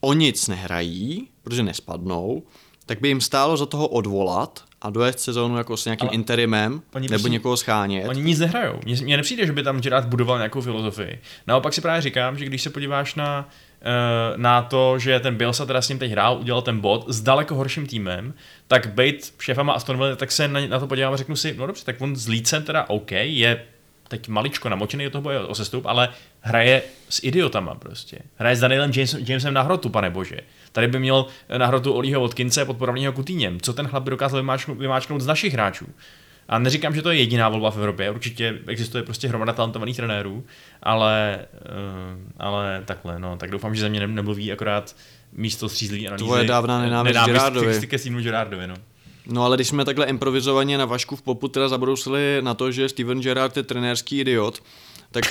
o 0.00 0.12
nic 0.12 0.48
nehrají, 0.48 1.28
protože 1.42 1.62
nespadnou, 1.62 2.42
tak 2.86 3.00
by 3.00 3.08
jim 3.08 3.20
stálo 3.20 3.56
za 3.56 3.66
toho 3.66 3.88
odvolat 3.88 4.64
a 4.82 4.90
dojet 4.90 5.20
sezónu 5.20 5.56
jako 5.56 5.76
s 5.76 5.84
nějakým 5.84 6.08
Ale 6.08 6.14
interimem, 6.14 6.82
oni 6.94 7.08
nebo 7.08 7.08
prostě- 7.14 7.28
někoho 7.28 7.56
schánět. 7.56 8.08
Oni 8.08 8.22
nic 8.22 8.38
nehrajou. 8.38 8.80
Mně 9.02 9.16
nepřijde, 9.16 9.46
že 9.46 9.52
by 9.52 9.62
tam 9.62 9.80
Gerard 9.80 10.06
budoval 10.06 10.38
nějakou 10.38 10.60
filozofii. 10.60 11.20
Naopak 11.46 11.74
si 11.74 11.80
právě 11.80 12.02
říkám, 12.02 12.38
že 12.38 12.44
když 12.44 12.62
se 12.62 12.70
podíváš 12.70 13.14
na, 13.14 13.48
eh, 13.80 14.36
na 14.36 14.62
to, 14.62 14.98
že 14.98 15.20
ten 15.20 15.34
Bielsa 15.36 15.66
teda 15.66 15.82
s 15.82 15.88
ním 15.88 15.98
teď 15.98 16.10
hrál, 16.10 16.38
udělal 16.40 16.62
ten 16.62 16.80
bod 16.80 17.04
s 17.08 17.20
daleko 17.22 17.54
horším 17.54 17.86
týmem, 17.86 18.34
tak 18.68 18.94
bejt 18.94 19.34
šéfama 19.38 19.72
Aston 19.72 19.96
Villa, 19.96 20.16
tak 20.16 20.32
se 20.32 20.48
na, 20.48 20.66
na 20.66 20.78
to 20.78 20.86
podívám 20.86 21.12
a 21.12 21.16
řeknu 21.16 21.36
si, 21.36 21.54
no 21.58 21.66
dobře, 21.66 21.84
tak 21.84 22.00
on 22.00 22.16
s 22.16 22.28
Lícem 22.28 22.62
teda 22.62 22.88
OK, 22.88 23.10
je 23.12 23.64
teď 24.12 24.28
maličko 24.28 24.68
namočený 24.68 25.04
do 25.04 25.10
toho 25.10 25.22
boje 25.22 25.40
o 25.40 25.54
sestup, 25.54 25.86
ale 25.86 26.08
hraje 26.40 26.82
s 27.08 27.20
idiotama 27.24 27.74
prostě. 27.74 28.18
Hraje 28.36 28.56
s 28.56 28.60
Danielem 28.60 28.90
James, 28.94 29.16
Jamesem 29.18 29.54
na 29.54 29.62
hrotu, 29.62 29.88
pane 29.88 30.10
bože. 30.10 30.36
Tady 30.72 30.88
by 30.88 30.98
měl 30.98 31.26
na 31.58 31.66
hrotu 31.66 31.92
Olího 31.92 32.20
Watkinse 32.20 32.64
podporovaného 32.64 33.12
Kutýněm. 33.12 33.60
Co 33.60 33.72
ten 33.72 33.86
chlap 33.88 34.02
by 34.02 34.10
dokázal 34.10 34.40
vymáčknout, 34.40 34.78
vymáčknout 34.78 35.20
z 35.20 35.26
našich 35.26 35.52
hráčů? 35.52 35.86
A 36.48 36.58
neříkám, 36.58 36.94
že 36.94 37.02
to 37.02 37.10
je 37.10 37.18
jediná 37.18 37.48
volba 37.48 37.70
v 37.70 37.76
Evropě, 37.76 38.10
určitě 38.10 38.58
existuje 38.66 39.02
prostě 39.02 39.28
hromada 39.28 39.52
talentovaných 39.52 39.96
trenérů, 39.96 40.44
ale, 40.82 41.38
uh, 41.52 42.18
ale 42.38 42.82
takhle, 42.84 43.18
no, 43.18 43.36
tak 43.36 43.50
doufám, 43.50 43.74
že 43.74 43.80
ze 43.80 43.88
mě 43.88 44.00
ne- 44.00 44.06
nemluví 44.06 44.52
akorát 44.52 44.96
místo 45.32 45.68
střízlivý 45.68 46.08
analýzy. 46.08 46.24
Tvoje 46.24 46.44
dávná 46.44 46.82
nenávist 46.82 47.26
Gerardovi. 47.26 47.80
Ke, 47.80 47.86
ke 47.86 47.98
Stevenu 47.98 48.22
Gerardovi, 48.22 48.66
no. 48.66 48.74
No 49.26 49.44
ale 49.44 49.56
když 49.56 49.68
jsme 49.68 49.84
takhle 49.84 50.06
improvizovaně 50.06 50.78
na 50.78 50.84
Vašku 50.84 51.16
v 51.16 51.22
popu 51.22 51.48
teda 51.48 51.68
zabrousili 51.68 52.38
na 52.40 52.54
to, 52.54 52.72
že 52.72 52.88
Steven 52.88 53.20
Gerrard 53.20 53.56
je 53.56 53.62
trenérský 53.62 54.18
idiot, 54.18 54.62
tak 55.10 55.24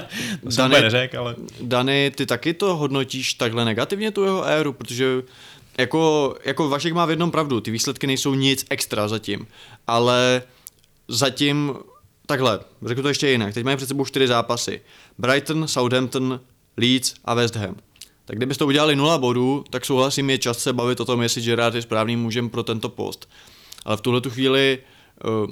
úplně 0.42 0.68
neřekl, 0.68 1.18
ale... 1.18 1.34
Dany, 1.60 2.12
ty 2.14 2.26
taky 2.26 2.54
to 2.54 2.76
hodnotíš 2.76 3.34
takhle 3.34 3.64
negativně 3.64 4.10
tu 4.10 4.24
jeho 4.24 4.44
éru, 4.44 4.72
protože 4.72 5.22
jako, 5.78 6.34
jako 6.44 6.68
Vašek 6.68 6.92
má 6.92 7.06
v 7.06 7.10
jednom 7.10 7.30
pravdu, 7.30 7.60
ty 7.60 7.70
výsledky 7.70 8.06
nejsou 8.06 8.34
nic 8.34 8.66
extra 8.70 9.08
zatím, 9.08 9.46
ale 9.86 10.42
zatím 11.08 11.74
takhle, 12.26 12.60
řeknu 12.84 13.02
to 13.02 13.08
ještě 13.08 13.28
jinak, 13.28 13.54
teď 13.54 13.64
mají 13.64 13.76
před 13.76 13.86
sebou 13.86 14.04
čtyři 14.04 14.28
zápasy. 14.28 14.80
Brighton, 15.18 15.68
Southampton, 15.68 16.40
Leeds 16.76 17.14
a 17.24 17.34
West 17.34 17.56
Ham. 17.56 17.76
Tak 18.24 18.36
kdybyste 18.36 18.64
udělali 18.64 18.96
nula 18.96 19.18
bodů, 19.18 19.64
tak 19.70 19.84
souhlasím, 19.84 20.30
je 20.30 20.38
čas 20.38 20.58
se 20.58 20.72
bavit 20.72 21.00
o 21.00 21.04
tom, 21.04 21.22
jestli 21.22 21.42
Gerard 21.42 21.74
je 21.74 21.82
správným 21.82 22.22
mužem 22.22 22.48
pro 22.48 22.62
tento 22.62 22.88
post. 22.88 23.28
Ale 23.84 23.96
v 23.96 24.00
tuhle 24.00 24.20
tu 24.20 24.30
chvíli 24.30 24.78
uh, 25.44 25.50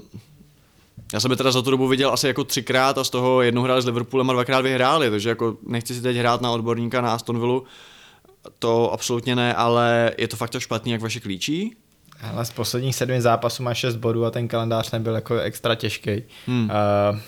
já 1.12 1.20
jsem 1.20 1.30
je 1.30 1.36
teda 1.36 1.52
za 1.52 1.62
tu 1.62 1.70
dobu 1.70 1.88
viděl 1.88 2.12
asi 2.12 2.26
jako 2.26 2.44
třikrát 2.44 2.98
a 2.98 3.04
z 3.04 3.10
toho 3.10 3.42
jednou 3.42 3.62
hráli 3.62 3.82
s 3.82 3.86
Liverpoolem 3.86 4.30
a 4.30 4.32
dvakrát 4.32 4.60
vyhráli, 4.60 5.10
takže 5.10 5.28
jako 5.28 5.56
nechci 5.66 5.94
si 5.94 6.00
teď 6.00 6.16
hrát 6.16 6.40
na 6.40 6.50
odborníka 6.50 7.00
na 7.00 7.14
Aston 7.14 7.40
Villa, 7.40 7.60
to 8.58 8.92
absolutně 8.92 9.36
ne, 9.36 9.54
ale 9.54 10.12
je 10.18 10.28
to 10.28 10.36
fakt 10.36 10.50
to 10.50 10.60
špatný, 10.60 10.92
jak 10.92 11.00
vaše 11.00 11.20
klíčí? 11.20 11.76
Ale 12.20 12.44
z 12.44 12.50
posledních 12.50 12.96
sedmi 12.96 13.20
zápasů 13.20 13.62
má 13.62 13.74
6 13.74 13.96
bodů 13.96 14.24
a 14.24 14.30
ten 14.30 14.48
kalendář 14.48 14.90
nebyl 14.90 15.14
jako 15.14 15.38
extra 15.38 15.74
těžký. 15.74 16.22
Hmm. 16.46 16.70
Uh, 17.12 17.18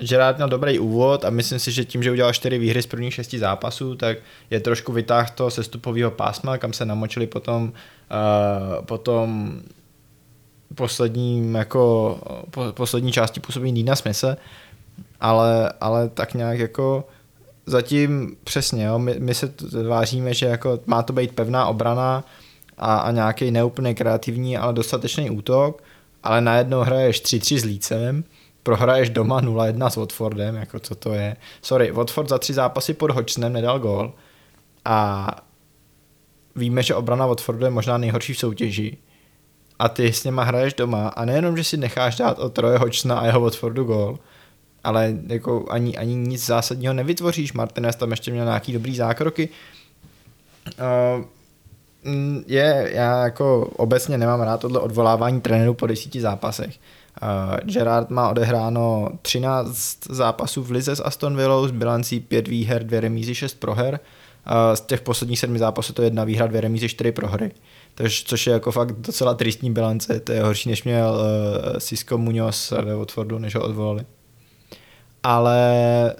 Gerard 0.00 0.36
měl 0.36 0.48
dobrý 0.48 0.78
úvod 0.78 1.24
a 1.24 1.30
myslím 1.30 1.58
si, 1.58 1.72
že 1.72 1.84
tím, 1.84 2.02
že 2.02 2.10
udělal 2.10 2.32
čtyři 2.32 2.58
výhry 2.58 2.82
z 2.82 2.86
prvních 2.86 3.14
šesti 3.14 3.38
zápasů, 3.38 3.94
tak 3.94 4.18
je 4.50 4.60
trošku 4.60 4.92
vytáhl 4.92 5.28
toho 5.34 5.50
sestupového 5.50 6.10
pásma, 6.10 6.58
kam 6.58 6.72
se 6.72 6.84
namočili 6.84 7.26
potom, 7.26 7.62
uh, 7.64 8.84
potom 8.84 9.60
posledním 10.74 11.54
jako 11.54 12.18
po, 12.50 12.72
poslední 12.72 13.12
části 13.12 13.40
působení 13.40 13.74
Dina 13.74 13.96
Smise, 13.96 14.36
ale, 15.20 15.72
ale 15.80 16.08
tak 16.08 16.34
nějak 16.34 16.58
jako 16.58 17.08
zatím 17.66 18.36
přesně, 18.44 18.84
jo, 18.84 18.98
my, 18.98 19.14
my 19.18 19.34
se 19.34 19.48
t- 19.48 19.82
vážíme, 19.82 20.34
že 20.34 20.46
jako 20.46 20.80
má 20.86 21.02
to 21.02 21.12
být 21.12 21.32
pevná 21.32 21.66
obrana 21.66 22.24
a, 22.78 22.96
a 22.96 23.10
nějaký 23.10 23.50
neúplně 23.50 23.94
kreativní, 23.94 24.56
ale 24.56 24.72
dostatečný 24.72 25.30
útok, 25.30 25.82
ale 26.22 26.40
najednou 26.40 26.80
hraješ 26.80 27.22
3-3 27.22 27.58
s 27.58 27.64
Lícem, 27.64 28.24
prohraješ 28.66 29.10
doma 29.10 29.40
0-1 29.40 29.90
s 29.90 29.96
Watfordem, 29.96 30.54
jako 30.54 30.78
co 30.78 30.94
to 30.94 31.12
je. 31.12 31.36
Sorry, 31.62 31.90
Watford 31.90 32.28
za 32.28 32.38
tři 32.38 32.54
zápasy 32.54 32.94
pod 32.94 33.10
Hodgsonem 33.10 33.52
nedal 33.52 33.78
gól 33.78 34.12
a 34.84 35.26
víme, 36.56 36.82
že 36.82 36.94
obrana 36.94 37.26
Watfordu 37.26 37.64
je 37.64 37.70
možná 37.70 37.98
nejhorší 37.98 38.34
v 38.34 38.38
soutěži 38.38 38.96
a 39.78 39.88
ty 39.88 40.12
s 40.12 40.24
něma 40.24 40.42
hraješ 40.42 40.74
doma 40.74 41.08
a 41.08 41.24
nejenom, 41.24 41.56
že 41.56 41.64
si 41.64 41.76
necháš 41.76 42.16
dát 42.16 42.38
od 42.38 42.52
Troje 42.52 42.78
Hočna 42.78 43.18
a 43.18 43.26
jeho 43.26 43.40
Watfordu 43.40 43.84
gól, 43.84 44.18
ale 44.84 45.14
jako 45.26 45.66
ani, 45.70 45.96
ani 45.96 46.14
nic 46.14 46.46
zásadního 46.46 46.94
nevytvoříš. 46.94 47.52
Martinez 47.52 47.96
tam 47.96 48.10
ještě 48.10 48.30
měl 48.30 48.44
nějaký 48.44 48.72
dobrý 48.72 48.96
zákroky. 48.96 49.48
Uh, 50.66 51.24
je, 52.46 52.90
já 52.92 53.24
jako 53.24 53.70
obecně 53.76 54.18
nemám 54.18 54.40
rád 54.40 54.60
tohle 54.60 54.80
odvolávání 54.80 55.40
trenérů 55.40 55.74
po 55.74 55.86
desíti 55.86 56.20
zápasech. 56.20 56.78
Gerard 57.64 58.10
má 58.10 58.30
odehráno 58.30 59.08
13 59.22 59.98
zápasů 60.10 60.62
v 60.62 60.70
Lize 60.70 60.96
s 60.96 61.04
Aston 61.04 61.36
Villou 61.36 61.68
s 61.68 61.70
bilancí 61.70 62.20
5 62.20 62.48
výher, 62.48 62.84
2 62.84 63.00
remízy, 63.00 63.34
6 63.34 63.54
proher. 63.54 64.00
Z 64.74 64.80
těch 64.80 65.00
posledních 65.00 65.38
sedmi 65.38 65.58
zápasů 65.58 65.92
to 65.92 66.02
je 66.02 66.06
jedna 66.06 66.24
výhra, 66.24 66.46
dvě 66.46 66.60
remízy, 66.60 66.88
čtyři 66.88 67.12
prohry. 67.12 67.50
Tož, 67.94 68.24
což 68.24 68.46
je 68.46 68.52
jako 68.52 68.72
fakt 68.72 68.92
docela 68.92 69.34
tristní 69.34 69.72
bilance, 69.72 70.20
to 70.20 70.32
je 70.32 70.42
horší, 70.42 70.68
než 70.68 70.84
měl 70.84 71.14
uh, 71.14 71.78
Cisco 71.78 72.18
Munoz 72.18 72.70
ve 72.70 72.94
Watfordu, 72.94 73.38
než 73.38 73.54
ho 73.54 73.62
odvolali. 73.62 74.04
Ale 75.22 76.14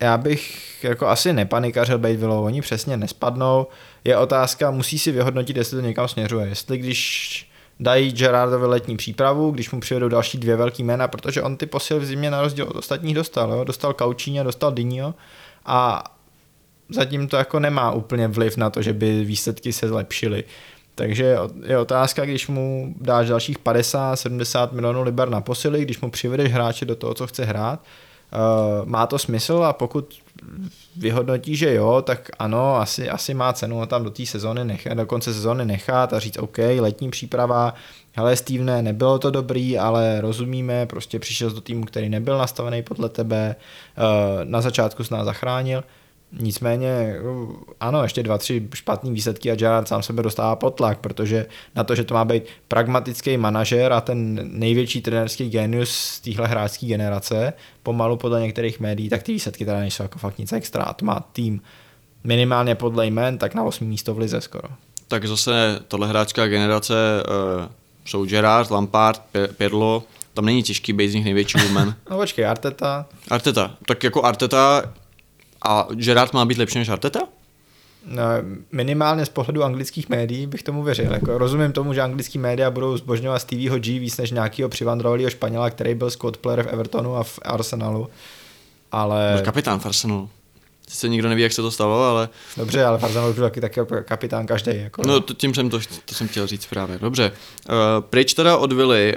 já 0.00 0.18
bych 0.18 0.84
jako 0.84 1.06
asi 1.06 1.32
nepanikařil 1.32 1.98
být 1.98 2.16
Villou, 2.16 2.44
oni 2.44 2.60
přesně 2.60 2.96
nespadnou. 2.96 3.66
Je 4.04 4.16
otázka, 4.16 4.70
musí 4.70 4.98
si 4.98 5.12
vyhodnotit, 5.12 5.56
jestli 5.56 5.76
to 5.76 5.86
někam 5.86 6.08
směřuje. 6.08 6.46
Jestli 6.48 6.78
když 6.78 7.50
dají 7.80 8.12
Gerardovi 8.12 8.66
letní 8.66 8.96
přípravu, 8.96 9.50
když 9.50 9.70
mu 9.70 9.80
přivedou 9.80 10.08
další 10.08 10.38
dvě 10.38 10.56
velký 10.56 10.84
jména, 10.84 11.08
protože 11.08 11.42
on 11.42 11.56
ty 11.56 11.66
posil 11.66 12.00
v 12.00 12.04
zimě 12.04 12.30
na 12.30 12.42
rozdíl 12.42 12.66
od 12.68 12.76
ostatních 12.76 13.14
dostal. 13.14 13.52
Jo? 13.52 13.64
Dostal 13.64 13.92
Kaučíně, 13.92 14.44
dostal 14.44 14.72
Dinio 14.72 15.14
a 15.66 16.04
zatím 16.88 17.28
to 17.28 17.36
jako 17.36 17.60
nemá 17.60 17.92
úplně 17.92 18.28
vliv 18.28 18.56
na 18.56 18.70
to, 18.70 18.82
že 18.82 18.92
by 18.92 19.24
výsledky 19.24 19.72
se 19.72 19.88
zlepšily. 19.88 20.44
Takže 20.94 21.36
je 21.66 21.78
otázka, 21.78 22.24
když 22.24 22.48
mu 22.48 22.94
dáš 23.00 23.28
dalších 23.28 23.58
50-70 23.58 24.72
milionů 24.72 25.02
liber 25.02 25.28
na 25.28 25.40
posily, 25.40 25.82
když 25.82 26.00
mu 26.00 26.10
přivedeš 26.10 26.52
hráče 26.52 26.84
do 26.84 26.96
toho, 26.96 27.14
co 27.14 27.26
chce 27.26 27.44
hrát, 27.44 27.80
uh, 27.80 28.88
má 28.88 29.06
to 29.06 29.18
smysl 29.18 29.64
a 29.64 29.72
pokud 29.72 30.18
vyhodnotí, 30.96 31.56
že 31.56 31.74
jo, 31.74 32.02
tak 32.02 32.30
ano, 32.38 32.76
asi, 32.76 33.10
asi 33.10 33.34
má 33.34 33.52
cenu 33.52 33.76
ho 33.76 33.86
tam 33.86 34.04
do 34.04 34.10
té 34.10 34.26
sezóny 34.26 34.64
nechat, 34.64 34.94
do 34.94 35.06
konce 35.06 35.34
sezóny 35.34 35.64
nechat 35.64 36.12
a 36.12 36.18
říct 36.18 36.38
OK, 36.38 36.58
letní 36.80 37.10
příprava, 37.10 37.74
hele 38.12 38.36
Stevene, 38.36 38.82
nebylo 38.82 39.18
to 39.18 39.30
dobrý, 39.30 39.78
ale 39.78 40.20
rozumíme, 40.20 40.86
prostě 40.86 41.18
přišel 41.18 41.50
do 41.50 41.60
týmu, 41.60 41.84
který 41.84 42.08
nebyl 42.08 42.38
nastavený 42.38 42.82
podle 42.82 43.08
tebe, 43.08 43.56
uh, 43.98 44.44
na 44.44 44.60
začátku 44.60 45.04
s 45.04 45.10
nás 45.10 45.24
zachránil, 45.24 45.84
Nicméně, 46.32 47.16
ano, 47.80 48.02
ještě 48.02 48.22
dva, 48.22 48.38
tři 48.38 48.68
špatný 48.74 49.12
výsledky 49.12 49.50
a 49.50 49.54
Gerard 49.54 49.88
sám 49.88 50.02
sebe 50.02 50.22
dostává 50.22 50.56
pod 50.56 50.70
tlak, 50.70 50.98
protože 50.98 51.46
na 51.74 51.84
to, 51.84 51.94
že 51.94 52.04
to 52.04 52.14
má 52.14 52.24
být 52.24 52.42
pragmatický 52.68 53.36
manažer 53.36 53.92
a 53.92 54.00
ten 54.00 54.48
největší 54.58 55.00
trenerský 55.00 55.50
genius 55.50 55.90
z 55.90 56.20
téhle 56.20 56.48
hráčské 56.48 56.86
generace, 56.86 57.52
pomalu 57.82 58.16
podle 58.16 58.40
některých 58.40 58.80
médií, 58.80 59.08
tak 59.08 59.22
ty 59.22 59.32
výsledky 59.32 59.64
teda 59.64 59.78
nejsou 59.78 60.02
jako 60.02 60.18
fakt 60.18 60.38
nic 60.38 60.52
extra. 60.52 60.84
To 60.84 61.04
má 61.04 61.20
tým 61.32 61.60
minimálně 62.24 62.74
podle 62.74 63.06
jmen, 63.06 63.38
tak 63.38 63.54
na 63.54 63.64
8 63.64 63.88
místo 63.88 64.14
v 64.14 64.18
lize 64.18 64.40
skoro. 64.40 64.68
Tak 65.08 65.28
zase 65.28 65.80
tohle 65.88 66.08
hráčská 66.08 66.46
generace 66.46 66.94
uh, 66.94 67.66
jsou 68.04 68.24
Gerard, 68.24 68.70
Lampard, 68.70 69.22
Pirlo, 69.56 70.02
tam 70.34 70.44
není 70.44 70.62
těžký 70.62 70.92
být 70.92 71.08
z 71.08 71.14
nich 71.14 71.24
největší 71.24 71.58
woman. 71.58 71.94
no 72.10 72.16
počkej, 72.16 72.46
Arteta. 72.46 73.06
Arteta. 73.30 73.76
Tak 73.86 74.04
jako 74.04 74.22
Arteta 74.22 74.92
a 75.62 75.88
Gerard 75.94 76.32
má 76.32 76.44
být 76.44 76.58
lepší 76.58 76.78
než 76.78 76.88
Arteta? 76.88 77.20
No, 78.08 78.22
minimálně 78.72 79.26
z 79.26 79.28
pohledu 79.28 79.64
anglických 79.64 80.08
médií 80.08 80.46
bych 80.46 80.62
tomu 80.62 80.82
věřil. 80.82 81.12
Jako 81.12 81.38
rozumím 81.38 81.72
tomu, 81.72 81.94
že 81.94 82.00
anglický 82.00 82.38
média 82.38 82.70
budou 82.70 82.96
zbožňovat 82.96 83.38
Stevieho 83.38 83.78
G 83.78 83.98
víc 83.98 84.16
než 84.16 84.30
nějakého 84.30 84.68
přivandrovalého 84.68 85.30
Španěla, 85.30 85.70
který 85.70 85.94
byl 85.94 86.10
squad 86.10 86.36
player 86.36 86.62
v 86.62 86.66
Evertonu 86.66 87.16
a 87.16 87.22
v 87.22 87.38
Arsenalu. 87.42 88.08
Ale... 88.92 89.32
Byl 89.34 89.44
kapitán 89.44 89.80
v 89.80 89.86
Arsenalu. 89.86 90.30
Sice 90.88 91.08
nikdo 91.08 91.28
neví, 91.28 91.42
jak 91.42 91.52
se 91.52 91.62
to 91.62 91.70
stalo, 91.70 92.02
ale... 92.02 92.28
Dobře, 92.56 92.84
ale 92.84 92.98
v 92.98 93.04
Arsenalu 93.04 93.32
byl 93.32 93.44
taky, 93.44 93.60
taky 93.60 93.80
kapitán 94.04 94.46
každý. 94.46 94.70
Jako... 94.74 95.02
No, 95.06 95.20
to, 95.20 95.34
tím 95.34 95.54
jsem 95.54 95.70
to, 95.70 95.80
to 96.04 96.14
jsem 96.14 96.28
chtěl 96.28 96.46
říct 96.46 96.66
právě. 96.66 96.98
Dobře. 96.98 97.32
Uh, 97.68 97.74
pryč 98.00 98.34
teda 98.34 98.56
od 98.56 98.72
Vily. 98.72 99.16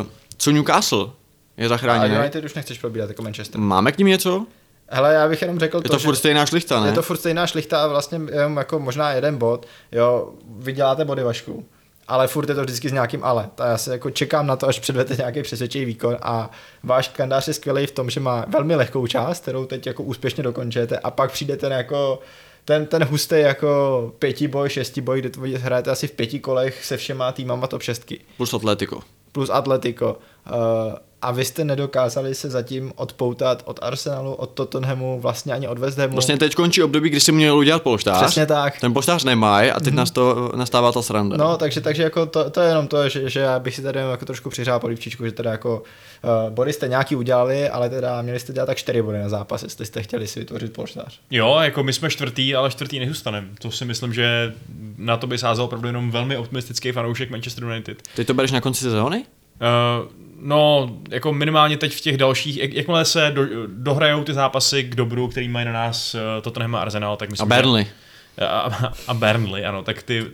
Uh, 0.00 0.06
co 0.36 0.50
Newcastle? 0.50 1.10
Je 1.56 1.68
zachráněný? 1.68 2.16
A 2.16 2.18
United 2.18 2.44
už 2.44 2.54
nechceš 2.54 2.78
probírat 2.78 3.08
jako 3.08 3.22
Manchester. 3.22 3.60
Máme 3.60 3.92
k 3.92 3.98
ním 3.98 4.06
něco? 4.06 4.46
Hele, 4.88 5.14
já 5.14 5.28
bych 5.28 5.42
jenom 5.42 5.58
řekl 5.58 5.76
je 5.76 5.82
to, 5.82 5.88
to 5.88 5.98
furt 5.98 6.14
že 6.14 6.18
stejná 6.18 6.46
šlichta, 6.46 6.80
ne? 6.80 6.88
Je 6.88 6.92
to 6.92 7.02
furt 7.02 7.16
stejná 7.16 7.46
šlichta 7.46 7.84
a 7.84 7.86
vlastně 7.86 8.20
jenom 8.32 8.56
jako 8.56 8.78
možná 8.78 9.12
jeden 9.12 9.36
bod, 9.36 9.66
jo, 9.92 10.32
vyděláte 10.58 11.04
body 11.04 11.22
vašku, 11.22 11.64
ale 12.08 12.28
furt 12.28 12.48
je 12.48 12.54
to 12.54 12.62
vždycky 12.62 12.88
s 12.88 12.92
nějakým 12.92 13.24
ale. 13.24 13.48
Tak 13.54 13.68
já 13.68 13.78
se 13.78 13.92
jako 13.92 14.10
čekám 14.10 14.46
na 14.46 14.56
to, 14.56 14.68
až 14.68 14.78
předvete 14.78 15.16
nějaký 15.16 15.42
přesvědčivý 15.42 15.84
výkon 15.84 16.16
a 16.22 16.50
váš 16.82 17.08
kandář 17.08 17.48
je 17.48 17.54
skvělý 17.54 17.86
v 17.86 17.90
tom, 17.90 18.10
že 18.10 18.20
má 18.20 18.44
velmi 18.48 18.74
lehkou 18.74 19.06
část, 19.06 19.42
kterou 19.42 19.64
teď 19.64 19.86
jako 19.86 20.02
úspěšně 20.02 20.42
dokončujete 20.42 20.98
a 20.98 21.10
pak 21.10 21.32
přijde 21.32 21.56
ten 21.56 21.72
jako 21.72 22.18
ten, 22.64 22.86
ten 22.86 23.04
hustý 23.04 23.34
jako 23.40 24.12
pěti 24.18 24.48
boj, 24.48 24.68
šesti 24.68 25.00
boj, 25.00 25.20
kde 25.20 25.30
to 25.30 25.40
hrajete 25.40 25.90
asi 25.90 26.06
v 26.06 26.12
pěti 26.12 26.40
kolech 26.40 26.84
se 26.84 26.96
všema 26.96 27.32
týmama 27.32 27.66
top 27.66 27.82
šestky. 27.82 28.20
Plus 28.36 28.54
Atletico. 28.54 29.00
Plus 29.32 29.50
Atletico. 29.50 30.18
Uh, 30.50 30.92
a 31.22 31.32
vy 31.32 31.44
jste 31.44 31.64
nedokázali 31.64 32.34
se 32.34 32.50
zatím 32.50 32.92
odpoutat 32.96 33.62
od 33.64 33.78
Arsenalu, 33.82 34.34
od 34.34 34.50
Tottenhamu, 34.50 35.20
vlastně 35.20 35.52
ani 35.52 35.68
od 35.68 35.78
West 35.78 35.98
Hamu. 35.98 36.12
Vlastně 36.12 36.36
teď 36.36 36.54
končí 36.54 36.82
období, 36.82 37.10
kdy 37.10 37.20
si 37.20 37.32
měl 37.32 37.56
udělat 37.56 37.82
polštář. 37.82 38.24
Přesně 38.24 38.46
tak. 38.46 38.80
Ten 38.80 38.92
polštář 38.92 39.24
nemají 39.24 39.70
a 39.70 39.80
teď 39.80 39.94
mm-hmm. 39.94 40.12
to, 40.12 40.52
nastává 40.56 40.92
ta 40.92 41.02
sranda. 41.02 41.36
No, 41.36 41.56
takže, 41.56 41.80
takže 41.80 42.02
jako 42.02 42.26
to, 42.26 42.50
to, 42.50 42.60
je 42.60 42.68
jenom 42.68 42.86
to, 42.86 43.08
že, 43.08 43.30
že 43.30 43.40
já 43.40 43.58
bych 43.58 43.74
si 43.74 43.82
tady 43.82 44.00
jako 44.00 44.24
trošku 44.24 44.50
přiřál 44.50 44.80
polivčičku, 44.80 45.24
že 45.24 45.32
teda 45.32 45.50
jako 45.50 45.82
uh, 46.24 46.54
body 46.54 46.72
jste 46.72 46.88
nějaký 46.88 47.16
udělali, 47.16 47.68
ale 47.68 47.90
teda 47.90 48.22
měli 48.22 48.40
jste 48.40 48.52
dělat 48.52 48.66
tak 48.66 48.78
čtyři 48.78 49.02
body 49.02 49.18
na 49.18 49.28
zápas, 49.28 49.62
jestli 49.62 49.86
jste 49.86 50.02
chtěli 50.02 50.26
si 50.26 50.40
vytvořit 50.40 50.72
polštář. 50.72 51.20
Jo, 51.30 51.58
jako 51.60 51.82
my 51.82 51.92
jsme 51.92 52.10
čtvrtý, 52.10 52.54
ale 52.54 52.70
čtvrtý 52.70 52.98
nezůstaneme. 52.98 53.48
To 53.60 53.70
si 53.70 53.84
myslím, 53.84 54.14
že 54.14 54.54
na 54.96 55.16
to 55.16 55.26
by 55.26 55.38
sázel 55.38 55.64
opravdu 55.64 55.86
jenom 55.86 56.10
velmi 56.10 56.36
optimistický 56.36 56.92
fanoušek 56.92 57.30
Manchester 57.30 57.64
United. 57.64 58.02
Teď 58.16 58.26
to 58.26 58.34
bereš 58.34 58.52
na 58.52 58.60
konci 58.60 58.80
sezóny? 58.80 59.24
Uh, 59.60 60.08
no, 60.40 60.90
jako 61.10 61.32
minimálně 61.32 61.76
teď 61.76 61.94
v 61.94 62.00
těch 62.00 62.16
dalších, 62.16 62.56
jak, 62.56 62.72
jakmile 62.72 63.04
se 63.04 63.30
do, 63.34 63.46
dohrajou 63.66 64.24
ty 64.24 64.34
zápasy 64.34 64.84
k 64.84 64.94
dobru, 64.94 65.28
který 65.28 65.48
mají 65.48 65.66
na 65.66 65.72
nás 65.72 66.14
uh, 66.14 66.20
Tottenham 66.42 66.74
a 66.74 66.80
Arsenal, 66.80 67.16
tak 67.16 67.30
myslím, 67.30 67.52
A 67.52 67.56
Burnley. 67.56 67.84
Že, 67.84 68.46
a, 68.46 68.92
a 69.06 69.14
Burnley, 69.14 69.66
ano, 69.66 69.82
tak 69.82 70.02
ty... 70.02 70.26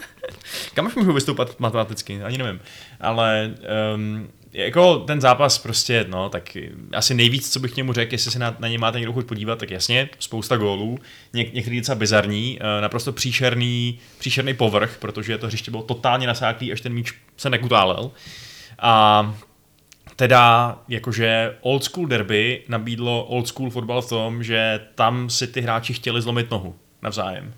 kam 0.74 0.86
až 0.86 0.94
můžu 0.94 1.12
vystoupat 1.12 1.60
matematicky, 1.60 2.22
ani 2.22 2.38
nevím. 2.38 2.60
Ale 3.00 3.54
um, 3.94 4.28
jako 4.52 4.98
ten 4.98 5.20
zápas 5.20 5.58
prostě, 5.58 6.04
no, 6.08 6.28
tak 6.28 6.56
asi 6.92 7.14
nejvíc, 7.14 7.52
co 7.52 7.60
bych 7.60 7.72
k 7.72 7.76
němu 7.76 7.92
řekl, 7.92 8.14
jestli 8.14 8.30
se 8.30 8.38
na, 8.38 8.56
na 8.58 8.68
ně 8.68 8.78
máte 8.78 8.98
někdo 8.98 9.12
chuť 9.12 9.26
podívat, 9.26 9.58
tak 9.58 9.70
jasně, 9.70 10.08
spousta 10.18 10.56
gólů, 10.56 10.98
Něk, 11.32 11.54
některý 11.54 11.80
docela 11.80 11.94
bizarní, 11.94 12.58
uh, 12.58 12.82
naprosto 12.82 13.12
příšerný, 13.12 13.98
příšerný 14.18 14.54
povrch, 14.54 14.96
protože 15.00 15.38
to 15.38 15.46
hřiště 15.46 15.70
bylo 15.70 15.82
totálně 15.82 16.26
nasáklý, 16.26 16.72
až 16.72 16.80
ten 16.80 16.92
míč 16.92 17.14
se 17.36 17.50
nekutálel. 17.50 18.10
A 18.82 19.34
teda 20.16 20.78
jakože 20.88 21.56
old 21.60 21.84
school 21.84 22.06
derby 22.06 22.62
nabídlo 22.68 23.24
old 23.24 23.48
school 23.48 23.70
fotbal 23.70 24.02
v 24.02 24.08
tom, 24.08 24.42
že 24.42 24.80
tam 24.94 25.30
si 25.30 25.46
ty 25.46 25.60
hráči 25.60 25.94
chtěli 25.94 26.22
zlomit 26.22 26.50
nohu 26.50 26.76
navzájem. 27.02 27.54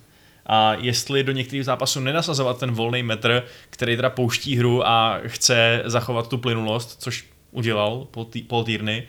A 0.46 0.74
jestli 0.74 1.22
do 1.22 1.32
některých 1.32 1.64
zápasů 1.64 2.00
nenasazovat 2.00 2.58
ten 2.58 2.70
volný 2.70 3.02
metr, 3.02 3.42
který 3.70 3.96
teda 3.96 4.10
pouští 4.10 4.56
hru 4.56 4.86
a 4.86 5.20
chce 5.26 5.82
zachovat 5.84 6.28
tu 6.28 6.38
plynulost, 6.38 7.02
což 7.02 7.24
udělal 7.50 8.06
Paul 8.48 8.64
Tierney, 8.64 9.02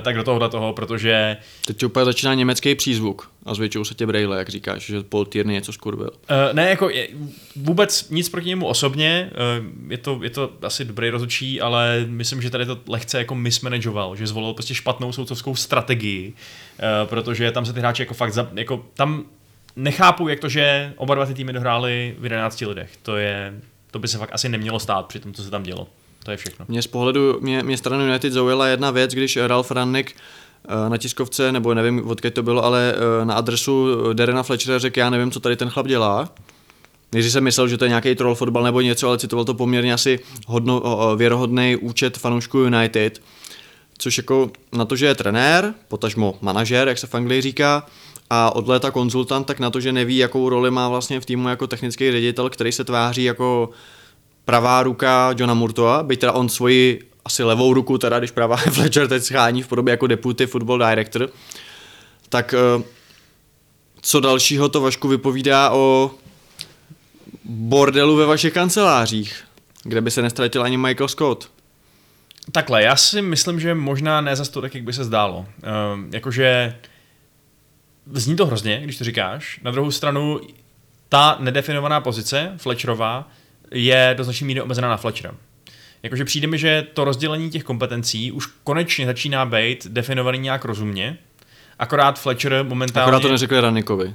tak 0.00 0.16
do 0.16 0.22
tohohle 0.22 0.48
toho, 0.48 0.72
protože... 0.72 1.36
Teď 1.66 1.84
úplně 1.84 2.04
začíná 2.04 2.34
německý 2.34 2.74
přízvuk 2.74 3.30
a 3.46 3.54
zvětšují 3.54 3.84
se 3.84 3.94
tě 3.94 4.06
brejle, 4.06 4.38
jak 4.38 4.48
říkáš, 4.48 4.86
že 4.86 5.02
Paul 5.02 5.24
Tierney 5.24 5.54
něco 5.54 5.72
skurvil. 5.72 6.10
Uh, 6.10 6.36
ne, 6.52 6.70
jako 6.70 6.90
je, 6.90 7.08
vůbec 7.56 8.10
nic 8.10 8.28
proti 8.28 8.48
němu 8.48 8.66
osobně, 8.66 9.30
uh, 9.60 9.92
je, 9.92 9.98
to, 9.98 10.20
je 10.22 10.30
to 10.30 10.52
asi 10.62 10.84
dobrý 10.84 11.10
rozhodčí, 11.10 11.60
ale 11.60 12.04
myslím, 12.06 12.42
že 12.42 12.50
tady 12.50 12.66
to 12.66 12.78
lehce 12.88 13.18
jako 13.18 13.34
mismanageoval, 13.34 14.16
že 14.16 14.26
zvolil 14.26 14.54
prostě 14.54 14.74
špatnou 14.74 15.12
soucovskou 15.12 15.54
strategii, 15.54 16.32
uh, 16.32 17.08
protože 17.08 17.50
tam 17.50 17.66
se 17.66 17.72
ty 17.72 17.80
hráči 17.80 18.02
jako 18.02 18.14
fakt, 18.14 18.32
za, 18.32 18.48
jako 18.54 18.86
tam 18.94 19.24
nechápu, 19.76 20.28
jak 20.28 20.40
to, 20.40 20.48
že 20.48 20.92
oba 20.96 21.14
dva 21.14 21.26
ty 21.26 21.34
týmy 21.34 21.52
dohráli 21.52 22.16
v 22.18 22.24
11 22.24 22.60
lidech. 22.60 22.90
To 23.02 23.16
je, 23.16 23.54
to 23.90 23.98
by 23.98 24.08
se 24.08 24.18
fakt 24.18 24.30
asi 24.32 24.48
nemělo 24.48 24.80
stát 24.80 25.06
při 25.06 25.20
tom, 25.20 25.32
co 25.32 25.42
se 25.42 25.50
tam 25.50 25.62
dělo. 25.62 25.86
To 26.24 26.30
je 26.30 26.36
všechno. 26.36 26.64
Mě 26.68 26.82
z 26.82 26.86
pohledu, 26.86 27.38
mě, 27.40 27.62
mě 27.62 27.76
stranu 27.76 28.06
United 28.06 28.32
zaujala 28.32 28.66
jedna 28.66 28.90
věc, 28.90 29.12
když 29.12 29.36
Ralf 29.36 29.70
Rannick 29.70 30.12
eh, 30.68 30.90
na 30.90 30.96
tiskovce, 30.96 31.52
nebo 31.52 31.74
nevím, 31.74 32.08
odkud 32.08 32.34
to 32.34 32.42
bylo, 32.42 32.64
ale 32.64 32.94
eh, 32.94 33.24
na 33.24 33.34
adresu 33.34 33.88
Derena 34.12 34.42
Fletchera 34.42 34.78
řekl, 34.78 34.98
já 34.98 35.10
nevím, 35.10 35.30
co 35.30 35.40
tady 35.40 35.56
ten 35.56 35.70
chlap 35.70 35.86
dělá. 35.86 36.28
Než 37.12 37.32
jsem 37.32 37.44
myslel, 37.44 37.68
že 37.68 37.78
to 37.78 37.84
je 37.84 37.88
nějaký 37.88 38.14
troll 38.14 38.34
fotbal 38.34 38.62
nebo 38.62 38.80
něco, 38.80 39.08
ale 39.08 39.18
citoval 39.18 39.44
to 39.44 39.54
poměrně 39.54 39.94
asi 39.94 40.20
hodno, 40.46 40.82
věrohodný 41.16 41.76
účet 41.76 42.18
fanoušků 42.18 42.58
United, 42.58 43.22
což 43.98 44.16
jako 44.16 44.50
na 44.72 44.84
to, 44.84 44.96
že 44.96 45.06
je 45.06 45.14
trenér, 45.14 45.74
potažmo 45.88 46.38
manažer, 46.40 46.88
jak 46.88 46.98
se 46.98 47.06
v 47.06 47.14
Anglii 47.14 47.40
říká, 47.40 47.86
a 48.30 48.56
od 48.56 48.68
léta 48.68 48.90
konzultant, 48.90 49.46
tak 49.46 49.60
na 49.60 49.70
to, 49.70 49.80
že 49.80 49.92
neví, 49.92 50.16
jakou 50.16 50.48
roli 50.48 50.70
má 50.70 50.88
vlastně 50.88 51.20
v 51.20 51.26
týmu 51.26 51.48
jako 51.48 51.66
technický 51.66 52.10
ředitel, 52.10 52.50
který 52.50 52.72
se 52.72 52.84
tváří 52.84 53.24
jako 53.24 53.70
pravá 54.50 54.82
ruka 54.82 55.34
Johna 55.38 55.54
Murtoa, 55.54 56.02
byť 56.02 56.20
teda 56.20 56.32
on 56.32 56.48
svoji 56.48 57.06
asi 57.24 57.42
levou 57.42 57.74
ruku, 57.74 57.98
teda 57.98 58.18
když 58.18 58.30
pravá 58.30 58.56
Fletcher 58.74 59.08
teď 59.08 59.22
schání 59.22 59.62
v 59.62 59.68
podobě 59.68 59.90
jako 59.92 60.06
deputy 60.06 60.46
football 60.46 60.78
director, 60.78 61.30
tak 62.28 62.54
eh, 62.54 62.82
co 64.00 64.20
dalšího 64.20 64.68
to 64.68 64.80
Vašku 64.80 65.08
vypovídá 65.08 65.70
o 65.70 66.10
bordelu 67.44 68.16
ve 68.16 68.26
vašich 68.26 68.52
kancelářích, 68.52 69.44
kde 69.82 70.00
by 70.00 70.10
se 70.10 70.22
nestratil 70.22 70.62
ani 70.62 70.76
Michael 70.76 71.08
Scott. 71.08 71.50
Takhle, 72.52 72.82
já 72.82 72.96
si 72.96 73.22
myslím, 73.22 73.60
že 73.60 73.74
možná 73.74 74.20
ne 74.20 74.36
za 74.36 74.44
tolik, 74.44 74.74
jak 74.74 74.84
by 74.84 74.92
se 74.92 75.04
zdálo. 75.04 75.38
Um, 75.94 76.10
jakože 76.12 76.76
zní 78.12 78.36
to 78.36 78.46
hrozně, 78.46 78.80
když 78.84 78.98
to 78.98 79.04
říkáš. 79.04 79.60
Na 79.62 79.70
druhou 79.70 79.90
stranu, 79.90 80.40
ta 81.08 81.36
nedefinovaná 81.40 82.00
pozice, 82.00 82.52
Fletcherová, 82.56 83.28
je 83.70 84.14
do 84.18 84.24
značné 84.24 84.46
míry 84.46 84.60
omezená 84.60 84.88
na 84.88 84.96
Fletchera. 84.96 85.34
Jakože 86.02 86.24
přijde 86.24 86.46
mi, 86.46 86.58
že 86.58 86.86
to 86.94 87.04
rozdělení 87.04 87.50
těch 87.50 87.64
kompetencí 87.64 88.32
už 88.32 88.46
konečně 88.46 89.06
začíná 89.06 89.46
být 89.46 89.86
definovaný 89.86 90.38
nějak 90.38 90.64
rozumně, 90.64 91.18
Akorát 91.80 92.18
Fletcher 92.18 92.64
momentálně... 92.68 93.04
Akorát 93.04 93.20
to 93.20 93.28
neřekli 93.28 93.60
Ranikovi. 93.60 94.04
Uh, 94.04 94.12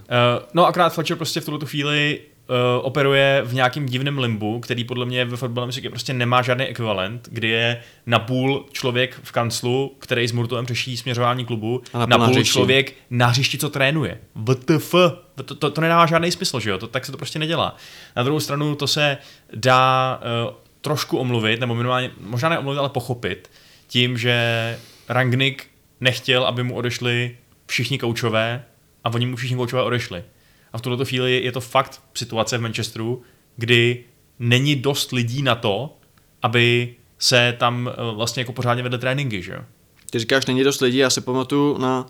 no 0.53 0.65
akorát 0.65 0.94
Fletcher 0.94 1.18
prostě 1.18 1.41
v 1.41 1.45
tuto 1.45 1.65
chvíli 1.65 2.19
uh, 2.49 2.55
operuje 2.85 3.41
v 3.45 3.53
nějakým 3.53 3.85
divném 3.85 4.19
limbu, 4.19 4.59
který 4.59 4.84
podle 4.84 5.05
mě 5.05 5.26
ve 5.26 5.38
fotbalovém 5.38 5.72
světě 5.72 5.89
prostě 5.89 6.13
nemá 6.13 6.41
žádný 6.41 6.65
ekvivalent, 6.65 7.30
kdy 7.31 7.47
je 7.47 7.81
na 8.05 8.19
půl 8.19 8.65
člověk 8.72 9.19
v 9.23 9.31
kanclu, 9.31 9.95
který 9.99 10.27
s 10.27 10.31
Murtovem 10.31 10.65
řeší 10.65 10.97
směřování 10.97 11.45
klubu, 11.45 11.81
A 11.93 11.97
na 11.99 12.05
na, 12.05 12.17
půl 12.17 12.26
půl 12.26 12.34
na 12.34 12.39
hřišti. 12.39 12.53
člověk 12.53 12.93
na 13.09 13.27
hřišti, 13.27 13.57
co 13.57 13.69
trénuje. 13.69 14.17
VTF. 14.45 14.91
To, 15.45 15.55
to, 15.55 15.72
to 15.72 15.81
nedává 15.81 16.05
žádný 16.05 16.31
smysl, 16.31 16.59
že 16.59 16.69
jo? 16.69 16.77
To, 16.77 16.88
tak 16.88 17.05
se 17.05 17.11
to 17.11 17.17
prostě 17.17 17.39
nedělá. 17.39 17.76
Na 18.15 18.23
druhou 18.23 18.39
stranu 18.39 18.76
to 18.76 18.88
se 18.88 19.17
dá 19.55 20.19
uh, 20.47 20.53
trošku 20.81 21.17
omluvit, 21.17 21.59
nebo 21.59 21.76
minimálně, 21.76 22.11
možná 22.22 22.49
ne 22.49 22.59
omluvit, 22.59 22.80
ale 22.80 22.89
pochopit, 22.89 23.51
tím, 23.88 24.17
že 24.17 24.77
Rangnick 25.09 25.63
nechtěl, 26.01 26.43
aby 26.43 26.63
mu 26.63 26.76
odešli 26.76 27.38
všichni 27.67 27.97
koučové 27.99 28.63
a 29.03 29.13
oni 29.13 29.26
mu 29.26 29.35
všichni 29.35 29.55
koučové 29.57 29.81
odešli. 29.81 30.23
A 30.76 30.77
v 30.77 30.81
tuto 30.81 31.06
chvíli 31.06 31.43
je 31.43 31.52
to 31.52 31.61
fakt 31.61 32.02
situace 32.14 32.57
v 32.57 32.61
Manchesteru, 32.61 33.22
kdy 33.56 34.03
není 34.39 34.76
dost 34.76 35.11
lidí 35.11 35.41
na 35.41 35.56
to, 35.56 35.97
aby 36.41 36.95
se 37.19 37.56
tam 37.60 37.89
eh, 37.91 38.15
vlastně 38.15 38.41
jako 38.41 38.53
pořádně 38.53 38.84
vedly 38.84 38.99
tréninky, 38.99 39.41
že 39.41 39.52
jo? 39.52 39.60
Ty 40.10 40.19
říkáš, 40.19 40.45
není 40.45 40.64
dost 40.64 40.81
lidí, 40.81 40.97
já 40.97 41.10
si 41.10 41.22
pamatuju 41.22 41.77
na 41.77 42.06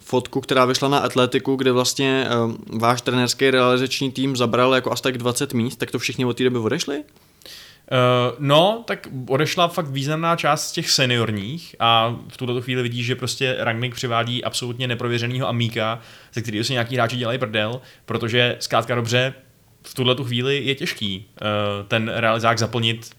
fotku, 0.00 0.40
která 0.40 0.64
vyšla 0.64 0.88
na 0.88 0.98
Atletiku, 0.98 1.56
kde 1.56 1.72
vlastně 1.72 2.28
um, 2.44 2.58
váš 2.80 3.02
trenérský 3.02 3.50
realizační 3.50 4.12
tým 4.12 4.36
zabral 4.36 4.74
jako 4.74 4.92
asi 4.92 5.02
tak 5.02 5.18
20 5.18 5.52
míst, 5.54 5.76
tak 5.76 5.90
to 5.90 5.98
všichni 5.98 6.24
od 6.24 6.36
té 6.36 6.44
doby 6.44 6.58
odešli? 6.58 7.04
Uh, 7.92 8.36
no, 8.38 8.84
tak 8.86 9.08
odešla 9.28 9.68
fakt 9.68 9.88
významná 9.88 10.36
část 10.36 10.72
těch 10.72 10.90
seniorních 10.90 11.76
a 11.78 12.16
v 12.28 12.36
tuto 12.36 12.62
chvíli 12.62 12.82
vidíš, 12.82 13.06
že 13.06 13.16
prostě 13.16 13.56
Rangnick 13.58 13.94
přivádí 13.94 14.44
absolutně 14.44 14.88
neprověřenýho 14.88 15.48
amíka, 15.48 16.00
ze 16.32 16.42
kterého 16.42 16.64
si 16.64 16.72
nějaký 16.72 16.94
hráči 16.94 17.16
dělají 17.16 17.38
prdel, 17.38 17.80
protože 18.04 18.56
zkrátka 18.60 18.94
dobře 18.94 19.34
v 19.82 19.94
tuhle 19.94 20.14
tu 20.14 20.24
chvíli 20.24 20.64
je 20.64 20.74
těžký 20.74 21.26
uh, 21.26 21.88
ten 21.88 22.12
realizák 22.14 22.58
zaplnit 22.58 23.10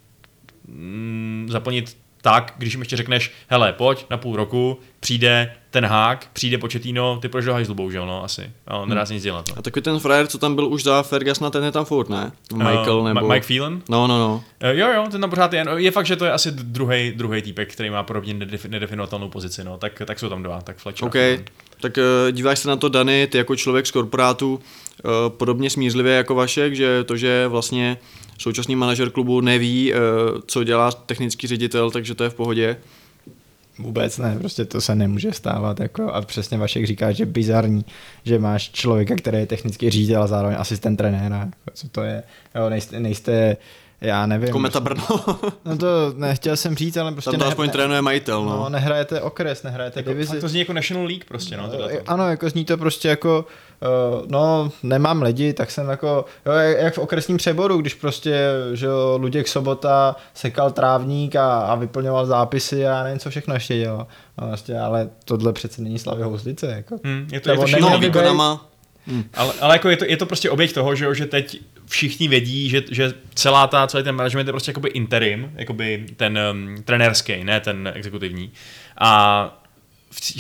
mm, 0.68 1.48
zaplnit 1.50 1.98
tak, 2.22 2.54
když 2.58 2.74
jim 2.74 2.82
ještě 2.82 2.98
řekneš, 2.98 3.32
hele, 3.48 3.74
pojď 3.74 4.06
na 4.10 4.18
půl 4.18 4.36
roku, 4.36 4.80
přijde 5.00 5.54
ten 5.70 5.86
hák, 5.86 6.28
přijde 6.34 6.58
početíno, 6.58 7.18
ty 7.22 7.30
proč 7.30 7.46
do 7.46 7.54
hajzlu, 7.54 7.76
bohužel, 7.76 8.08
no, 8.08 8.24
asi. 8.24 8.52
A 8.68 8.78
on 8.78 8.90
nedá 8.90 9.06
se 9.06 9.14
nic 9.14 9.24
dělat. 9.24 9.46
No. 9.50 9.56
A 9.58 9.62
takový 9.62 9.84
ten 9.84 10.00
frajer, 10.00 10.28
co 10.28 10.38
tam 10.38 10.56
byl 10.56 10.68
už 10.68 10.84
za 10.84 11.04
Fergusona, 11.04 11.50
ten 11.50 11.64
je 11.64 11.72
tam 11.72 11.86
furt, 11.86 12.10
ne? 12.10 12.32
Michael 12.54 13.00
Uh, 13.00 13.08
nebo... 13.14 13.28
Mike 13.28 13.48
Phelan? 13.48 13.82
No, 13.90 14.08
no, 14.08 14.18
no. 14.20 14.44
Eh, 14.60 14.76
Jo, 14.76 14.88
jo, 14.94 15.06
ten 15.12 15.22
tam 15.22 15.30
pořád 15.30 15.54
je. 15.54 15.64
No, 15.66 15.78
Je 15.78 15.92
fakt, 15.92 16.06
že 16.06 16.16
to 16.16 16.26
je 16.26 16.32
asi 16.32 16.52
druhý 16.52 17.12
druhý 17.16 17.42
týpek, 17.42 17.74
který 17.74 17.90
má 17.90 18.04
podobně 18.04 18.34
nedefi- 18.34 18.70
nedefinovatelnou 18.70 19.30
pozici, 19.30 19.64
no. 19.64 19.78
Tak, 19.78 20.02
tak 20.06 20.20
jsou 20.20 20.30
tam 20.30 20.44
dva, 20.44 20.62
tak 20.62 20.78
Fletcher. 20.78 21.06
a 21.06 21.08
OK, 21.08 21.14
Phelan. 21.14 21.40
Tak 21.82 21.98
uh, 21.98 22.32
díváš 22.32 22.60
se 22.60 22.68
na 22.68 22.76
to, 22.76 22.90
Dany, 22.90 23.28
ty 23.28 23.38
jako 23.38 23.56
člověk 23.56 23.88
z 23.88 23.92
korporátu, 23.92 24.54
uh, 24.54 25.12
podobně 25.30 25.70
smířlivě 25.70 26.14
jako 26.14 26.36
Vašek, 26.36 26.76
že 26.76 27.04
to, 27.04 27.18
že 27.18 27.48
vlastně 27.48 27.98
současný 28.38 28.76
manažer 28.76 29.10
klubu 29.10 29.42
neví, 29.42 29.94
uh, 29.94 30.00
co 30.48 30.64
dělá 30.64 30.92
technický 30.92 31.48
ředitel, 31.48 31.92
takže 31.92 32.16
to 32.16 32.24
je 32.24 32.30
v 32.30 32.36
pohodě. 32.36 32.78
Vůbec 33.80 34.18
ne, 34.18 34.36
prostě 34.40 34.66
to 34.66 34.82
se 34.82 34.96
nemůže 34.96 35.34
stávat. 35.34 35.80
Jako, 35.80 36.10
a 36.10 36.22
přesně 36.22 36.58
Vašek 36.58 36.86
říká, 36.86 37.12
že 37.12 37.26
bizarní, 37.26 37.86
že 38.24 38.40
máš 38.40 38.70
člověka, 38.72 39.16
který 39.16 39.38
je 39.38 39.46
technický 39.46 39.90
ředitel 39.90 40.24
a 40.24 40.28
zároveň 40.28 40.58
asistent 40.60 40.98
trenéra. 40.98 41.40
Jako, 41.40 41.72
co 41.74 41.90
to 41.90 42.04
je? 42.04 42.24
Jo, 42.56 42.70
nejste, 42.70 43.00
nejste 43.00 43.58
já 44.02 44.26
nevím. 44.26 44.50
Kometa 44.50 44.80
Brno. 44.80 45.04
No 45.66 45.78
to 45.78 46.14
nechtěl 46.16 46.58
jsem 46.58 46.76
říct, 46.76 46.98
ale 46.98 47.12
prostě 47.12 47.32
tam 47.32 47.40
to 47.40 47.46
aspoň 47.48 47.66
ne- 47.68 47.72
trénuje 47.72 48.02
majitel, 48.02 48.46
no. 48.46 48.58
No, 48.58 48.70
nehrajete 48.70 49.22
okres, 49.22 49.64
nehrajete 49.64 50.00
Jako, 50.00 50.10
divizi. 50.10 50.42
to 50.42 50.48
zní 50.48 50.60
jako 50.60 50.74
National 50.74 51.06
League 51.06 51.24
prostě, 51.28 51.58
no. 51.58 51.68
Tohle 51.70 51.92
Eh, 51.92 52.02
Ano, 52.08 52.30
jako 52.30 52.50
zní 52.50 52.66
to 52.66 52.78
prostě 52.78 53.08
jako, 53.08 53.46
uh, 54.20 54.26
no, 54.28 54.72
nemám 54.84 55.22
lidi, 55.22 55.54
tak 55.54 55.72
jsem 55.72 55.90
jako, 55.90 56.26
jo, 56.46 56.52
jak 56.52 56.78
jak 56.78 56.94
v 56.94 56.98
okresním 56.98 57.38
přeboru, 57.38 57.78
když 57.78 57.94
prostě, 57.94 58.50
že 58.74 58.86
jo, 58.86 59.18
Luděk 59.22 59.48
Sobota 59.48 60.16
sekal 60.34 60.72
trávník 60.72 61.36
a, 61.36 61.60
a 61.60 61.76
vyplňoval 61.76 62.26
zápisy 62.26 62.88
a 62.88 62.92
já 62.98 63.04
nevím, 63.04 63.20
co 63.20 63.30
všechno 63.30 63.54
ještě 63.54 63.78
dělal. 63.78 64.08
No, 64.42 64.48
prostě, 64.48 64.80
ale 64.80 65.10
tohle 65.26 65.54
přece 65.54 65.82
není 65.82 66.00
Slavě 66.00 66.26
Houslice, 66.26 66.68
jako. 66.68 66.96
Hmm, 67.04 67.28
je 67.32 67.40
to, 67.40 67.52
je 67.52 67.58
to 67.58 67.68
šílený. 67.68 68.00
by 68.00 68.10
výkonama. 69.08 69.30
Ale, 69.34 69.54
ale 69.62 69.76
jako 69.76 69.90
je, 69.90 69.98
to, 69.98 70.06
je 70.06 70.18
to 70.18 70.26
prostě 70.26 70.50
oběť 70.50 70.74
toho, 70.74 70.96
že, 70.96 71.16
že 71.16 71.26
teď 71.26 71.60
všichni 71.86 72.28
vědí, 72.28 72.70
že, 72.70 72.84
že 72.92 73.14
celá 73.34 73.68
ta, 73.68 73.88
celý 73.88 74.04
ten 74.04 74.16
management 74.16 74.48
je 74.48 74.54
prostě 74.54 74.70
jakoby 74.70 74.90
interim, 74.90 75.52
jakoby 75.56 76.06
ten 76.16 76.40
um, 76.52 76.84
trenérský, 76.84 77.44
ne 77.44 77.60
ten 77.60 77.92
exekutivní. 77.96 78.52
A 78.98 79.64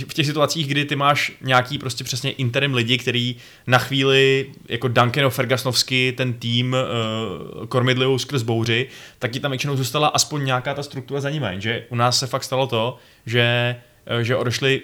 v, 0.07 0.14
těch 0.14 0.26
situacích, 0.26 0.68
kdy 0.68 0.85
ty 0.85 0.95
máš 0.95 1.31
nějaký 1.41 1.77
prostě 1.77 2.03
přesně 2.03 2.31
interim 2.31 2.73
lidi, 2.73 2.98
který 2.98 3.35
na 3.68 3.77
chvíli 3.77 4.52
jako 4.69 4.88
Duncano 4.88 5.30
Fergusonovsky 5.30 6.14
ten 6.18 6.34
tým 6.34 6.76
uh, 7.60 7.65
kormidlujou 7.65 8.18
skrz 8.18 8.41
bouři, 8.41 8.88
tak 9.19 9.31
ti 9.31 9.39
tam 9.39 9.52
většinou 9.52 9.77
zůstala 9.77 10.07
aspoň 10.07 10.45
nějaká 10.45 10.73
ta 10.73 10.84
struktura 10.84 11.22
za 11.22 11.30
nimi. 11.30 11.48
Že 11.57 11.85
u 11.89 11.95
nás 11.95 12.19
se 12.19 12.27
fakt 12.27 12.44
stalo 12.44 12.68
to, 12.68 12.98
že, 13.26 13.76
eh, 14.06 14.23
že 14.23 14.35
odešli 14.35 14.81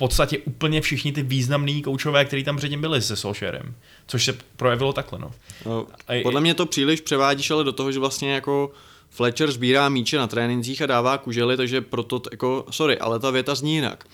podstatě 0.00 0.38
úplně 0.38 0.80
všichni 0.80 1.12
ty 1.12 1.22
významní 1.22 1.82
koučové, 1.82 2.24
kteří 2.24 2.44
tam 2.44 2.56
předtím 2.56 2.80
byli 2.80 3.02
se 3.02 3.16
Solskjaerem. 3.16 3.74
Což 4.06 4.24
se 4.24 4.36
projevilo 4.56 4.92
takhle, 4.92 5.18
no. 5.18 5.30
No, 5.66 5.86
A- 6.08 6.22
Podle 6.22 6.40
mě 6.40 6.54
to 6.54 6.66
příliš 6.66 7.00
převádíš 7.00 7.50
ale 7.50 7.64
do 7.64 7.72
toho, 7.72 7.92
že 7.92 7.98
vlastně 7.98 8.32
jako 8.32 8.70
Fletcher 9.10 9.52
sbírá 9.52 9.88
míče 9.88 10.16
na 10.18 10.26
trénincích 10.26 10.82
a 10.82 10.86
dává 10.86 11.18
kužely, 11.18 11.56
takže 11.56 11.80
proto 11.80 12.18
t- 12.18 12.30
jako, 12.32 12.66
sorry, 12.70 12.98
ale 12.98 13.18
ta 13.18 13.30
věta 13.30 13.54
zní 13.54 13.74
jinak. 13.74 14.04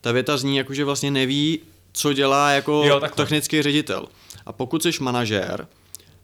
Ta 0.00 0.12
věta 0.12 0.36
zní 0.36 0.56
jako, 0.56 0.74
že 0.74 0.84
vlastně 0.84 1.10
neví, 1.10 1.58
co 1.92 2.12
dělá 2.12 2.50
jako 2.50 2.72
Jo, 2.72 2.84
jo, 2.94 3.00
takhle. 3.00 3.24
technický 3.24 3.62
ředitel. 3.62 4.06
A 4.46 4.52
pokud 4.52 4.82
jsi 4.82 4.90
manažér, 5.00 5.66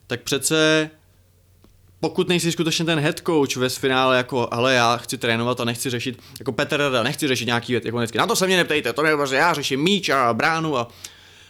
tak 0.06 0.20
přece 0.22 0.90
pokud 2.00 2.28
nejsi 2.28 2.52
skutečně 2.52 2.84
ten 2.84 3.00
head 3.00 3.18
coach 3.26 3.56
ve 3.56 3.68
finále 3.68 4.16
jako, 4.16 4.48
ale 4.50 4.74
já 4.74 4.96
chci 4.96 5.18
trénovat 5.18 5.60
a 5.60 5.64
nechci 5.64 5.90
řešit, 5.90 6.18
jako 6.38 6.52
Petr 6.52 6.76
Rada, 6.76 7.02
nechci 7.02 7.28
řešit 7.28 7.46
nějaký 7.46 7.72
věc, 7.72 7.84
jako 7.84 7.98
vždycky, 7.98 8.18
na 8.18 8.26
to 8.26 8.36
se 8.36 8.46
mě 8.46 8.56
neptejte, 8.56 8.92
to 8.92 9.02
mě 9.02 9.16
prostě 9.16 9.36
já 9.36 9.54
řeším 9.54 9.80
míč 9.80 10.08
a 10.08 10.34
bránu 10.34 10.76
a 10.76 10.88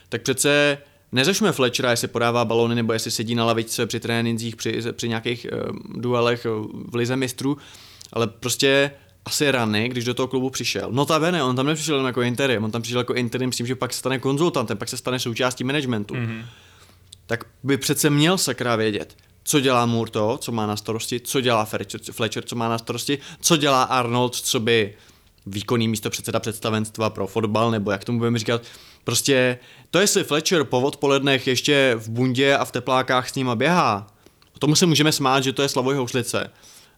tak 0.09 0.23
přece 0.23 0.79
neřešme 1.13 1.53
Fletchera, 1.53 1.91
jestli 1.91 2.09
podává 2.09 2.45
balony 2.45 2.75
nebo 2.75 2.93
jestli 2.93 3.11
sedí 3.11 3.35
na 3.35 3.45
lavičce 3.45 3.87
při 3.87 4.01
trénincích, 4.01 4.57
při, 4.57 4.83
při 4.93 5.09
nějakých 5.09 5.47
um, 5.71 6.03
duelech 6.03 6.47
v 6.89 6.95
lize 6.95 7.17
mistrů, 7.17 7.57
ale 8.13 8.27
prostě 8.27 8.91
asi 9.25 9.51
Rany, 9.51 9.89
když 9.89 10.05
do 10.05 10.15
toho 10.15 10.29
klubu 10.29 10.51
přišel. 10.51 10.89
Notabene, 10.93 11.43
on 11.43 11.57
tam 11.57 11.67
nepřišel 11.67 11.95
jenom 11.95 12.07
jako 12.07 12.23
interim, 12.23 12.65
on 12.65 12.71
tam 12.71 12.83
přišel 12.83 13.01
jako 13.01 13.15
interim 13.15 13.53
s 13.53 13.57
tím, 13.57 13.67
že 13.67 13.75
pak 13.75 13.93
se 13.93 13.99
stane 13.99 14.19
konzultantem, 14.19 14.79
pak 14.79 14.89
se 14.89 14.97
stane 14.97 15.19
součástí 15.19 15.65
managementu. 15.65 16.15
Mm-hmm. 16.15 16.45
Tak 17.27 17.45
by 17.63 17.77
přece 17.77 18.11
měl 18.11 18.39
sakra 18.39 18.77
vědět, 18.77 19.17
co 19.45 19.61
dělá 19.61 19.87
Murto, 19.87 20.39
co 20.41 20.53
má 20.53 20.67
na 20.67 20.77
starosti, 20.77 21.21
co 21.21 21.41
dělá 21.41 21.69
Fletcher, 22.13 22.45
co 22.45 22.57
má 22.57 22.69
na 22.69 22.79
starosti, 22.79 23.19
co 23.41 23.57
dělá 23.57 23.83
Arnold, 23.83 24.37
co 24.37 24.61
by 24.61 24.95
výkonný 25.47 25.89
místo 25.89 26.11
předseda 26.11 26.41
představenstva 26.41 27.11
pro 27.11 27.27
fotbal, 27.27 27.71
nebo 27.71 27.91
jak 27.91 28.05
tomu 28.05 28.19
budeme 28.19 28.39
říkat. 28.39 28.63
Prostě 29.05 29.59
to, 29.91 30.01
jestli 30.01 30.25
Fletcher 30.25 30.65
po 30.65 30.81
odpolednech 30.81 31.47
ještě 31.47 31.95
v 31.99 32.09
bundě 32.09 32.57
a 32.57 32.65
v 32.65 32.73
teplákách 32.73 33.29
s 33.29 33.35
nima 33.35 33.57
běhá, 33.57 34.07
tomu 34.59 34.75
se 34.75 34.87
můžeme 34.87 35.13
smát, 35.13 35.45
že 35.45 35.53
to 35.53 35.63
je 35.63 35.69
Slavoj 35.69 35.95
Houslice. 35.95 36.51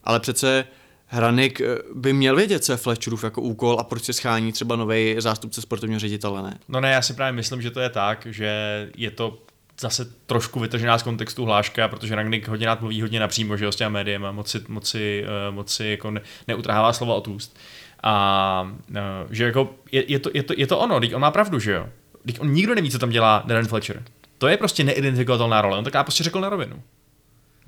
Ale 0.04 0.20
přece 0.20 0.64
Hranik 1.06 1.60
eh, 1.60 1.78
by 1.94 2.12
měl 2.12 2.36
vědět, 2.36 2.64
co 2.64 2.72
je 2.72 2.76
Fletcherův 2.76 3.24
jako 3.24 3.42
úkol 3.42 3.76
a 3.80 3.84
proč 3.84 4.04
se 4.04 4.12
schání 4.12 4.52
třeba 4.52 4.76
nový 4.76 5.16
zástupce 5.18 5.62
sportovního 5.62 6.00
ředitele, 6.00 6.42
ne? 6.42 6.58
No 6.68 6.80
ne, 6.80 6.90
já 6.90 7.02
si 7.02 7.14
právě 7.14 7.32
myslím, 7.32 7.62
že 7.62 7.70
to 7.70 7.80
je 7.80 7.90
tak, 7.90 8.26
že 8.30 8.50
je 8.96 9.10
to 9.10 9.38
zase 9.80 10.04
trošku 10.26 10.60
vytržená 10.60 10.98
z 10.98 11.02
kontextu 11.02 11.44
hláška, 11.44 11.88
protože 11.88 12.14
Rangnick 12.14 12.48
hodně 12.48 12.66
rád 12.66 12.80
mluví 12.80 13.02
hodně 13.02 13.20
napřímo, 13.20 13.56
že 13.56 13.64
jo, 13.64 13.72
s 13.72 13.76
těma 13.76 13.90
médiem 13.90 14.24
a 14.24 14.32
moc 14.32 14.50
si, 14.50 14.60
moc 14.68 14.88
si, 14.88 15.24
uh, 15.24 15.54
moc 15.54 15.72
si 15.72 15.84
jako 15.84 16.10
ne, 16.10 16.20
neutrhává 16.48 16.92
slova 16.92 17.14
od 17.14 17.28
úst. 17.28 17.58
A 18.02 18.74
uh, 18.90 18.96
že 19.30 19.44
jako 19.44 19.74
je, 19.92 20.12
je, 20.12 20.18
to, 20.18 20.30
je, 20.34 20.42
to, 20.42 20.54
je 20.56 20.66
to 20.66 20.78
ono, 20.78 21.00
teď 21.00 21.14
on 21.14 21.20
má 21.20 21.30
pravdu, 21.30 21.58
že 21.58 21.72
jo. 21.72 21.86
teď 22.26 22.40
on 22.40 22.52
nikdo 22.52 22.74
neví, 22.74 22.90
co 22.90 22.98
tam 22.98 23.10
dělá 23.10 23.42
Darren 23.46 23.66
Fletcher. 23.66 24.02
To 24.38 24.48
je 24.48 24.56
prostě 24.56 24.84
neidentifikovatelná 24.84 25.62
role, 25.62 25.78
on 25.78 25.84
tak 25.84 25.94
já 25.94 26.04
prostě 26.04 26.24
řekl 26.24 26.40
na 26.40 26.48
rovinu. 26.48 26.82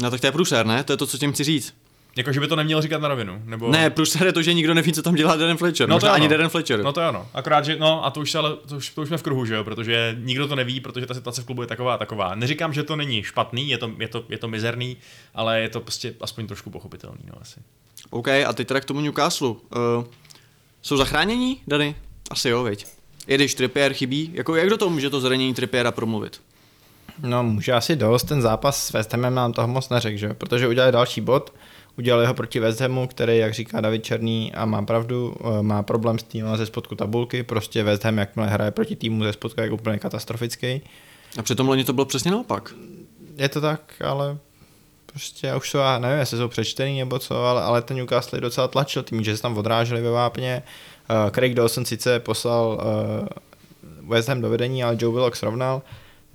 No 0.02 0.10
tak 0.10 0.20
to 0.20 0.26
je 0.26 0.32
průser, 0.32 0.66
ne? 0.66 0.84
To 0.84 0.92
je 0.92 0.96
to, 0.96 1.06
co 1.06 1.18
tím 1.18 1.32
chci 1.32 1.44
říct. 1.44 1.74
Jako, 2.16 2.32
že 2.32 2.40
by 2.40 2.48
to 2.48 2.56
neměl 2.56 2.82
říkat 2.82 3.00
na 3.00 3.08
rovinu. 3.08 3.42
Nebo... 3.44 3.70
Ne, 3.70 3.90
průser 3.90 4.26
je 4.26 4.32
to, 4.32 4.42
že 4.42 4.54
nikdo 4.54 4.74
neví, 4.74 4.92
co 4.92 5.02
tam 5.02 5.14
dělá 5.14 5.36
Darren 5.36 5.56
Fletcher. 5.56 5.88
No 5.88 6.00
to 6.00 6.06
ano. 6.06 6.14
ani 6.14 6.28
Darren 6.28 6.48
Fletcher. 6.48 6.82
No 6.82 6.92
to 6.92 7.00
je 7.00 7.06
ano. 7.06 7.28
Akorát, 7.34 7.64
že 7.64 7.76
no 7.76 8.04
a 8.04 8.10
to 8.10 8.20
už, 8.20 8.30
se 8.30 8.38
ale, 8.38 8.56
to 8.56 8.76
už, 8.76 8.90
to 8.90 9.02
už 9.02 9.08
jsme 9.08 9.16
v 9.18 9.22
kruhu, 9.22 9.46
že 9.46 9.54
jo, 9.54 9.64
protože 9.64 10.16
nikdo 10.20 10.48
to 10.48 10.56
neví, 10.56 10.80
protože 10.80 11.06
ta 11.06 11.14
situace 11.14 11.42
v 11.42 11.44
klubu 11.44 11.62
je 11.62 11.68
taková 11.68 11.94
a 11.94 11.98
taková. 11.98 12.34
Neříkám, 12.34 12.72
že 12.72 12.82
to 12.82 12.96
není 12.96 13.22
špatný, 13.22 13.70
je 13.70 13.78
to, 13.78 13.90
je 13.98 14.08
to, 14.08 14.24
je 14.28 14.38
to 14.38 14.48
mizerný, 14.48 14.96
ale 15.34 15.60
je 15.60 15.68
to 15.68 15.80
prostě 15.80 16.14
aspoň 16.20 16.46
trošku 16.46 16.70
pochopitelný, 16.70 17.20
no 17.26 17.34
asi. 17.40 17.60
OK, 18.10 18.28
a 18.28 18.52
teď 18.52 18.68
teda 18.68 18.80
k 18.80 18.84
tomu 18.84 19.00
Newcastle. 19.00 19.48
Uh, 19.48 19.56
jsou 20.82 20.96
zachránění, 20.96 21.60
Dany? 21.66 21.96
Asi 22.30 22.48
jo, 22.48 22.62
veď. 22.62 22.86
I 23.26 23.34
když 23.34 23.54
Trippier 23.54 23.92
chybí, 23.92 24.30
jako 24.34 24.56
jak 24.56 24.70
do 24.70 24.76
toho 24.76 24.90
může 24.90 25.10
to 25.10 25.20
zranění 25.20 25.54
Trippiera 25.54 25.92
promluvit? 25.92 26.40
No 27.22 27.42
může 27.42 27.72
asi 27.72 27.96
dost, 27.96 28.24
ten 28.24 28.42
zápas 28.42 28.86
s 28.86 28.92
West 28.92 29.12
Hamem 29.12 29.34
nám 29.34 29.52
toho 29.52 29.68
moc 29.68 29.88
neřekl, 29.88 30.18
že? 30.18 30.26
jo? 30.26 30.34
protože 30.34 30.68
udělali 30.68 30.92
další 30.92 31.20
bod, 31.20 31.54
udělali 31.98 32.26
ho 32.26 32.34
proti 32.34 32.60
West 32.60 32.80
Hamu, 32.80 33.06
který, 33.06 33.38
jak 33.38 33.54
říká 33.54 33.80
David 33.80 34.04
Černý 34.04 34.54
a 34.54 34.64
má 34.64 34.82
pravdu, 34.82 35.36
eh, 35.40 35.62
má 35.62 35.82
problém 35.82 36.18
s 36.18 36.22
týmem 36.22 36.56
ze 36.56 36.66
spodku 36.66 36.94
tabulky, 36.94 37.42
prostě 37.42 37.82
West 37.82 38.04
Ham 38.04 38.18
jakmile 38.18 38.48
hraje 38.48 38.70
proti 38.70 38.96
týmu 38.96 39.24
ze 39.24 39.32
spodku, 39.32 39.60
je 39.60 39.70
úplně 39.70 39.98
katastrofický. 39.98 40.82
A 41.38 41.42
přitom 41.42 41.68
loni 41.68 41.84
to 41.84 41.92
bylo 41.92 42.04
přesně 42.04 42.30
naopak. 42.30 42.74
Je 43.36 43.48
to 43.48 43.60
tak, 43.60 43.94
ale 44.04 44.38
prostě 45.06 45.46
já 45.46 45.56
už 45.56 45.70
jsou, 45.70 45.78
já 45.78 45.98
nevím, 45.98 46.18
jestli 46.18 46.38
jsou 46.38 46.48
přečtený 46.48 46.98
nebo 46.98 47.18
co, 47.18 47.44
ale, 47.44 47.62
ale 47.62 47.82
ten 47.82 47.96
Newcastle 47.96 48.40
docela 48.40 48.68
tlačil 48.68 49.02
tím, 49.02 49.24
že 49.24 49.36
se 49.36 49.42
tam 49.42 49.58
odráželi 49.58 50.02
ve 50.02 50.10
vápně. 50.10 50.62
Uh, 51.10 51.30
Craig 51.30 51.54
Dawson 51.54 51.84
sice 51.84 52.20
poslal 52.20 52.80
uh, 52.82 54.10
West 54.10 54.28
Ham 54.28 54.40
do 54.40 54.48
vedení, 54.48 54.84
ale 54.84 54.96
Joe 55.00 55.14
Willock 55.14 55.36
srovnal. 55.36 55.82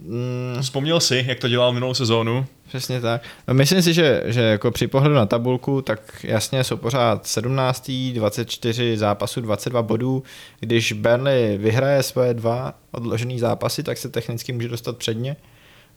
Mm, 0.05 0.61
Vzpomněl 0.61 0.99
si, 0.99 1.25
jak 1.27 1.39
to 1.39 1.47
dělal 1.47 1.73
minulou 1.73 1.93
sezónu? 1.93 2.45
Přesně 2.67 3.01
tak. 3.01 3.21
Myslím 3.51 3.81
si, 3.81 3.93
že, 3.93 4.23
že 4.25 4.41
jako 4.41 4.71
při 4.71 4.87
pohledu 4.87 5.15
na 5.15 5.25
tabulku, 5.25 5.81
tak 5.81 5.99
jasně 6.23 6.63
jsou 6.63 6.77
pořád 6.77 7.27
17. 7.27 7.91
24 8.13 8.97
zápasů, 8.97 9.41
22 9.41 9.81
bodů. 9.81 10.23
Když 10.59 10.93
Burnley 10.93 11.57
vyhraje 11.57 12.03
svoje 12.03 12.33
dva 12.33 12.73
odložené 12.91 13.39
zápasy, 13.39 13.83
tak 13.83 13.97
se 13.97 14.09
technicky 14.09 14.53
může 14.53 14.67
dostat 14.67 14.97
předně. 14.97 15.35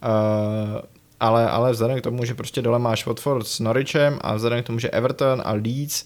Uh, 0.03 0.81
ale, 1.19 1.49
ale 1.49 1.71
vzhledem 1.71 1.99
k 1.99 2.03
tomu, 2.03 2.25
že 2.25 2.33
prostě 2.33 2.61
dole 2.61 2.79
máš 2.79 3.05
Watford 3.05 3.47
s 3.47 3.59
Norwichem 3.59 4.19
a 4.21 4.35
vzhledem 4.35 4.63
k 4.63 4.67
tomu, 4.67 4.79
že 4.79 4.89
Everton 4.89 5.41
a 5.45 5.53
Leeds 5.53 6.05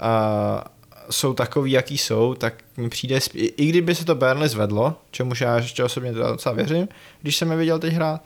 uh, 0.00 0.06
jsou 1.10 1.34
takový, 1.34 1.72
jaký 1.72 1.98
jsou, 1.98 2.34
tak 2.34 2.54
mi 2.76 2.88
přijde, 2.88 3.18
sp- 3.18 3.36
i, 3.36 3.46
i 3.46 3.66
kdyby 3.66 3.94
se 3.94 4.04
to 4.04 4.14
Burnley 4.14 4.48
zvedlo, 4.48 4.94
čemuž 5.10 5.40
já 5.40 5.56
ještě 5.56 5.84
osobně 5.84 6.12
teda 6.12 6.30
docela 6.30 6.54
věřím, 6.54 6.88
když 7.22 7.36
jsem 7.36 7.50
je 7.50 7.56
viděl 7.56 7.78
teď 7.78 7.92
hrát, 7.92 8.22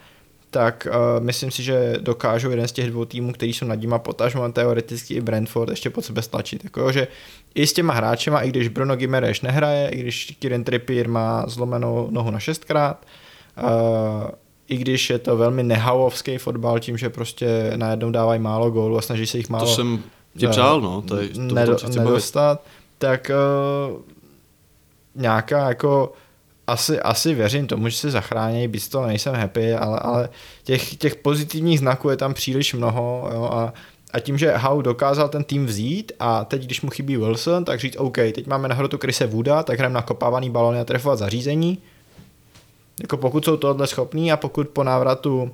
tak 0.51 0.89
uh, 0.91 1.25
myslím 1.25 1.51
si, 1.51 1.63
že 1.63 1.95
dokážou 2.01 2.51
jeden 2.51 2.69
z 2.69 2.73
těch 2.73 2.91
dvou 2.91 3.05
týmů, 3.05 3.33
který 3.33 3.53
jsou 3.53 3.67
nad 3.67 3.75
nima 3.81 3.99
potažmo 3.99 4.53
teoreticky 4.53 5.15
i 5.15 5.21
Brentford 5.21 5.71
ještě 5.71 5.91
pod 5.91 6.05
sebe 6.05 6.23
stlačit. 6.23 6.65
Jako, 6.65 6.93
že 6.93 7.09
i 7.55 7.67
s 7.67 7.73
těma 7.73 7.95
hráčema, 7.95 8.41
i 8.41 8.49
když 8.49 8.69
Bruno 8.69 8.97
Gimereš 8.97 9.41
nehraje, 9.41 9.89
i 9.89 10.01
když 10.01 10.37
Kieran 10.39 10.65
Trippier 10.65 11.09
má 11.09 11.45
zlomenou 11.47 12.09
nohu 12.11 12.31
na 12.31 12.39
šestkrát, 12.39 13.07
uh, 13.63 14.31
i 14.69 14.77
když 14.77 15.11
je 15.11 15.19
to 15.19 15.37
velmi 15.37 15.63
nehavovský 15.63 16.39
fotbal 16.39 16.79
tím, 16.79 16.99
že 16.99 17.11
prostě 17.11 17.73
najednou 17.77 18.11
dávají 18.11 18.41
málo 18.41 18.71
gólů 18.71 18.99
a 18.99 19.03
snaží 19.03 19.27
se 19.27 19.39
jich 19.39 19.49
málo 19.49 19.67
To 19.67 19.75
jsem 19.75 20.03
ti 20.39 20.47
ne- 20.47 20.51
přál, 20.51 20.81
no. 20.81 21.03
To 21.03 21.17
je, 21.17 21.29
to 21.29 21.41
nedo, 21.41 21.55
nedo, 21.55 21.77
chci 21.77 21.87
bavit. 21.87 21.99
nedostat, 21.99 22.63
tak 22.99 23.31
uh, 23.91 24.01
nějaká 25.15 25.69
jako 25.69 26.13
asi, 26.67 27.01
asi 27.01 27.35
věřím 27.35 27.67
tomu, 27.67 27.89
že 27.89 27.97
se 27.97 28.11
zachrání, 28.11 28.69
byť 28.69 28.83
z 28.83 28.89
toho 28.89 29.07
nejsem 29.07 29.35
happy, 29.35 29.75
ale, 29.75 29.99
ale 29.99 30.29
těch, 30.65 30.97
těch 30.97 31.17
pozitivních 31.17 31.79
znaků 31.79 32.11
je 32.11 32.17
tam 32.17 32.35
příliš 32.35 32.75
mnoho 32.75 33.31
jo, 33.35 33.45
a, 33.53 33.73
a 34.13 34.21
tím, 34.21 34.39
že 34.39 34.57
Howe 34.57 34.83
dokázal 34.83 35.29
ten 35.29 35.45
tým 35.45 35.67
vzít 35.67 36.13
a 36.21 36.45
teď, 36.45 36.65
když 36.65 36.83
mu 36.83 36.91
chybí 36.91 37.17
Wilson, 37.17 37.65
tak 37.65 37.81
říct, 37.81 37.97
OK, 37.97 38.15
teď 38.15 38.47
máme 38.47 38.69
na 38.69 38.75
hrotu 38.75 38.99
Krise 38.99 39.27
Wooda, 39.27 39.63
tak 39.63 39.79
hrajeme 39.79 39.95
nakopávaný 39.95 40.51
balony 40.51 40.81
a 40.81 40.85
trefovat 40.85 41.19
zařízení. 41.19 41.79
Jako 43.01 43.17
pokud 43.17 43.45
jsou 43.45 43.57
tohle 43.57 43.87
schopní 43.87 44.33
a 44.33 44.37
pokud 44.37 44.69
po 44.69 44.85
návratu 44.85 45.51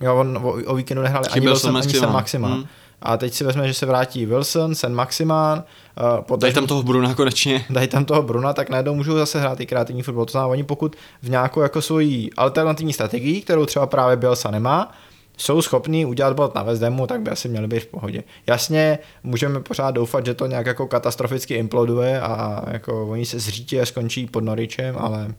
jo, 0.00 0.16
on 0.16 0.38
o, 0.42 0.72
o 0.72 0.74
víkendu 0.74 1.02
nehrali 1.02 1.28
ani 1.28 1.46
Wilson, 1.46 1.76
ani. 1.76 1.94
Sam 1.94 2.12
Maximán. 2.12 2.52
Hmm. 2.52 2.66
A 3.02 3.16
teď 3.16 3.34
si 3.34 3.44
vezme, 3.44 3.68
že 3.68 3.74
se 3.74 3.86
vrátí 3.86 4.26
Wilson, 4.26 4.74
Sen 4.74 4.94
Maximán, 4.94 5.58
uh, 6.00 6.04
potažmo- 6.24 6.36
Daj 6.40 6.52
tam 6.52 6.66
toho 6.66 6.82
Bruna 6.82 7.14
konečně. 7.14 7.64
dají 7.70 7.88
tam 7.88 8.04
toho 8.04 8.22
Bruna, 8.22 8.52
tak 8.52 8.70
najednou 8.70 8.94
můžou 8.94 9.14
zase 9.14 9.40
hrát 9.40 9.60
i 9.60 9.66
kreativní 9.66 10.02
fotbal. 10.02 10.24
To 10.24 10.30
znamená, 10.30 10.50
oni 10.50 10.64
pokud 10.64 10.96
v 11.22 11.30
nějakou 11.30 11.60
jako 11.60 11.82
svoji 11.82 12.30
alternativní 12.36 12.92
strategii, 12.92 13.40
kterou 13.42 13.66
třeba 13.66 13.86
právě 13.86 14.16
Bielsa 14.16 14.50
nemá, 14.50 14.92
jsou 15.36 15.62
schopní 15.62 16.06
udělat 16.06 16.36
bod 16.36 16.54
na 16.54 16.62
West 16.62 16.82
Hamu, 16.82 17.06
tak 17.06 17.20
by 17.20 17.30
asi 17.30 17.48
měli 17.48 17.66
být 17.66 17.80
v 17.80 17.86
pohodě. 17.86 18.22
Jasně, 18.46 18.98
můžeme 19.22 19.60
pořád 19.60 19.90
doufat, 19.90 20.26
že 20.26 20.34
to 20.34 20.46
nějak 20.46 20.66
jako 20.66 20.86
katastroficky 20.86 21.54
imploduje 21.54 22.20
a 22.20 22.62
jako 22.70 23.06
oni 23.08 23.26
se 23.26 23.38
zřítí 23.38 23.80
a 23.80 23.86
skončí 23.86 24.26
pod 24.26 24.44
Noricem, 24.44 24.94
ale 24.98 25.34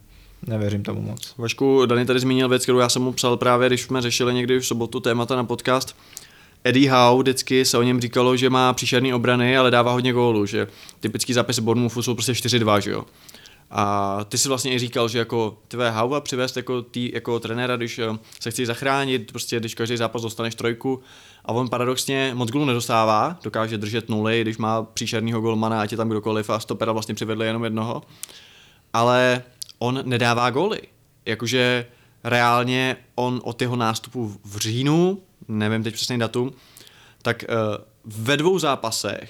nevěřím 0.48 0.84
tomu 0.84 1.02
moc. 1.02 1.34
Vašku, 1.38 1.86
Dani 1.86 2.06
tady 2.06 2.20
zmínil 2.20 2.50
věc, 2.50 2.64
kterou 2.64 2.80
já 2.80 2.90
jsem 2.90 3.02
mu 3.02 3.12
psal 3.14 3.38
právě, 3.38 3.68
když 3.70 3.82
jsme 3.82 4.02
řešili 4.02 4.34
někdy 4.34 4.60
v 4.60 4.66
sobotu 4.66 5.00
témata 5.00 5.36
na 5.36 5.44
podcast. 5.44 5.96
Eddie 6.66 6.92
Howe 6.92 7.24
vždycky 7.24 7.66
se 7.66 7.78
o 7.78 7.82
něm 7.82 8.02
říkalo, 8.02 8.38
že 8.38 8.50
má 8.50 8.74
příšerný 8.74 9.14
obrany, 9.14 9.58
ale 9.58 9.72
dává 9.72 9.92
hodně 9.92 10.14
gólů, 10.14 10.46
že 10.46 10.68
typický 11.00 11.34
zápisy 11.34 11.62
Bournemouthu 11.62 12.02
jsou 12.02 12.14
prostě 12.14 12.32
4-2, 12.32 12.78
že 12.78 12.92
jo. 12.92 13.06
A 13.72 14.20
ty 14.30 14.38
si 14.38 14.48
vlastně 14.48 14.74
i 14.74 14.80
říkal, 14.80 15.10
že 15.10 15.20
jako 15.20 15.58
tvé 15.68 15.92
Howe 15.92 16.22
přivést 16.22 16.58
jako, 16.58 16.82
tý, 16.82 17.12
jako 17.14 17.40
trenéra, 17.40 17.76
když 17.76 18.00
eh, 18.00 18.06
se 18.40 18.52
chci 18.52 18.66
zachránit, 18.66 19.32
prostě 19.32 19.60
když 19.60 19.76
každý 19.76 19.98
zápas 19.98 20.22
dostaneš 20.22 20.56
trojku 20.56 21.02
a 21.46 21.52
on 21.52 21.70
paradoxně 21.70 22.32
moc 22.36 22.52
gólů 22.52 22.66
nedostává, 22.66 23.40
dokáže 23.44 23.78
držet 23.78 24.10
nuly, 24.10 24.42
když 24.42 24.58
má 24.58 24.84
příšernýho 24.84 25.42
golmana, 25.42 25.82
ať 25.82 25.92
je 25.92 25.98
tam 25.98 26.10
kdokoliv 26.10 26.50
a 26.50 26.60
stopera 26.60 26.92
vlastně 26.92 27.16
přivedli 27.16 27.48
jenom 27.48 27.64
jednoho, 27.64 28.02
ale 28.94 29.44
on 29.80 30.02
nedává 30.06 30.50
góly. 30.50 30.82
Jakože 31.26 31.86
reálně 32.24 32.98
on 33.16 33.42
od 33.44 33.62
jeho 33.62 33.76
nástupu 33.76 34.38
v 34.46 34.58
říjnu, 34.58 35.22
nevím 35.48 35.84
teď 35.84 35.94
přesný 35.94 36.20
datum, 36.20 36.52
tak 37.22 37.44
uh, 37.50 37.56
ve 38.26 38.38
dvou 38.38 38.60
zápasech 38.60 39.30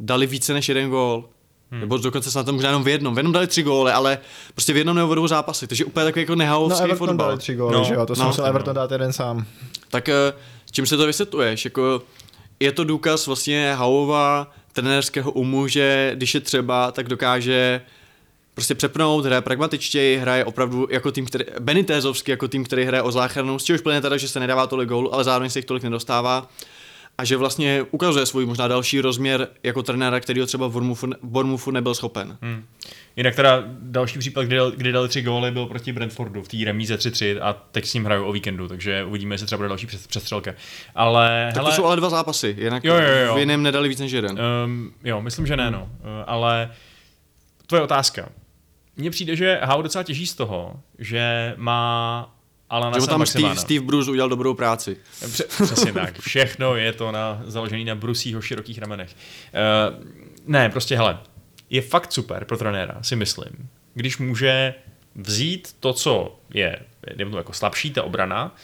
dali 0.00 0.26
více 0.26 0.52
než 0.54 0.68
jeden 0.68 0.90
gól. 0.90 1.28
Hmm. 1.70 1.80
Nebo 1.80 1.98
dokonce 1.98 2.30
snad 2.30 2.48
možná 2.48 2.68
jenom 2.68 2.84
v 2.84 2.88
jednom. 2.88 3.14
V 3.14 3.18
jednom 3.18 3.32
dali 3.32 3.46
tři 3.46 3.62
góly, 3.62 3.92
ale 3.92 4.18
prostě 4.54 4.72
v 4.72 4.76
jednom 4.76 4.96
nebo 4.96 5.08
v 5.08 5.14
dvou 5.14 5.26
zápasy. 5.28 5.66
Takže 5.66 5.84
úplně 5.84 6.04
takový 6.04 6.20
jako 6.22 6.32
No 6.32 6.36
nehalovský 6.36 6.84
Everton 6.84 7.08
fotbal. 7.08 7.26
dali 7.26 7.38
tři 7.38 7.54
góly, 7.54 7.74
No, 7.74 7.84
že 7.84 7.94
jo, 7.94 8.06
to 8.06 8.14
no, 8.14 8.20
no, 8.22 8.26
musel 8.28 8.44
no. 8.44 8.48
Everton 8.50 8.74
dát 8.74 8.90
jeden 8.90 9.12
sám. 9.12 9.46
Tak 9.88 10.08
eh, 10.08 10.32
čím 10.70 10.86
se 10.86 10.96
to 10.96 11.06
vysvětluješ? 11.06 11.64
Jako, 11.64 12.02
je 12.60 12.72
to 12.72 12.84
důkaz 12.84 13.26
vlastně 13.26 13.74
Hauova 13.74 14.50
trenérského 14.72 15.30
umu, 15.32 15.68
že 15.68 16.12
když 16.14 16.34
je 16.34 16.40
třeba, 16.40 16.92
tak 16.92 17.08
dokáže 17.08 17.80
prostě 18.54 18.74
přepnout, 18.74 19.24
hraje 19.24 19.42
pragmatičtěji, 19.42 20.16
hraje 20.18 20.44
opravdu 20.44 20.88
jako 20.90 21.12
tým, 21.12 21.26
který, 21.26 21.44
Benitezovský 21.60 22.30
jako 22.30 22.48
tým, 22.48 22.64
který 22.64 22.84
hraje 22.84 23.02
o 23.02 23.12
záchranu, 23.12 23.58
s 23.58 23.64
čímž 23.64 23.80
plně 23.80 24.00
teda, 24.00 24.16
že 24.16 24.28
se 24.28 24.40
nedává 24.40 24.66
tolik 24.66 24.88
gólů, 24.88 25.14
ale 25.14 25.24
zároveň 25.24 25.50
se 25.50 25.58
jich 25.58 25.64
tolik 25.66 25.82
nedostává 25.82 26.48
a 27.18 27.24
že 27.24 27.36
vlastně 27.36 27.86
ukazuje 27.90 28.26
svůj 28.26 28.46
možná 28.46 28.68
další 28.68 29.00
rozměr 29.00 29.48
jako 29.62 29.82
trenéra, 29.82 30.20
který 30.20 30.40
ho 30.40 30.46
třeba 30.46 30.66
v 30.66 30.80
Bournemouthu 31.22 31.70
nebyl 31.70 31.94
schopen. 31.94 32.36
Hmm. 32.42 32.64
Jinak 33.16 33.34
teda 33.34 33.62
další 33.80 34.18
případ, 34.18 34.44
kdy, 34.44 34.56
dal- 34.56 34.72
kdy 34.76 34.92
dali 34.92 35.08
tři 35.08 35.22
góly, 35.22 35.50
byl 35.50 35.66
proti 35.66 35.92
Brentfordu 35.92 36.42
v 36.42 36.48
té 36.48 36.56
remíze 36.64 36.96
3-3 36.96 37.38
a 37.42 37.52
teď 37.52 37.86
s 37.86 37.94
ním 37.94 38.04
hrajou 38.04 38.24
o 38.26 38.32
víkendu, 38.32 38.68
takže 38.68 39.04
uvidíme, 39.04 39.34
jestli 39.34 39.46
třeba 39.46 39.56
bude 39.56 39.68
další 39.68 39.86
přes- 39.86 40.06
přestřelka. 40.06 40.54
Ale 40.94 41.50
Tak 41.54 41.64
to 41.64 41.72
jsou 41.72 41.84
ale 41.84 41.96
dva 41.96 42.10
zápasy, 42.10 42.56
jinak 42.58 42.84
Jo, 42.84 42.94
jo, 42.94 43.18
jo. 43.26 43.34
v 43.34 43.38
jiném 43.38 43.62
nedali 43.62 43.88
víc 43.88 44.00
než 44.00 44.12
jeden. 44.12 44.38
Um, 44.64 44.92
jo, 45.04 45.20
myslím, 45.22 45.46
že 45.46 45.56
ne, 45.56 45.70
no. 45.70 45.82
Uh, 45.82 45.88
ale 46.26 46.70
tvoje 47.66 47.82
otázka. 47.82 48.28
Mně 48.96 49.10
přijde, 49.10 49.36
že 49.36 49.60
Howe 49.64 49.82
docela 49.82 50.02
těží 50.04 50.26
z 50.26 50.34
toho, 50.34 50.80
že 50.98 51.54
má 51.56 52.30
Alana 52.70 52.98
Že 52.98 53.06
tam. 53.06 53.26
Steve, 53.26 53.56
Steve 53.56 53.84
Bruce 53.84 54.10
udělal 54.10 54.28
dobrou 54.28 54.54
práci. 54.54 54.96
Pře- 55.32 55.44
přesně 55.44 55.92
tak. 55.92 56.18
Všechno 56.20 56.76
je 56.76 56.92
to 56.92 57.12
na, 57.12 57.42
založený 57.44 57.84
na 57.84 57.94
Brusího 57.94 58.40
širokých 58.40 58.78
ramenech. 58.78 59.16
Uh, 59.90 60.04
ne, 60.46 60.68
prostě 60.68 60.96
hele, 60.96 61.18
je 61.70 61.82
fakt 61.82 62.12
super 62.12 62.44
pro 62.44 62.56
trenéra, 62.56 63.02
si 63.02 63.16
myslím, 63.16 63.68
když 63.94 64.18
může 64.18 64.74
vzít 65.14 65.76
to, 65.80 65.92
co 65.92 66.38
je, 66.54 66.78
tomu 67.18 67.36
jako 67.36 67.52
slabší, 67.52 67.90
ta 67.90 68.02
obrana, 68.02 68.54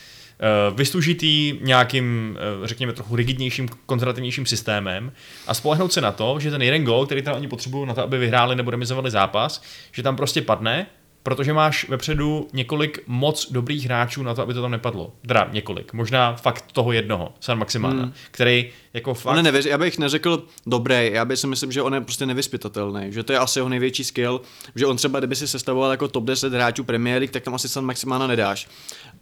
eh, 0.41 0.75
vyslužit 0.75 1.23
ji 1.23 1.59
nějakým, 1.63 2.39
eh, 2.39 2.67
řekněme, 2.67 2.93
trochu 2.93 3.17
rigidnějším, 3.17 3.69
konzervativnějším 3.87 4.47
systémem 4.47 5.13
a 5.47 5.55
spolehnout 5.55 5.93
se 5.93 6.01
na 6.01 6.13
to, 6.13 6.41
že 6.41 6.51
ten 6.51 6.63
jeden 6.63 6.85
gol, 6.85 7.07
který 7.07 7.23
tam 7.23 7.37
oni 7.37 7.49
potřebují 7.49 7.87
na 7.87 7.95
to, 7.95 8.03
aby 8.03 8.19
vyhráli 8.19 8.57
nebo 8.57 8.71
remizovali 8.71 9.11
zápas, 9.11 9.63
že 9.93 10.03
tam 10.03 10.17
prostě 10.17 10.43
padne 10.43 10.87
protože 11.23 11.53
máš 11.53 11.89
vepředu 11.89 12.49
několik 12.53 13.03
moc 13.07 13.53
dobrých 13.53 13.85
hráčů 13.85 14.23
na 14.23 14.35
to, 14.35 14.43
aby 14.43 14.55
to 14.55 14.63
tam 14.63 14.71
nepadlo. 14.71 15.13
Teda 15.27 15.49
několik, 15.53 15.93
možná 15.93 16.37
fakt 16.37 16.73
toho 16.73 16.93
jednoho, 16.93 17.35
San 17.41 17.59
Maximána, 17.59 18.03
hmm. 18.03 18.13
který 18.31 18.71
jako 18.95 19.15
fakt... 19.15 19.31
On 19.31 19.37
je 19.37 19.43
nevěř, 19.43 19.67
já 19.67 19.79
bych 19.79 19.99
neřekl 19.99 20.45
dobrý, 20.67 21.11
já 21.13 21.25
bych 21.25 21.39
si 21.39 21.47
myslím, 21.47 21.73
že 21.73 21.83
on 21.83 21.95
je 21.95 22.01
prostě 22.01 22.27
nevyspytatelný, 22.27 23.13
že 23.13 23.23
to 23.23 23.33
je 23.33 23.39
asi 23.39 23.59
jeho 23.59 23.69
největší 23.69 24.05
skill, 24.05 24.41
že 24.75 24.87
on 24.87 24.97
třeba, 24.97 25.19
kdyby 25.19 25.37
si 25.37 25.49
sestavoval 25.49 25.91
jako 25.91 26.09
top 26.09 26.25
10 26.25 26.53
hráčů 26.53 26.85
Premier 26.85 27.19
League, 27.19 27.33
tak 27.33 27.43
tam 27.43 27.55
asi 27.55 27.69
San 27.69 27.85
Maximána 27.85 28.27
nedáš. 28.27 28.69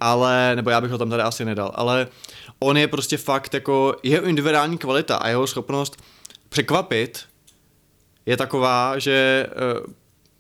Ale, 0.01 0.53
nebo 0.57 0.71
já 0.71 0.81
bych 0.81 0.91
ho 0.91 0.99
tam 0.99 1.11
tady 1.11 1.23
asi 1.23 1.45
nedal, 1.45 1.73
ale 1.75 2.07
on 2.59 2.77
je 2.77 2.89
prostě 2.89 3.17
fakt 3.17 3.55
jako, 3.55 3.97
jeho 4.03 4.25
individuální 4.25 4.79
kvalita 4.79 5.17
a 5.17 5.29
jeho 5.29 5.47
schopnost 5.47 6.03
překvapit 6.49 7.25
je 8.27 8.37
taková, 8.37 8.99
že 8.99 9.47
eh, 9.51 9.93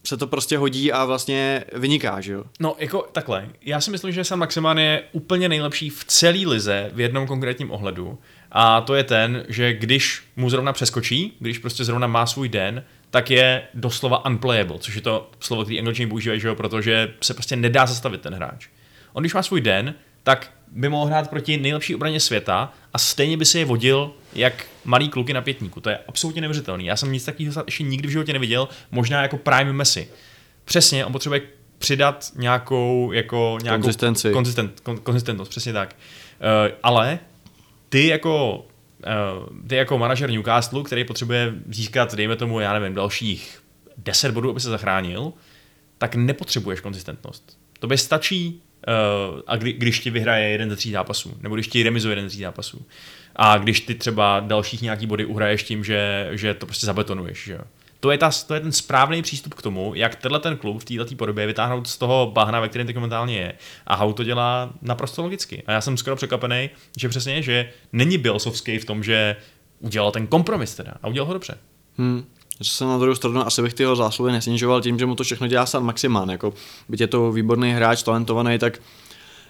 se 0.08 0.16
to 0.16 0.26
prostě 0.26 0.58
hodí 0.58 0.92
a 0.92 1.04
vlastně 1.04 1.64
vyniká, 1.72 2.20
že 2.20 2.32
jo? 2.32 2.44
No, 2.60 2.76
jako 2.78 3.08
takhle. 3.12 3.48
Já 3.62 3.80
si 3.80 3.90
myslím, 3.90 4.12
že 4.12 4.24
San 4.24 4.38
Maximán 4.38 4.78
je 4.78 5.02
úplně 5.12 5.48
nejlepší 5.48 5.90
v 5.90 6.04
celé 6.04 6.38
lize 6.46 6.90
v 6.92 7.00
jednom 7.00 7.26
konkrétním 7.26 7.70
ohledu. 7.70 8.18
A 8.52 8.80
to 8.80 8.94
je 8.94 9.04
ten, 9.04 9.44
že 9.48 9.72
když 9.72 10.22
mu 10.36 10.50
zrovna 10.50 10.72
přeskočí, 10.72 11.36
když 11.38 11.58
prostě 11.58 11.84
zrovna 11.84 12.06
má 12.06 12.26
svůj 12.26 12.48
den, 12.48 12.84
tak 13.10 13.30
je 13.30 13.62
doslova 13.74 14.26
unplayable, 14.26 14.78
což 14.78 14.94
je 14.94 15.00
to 15.00 15.30
slovo, 15.40 15.62
který 15.62 15.78
angličani 15.78 16.08
používají, 16.08 16.40
že 16.40 16.48
jo, 16.48 16.54
protože 16.54 17.14
se 17.20 17.34
prostě 17.34 17.56
nedá 17.56 17.86
zastavit 17.86 18.20
ten 18.20 18.34
hráč. 18.34 18.68
On 19.12 19.22
když 19.22 19.34
má 19.34 19.42
svůj 19.42 19.60
den, 19.60 19.94
tak 20.22 20.50
by 20.72 20.88
mohl 20.88 21.06
hrát 21.06 21.30
proti 21.30 21.56
nejlepší 21.56 21.94
obraně 21.94 22.20
světa 22.20 22.72
a 22.92 22.98
stejně 22.98 23.36
by 23.36 23.44
se 23.44 23.58
je 23.58 23.64
vodil 23.64 24.12
jak 24.34 24.66
malý 24.88 25.08
kluky 25.08 25.32
na 25.32 25.40
pětníku. 25.40 25.80
To 25.80 25.90
je 25.90 25.98
absolutně 26.08 26.40
neuvěřitelný. 26.40 26.86
Já 26.86 26.96
jsem 26.96 27.12
nic 27.12 27.24
takového 27.24 27.62
ještě 27.66 27.84
nikdy 27.84 28.08
v 28.08 28.10
životě 28.10 28.32
neviděl, 28.32 28.68
možná 28.90 29.22
jako 29.22 29.36
Prime 29.36 29.72
Messi. 29.72 30.08
Přesně, 30.64 31.04
on 31.04 31.12
potřebuje 31.12 31.40
přidat 31.78 32.32
nějakou, 32.36 33.12
jako, 33.12 33.58
nějakou 33.62 33.82
Konzistenci. 33.82 34.32
konzistent, 34.32 34.80
kon, 34.80 34.98
konzistentnost, 34.98 35.50
přesně 35.50 35.72
tak. 35.72 35.96
Uh, 36.40 36.76
ale 36.82 37.18
ty 37.88 38.06
jako 38.06 38.56
uh, 38.58 39.66
ty 39.68 39.76
jako 39.76 39.98
manažer 39.98 40.30
Newcastle, 40.30 40.82
který 40.82 41.04
potřebuje 41.04 41.54
získat, 41.68 42.14
dejme 42.14 42.36
tomu, 42.36 42.60
já 42.60 42.72
nevím, 42.78 42.94
dalších 42.94 43.62
10 43.96 44.32
bodů, 44.32 44.50
aby 44.50 44.60
se 44.60 44.70
zachránil, 44.70 45.32
tak 45.98 46.14
nepotřebuješ 46.14 46.80
konzistentnost. 46.80 47.58
To 47.78 47.86
by 47.86 47.98
stačí, 47.98 48.62
uh, 48.88 49.40
a 49.46 49.56
kdy, 49.56 49.72
když 49.72 50.00
ti 50.00 50.10
vyhraje 50.10 50.48
jeden 50.48 50.70
ze 50.70 50.76
tří 50.76 50.90
zápasů, 50.90 51.36
nebo 51.40 51.54
když 51.54 51.68
ti 51.68 51.82
remizuje 51.82 52.12
jeden 52.12 52.24
ze 52.24 52.28
tří 52.28 52.40
zápasů. 52.40 52.86
A 53.38 53.58
když 53.58 53.80
ty 53.80 53.94
třeba 53.94 54.40
dalších 54.40 54.82
nějaký 54.82 55.06
body 55.06 55.24
uhraješ 55.24 55.62
tím, 55.62 55.84
že, 55.84 56.28
že 56.30 56.54
to 56.54 56.66
prostě 56.66 56.86
zabetonuješ. 56.86 57.44
Že? 57.44 57.58
To 58.00 58.10
je, 58.10 58.18
ta, 58.18 58.30
to 58.46 58.54
je 58.54 58.60
ten 58.60 58.72
správný 58.72 59.22
přístup 59.22 59.54
k 59.54 59.62
tomu, 59.62 59.92
jak 59.94 60.16
tenhle 60.16 60.40
ten 60.40 60.56
klub 60.56 60.80
v 60.80 60.84
této 60.84 61.16
podobě 61.16 61.46
vytáhnout 61.46 61.86
z 61.86 61.98
toho 61.98 62.30
bahna, 62.34 62.60
ve 62.60 62.68
kterém 62.68 62.86
teď 62.86 62.96
momentálně 62.96 63.38
je. 63.38 63.54
A 63.86 63.94
Hau 63.94 64.12
to 64.12 64.24
dělá 64.24 64.70
naprosto 64.82 65.22
logicky. 65.22 65.62
A 65.66 65.72
já 65.72 65.80
jsem 65.80 65.96
skoro 65.96 66.16
překvapený, 66.16 66.70
že 66.96 67.08
přesně, 67.08 67.42
že 67.42 67.70
není 67.92 68.18
Bilsovský 68.18 68.78
v 68.78 68.84
tom, 68.84 69.02
že 69.04 69.36
udělal 69.80 70.10
ten 70.10 70.26
kompromis 70.26 70.74
teda. 70.74 70.94
A 71.02 71.08
udělal 71.08 71.26
ho 71.26 71.32
dobře. 71.32 71.58
Hmm. 71.98 72.24
Zase 72.60 72.84
na 72.84 72.98
druhou 72.98 73.14
stranu 73.14 73.46
asi 73.46 73.62
bych 73.62 73.74
ty 73.74 73.82
jeho 73.82 73.96
zásluhy 73.96 74.32
nesnižoval 74.32 74.80
tím, 74.80 74.98
že 74.98 75.06
mu 75.06 75.14
to 75.14 75.24
všechno 75.24 75.46
dělá 75.46 75.66
San 75.66 75.84
Maximán. 75.84 76.30
Jako, 76.30 76.54
byť 76.88 77.00
je 77.00 77.06
to 77.06 77.32
výborný 77.32 77.72
hráč, 77.72 78.02
talentovaný, 78.02 78.58
tak 78.58 78.78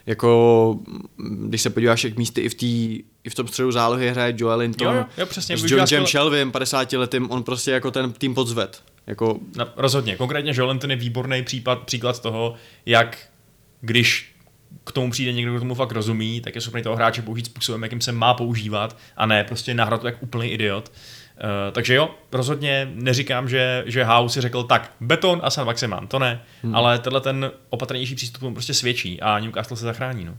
jako, 0.09 0.78
když 1.16 1.62
se 1.62 1.70
podíváš, 1.70 2.05
jak 2.05 2.16
místy 2.16 2.40
i 2.40 2.48
v, 2.48 2.55
tý, 2.55 3.02
i 3.24 3.30
v 3.30 3.35
tom 3.35 3.48
středu 3.48 3.72
zálohy 3.72 4.10
hraje 4.10 4.35
Joel 4.36 4.59
Linton 4.59 4.97
Jo, 4.97 5.05
jo, 5.18 5.26
přesně, 5.26 5.59
s 5.59 5.70
Johnem 5.70 6.06
Shelvym, 6.06 6.52
50 6.52 6.93
letým, 6.93 7.30
on 7.30 7.43
prostě 7.43 7.70
jako 7.70 7.90
ten 7.90 8.12
tým 8.12 8.35
podzved. 8.35 8.82
Jako, 9.06 9.39
Na, 9.56 9.72
rozhodně. 9.76 10.16
Konkrétně 10.16 10.52
Jolenton 10.55 10.90
je 10.90 10.97
výborný 10.97 11.43
případ, 11.43 11.78
příklad 11.78 12.22
toho, 12.22 12.55
jak 12.86 13.18
když 13.80 14.35
k 14.85 14.93
tomu 14.93 15.10
přijde 15.10 15.32
někdo, 15.32 15.52
kdo 15.52 15.60
tomu 15.60 15.74
fakt 15.74 15.93
rozumí, 15.93 16.40
tak 16.40 16.55
je 16.55 16.60
schopný 16.60 16.82
toho 16.82 16.97
hráče 16.97 17.22
použít 17.22 17.47
způsobem, 17.47 17.82
jakým 17.82 18.01
se 18.01 18.12
má 18.12 18.35
používat 18.35 18.97
a 19.16 19.26
ne 19.26 19.44
prostě 19.44 19.74
nahrát 19.74 20.05
jak 20.05 20.22
úplný 20.22 20.48
idiot. 20.48 20.93
Uh, 21.44 21.73
takže 21.73 21.94
jo, 21.94 22.10
rozhodně 22.32 22.90
neříkám, 22.94 23.48
že, 23.48 23.82
že 23.86 24.05
House 24.05 24.35
si 24.35 24.40
řekl 24.40 24.62
tak, 24.62 24.93
beton 25.01 25.40
a 25.44 25.51
San 25.51 25.66
Maximán, 25.66 26.06
to 26.06 26.19
ne, 26.19 26.43
hmm. 26.62 26.77
ale 26.77 26.98
tenhle 26.98 27.20
ten 27.20 27.51
opatrnější 27.70 28.15
přístup 28.15 28.40
tomu 28.40 28.55
prostě 28.55 28.74
svědčí 28.74 29.20
a 29.20 29.39
Newcastle 29.39 29.77
se 29.77 29.85
zachrání. 29.85 30.24
No. 30.24 30.36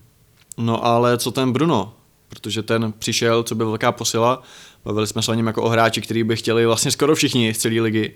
no 0.58 0.86
ale 0.86 1.18
co 1.18 1.32
ten 1.32 1.52
Bruno? 1.52 1.94
Protože 2.30 2.64
ten 2.64 2.94
přišel, 3.00 3.44
co 3.44 3.56
byl 3.56 3.68
velká 3.68 3.92
posila, 3.92 4.42
bavili 4.86 5.08
jsme 5.08 5.22
se 5.22 5.32
o 5.32 5.34
něm 5.34 5.48
jako 5.48 5.64
o 5.64 5.70
hráči, 5.70 6.02
který 6.02 6.24
by 6.24 6.36
chtěli 6.36 6.66
vlastně 6.66 6.92
skoro 6.92 7.16
všichni 7.16 7.54
z 7.54 7.58
celé 7.58 7.82
ligy. 7.82 8.16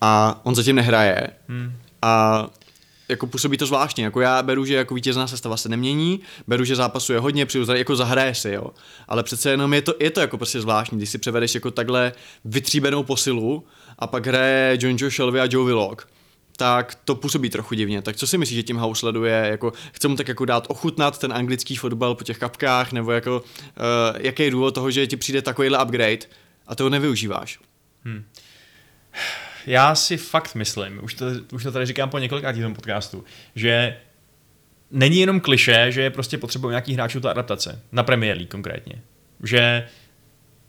A 0.00 0.40
on 0.42 0.54
zatím 0.54 0.76
nehraje. 0.76 1.30
Hmm. 1.48 1.72
A 2.02 2.46
jako 3.08 3.26
působí 3.26 3.56
to 3.56 3.66
zvláštně, 3.66 4.04
jako 4.04 4.20
já 4.20 4.42
beru, 4.42 4.64
že 4.64 4.74
jako 4.74 4.94
vítězná 4.94 5.26
sestava 5.26 5.56
se 5.56 5.68
nemění, 5.68 6.20
beru, 6.46 6.64
že 6.64 6.76
zápasuje 6.76 7.18
hodně, 7.18 7.46
přijdu 7.46 7.66
tady, 7.66 7.78
jako 7.78 7.96
zahraje 7.96 8.34
si, 8.34 8.50
jo. 8.50 8.70
Ale 9.08 9.22
přece 9.22 9.50
jenom 9.50 9.74
je 9.74 9.82
to, 9.82 9.94
je 10.00 10.10
to 10.10 10.20
jako 10.20 10.36
prostě 10.36 10.60
zvláštní, 10.60 10.98
když 10.98 11.10
si 11.10 11.18
převedeš 11.18 11.54
jako 11.54 11.70
takhle 11.70 12.12
vytříbenou 12.44 13.02
posilu 13.02 13.64
a 13.98 14.06
pak 14.06 14.26
hraje 14.26 14.78
John 14.80 14.96
Joe 14.98 15.10
Shelby 15.10 15.40
a 15.40 15.48
Joe 15.50 15.66
Willock 15.66 16.08
tak 16.56 16.94
to 17.04 17.14
působí 17.14 17.50
trochu 17.50 17.74
divně. 17.74 18.02
Tak 18.02 18.16
co 18.16 18.26
si 18.26 18.38
myslíš, 18.38 18.56
že 18.56 18.62
tím 18.62 18.76
House 18.76 19.00
sleduje? 19.00 19.46
Jako, 19.50 19.72
chce 19.92 20.08
mu 20.08 20.16
tak 20.16 20.28
jako 20.28 20.44
dát 20.44 20.66
ochutnat 20.68 21.18
ten 21.18 21.32
anglický 21.32 21.76
fotbal 21.76 22.14
po 22.14 22.24
těch 22.24 22.38
kapkách, 22.38 22.92
nebo 22.92 23.12
jako, 23.12 23.40
uh, 23.40 24.20
jaký 24.20 24.42
je 24.42 24.50
důvod 24.50 24.74
toho, 24.74 24.90
že 24.90 25.06
ti 25.06 25.16
přijde 25.16 25.42
takovýhle 25.42 25.84
upgrade 25.84 26.26
a 26.66 26.74
toho 26.74 26.90
nevyužíváš? 26.90 27.58
Já 29.66 29.94
si 29.94 30.16
fakt 30.16 30.54
myslím, 30.54 31.04
už 31.04 31.14
to, 31.14 31.26
už 31.52 31.62
to 31.62 31.72
tady 31.72 31.86
říkám 31.86 32.10
po 32.10 32.18
několika 32.18 32.52
tom 32.52 32.74
podcastu, 32.74 33.24
že 33.54 33.96
není 34.90 35.20
jenom 35.20 35.40
kliše, 35.40 35.86
že 35.92 36.02
je 36.02 36.10
prostě 36.10 36.38
potřeba 36.38 36.70
nějakých 36.70 36.94
hráčů 36.94 37.20
ta 37.20 37.30
adaptace. 37.30 37.82
Na 37.92 38.02
Premier 38.02 38.36
League 38.36 38.50
konkrétně. 38.50 39.02
Že 39.42 39.86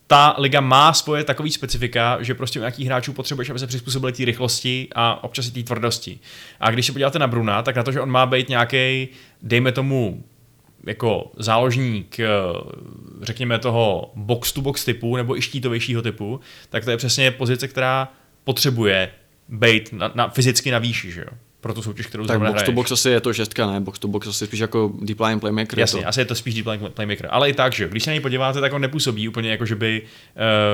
ta 0.07 0.35
liga 0.37 0.61
má 0.61 0.93
svoje 0.93 1.23
takový 1.23 1.51
specifika, 1.51 2.17
že 2.21 2.35
prostě 2.35 2.59
u 2.59 2.61
nějakých 2.61 2.85
hráčů 2.85 3.13
potřebuješ, 3.13 3.49
aby 3.49 3.59
se 3.59 3.67
přizpůsobili 3.67 4.13
té 4.13 4.25
rychlosti 4.25 4.87
a 4.95 5.23
občas 5.23 5.47
i 5.47 5.51
té 5.51 5.63
tvrdosti. 5.63 6.19
A 6.59 6.71
když 6.71 6.85
se 6.85 6.91
podíváte 6.91 7.19
na 7.19 7.27
Bruna, 7.27 7.61
tak 7.61 7.75
na 7.75 7.83
to, 7.83 7.91
že 7.91 8.01
on 8.01 8.11
má 8.11 8.25
být 8.25 8.49
nějaký, 8.49 9.07
dejme 9.41 9.71
tomu, 9.71 10.23
jako 10.85 11.31
záložník, 11.37 12.19
eh, 12.19 12.27
řekněme 13.21 13.59
toho 13.59 14.11
box-to-box 14.15 14.85
typu 14.85 15.15
nebo 15.15 15.37
i 15.37 15.41
štítovějšího 15.41 16.01
typu, 16.01 16.39
tak 16.69 16.85
to 16.85 16.91
je 16.91 16.97
přesně 16.97 17.31
pozice, 17.31 17.67
která 17.67 18.13
potřebuje 18.47 19.09
být 19.49 19.93
na, 19.93 20.11
na, 20.15 20.29
fyzicky 20.29 20.71
na 20.71 20.79
výši, 20.79 21.11
že 21.11 21.21
jo? 21.21 21.37
Pro 21.61 21.73
tu 21.73 21.81
soutěž, 21.81 22.05
kterou 22.07 22.25
Tak 22.25 22.39
box 22.39 22.63
to 22.63 22.71
box 22.71 22.91
asi 22.91 23.09
je 23.09 23.21
to 23.21 23.33
šestka, 23.33 23.67
ne? 23.71 23.79
Box 23.79 23.99
to 23.99 24.07
box 24.07 24.27
asi 24.27 24.47
spíš 24.47 24.59
jako 24.59 24.91
deep 25.01 25.19
line 25.19 25.39
playmaker. 25.39 25.79
Jasně, 25.79 26.01
to. 26.01 26.07
asi 26.07 26.21
je 26.21 26.25
to 26.25 26.35
spíš 26.35 26.53
deep 26.53 26.67
line 26.67 26.89
playmaker. 26.89 27.27
Ale 27.31 27.49
i 27.49 27.53
tak, 27.53 27.73
že 27.73 27.83
jo, 27.83 27.89
když 27.89 28.03
se 28.03 28.09
na 28.09 28.13
něj 28.13 28.21
podíváte, 28.21 28.61
tak 28.61 28.73
on 28.73 28.81
nepůsobí 28.81 29.27
úplně 29.27 29.51
jako, 29.51 29.65
že 29.65 29.75
by, 29.75 30.01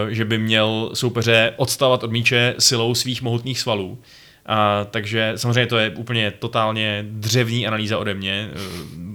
uh, 0.06 0.10
že 0.10 0.26
by 0.26 0.38
měl 0.38 0.90
soupeře 0.94 1.54
odstavovat 1.58 2.04
od 2.04 2.12
míče 2.12 2.56
silou 2.60 2.96
svých 2.96 3.22
mohutných 3.22 3.60
svalů. 3.60 3.98
A, 4.46 4.88
takže 4.92 5.34
samozřejmě 5.36 5.68
to 5.68 5.78
je 5.78 5.90
úplně 5.90 6.32
totálně 6.32 7.06
dřevní 7.08 7.68
analýza 7.68 7.98
ode 7.98 8.14
mě. 8.14 8.50
Uh, 8.56 9.14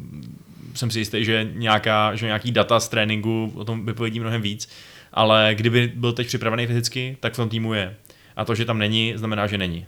jsem 0.74 0.90
si 0.90 0.98
jistý, 0.98 1.24
že, 1.24 1.48
nějaká, 1.54 2.14
že 2.14 2.26
nějaký 2.26 2.52
data 2.52 2.80
z 2.80 2.88
tréninku 2.88 3.52
o 3.54 3.64
tom 3.64 3.86
vypovědí 3.86 4.20
mnohem 4.20 4.42
víc, 4.42 4.68
ale 5.12 5.50
kdyby 5.54 5.92
byl 5.94 6.12
teď 6.12 6.26
připravený 6.26 6.66
fyzicky, 6.66 7.16
tak 7.20 7.32
v 7.32 7.36
tom 7.36 7.48
týmu 7.48 7.74
je. 7.74 7.96
A 8.38 8.44
to, 8.44 8.54
že 8.54 8.64
tam 8.64 8.78
není, 8.78 9.12
znamená, 9.16 9.46
že 9.46 9.58
není. 9.58 9.86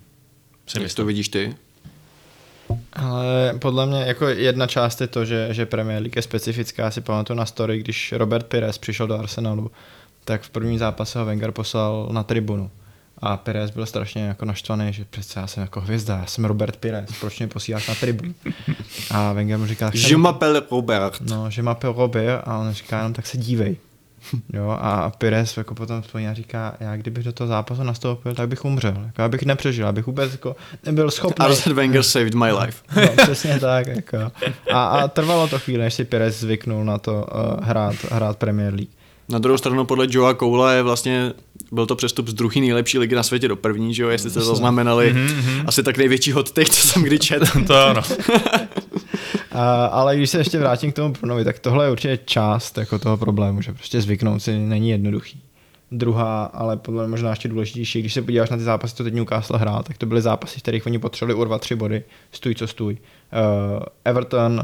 Jak 0.81 0.95
to 0.95 1.05
vidíš 1.05 1.29
ty? 1.29 1.55
Ale 2.93 3.55
podle 3.59 3.87
mě 3.87 4.01
jako 4.01 4.29
jedna 4.29 4.67
část 4.67 5.01
je 5.01 5.07
to, 5.07 5.25
že, 5.25 5.49
že 5.51 5.67
Premier 5.67 6.03
League 6.03 6.17
je 6.17 6.23
specifická. 6.23 6.83
Já 6.85 6.91
si 6.91 7.01
pamatuju 7.01 7.37
na 7.39 7.47
story, 7.47 7.79
když 7.79 8.13
Robert 8.13 8.47
Pires 8.47 8.79
přišel 8.79 9.07
do 9.07 9.19
Arsenalu, 9.19 9.71
tak 10.25 10.43
v 10.43 10.51
prvním 10.51 10.79
zápase 10.79 11.19
ho 11.19 11.25
Wenger 11.25 11.53
poslal 11.53 12.09
na 12.13 12.23
tribunu. 12.23 12.71
A 13.19 13.37
Pires 13.37 13.71
byl 13.71 13.87
strašně 13.87 14.23
jako 14.23 14.45
naštvaný, 14.45 14.93
že 14.93 15.05
přece 15.05 15.41
já 15.41 15.47
jsem 15.47 15.61
jako 15.61 15.81
hvězda, 15.81 16.17
já 16.17 16.27
jsem 16.27 16.45
Robert 16.45 16.77
Pires, 16.77 17.11
proč 17.21 17.39
mě 17.39 17.49
posíláš 17.49 17.89
na 17.89 17.95
tribunu? 17.95 18.35
A 19.11 19.33
Wenger 19.33 19.59
mu 19.59 19.67
říká, 19.67 19.91
Je 19.95 20.17
m'appelle 20.17 20.63
Robert. 20.71 21.21
no, 21.21 21.51
že 21.51 21.63
má 21.63 21.77
Robert 21.83 22.43
a 22.45 22.59
on 22.59 22.73
říká 22.73 22.97
jenom 22.97 23.13
tak 23.13 23.27
se 23.27 23.39
dívej. 23.39 23.77
Jo, 24.53 24.77
a 24.81 25.13
Pires 25.19 25.57
jako 25.57 25.75
potom 25.75 26.03
vzpomíná 26.03 26.31
a 26.31 26.35
říká, 26.35 26.75
já 26.81 26.97
kdybych 26.97 27.25
do 27.25 27.33
toho 27.33 27.49
zápasu 27.49 27.83
nastoupil, 27.83 28.35
tak 28.35 28.49
bych 28.49 28.65
umřel. 28.65 28.95
Jako, 29.07 29.23
já 29.23 29.29
bych 29.29 29.43
nepřežil, 29.43 29.87
abych 29.87 30.07
vůbec 30.07 30.33
jako 30.33 30.57
nebyl 30.87 31.11
schopný. 31.11 31.47
Arsene 31.47 31.75
Wenger 31.75 32.03
saved 32.03 32.35
my 32.35 32.53
life. 32.53 32.83
No, 33.01 33.09
přesně 33.23 33.61
tak. 33.61 33.87
Jako. 33.87 34.19
A, 34.73 34.85
a 34.85 35.09
trvalo 35.09 35.49
to 35.49 35.59
chvíli, 35.59 35.83
než 35.83 35.95
si 35.95 36.05
Pires 36.05 36.41
zvyknul 36.41 36.85
na 36.85 36.99
to 36.99 37.13
uh, 37.35 37.65
hrát, 37.65 37.97
hrát 38.11 38.37
Premier 38.37 38.75
League. 38.75 38.91
Na 39.29 39.39
druhou 39.39 39.59
stranu 39.59 39.85
podle 39.85 40.07
Joea 40.11 40.35
Koula 40.35 40.73
je 40.73 40.83
vlastně 40.83 41.33
byl 41.73 41.87
to 41.87 41.97
přestup 41.97 42.29
z 42.29 42.35
druhé 42.35 42.61
nejlepší 42.61 42.99
ligy 42.99 43.15
na 43.15 43.23
světě 43.23 43.49
do 43.49 43.57
první, 43.57 43.95
že 43.95 44.03
jo, 44.03 44.09
jestli 44.09 44.31
jste 44.31 44.41
zaznamenali. 44.41 45.15
Mm-hmm. 45.15 45.65
Asi 45.67 45.83
tak 45.83 45.99
největší 45.99 46.33
hot 46.33 46.51
take, 46.51 46.71
co 46.71 46.89
jsem 46.89 47.03
kdy 47.03 47.19
četl. 47.19 47.65
To 47.67 47.87
ano. 47.87 48.03
A, 49.61 49.87
ale 49.87 50.17
když 50.17 50.31
se 50.31 50.39
ještě 50.39 50.59
vrátím 50.59 50.93
k 50.93 50.95
tomu 50.95 51.15
Brunovi, 51.15 51.45
tak 51.45 51.59
tohle 51.59 51.85
je 51.85 51.91
určitě 51.91 52.17
část 52.17 52.79
jako 52.79 52.99
toho 52.99 53.17
problému, 53.17 53.63
že 53.63 53.73
prostě 53.73 54.01
zvyknout 54.01 54.43
si 54.43 54.59
není 54.59 54.91
jednoduchý. 54.91 55.43
Druhá, 55.93 56.45
ale 56.45 56.77
podle 56.77 57.03
mě 57.03 57.11
možná 57.11 57.31
ještě 57.31 57.49
důležitější, 57.49 58.01
když 58.01 58.15
se 58.15 58.23
podíváš 58.23 58.51
na 58.51 58.57
ty 58.57 58.63
zápasy, 58.63 58.97
co 58.97 59.05
teď 59.05 59.15
Newcastle 59.15 59.59
hrál, 59.59 59.83
tak 59.83 59.99
to 59.99 60.07
byly 60.07 60.23
zápasy, 60.23 60.59
v 60.59 60.63
kterých 60.63 60.87
oni 60.87 60.99
potřebovali 60.99 61.41
urvat 61.41 61.61
tři 61.61 61.77
body, 61.77 62.05
stůj 62.33 62.55
co 62.55 62.67
stůj. 62.67 62.93
Uh, 62.93 63.83
Everton, 64.05 64.63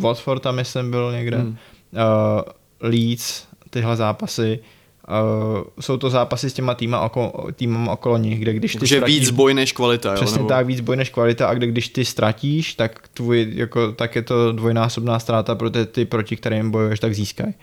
Watford 0.00 0.42
tam 0.42 0.56
myslím 0.56 0.90
byl 0.90 1.12
někde, 1.12 1.36
hmm. 1.38 1.48
uh, 1.48 2.42
Leeds, 2.80 3.46
tyhle 3.70 3.96
zápasy, 3.96 4.58
Uh, 5.08 5.62
jsou 5.80 5.96
to 5.96 6.10
zápasy 6.10 6.50
s 6.50 6.52
těma 6.52 6.74
týma 6.74 7.00
okolo, 7.00 7.32
týmem 7.52 7.88
okolo 7.88 8.18
nich, 8.18 8.40
kde 8.40 8.52
když 8.52 8.76
ty 8.76 8.86
Že 8.86 9.00
víc 9.00 9.30
boj 9.30 9.54
než 9.54 9.72
kvalita, 9.72 10.14
Přesně 10.14 10.34
jo? 10.34 10.38
Nebo... 10.38 10.48
tak, 10.48 10.66
víc 10.66 10.80
boj 10.80 10.96
než 10.96 11.10
kvalita 11.10 11.48
a 11.48 11.54
kde 11.54 11.66
když 11.66 11.88
ty 11.88 12.04
ztratíš, 12.04 12.74
tak, 12.74 13.08
tvůj, 13.14 13.52
jako, 13.54 13.92
tak 13.92 14.16
je 14.16 14.22
to 14.22 14.52
dvojnásobná 14.52 15.18
ztráta, 15.18 15.54
protože 15.54 15.86
ty 15.86 16.04
proti 16.04 16.36
kterým 16.36 16.70
bojuješ, 16.70 17.00
tak 17.00 17.14
získají. 17.14 17.54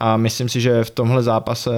A 0.00 0.16
myslím 0.16 0.48
si, 0.48 0.60
že 0.60 0.84
v 0.84 0.90
tomhle 0.90 1.22
zápase 1.22 1.72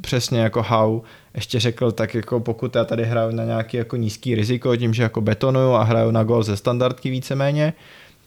přesně 0.00 0.40
jako 0.40 0.62
Hau 0.62 1.00
ještě 1.34 1.60
řekl, 1.60 1.92
tak 1.92 2.14
jako 2.14 2.40
pokud 2.40 2.76
já 2.76 2.84
tady 2.84 3.04
hraju 3.04 3.30
na 3.30 3.44
nějaký 3.44 3.76
jako 3.76 3.96
nízký 3.96 4.34
riziko, 4.34 4.76
tím, 4.76 4.94
že 4.94 5.02
jako 5.02 5.20
betonuju 5.20 5.72
a 5.72 5.82
hraju 5.82 6.10
na 6.10 6.24
gol 6.24 6.42
ze 6.42 6.56
standardky 6.56 7.10
víceméně, 7.10 7.72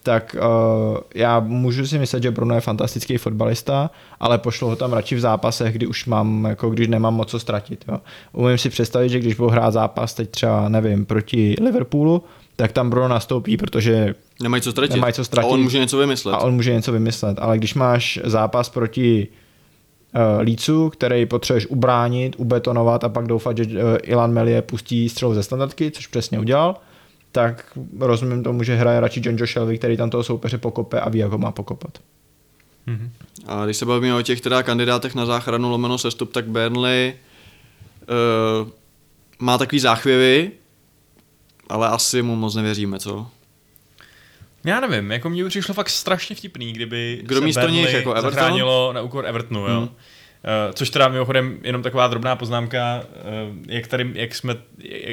tak 0.06 0.36
uh, 0.38 0.98
já 1.14 1.40
můžu 1.40 1.86
si 1.86 1.98
myslet, 1.98 2.22
že 2.22 2.30
Bruno 2.30 2.54
je 2.54 2.60
fantastický 2.60 3.16
fotbalista, 3.16 3.90
ale 4.20 4.38
pošlu 4.38 4.68
ho 4.68 4.76
tam 4.76 4.92
radši 4.92 5.14
v 5.14 5.20
zápasech, 5.20 5.74
kdy 5.74 5.86
už 5.86 6.06
mám, 6.06 6.44
jako 6.44 6.70
když 6.70 6.88
nemám 6.88 7.14
moc 7.14 7.30
co 7.30 7.38
ztratit. 7.38 7.84
Jo. 7.88 7.98
Umím 8.32 8.58
si 8.58 8.70
představit, 8.70 9.08
že 9.08 9.18
když 9.18 9.34
budu 9.34 9.50
hrát 9.50 9.70
zápas 9.70 10.14
teď 10.14 10.30
třeba, 10.30 10.68
nevím, 10.68 11.06
proti 11.06 11.56
Liverpoolu, 11.60 12.22
tak 12.56 12.72
tam 12.72 12.90
Bruno 12.90 13.08
nastoupí, 13.08 13.56
protože 13.56 14.14
Nemají 14.42 14.62
co 14.62 14.70
ztratit. 14.70 14.94
Nemají 14.94 15.12
co 15.12 15.24
ztratit. 15.24 15.50
A 15.50 15.52
on 15.52 15.62
může 15.62 15.78
něco 15.78 15.98
vymyslet. 15.98 16.34
a 16.34 16.38
on 16.38 16.54
může 16.54 16.72
něco 16.72 16.92
vymyslet. 16.92 17.38
Ale 17.40 17.58
když 17.58 17.74
máš 17.74 18.20
zápas 18.24 18.68
proti 18.68 19.28
uh, 20.14 20.42
Lícu, 20.42 20.90
který 20.90 21.26
potřebuješ 21.26 21.66
ubránit, 21.66 22.34
ubetonovat 22.38 23.04
a 23.04 23.08
pak 23.08 23.26
doufat, 23.26 23.56
že 23.56 23.64
uh, 23.64 23.70
Ilan 24.02 24.32
Melie 24.32 24.62
pustí 24.62 25.08
střelu 25.08 25.34
ze 25.34 25.42
standardky, 25.42 25.90
což 25.90 26.06
přesně 26.06 26.38
udělal, 26.38 26.76
tak 27.36 27.78
rozumím 27.98 28.42
tomu, 28.42 28.62
že 28.62 28.76
hraje 28.76 29.00
radši 29.00 29.20
John 29.24 29.36
Joe 29.36 29.46
Shelby, 29.46 29.78
který 29.78 29.96
tam 29.96 30.10
toho 30.10 30.24
soupeře 30.24 30.58
pokope 30.58 31.00
a 31.00 31.08
ví, 31.08 31.18
jak 31.18 31.30
ho 31.30 31.38
má 31.38 31.52
pokopat. 31.52 31.98
A 33.46 33.64
když 33.64 33.76
se 33.76 33.84
bavíme 33.86 34.14
o 34.14 34.22
těch 34.22 34.40
teda 34.40 34.62
kandidátech 34.62 35.14
na 35.14 35.26
záchranu 35.26 35.70
lomeno 35.70 35.98
sestup, 35.98 36.32
tak 36.32 36.46
Burnley 36.46 37.14
uh, 38.64 38.68
má 39.38 39.58
takový 39.58 39.80
záchvěvy, 39.80 40.50
ale 41.68 41.88
asi 41.88 42.22
mu 42.22 42.36
moc 42.36 42.54
nevěříme, 42.54 42.98
co? 42.98 43.26
Já 44.64 44.80
nevím, 44.80 45.10
jako 45.10 45.30
mně 45.30 45.42
by 45.42 45.48
přišlo 45.48 45.74
fakt 45.74 45.90
strašně 45.90 46.36
vtipný, 46.36 46.72
kdyby 46.72 47.20
Kdo 47.22 47.38
se 47.38 47.44
místo 47.44 47.60
Burnley 47.60 47.82
nich, 47.82 47.94
jako 47.94 48.12
Everton? 48.12 48.30
zachránilo 48.30 48.92
na 48.92 49.02
úkor 49.02 49.26
Evertonu, 49.26 49.60
jo. 49.60 49.78
Hmm. 49.80 49.88
Uh, 50.46 50.72
což 50.72 50.90
teda 50.90 51.08
mimochodem 51.08 51.58
jenom 51.62 51.82
taková 51.82 52.08
drobná 52.08 52.36
poznámka, 52.36 53.00
uh, 53.00 53.56
jak 53.68 53.86
tady, 53.86 54.10
jak 54.14 54.34
jsme, 54.34 54.56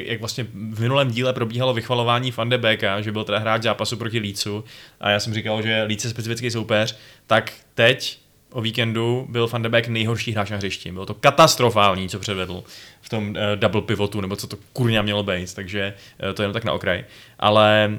jak, 0.06 0.20
vlastně 0.20 0.46
v 0.54 0.80
minulém 0.80 1.10
díle 1.10 1.32
probíhalo 1.32 1.74
vychvalování 1.74 2.30
Van 2.30 2.48
de 2.48 2.58
Beeka, 2.58 3.00
že 3.00 3.12
byl 3.12 3.24
teda 3.24 3.38
hráč 3.38 3.62
zápasu 3.62 3.96
proti 3.96 4.18
Lícu 4.18 4.64
a 5.00 5.10
já 5.10 5.20
jsem 5.20 5.34
říkal, 5.34 5.62
že 5.62 5.82
Líc 5.82 6.04
je 6.04 6.10
specifický 6.10 6.50
soupeř, 6.50 6.96
tak 7.26 7.52
teď 7.74 8.18
o 8.52 8.60
víkendu 8.60 9.26
byl 9.30 9.48
Van 9.48 9.62
de 9.62 9.68
Beek 9.68 9.88
nejhorší 9.88 10.32
hráč 10.32 10.50
na 10.50 10.56
hřišti. 10.56 10.92
Bylo 10.92 11.06
to 11.06 11.14
katastrofální, 11.14 12.08
co 12.08 12.18
předvedl 12.18 12.64
v 13.00 13.08
tom 13.08 13.28
uh, 13.28 13.36
double 13.54 13.82
pivotu, 13.82 14.20
nebo 14.20 14.36
co 14.36 14.46
to 14.46 14.56
kurňa 14.72 15.02
mělo 15.02 15.22
být, 15.22 15.54
takže 15.54 15.94
uh, 16.28 16.34
to 16.34 16.42
je 16.42 16.44
jenom 16.44 16.52
tak 16.52 16.64
na 16.64 16.72
okraj. 16.72 17.04
Ale 17.38 17.90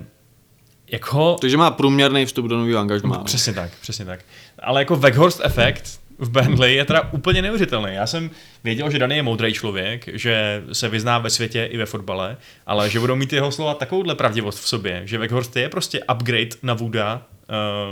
jako... 0.92 1.38
Takže 1.42 1.58
má 1.58 1.72
průměrný 1.72 2.26
vstup 2.26 2.46
do 2.46 2.58
nového 2.58 2.80
angažmá. 2.80 3.24
Přesně 3.24 3.54
tak, 3.54 3.72
přesně 3.82 4.06
tak. 4.06 4.20
Ale 4.60 4.82
jako 4.82 4.96
Weghorst 4.96 5.42
efekt 5.44 6.05
v 6.20 6.30
Burnley 6.30 6.76
je 6.76 6.86
teda 6.86 7.10
úplně 7.12 7.42
neuvěřitelný. 7.42 7.90
Já 7.94 8.08
jsem 8.08 8.30
věděl, 8.64 8.90
že 8.92 9.00
Dany 9.00 9.16
je 9.16 9.24
moudrý 9.24 9.54
člověk, 9.54 10.10
že 10.14 10.64
se 10.74 10.90
vyzná 10.90 11.18
ve 11.20 11.30
světě 11.30 11.66
i 11.72 11.78
ve 11.78 11.86
fotbale, 11.86 12.38
ale 12.66 12.90
že 12.90 13.00
budou 13.00 13.16
mít 13.16 13.34
jeho 13.34 13.52
slova 13.52 13.74
takovouhle 13.74 14.16
pravdivost 14.16 14.60
v 14.64 14.68
sobě, 14.68 15.02
že 15.06 15.18
Weghorst 15.18 15.56
je 15.56 15.70
prostě 15.70 16.00
upgrade 16.14 16.50
na 16.64 16.74
Wooda, 16.74 17.22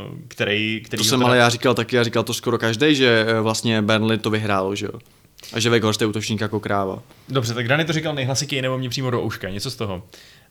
uh, 0.10 0.18
který, 0.28 0.82
který 0.86 1.04
To 1.04 1.10
jsem 1.10 1.20
teda- 1.20 1.28
ale 1.28 1.38
já 1.38 1.50
říkal 1.50 1.74
taky, 1.74 1.96
já 1.96 2.04
říkal 2.04 2.24
to 2.24 2.34
skoro 2.34 2.58
každý, 2.58 2.96
že 2.96 3.26
eh, 3.28 3.42
vlastně 3.42 3.82
Burnley 3.82 4.18
to 4.18 4.30
vyhrálo, 4.30 4.76
že 4.76 4.86
jo. 4.86 5.00
A 5.54 5.60
že 5.60 5.70
Weghorst 5.70 6.02
je 6.02 6.08
útočník 6.08 6.42
jako 6.42 6.60
kráva. 6.60 7.02
Dobře, 7.30 7.54
tak 7.54 7.68
Dany 7.68 7.86
to 7.86 7.94
říkal 7.94 8.16
nejhlasitěji 8.16 8.62
nebo 8.62 8.78
mě 8.78 8.90
přímo 8.90 9.12
do 9.12 9.24
ouška, 9.24 9.50
něco 9.50 9.72
z 9.72 9.76
toho. 9.76 10.04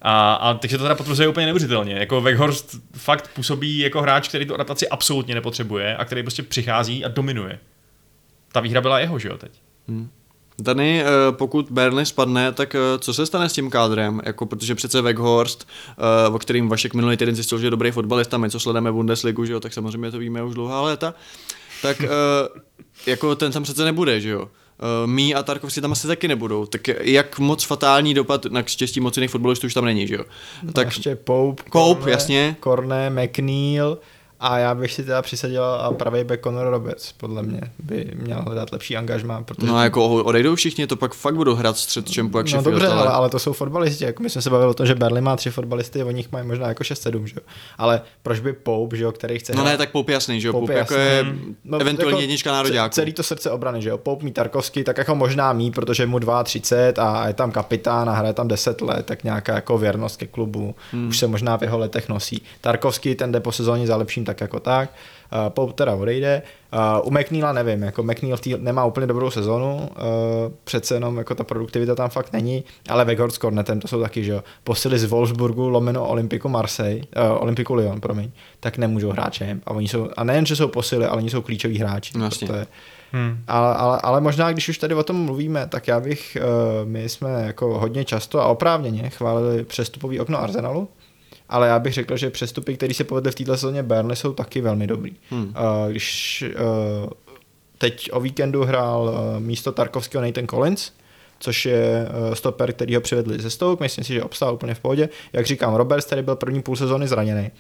A, 0.03 0.35
a 0.35 0.55
teď 0.55 0.71
se 0.71 0.79
to 0.79 0.85
teda 0.85 0.95
potvrzuje 0.95 1.29
úplně 1.29 1.47
neuvěřitelně. 1.47 1.95
Jako 1.95 2.21
Weghorst 2.21 2.77
fakt 2.97 3.31
působí 3.35 3.79
jako 3.79 4.03
hráč, 4.03 4.29
který 4.29 4.47
tu 4.47 4.55
adaptaci 4.55 4.89
absolutně 4.89 5.35
nepotřebuje 5.35 5.97
a 5.97 6.05
který 6.05 6.23
prostě 6.23 6.43
přichází 6.43 7.05
a 7.05 7.09
dominuje. 7.09 7.59
Ta 8.53 8.61
výhra 8.61 8.81
byla 8.81 8.99
jeho, 8.99 9.19
že 9.19 9.29
jo, 9.29 9.39
teď? 9.39 9.53
Dany, 10.59 11.03
eh, 11.03 11.33
pokud 11.33 11.67
Burnley 11.71 12.07
spadne, 12.07 12.53
tak 12.53 12.75
eh, 12.75 12.79
co 12.99 13.15
se 13.15 13.27
stane 13.27 13.49
s 13.49 13.53
tím 13.53 13.71
kádrem? 13.71 14.21
Jako, 14.25 14.47
protože 14.47 14.75
přece 14.75 15.03
Weghorst, 15.03 15.69
eh, 15.89 16.29
o 16.29 16.39
kterým 16.39 16.69
Vašek 16.69 16.95
minulý 16.95 17.17
týden 17.17 17.35
zjistil, 17.35 17.59
že 17.59 17.67
je 17.67 17.71
dobrý 17.71 17.91
fotbalista, 17.91 18.39
my 18.39 18.51
co 18.51 18.61
sledujeme 18.61 18.93
Bundesligu, 18.93 19.45
že 19.45 19.53
jo, 19.53 19.61
tak 19.61 19.73
samozřejmě 19.73 20.11
to 20.11 20.19
víme 20.19 20.43
už 20.43 20.55
dlouhá 20.55 20.83
léta, 20.83 21.15
tak 21.83 22.03
jako 23.07 23.35
ten 23.35 23.53
tam 23.53 23.63
přece 23.63 23.85
nebude, 23.85 24.21
že 24.21 24.29
jo. 24.29 24.49
Eh, 24.83 25.07
Mí 25.07 25.35
a 25.35 25.43
Tarkovci 25.43 25.81
tam 25.81 25.93
asi 25.93 26.07
taky 26.07 26.29
nebudou. 26.29 26.67
Tak 26.67 26.89
jak 27.01 27.39
moc 27.39 27.65
fatální 27.65 28.15
dopad 28.15 28.45
na 28.45 28.63
štěstí 28.63 29.01
moc 29.01 29.17
jiných 29.17 29.31
fotbalistů 29.31 29.67
už 29.67 29.75
tam 29.75 29.85
není, 29.85 30.07
že 30.07 30.15
jo. 30.15 30.25
Tak 30.67 30.75
Tak 30.75 30.87
ještě 30.87 31.17
Pope, 31.17 31.63
Pope, 31.63 32.01
Cornet, 32.01 32.13
jasně. 32.13 32.57
Cornet, 32.65 33.13
McNeil 33.13 33.99
a 34.43 34.59
já 34.59 34.75
bych 34.75 34.93
si 34.93 35.05
teda 35.05 35.23
přisadil 35.23 35.65
a 35.65 35.93
pravý 35.93 36.25
back 36.25 36.43
Conor 36.43 36.71
Roberts, 36.71 37.13
podle 37.13 37.43
mě 37.43 37.61
by 37.79 38.11
měl 38.15 38.43
hledat 38.43 38.73
lepší 38.73 38.97
angažmá, 38.97 39.43
protože 39.43 39.67
No 39.67 39.77
a 39.77 39.85
jako 39.85 40.09
odejdou 40.09 40.55
všichni, 40.55 40.87
to 40.87 40.97
pak 40.97 41.15
fakt 41.15 41.35
budou 41.35 41.55
hrát 41.55 41.77
střed 41.77 42.11
čempu 42.11 42.39
jak 42.39 42.53
No 42.53 42.63
dobře, 42.63 42.87
ale, 42.87 43.09
ale 43.09 43.31
to 43.31 43.39
jsou 43.39 43.53
fotbalisti, 43.53 44.05
jako 44.05 44.23
my 44.23 44.31
jsme 44.31 44.43
se 44.43 44.51
bavili 44.51 44.71
o 44.71 44.75
tom, 44.75 44.87
že 44.87 44.95
Berlin 44.95 45.25
má 45.25 45.37
tři 45.37 45.51
fotbalisty, 45.51 46.03
o 46.03 46.11
nich 46.11 46.33
mají 46.33 46.47
možná 46.47 46.69
jako 46.69 46.85
6-7, 46.85 47.25
že 47.25 47.35
jo. 47.37 47.43
Ale 47.79 48.03
proč 48.23 48.41
by 48.41 48.53
Pope, 48.53 48.97
že 48.97 49.05
jo, 49.05 49.13
který 49.13 49.39
chce 49.39 49.55
No 49.55 49.65
ne, 49.65 49.79
tak 49.79 49.91
Pope 49.91 50.13
jasný, 50.13 50.41
že 50.41 50.49
jo, 50.49 50.53
Pope 50.53 50.63
Pope, 50.63 50.79
jako 50.79 50.95
jasný. 50.95 51.39
je 51.39 51.55
No, 51.65 51.79
eventuálně 51.79 52.13
jako 52.13 52.21
jednička 52.21 52.53
nároďáků. 52.53 52.95
Celý 52.95 53.13
to 53.13 53.23
srdce 53.23 53.51
obrany, 53.51 53.83
že 53.83 53.89
jo. 53.89 53.99
Pope 53.99 54.25
mít 54.25 54.35
Tarkovský, 54.35 54.85
tak 54.85 54.99
jako 54.99 55.15
možná 55.15 55.53
mí, 55.53 55.71
protože 55.71 56.07
mu 56.07 56.21
32 56.45 57.13
a 57.13 57.29
je 57.29 57.35
tam 57.35 57.53
kapitán 57.53 58.11
a 58.11 58.13
hraje 58.13 58.35
tam 58.35 58.49
10 58.49 58.81
let, 58.81 59.07
tak 59.07 59.25
nějaká 59.25 59.55
jako 59.55 59.79
věrnost 59.79 60.17
ke 60.17 60.27
klubu. 60.27 60.75
Hmm. 60.93 61.09
Už 61.09 61.19
se 61.19 61.27
možná 61.27 61.59
v 61.59 61.63
jeho 61.63 61.79
letech 61.79 62.09
nosí. 62.09 62.43
Tarkovský 62.61 63.15
ten 63.15 63.33
jde 63.33 63.41
po 63.41 63.53
sezóně 63.53 63.87
za 63.87 63.97
lepším 63.97 64.25
tak 64.33 64.41
jako 64.41 64.61
tak. 64.61 64.91
Uh, 65.33 65.49
Pope 65.49 65.73
teda 65.73 65.95
odejde. 65.95 66.43
Uh, 67.03 67.07
u 67.07 67.11
McNeila 67.11 67.53
nevím, 67.53 67.83
jako 67.83 68.03
McNeil 68.03 68.39
tý, 68.39 68.55
nemá 68.59 68.85
úplně 68.85 69.07
dobrou 69.07 69.31
sezonu, 69.31 69.75
uh, 69.77 70.53
přece 70.65 70.95
jenom 70.95 71.19
jako 71.19 71.35
ta 71.35 71.45
produktivita 71.45 71.95
tam 71.95 72.11
fakt 72.11 72.33
není, 72.33 72.65
ale 72.89 73.05
Weghorst 73.05 73.37
s 73.37 73.39
Cornetem 73.39 73.81
to 73.81 73.89
jsou 73.89 74.01
taky, 74.01 74.25
že 74.25 74.33
jo, 74.33 74.45
posily 74.65 74.99
z 74.99 75.05
Wolfsburgu 75.05 75.69
lomeno 75.69 76.09
Olympiku 76.09 76.49
Marseille, 76.49 77.05
uh, 77.17 77.43
Olympiku 77.43 77.75
Lyon, 77.75 78.01
promiň, 78.01 78.31
tak 78.61 78.79
nemůžou 78.79 79.11
hrát 79.11 79.33
čem. 79.33 79.61
A 79.67 79.71
oni 79.71 79.89
jsou, 79.89 80.09
a 80.17 80.25
nejen, 80.25 80.47
že 80.47 80.57
jsou 80.57 80.69
posily, 80.69 81.07
ale 81.07 81.17
oni 81.17 81.31
jsou 81.31 81.43
klíčoví 81.43 81.79
hráči. 81.79 82.13
Jasně. 82.23 82.47
To 82.49 82.55
je, 82.55 82.67
Hmm. 83.15 83.45
ale, 83.49 83.75
ale, 83.75 84.01
ale 84.03 84.21
možná, 84.21 84.53
když 84.53 84.69
už 84.69 84.79
tady 84.79 84.95
o 84.95 85.03
tom 85.03 85.17
mluvíme, 85.17 85.67
tak 85.67 85.89
já 85.89 86.01
bych, 86.01 86.37
uh, 86.41 86.89
my 86.89 87.09
jsme 87.09 87.43
jako 87.47 87.79
hodně 87.79 88.05
často 88.05 88.41
a 88.41 88.47
oprávněně 88.47 89.11
chválili 89.11 89.65
přestupový 89.65 90.21
okno 90.21 90.41
Arsenalu, 90.41 90.89
ale 91.49 91.69
já 91.69 91.79
bych 91.79 91.95
řekl, 91.95 92.17
že 92.17 92.31
přestupy, 92.31 92.77
které 92.77 92.95
se 92.95 93.05
povedly 93.05 93.33
v 93.33 93.35
této 93.35 93.57
sezóně 93.57 93.83
Burnley, 93.83 94.17
jsou 94.17 94.33
taky 94.33 94.61
velmi 94.61 94.87
dobrý. 94.87 95.13
Hmm. 95.31 95.45
Uh, 95.45 95.91
když 95.91 96.45
uh, 97.05 97.11
teď 97.79 98.11
o 98.13 98.21
víkendu 98.21 98.65
hrál 98.65 99.03
uh, 99.03 99.41
místo 99.41 99.73
Tarkovského 99.73 100.25
Nathan 100.25 100.47
Collins, 100.47 100.93
což 101.39 101.67
je 101.67 102.09
uh, 102.09 102.35
stoper, 102.35 102.73
který 102.73 102.95
ho 102.95 103.01
přivedli 103.01 103.43
ze 103.43 103.51
Stoke, 103.51 103.85
myslím 103.85 104.05
si, 104.05 104.13
že 104.13 104.23
obstál 104.23 104.55
úplně 104.55 104.75
v 104.75 104.81
pohodě. 104.81 105.09
Jak 105.33 105.47
říkám, 105.47 105.75
Roberts, 105.75 106.07
který 106.07 106.23
byl 106.23 106.37
první 106.37 106.63
půl 106.63 106.77
sezóny 106.77 107.09
zraněný, 107.09 107.51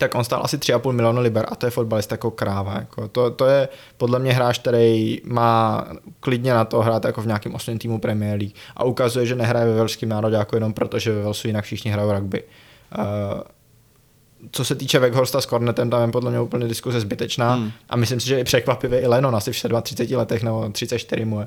tak 0.00 0.14
on 0.14 0.24
stál 0.24 0.40
asi 0.44 0.56
3,5 0.56 0.92
milionu 0.92 1.20
liber 1.20 1.46
a 1.48 1.56
to 1.56 1.66
je 1.66 1.70
fotbalista 1.70 2.14
jako 2.14 2.30
kráva. 2.30 2.74
Jako 2.74 3.08
to, 3.08 3.30
to, 3.30 3.46
je 3.46 3.68
podle 3.96 4.18
mě 4.18 4.32
hráč, 4.32 4.58
který 4.58 5.20
má 5.24 5.86
klidně 6.20 6.52
na 6.52 6.64
to 6.64 6.80
hrát 6.80 7.04
jako 7.04 7.22
v 7.22 7.26
nějakém 7.26 7.54
osmém 7.54 7.78
týmu 7.78 7.98
Premier 7.98 8.38
League 8.38 8.54
a 8.76 8.84
ukazuje, 8.84 9.26
že 9.26 9.34
nehraje 9.34 9.66
ve 9.66 9.74
velském 9.74 10.08
národě 10.08 10.36
jako 10.36 10.56
jenom 10.56 10.72
proto, 10.72 10.98
že 10.98 11.12
ve 11.12 11.22
Velsu 11.22 11.46
jinak 11.46 11.64
všichni 11.64 11.90
hrajou 11.90 12.12
rugby. 12.12 12.42
Uh, 12.98 13.40
co 14.52 14.64
se 14.64 14.74
týče 14.74 14.98
Weghorsta 14.98 15.40
s 15.40 15.46
Cornetem, 15.46 15.90
tam 15.90 16.02
je 16.02 16.08
podle 16.08 16.30
mě 16.30 16.40
úplně 16.40 16.68
diskuze 16.68 17.00
zbytečná 17.00 17.54
Hmm. 17.54 17.70
a 17.88 17.96
myslím 17.96 18.20
si, 18.20 18.28
že 18.28 18.40
i 18.40 18.44
překvapivě 18.44 19.00
i 19.00 19.06
Lennon 19.06 19.36
asi 19.36 19.52
v 19.52 19.62
37 19.82 20.18
letech 20.18 20.42
nebo 20.42 20.68
34 20.72 21.24
mu 21.24 21.40
je. 21.40 21.46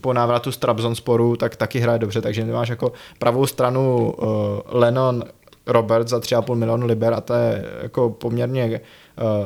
Po 0.00 0.12
návratu 0.12 0.52
z 0.52 0.56
Trabzonsporu 0.56 1.36
tak 1.36 1.56
taky 1.56 1.78
hraje 1.78 1.98
dobře, 1.98 2.20
takže 2.20 2.44
nemáš 2.44 2.68
jako 2.68 2.92
pravou 3.18 3.46
stranu 3.46 4.12
uh, 4.12 4.28
Lennon 4.66 5.24
Robert 5.66 6.08
za 6.08 6.18
3,5 6.18 6.54
milionu 6.54 6.86
liber 6.86 7.14
a 7.14 7.20
to 7.20 7.34
je 7.34 7.64
jako 7.82 8.10
poměrně 8.10 8.80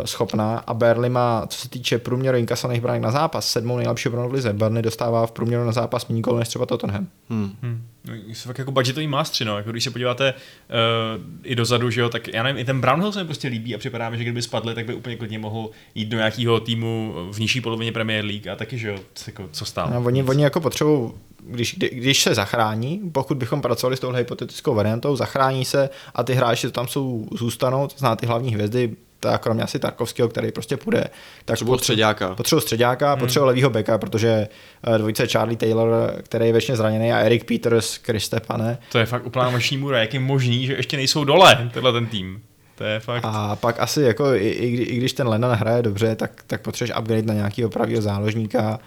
schopná 0.04 0.58
a 0.58 0.74
Burnley 0.74 1.10
má, 1.10 1.46
co 1.46 1.58
se 1.58 1.68
týče 1.68 1.98
průměru 1.98 2.38
inkasovaných 2.38 2.82
branek 2.82 3.02
na 3.02 3.10
zápas, 3.10 3.48
sedmou 3.50 3.76
nejlepší 3.76 4.08
obranu 4.08 4.28
v 4.28 4.32
lize. 4.32 4.52
Burnley 4.52 4.82
dostává 4.82 5.26
v 5.26 5.32
průměru 5.32 5.64
na 5.64 5.72
zápas 5.72 6.08
méně 6.08 6.20
gólů 6.20 6.38
než 6.38 6.48
třeba 6.48 6.66
Tottenham. 6.66 7.06
Hmm. 7.30 7.50
Hmm. 7.62 7.86
No, 8.08 8.14
Jsou 8.14 8.46
fakt 8.48 8.58
jako 8.58 8.70
budgetový 8.72 9.06
mástři, 9.06 9.44
no. 9.44 9.56
Jako 9.56 9.70
když 9.70 9.84
se 9.84 9.90
podíváte 9.90 10.34
uh, 10.34 11.22
i 11.42 11.54
dozadu, 11.54 11.90
že 11.90 12.00
jo, 12.00 12.08
tak 12.08 12.28
já 12.28 12.42
nevím, 12.42 12.60
i 12.60 12.64
ten 12.64 12.80
Brownhill 12.80 13.12
se 13.12 13.18
mi 13.18 13.24
prostě 13.24 13.48
líbí 13.48 13.74
a 13.74 13.78
připadá 13.78 14.10
mi, 14.10 14.16
že 14.18 14.22
kdyby 14.24 14.42
spadli, 14.42 14.74
tak 14.74 14.86
by 14.86 14.94
úplně 14.94 15.16
klidně 15.16 15.38
mohl 15.38 15.70
jít 15.94 16.06
do 16.08 16.16
nějakého 16.16 16.60
týmu 16.60 17.14
v 17.32 17.40
nižší 17.40 17.60
polovině 17.60 17.92
Premier 17.92 18.24
League 18.24 18.48
a 18.48 18.56
taky, 18.56 18.78
že 18.78 18.88
jo, 18.88 18.98
co- 19.14 19.30
jako, 19.30 19.48
co 19.52 19.64
stál. 19.64 19.90
No, 19.94 20.02
oni, 20.02 20.22
oni 20.22 20.42
jako 20.44 20.60
potřebují, 20.60 21.10
když, 21.46 21.74
kdy- 21.74 21.90
když 21.92 22.22
se 22.22 22.34
zachrání, 22.34 23.00
pokud 23.12 23.36
bychom 23.36 23.62
pracovali 23.62 23.96
s 23.96 24.00
touhle 24.00 24.18
hypotetickou 24.18 24.74
variantou, 24.74 25.16
zachrání 25.16 25.64
se 25.64 25.90
a 26.14 26.22
ty 26.22 26.34
hráči, 26.34 26.66
co 26.66 26.72
tam 26.72 26.88
jsou, 26.88 27.26
zůstanou, 27.32 27.86
to 27.86 27.94
zná 27.98 28.16
ty 28.16 28.26
hlavní 28.26 28.54
hvězdy, 28.54 28.96
tak 29.20 29.42
kromě 29.42 29.62
asi 29.62 29.78
Tarkovského, 29.78 30.28
který 30.28 30.52
prostě 30.52 30.76
půjde. 30.76 31.04
Tak 31.44 31.58
Potřebují 31.58 31.78
středáka. 31.78 32.34
Potřebuji 32.34 32.60
středáka, 32.60 33.10
hmm. 33.10 33.20
potřebuji 33.20 33.46
levýho 33.46 33.70
beka, 33.70 33.98
protože 33.98 34.48
eh, 34.94 34.98
dvojice 34.98 35.26
Charlie 35.26 35.56
Taylor, 35.56 36.12
který 36.22 36.46
je 36.46 36.52
většině 36.52 36.76
zraněný, 36.76 37.12
a 37.12 37.18
Eric 37.18 37.44
Peters, 37.44 37.94
Chris 37.94 38.24
Stepane. 38.24 38.78
To 38.92 38.98
je 38.98 39.06
fakt 39.06 39.26
úplná 39.26 39.50
noční 39.50 39.76
můra, 39.76 40.00
jak 40.00 40.14
je 40.14 40.20
možný, 40.20 40.66
že 40.66 40.72
ještě 40.72 40.96
nejsou 40.96 41.24
dole, 41.24 41.70
tenhle 41.74 41.92
ten 41.92 42.06
tým. 42.06 42.42
To 42.74 42.84
je 42.84 43.00
fakt... 43.00 43.24
A 43.24 43.56
pak 43.56 43.80
asi 43.80 44.02
jako, 44.02 44.34
i, 44.34 44.48
i, 44.48 44.82
i 44.82 44.96
když 44.96 45.12
ten 45.12 45.28
Lennon 45.28 45.50
hraje 45.50 45.82
dobře, 45.82 46.16
tak, 46.16 46.42
tak 46.46 46.62
potřebuješ 46.62 46.98
upgrade 46.98 47.22
na 47.22 47.34
nějakého 47.34 47.70
pravého 47.70 48.02
záložníka, 48.02 48.78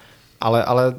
ale, 0.41 0.63
ale 0.63 0.95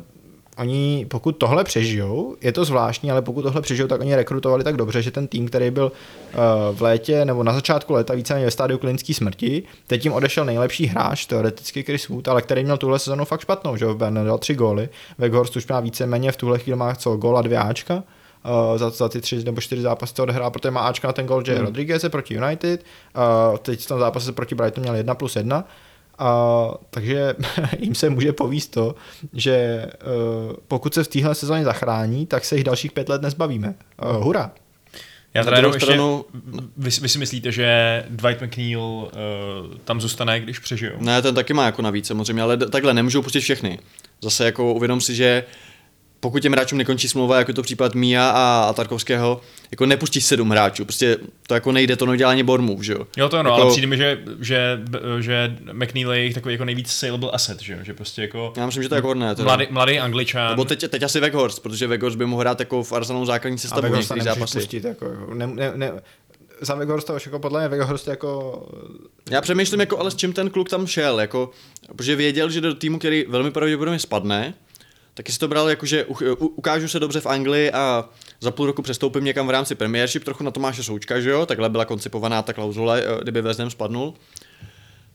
oni, 0.59 1.07
pokud 1.11 1.33
tohle 1.33 1.65
přežijou, 1.65 2.37
je 2.41 2.53
to 2.53 2.65
zvláštní, 2.65 3.11
ale 3.11 3.23
pokud 3.23 3.43
tohle 3.43 3.63
přežijou, 3.63 3.89
tak 3.89 4.01
oni 4.01 4.17
rekrutovali 4.17 4.65
tak 4.65 4.77
dobře, 4.77 5.03
že 5.03 5.11
ten 5.11 5.27
tým, 5.29 5.49
který 5.49 5.71
byl 5.71 5.93
uh, 5.93 6.77
v 6.77 6.83
létě 6.83 7.25
nebo 7.25 7.43
na 7.43 7.53
začátku 7.53 7.93
léta 7.93 8.15
víceméně 8.15 8.45
ve 8.45 8.51
stádiu 8.51 8.79
klinické 8.79 9.15
smrti, 9.15 9.63
teď 9.87 10.05
jim 10.05 10.13
odešel 10.13 10.45
nejlepší 10.45 10.87
hráč, 10.87 11.27
teoreticky 11.27 11.83
Chris 11.83 12.09
Wood, 12.09 12.29
ale 12.29 12.43
který 12.43 12.65
měl 12.65 12.77
tuhle 12.77 12.99
sezonu 12.99 13.25
fakt 13.25 13.41
špatnou, 13.41 13.77
že 13.77 13.87
v 13.87 13.97
Berne 13.97 14.25
dal 14.25 14.39
tři 14.39 14.55
góly, 14.55 14.89
Weghorst 15.19 15.57
už 15.57 15.67
má 15.67 15.81
víceméně 15.81 16.33
v 16.33 16.37
tuhle 16.37 16.59
chvíli 16.59 16.77
má 16.77 16.95
co, 16.95 17.17
gól 17.17 17.39
a 17.39 17.43
dvě 17.43 17.59
Ačka, 17.59 17.95
uh, 17.95 18.79
za, 18.79 18.91
za 18.91 19.09
ty 19.09 19.21
tři 19.21 19.45
nebo 19.45 19.61
čtyři 19.61 19.83
zápasy 19.83 20.15
to 20.15 20.23
odehrál, 20.23 20.51
protože 20.51 20.71
má 20.71 20.81
Ačka 20.81 21.09
na 21.09 21.13
ten 21.13 21.27
gol 21.27 21.43
J. 21.47 21.55
Hmm. 21.55 21.65
Rodriguez 21.65 22.05
proti 22.09 22.35
United, 22.35 22.85
uh, 23.51 23.57
teď 23.59 23.81
v 23.81 23.89
tom 23.89 23.99
zápase 24.01 24.33
proti 24.33 24.55
Brighton 24.55 24.83
měl 24.83 24.95
1 24.95 25.15
plus 25.15 25.37
1, 25.37 25.65
a, 26.19 26.71
takže 26.91 27.35
jim 27.79 27.95
se 27.95 28.11
může 28.11 28.33
povíst 28.33 28.71
to, 28.71 28.95
že 29.33 29.87
uh, 29.87 30.53
pokud 30.69 30.95
se 30.95 31.05
v 31.05 31.09
téhle 31.09 31.35
sezóně 31.35 31.65
zachrání, 31.65 32.27
tak 32.27 32.45
se 32.45 32.57
jich 32.57 32.65
dalších 32.65 32.93
pět 32.93 33.09
let 33.09 33.23
nezbavíme. 33.23 33.75
Uh, 34.05 34.25
hurá. 34.25 34.51
Já 35.35 35.41
Na 35.41 35.45
teda 35.45 35.57
jenom 35.57 35.73
druhou 35.73 35.77
ještě, 35.77 35.87
stranu- 35.87 36.25
vy, 36.77 36.91
vy, 37.01 37.09
si 37.09 37.19
myslíte, 37.19 37.53
že 37.53 38.05
Dwight 38.11 38.43
McNeil 38.43 38.81
uh, 38.81 39.09
tam 39.85 40.01
zůstane, 40.01 40.41
když 40.41 40.59
přežijou? 40.59 40.93
Ne, 40.99 41.23
ten 41.23 41.35
taky 41.35 41.55
má 41.55 41.67
jako 41.67 41.83
navíc 41.83 42.07
samozřejmě, 42.07 42.43
ale 42.43 42.57
takhle 42.57 42.95
nemůžou 42.95 43.23
pustit 43.23 43.41
všechny. 43.41 43.79
Zase 44.23 44.45
jako 44.45 44.75
uvědom 44.75 45.01
si, 45.01 45.15
že 45.15 45.45
pokud 46.21 46.41
těm 46.43 46.53
hráčům 46.53 46.79
nekončí 46.79 47.09
smlouva, 47.09 47.39
jako 47.39 47.51
je 47.51 47.55
to 47.55 47.63
případ 47.63 47.95
Mia 47.95 48.31
a, 48.31 48.67
a 48.69 48.73
Tarkovského, 48.73 49.41
jako 49.71 49.87
nepustí 49.87 50.21
sedm 50.21 50.51
hráčů, 50.51 50.85
prostě 50.85 51.17
to 51.47 51.55
jako 51.55 51.73
nejde, 51.73 51.97
to 51.97 52.07
nedělá 52.07 52.31
ani 52.31 52.43
Bournemouth, 52.43 52.83
že 52.83 52.93
jo. 52.93 53.07
Jo, 53.17 53.29
to 53.29 53.37
ano, 53.39 53.51
Jako- 53.51 53.63
ale 53.63 53.71
přijde 53.71 53.87
mi, 53.87 53.97
že, 53.97 54.19
že, 54.41 54.81
že 55.21 55.57
McNeil 55.73 56.13
je 56.13 56.19
jejich 56.19 56.35
takový 56.35 56.55
jako 56.55 56.65
nejvíc 56.65 56.91
saleable 56.93 57.31
asset, 57.31 57.61
že, 57.63 57.73
jo? 57.73 57.79
že 57.83 57.95
prostě 57.95 58.23
jako 58.23 58.53
Já 58.57 58.67
myslím, 58.67 58.83
že 58.83 58.89
to 58.89 58.95
je 58.95 59.01
hodné. 59.01 59.35
Teda. 59.35 59.45
mladý, 59.45 59.67
mladý 59.71 59.99
angličan. 59.99 60.51
Nebo 60.51 60.65
teď, 60.65 60.85
teď 60.89 61.03
asi 61.03 61.21
Weghorst, 61.21 61.63
protože 61.63 61.87
Weghorst 61.87 62.19
by 62.19 62.27
mohl 62.27 62.41
hrát 62.41 62.61
jako 62.61 62.83
v 62.83 62.93
Arsenalu 62.93 63.27
základní 63.27 63.55
A 63.57 63.59
sestavu 63.59 63.95
některých 63.97 64.23
zápasy. 64.23 64.59
pustit. 64.59 64.85
Jako, 64.85 65.07
ne, 65.35 65.47
ne, 65.47 65.73
ne, 65.75 65.93
za 66.61 66.75
Weghorsta 66.75 67.15
už 67.15 67.27
jako 67.27 67.39
podle 67.39 67.61
mě 67.61 67.69
Weghorst 67.69 68.09
jako 68.09 68.63
Já 69.31 69.41
přemýšlím, 69.41 69.81
jako, 69.81 69.99
ale 69.99 70.11
s 70.11 70.15
čím 70.15 70.33
ten 70.33 70.51
kluk 70.51 70.69
tam 70.69 70.87
šel, 70.87 71.21
jako, 71.21 71.51
protože 71.97 72.17
věděl, 72.17 72.51
že 72.51 72.61
do 72.61 72.75
týmu, 72.75 72.99
který 72.99 73.25
velmi 73.29 73.51
pravděpodobně 73.51 73.99
spadne, 73.99 74.55
taky 75.19 75.33
si 75.33 75.39
to 75.39 75.49
bral 75.49 75.69
jako, 75.69 75.87
že 75.87 76.05
u, 76.05 76.17
u, 76.33 76.47
ukážu 76.47 76.89
se 76.89 77.01
dobře 77.01 77.21
v 77.21 77.27
Anglii 77.27 77.73
a 77.73 78.09
za 78.41 78.51
půl 78.51 78.67
roku 78.67 78.83
přestoupím 78.83 79.25
někam 79.25 79.47
v 79.47 79.51
rámci 79.51 79.75
Premiership, 79.75 80.25
trochu 80.25 80.45
na 80.45 80.51
Tomáše 80.51 80.83
Součka, 80.83 81.21
že 81.21 81.31
jo, 81.31 81.47
takhle 81.47 81.69
byla 81.69 81.85
koncipovaná 81.85 82.43
ta 82.43 82.53
klauzule, 82.53 83.03
eh, 83.03 83.21
kdyby 83.23 83.43
Ham 83.59 83.71
spadnul. 83.71 84.15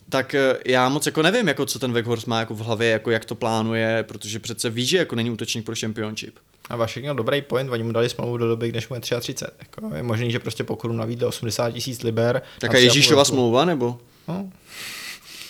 Tak 0.10 0.36
eh, 0.36 0.58
já 0.66 0.90
moc 0.90 1.06
jako 1.06 1.22
nevím, 1.22 1.48
jako 1.48 1.66
co 1.66 1.80
ten 1.80 1.94
Weghorst 1.94 2.28
má 2.28 2.40
jako 2.40 2.54
v 2.54 2.60
hlavě, 2.60 2.90
jako 2.90 3.12
jak 3.12 3.26
to 3.26 3.36
plánuje, 3.36 4.04
protože 4.08 4.40
přece 4.40 4.70
ví, 4.70 4.86
že 4.86 4.98
jako 4.98 5.16
není 5.16 5.32
útočník 5.32 5.66
pro 5.66 5.76
Championship. 5.80 6.36
a 6.70 6.76
Vašek 6.76 7.04
měl 7.04 7.16
dobrý 7.16 7.42
point, 7.42 7.72
oni 7.72 7.84
mu 7.84 7.92
dali 7.92 8.10
smlouvu 8.10 8.38
do 8.38 8.48
doby, 8.48 8.72
než 8.72 8.90
mu 8.90 8.96
je 8.96 9.00
33. 9.00 9.46
Jako, 9.60 9.96
je 9.96 10.04
možný, 10.04 10.32
že 10.32 10.40
prostě 10.40 10.64
pokud 10.64 10.92
nabídli 10.92 11.26
80 11.26 11.72
tisíc 11.72 12.04
liber. 12.04 12.42
Taká 12.60 12.78
a 12.78 12.82
Ježíšova 12.82 13.26
smlouva, 13.26 13.66
nebo? 13.66 14.00
No, 14.28 14.50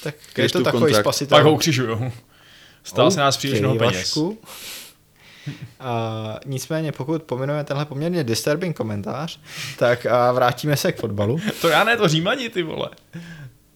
tak 0.04 0.16
je 0.38 0.50
to 0.50 0.64
takový 0.64 0.82
kontrakt. 0.82 1.04
spasitel. 1.04 1.38
Pak 1.38 1.46
ho 1.46 1.54
ukřižujou. 1.54 2.12
Stál 2.84 3.12
se 3.12 3.20
nás 3.20 3.38
příliš 3.38 3.60
mnoho 3.60 3.76
peněz. 3.76 4.18
A, 5.80 6.40
nicméně, 6.46 6.92
pokud 6.92 7.24
pominujeme 7.24 7.64
tenhle 7.64 7.86
poměrně 7.86 8.24
disturbing 8.24 8.78
komentář, 8.78 9.40
tak 9.78 10.06
a 10.06 10.32
vrátíme 10.32 10.78
se 10.78 10.92
k 10.92 11.00
fotbalu. 11.00 11.40
To 11.62 11.70
já 11.70 11.84
ne, 11.84 11.98
to 11.98 12.08
římani, 12.08 12.50
ty 12.50 12.64
vole. 12.64 12.90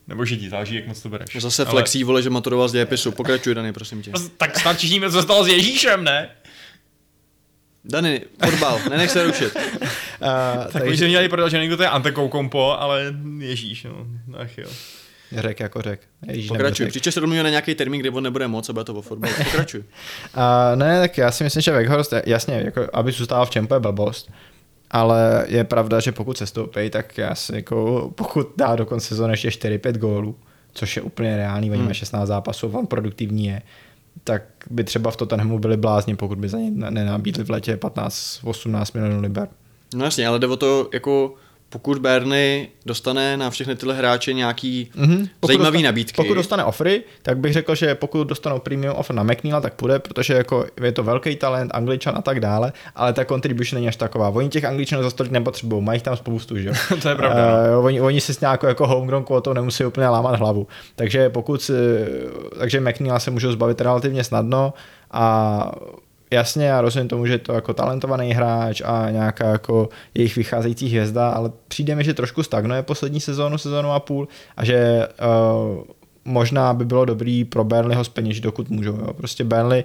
Nebo 0.08 0.26
židi, 0.26 0.50
záleží, 0.50 0.76
jak 0.76 0.88
moc 0.88 1.02
to 1.02 1.10
bereš. 1.10 1.38
Zase 1.40 1.66
flexí, 1.66 2.04
vole, 2.04 2.22
že 2.22 2.30
maturoval 2.30 2.68
z 2.68 2.72
dějepisu. 2.72 3.12
Pokračuj, 3.12 3.56
Dany, 3.56 3.74
prosím 3.74 4.02
tě. 4.02 4.12
Tak 4.38 4.60
snad 4.60 4.78
všichni 4.78 4.96
víme, 4.96 5.12
co 5.12 5.18
se 5.18 5.24
stalo 5.24 5.44
s 5.44 5.48
Ježíšem, 5.48 6.04
ne? 6.04 6.30
Dany, 7.86 8.22
fotbal, 8.46 8.80
nenech 8.90 9.12
se 9.12 9.24
rušit. 9.24 9.58
A, 10.22 10.56
Tak 10.64 10.72
takže... 10.72 10.98
jsme 10.98 11.08
měli 11.08 11.30
prodat, 11.30 11.50
že 11.50 11.60
někdo 11.60 11.78
to 11.78 11.84
je 11.84 11.90
Antekokompo, 11.90 12.82
ale 12.82 13.14
Ježíš, 13.40 13.84
no. 13.84 14.08
Ach 14.40 14.58
jo. 14.58 14.70
Řek 15.32 15.60
jako 15.60 15.82
řek. 15.82 15.99
Ježíš, 16.28 16.48
Pokračuj. 16.48 16.86
Příště 16.88 17.12
se 17.12 17.20
domluvíme 17.20 17.44
na 17.44 17.49
nějaký 17.49 17.76
termín, 17.76 18.02
kde 18.02 18.10
on 18.10 18.24
nebude 18.24 18.48
moc, 18.48 18.70
a 18.70 18.74
bude 18.74 18.86
to 18.86 18.94
o 18.94 19.02
fotbalu. 19.02 19.34
Pokračuj. 19.44 19.84
A 20.34 20.76
ne, 20.76 20.99
tak 20.99 21.18
já 21.18 21.32
si 21.32 21.44
myslím, 21.44 21.62
že 21.62 21.72
Weghorst, 21.72 22.14
jasně, 22.26 22.62
jako, 22.66 22.88
aby 22.94 23.12
zůstával 23.12 23.45
v 23.45 23.49
čempu 23.49 23.74
je 23.74 23.80
blbost, 23.80 24.32
ale 24.91 25.45
je 25.48 25.64
pravda, 25.64 25.99
že 25.99 26.12
pokud 26.12 26.38
se 26.38 26.45
stoupí, 26.48 26.90
tak 26.90 27.18
já 27.18 27.36
si 27.36 27.56
jako, 27.56 28.12
pokud 28.16 28.48
dá 28.58 28.76
do 28.76 28.86
konce 28.86 29.08
sezóny 29.08 29.34
ještě 29.34 29.49
4-5 29.49 29.91
gólů, 29.98 30.36
což 30.74 30.95
je 30.95 31.02
úplně 31.02 31.38
reálný, 31.38 31.70
oni 31.70 31.78
Hmm. 31.78 31.86
mají 31.86 31.95
16 31.95 32.28
zápasů, 32.28 32.68
on 32.68 32.88
produktivní 32.88 33.45
je, 33.45 33.62
tak 34.24 34.41
by 34.70 34.84
třeba 34.84 35.12
v 35.12 35.16
Tottenhamu 35.18 35.60
byli 35.60 35.78
blázni, 35.78 36.16
pokud 36.16 36.38
by 36.38 36.49
za 36.49 36.58
ně 36.58 36.72
ne- 36.72 36.91
nenabídli 36.91 37.44
v 37.44 37.49
letě 37.52 37.76
15-18 37.76 38.91
milionů 38.94 39.22
liber. 39.22 39.48
No 39.95 40.06
jasně, 40.06 40.28
ale 40.28 40.40
jde 40.40 40.48
o 40.48 40.58
to, 40.58 40.90
jako 40.94 41.34
pokud 41.69 41.98
Berny 41.99 42.69
dostane 42.85 43.38
na 43.38 43.49
všechny 43.49 43.76
tyhle 43.76 43.94
hráče 43.95 44.34
nějaký 44.34 44.91
Mhm. 44.95 45.27
zajímavý 45.48 45.72
dostane, 45.72 45.84
nabídky. 45.84 46.15
Pokud 46.15 46.34
dostane 46.34 46.64
offery, 46.64 47.03
tak 47.22 47.38
bych 47.38 47.53
řekl, 47.53 47.76
že 47.76 47.95
pokud 47.95 48.23
dostanou 48.23 48.60
premium 48.60 48.95
offer 48.95 49.15
na 49.15 49.23
McNeila, 49.23 49.61
tak 49.61 49.73
půjde, 49.73 49.99
protože 49.99 50.34
jako 50.34 50.65
je 50.84 50.91
to 50.91 51.03
velký 51.03 51.35
talent, 51.35 51.72
angličan 51.73 52.15
a 52.18 52.22
tak 52.22 52.39
dále, 52.39 52.73
ale 52.95 53.14
ta 53.14 53.26
contribution 53.26 53.77
není 53.77 53.88
až 53.88 53.95
taková. 53.95 54.30
Oni 54.30 54.49
těch 54.49 54.65
angličanů 54.65 55.03
za 55.03 55.10
stolik 55.10 55.31
nepotřebují, 55.31 55.84
mají 55.84 55.99
tam 56.02 56.18
spoustu, 56.18 56.57
že 56.57 56.68
jo. 56.69 56.73
To 57.02 57.10
je 57.10 57.15
pravda. 57.15 57.45
Uh, 57.80 57.85
oni, 57.85 58.02
oni 58.02 58.22
si 58.22 58.34
s 58.34 58.39
nějakou 58.39 58.68
jako 58.68 58.88
homegrown 58.88 59.23
kvotou 59.23 59.53
nemusí 59.53 59.85
úplně 59.85 60.07
lámat 60.07 60.39
hlavu. 60.39 60.68
Takže 60.95 61.30
pokud 61.30 61.61
si, 61.61 61.73
takže 62.60 62.80
McNeila 62.81 63.19
se 63.19 63.31
můžou 63.31 63.52
zbavit 63.52 63.81
relativně 63.81 64.23
snadno 64.23 64.73
a 65.11 65.72
jasně, 66.32 66.66
já 66.66 66.82
rozumím 66.82 67.08
tomu, 67.08 67.26
že 67.26 67.34
je 67.34 67.38
to 67.38 67.54
jako 67.54 67.74
talentovaný 67.74 68.34
hráč 68.34 68.82
a 68.86 69.10
nějaká 69.12 69.48
jako 69.48 69.90
jejich 70.14 70.36
vycházející 70.36 70.88
hvězda, 70.88 71.30
ale 71.30 71.52
přijde 71.68 71.95
mi, 71.95 72.04
že 72.04 72.14
trošku 72.14 72.44
stagnuje 72.44 72.82
poslední 72.82 73.20
sezónu, 73.20 73.58
sezónu 73.58 73.91
a 73.91 73.99
půl 73.99 74.28
a 74.58 74.66
že 74.66 75.08
uh, 75.78 75.84
možná 76.26 76.74
by 76.74 76.86
bylo 76.86 77.06
dobrý 77.06 77.45
pro 77.45 77.64
Burnley 77.64 77.98
ho 77.98 78.04
dokud 78.40 78.70
můžou. 78.70 78.98
Jo. 78.98 79.14
Prostě 79.14 79.44
Burnley 79.44 79.84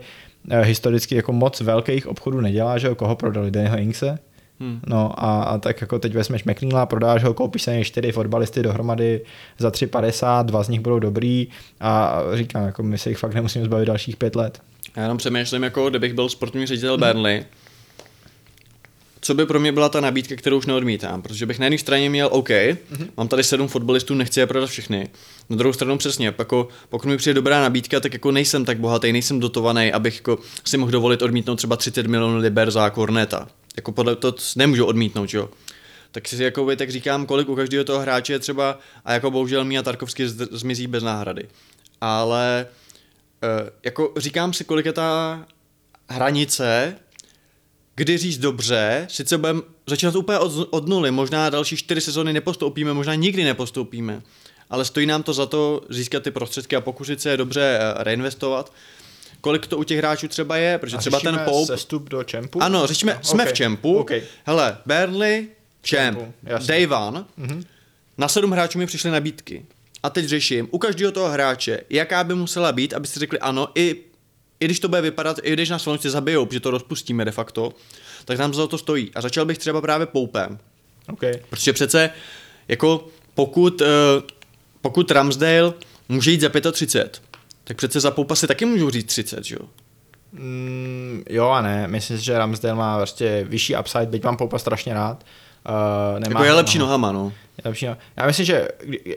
uh, 0.50 0.58
historicky 0.58 1.16
jako 1.16 1.32
moc 1.32 1.60
velkých 1.60 2.06
obchodů 2.06 2.40
nedělá, 2.40 2.78
že 2.78 2.86
jo, 2.86 2.94
koho 2.94 3.16
prodali, 3.16 3.50
Dannyho 3.50 3.78
Inkse, 3.78 4.18
Hmm. 4.62 4.80
No 4.86 5.24
a, 5.24 5.42
a, 5.42 5.58
tak 5.58 5.80
jako 5.80 5.98
teď 5.98 6.14
vezmeš 6.14 6.44
McNeila, 6.44 6.86
prodáš 6.86 7.24
ho, 7.24 7.34
koupíš 7.34 7.62
se 7.62 7.84
čtyři 7.84 8.12
fotbalisty 8.12 8.62
dohromady 8.62 9.20
za 9.58 9.70
3,50, 9.70 10.44
dva 10.44 10.62
z 10.62 10.68
nich 10.68 10.80
budou 10.80 10.98
dobrý 10.98 11.48
a 11.80 12.20
říkám, 12.34 12.66
jako 12.66 12.82
my 12.82 12.98
se 12.98 13.08
jich 13.08 13.18
fakt 13.18 13.34
nemusíme 13.34 13.64
zbavit 13.64 13.86
dalších 13.86 14.16
pět 14.16 14.36
let. 14.36 14.62
Já 14.96 15.02
jenom 15.02 15.18
přemýšlím, 15.18 15.62
jako 15.62 15.90
kdybych 15.90 16.14
byl 16.14 16.28
sportovní 16.28 16.66
ředitel 16.66 16.98
Burnley, 16.98 17.44
co 19.20 19.34
by 19.34 19.46
pro 19.46 19.60
mě 19.60 19.72
byla 19.72 19.88
ta 19.88 20.00
nabídka, 20.00 20.36
kterou 20.36 20.58
už 20.58 20.66
neodmítám, 20.66 21.22
protože 21.22 21.46
bych 21.46 21.58
na 21.58 21.66
jedné 21.66 21.78
straně 21.78 22.10
měl 22.10 22.28
OK, 22.32 22.48
mm-hmm. 22.48 23.08
mám 23.16 23.28
tady 23.28 23.44
sedm 23.44 23.68
fotbalistů, 23.68 24.14
nechci 24.14 24.40
je 24.40 24.46
prodat 24.46 24.66
všechny. 24.66 25.08
Na 25.50 25.56
druhou 25.56 25.72
stranu 25.72 25.98
přesně, 25.98 26.34
jako, 26.38 26.68
pokud 26.88 27.08
mi 27.08 27.16
přijde 27.16 27.34
dobrá 27.34 27.60
nabídka, 27.60 28.00
tak 28.00 28.12
jako 28.12 28.30
nejsem 28.30 28.64
tak 28.64 28.78
bohatý, 28.78 29.12
nejsem 29.12 29.40
dotovaný, 29.40 29.92
abych 29.92 30.14
jako 30.14 30.38
si 30.64 30.76
mohl 30.76 30.92
dovolit 30.92 31.22
odmítnout 31.22 31.56
třeba 31.56 31.76
30 31.76 32.06
milionů 32.06 32.38
liber 32.38 32.70
za 32.70 32.90
Korneta. 32.90 33.48
Jako 33.76 33.92
podle 33.92 34.16
to 34.16 34.34
nemůžu 34.56 34.84
odmítnout, 34.86 35.34
jo. 35.34 35.50
Tak 36.10 36.28
si 36.28 36.42
jako 36.42 36.64
by 36.64 36.76
tak 36.76 36.90
říkám, 36.90 37.26
kolik 37.26 37.48
u 37.48 37.56
každého 37.56 37.84
toho 37.84 37.98
hráče 37.98 38.32
je 38.32 38.38
třeba, 38.38 38.78
a 39.04 39.12
jako 39.12 39.30
bohužel 39.30 39.64
Mia 39.64 39.82
Tarkovsky 39.82 40.28
zmizí 40.28 40.86
bez 40.86 41.02
náhrady. 41.02 41.48
Ale 42.00 42.66
eh, 43.42 43.70
jako 43.84 44.12
říkám 44.16 44.52
si, 44.52 44.64
kolik 44.64 44.86
je 44.86 44.92
ta 44.92 45.44
hranice, 46.08 46.96
kdy 47.94 48.18
říct 48.18 48.38
dobře, 48.38 49.06
sice 49.10 49.38
budeme 49.38 49.60
začínat 49.86 50.14
úplně 50.14 50.38
od, 50.38 50.68
od 50.70 50.88
nuly, 50.88 51.10
možná 51.10 51.50
další 51.50 51.76
čtyři 51.76 52.00
sezóny 52.00 52.32
nepostoupíme, 52.32 52.94
možná 52.94 53.14
nikdy 53.14 53.44
nepostoupíme, 53.44 54.22
ale 54.70 54.84
stojí 54.84 55.06
nám 55.06 55.22
to 55.22 55.32
za 55.32 55.46
to 55.46 55.80
získat 55.90 56.22
ty 56.22 56.30
prostředky 56.30 56.76
a 56.76 56.80
pokusit 56.80 57.20
se 57.20 57.30
je 57.30 57.36
dobře 57.36 57.78
eh, 57.80 58.04
reinvestovat. 58.04 58.72
Kolik 59.42 59.66
to 59.66 59.78
u 59.78 59.82
těch 59.84 59.98
hráčů 59.98 60.28
třeba 60.28 60.56
je, 60.56 60.78
protože 60.78 60.96
A 60.96 61.00
třeba 61.00 61.20
ten 61.20 61.40
Pope... 61.44 61.66
sestup 61.66 62.08
do 62.08 62.24
čempu? 62.24 62.62
Ano, 62.62 62.86
řešíme, 62.86 63.12
No, 63.14 63.18
jsme 63.24 63.44
ok, 63.44 63.50
v 63.50 63.52
čempu. 63.52 63.96
ok. 63.96 64.10
Hele, 64.44 64.78
Burnley, 64.86 65.48
jasně. 66.42 66.66
Day 66.68 66.86
One. 66.86 67.24
Na 68.18 68.28
sedm 68.28 68.50
hráčů 68.50 68.78
mi 68.78 68.86
přišly 68.86 69.10
nabídky. 69.10 69.64
A 70.02 70.10
teď 70.10 70.24
řeším 70.26 70.68
u 70.70 70.78
každého 70.78 71.12
toho 71.12 71.28
hráče, 71.28 71.80
jaká 71.90 72.24
by 72.24 72.34
musela 72.34 72.72
být, 72.72 72.94
aby 72.94 73.06
si 73.06 73.20
řekli 73.20 73.38
ano, 73.38 73.68
i, 73.74 73.96
i 74.60 74.64
když 74.64 74.80
to 74.80 74.88
bude 74.88 75.00
vypadat, 75.00 75.36
i 75.42 75.52
když 75.52 75.68
nás 75.70 75.82
fanoušci 75.82 76.10
zabijou, 76.10 76.46
protože 76.46 76.60
to 76.60 76.70
rozpustíme 76.70 77.24
de 77.24 77.30
facto, 77.30 77.72
tak 78.24 78.38
nám 78.38 78.54
za 78.54 78.66
to 78.66 78.78
stojí. 78.78 79.10
A 79.14 79.20
začal 79.20 79.44
bych 79.44 79.58
třeba 79.58 79.80
právě 79.80 80.06
Poupem. 80.06 80.58
OK. 81.12 81.20
Protože 81.50 81.72
přece, 81.72 82.10
jako 82.68 83.08
pokud, 83.34 83.80
eh, 83.82 83.86
pokud 84.80 85.10
Ramsdale 85.10 85.72
může 86.08 86.30
jít 86.30 86.40
za 86.40 86.48
35, 86.72 87.22
tak 87.64 87.76
přece 87.76 88.00
za 88.00 88.10
Poupa 88.10 88.34
si 88.34 88.46
taky 88.46 88.64
můžu 88.64 88.90
říct 88.90 89.06
30, 89.06 89.44
že 89.44 89.56
jo? 89.60 89.66
Mm, 90.32 91.22
jo 91.30 91.48
a 91.48 91.62
ne, 91.62 91.88
myslím 91.88 92.18
si, 92.18 92.24
že 92.24 92.38
Ramsdale 92.38 92.74
má 92.74 92.96
prostě 92.96 93.46
vyšší 93.48 93.76
upside, 93.76 94.06
byť 94.06 94.24
mám 94.24 94.36
Poupa 94.36 94.58
strašně 94.58 94.94
rád. 94.94 95.24
Uh, 95.68 96.20
nemá 96.20 96.40
Jako 96.40 96.44
je 96.44 96.52
lepší 96.52 96.78
nohama, 96.78 97.12
no. 97.12 97.32
Je 97.64 97.68
lepší 97.68 97.86
noha. 97.86 97.98
Já 98.16 98.26
myslím, 98.26 98.46
že 98.46 98.68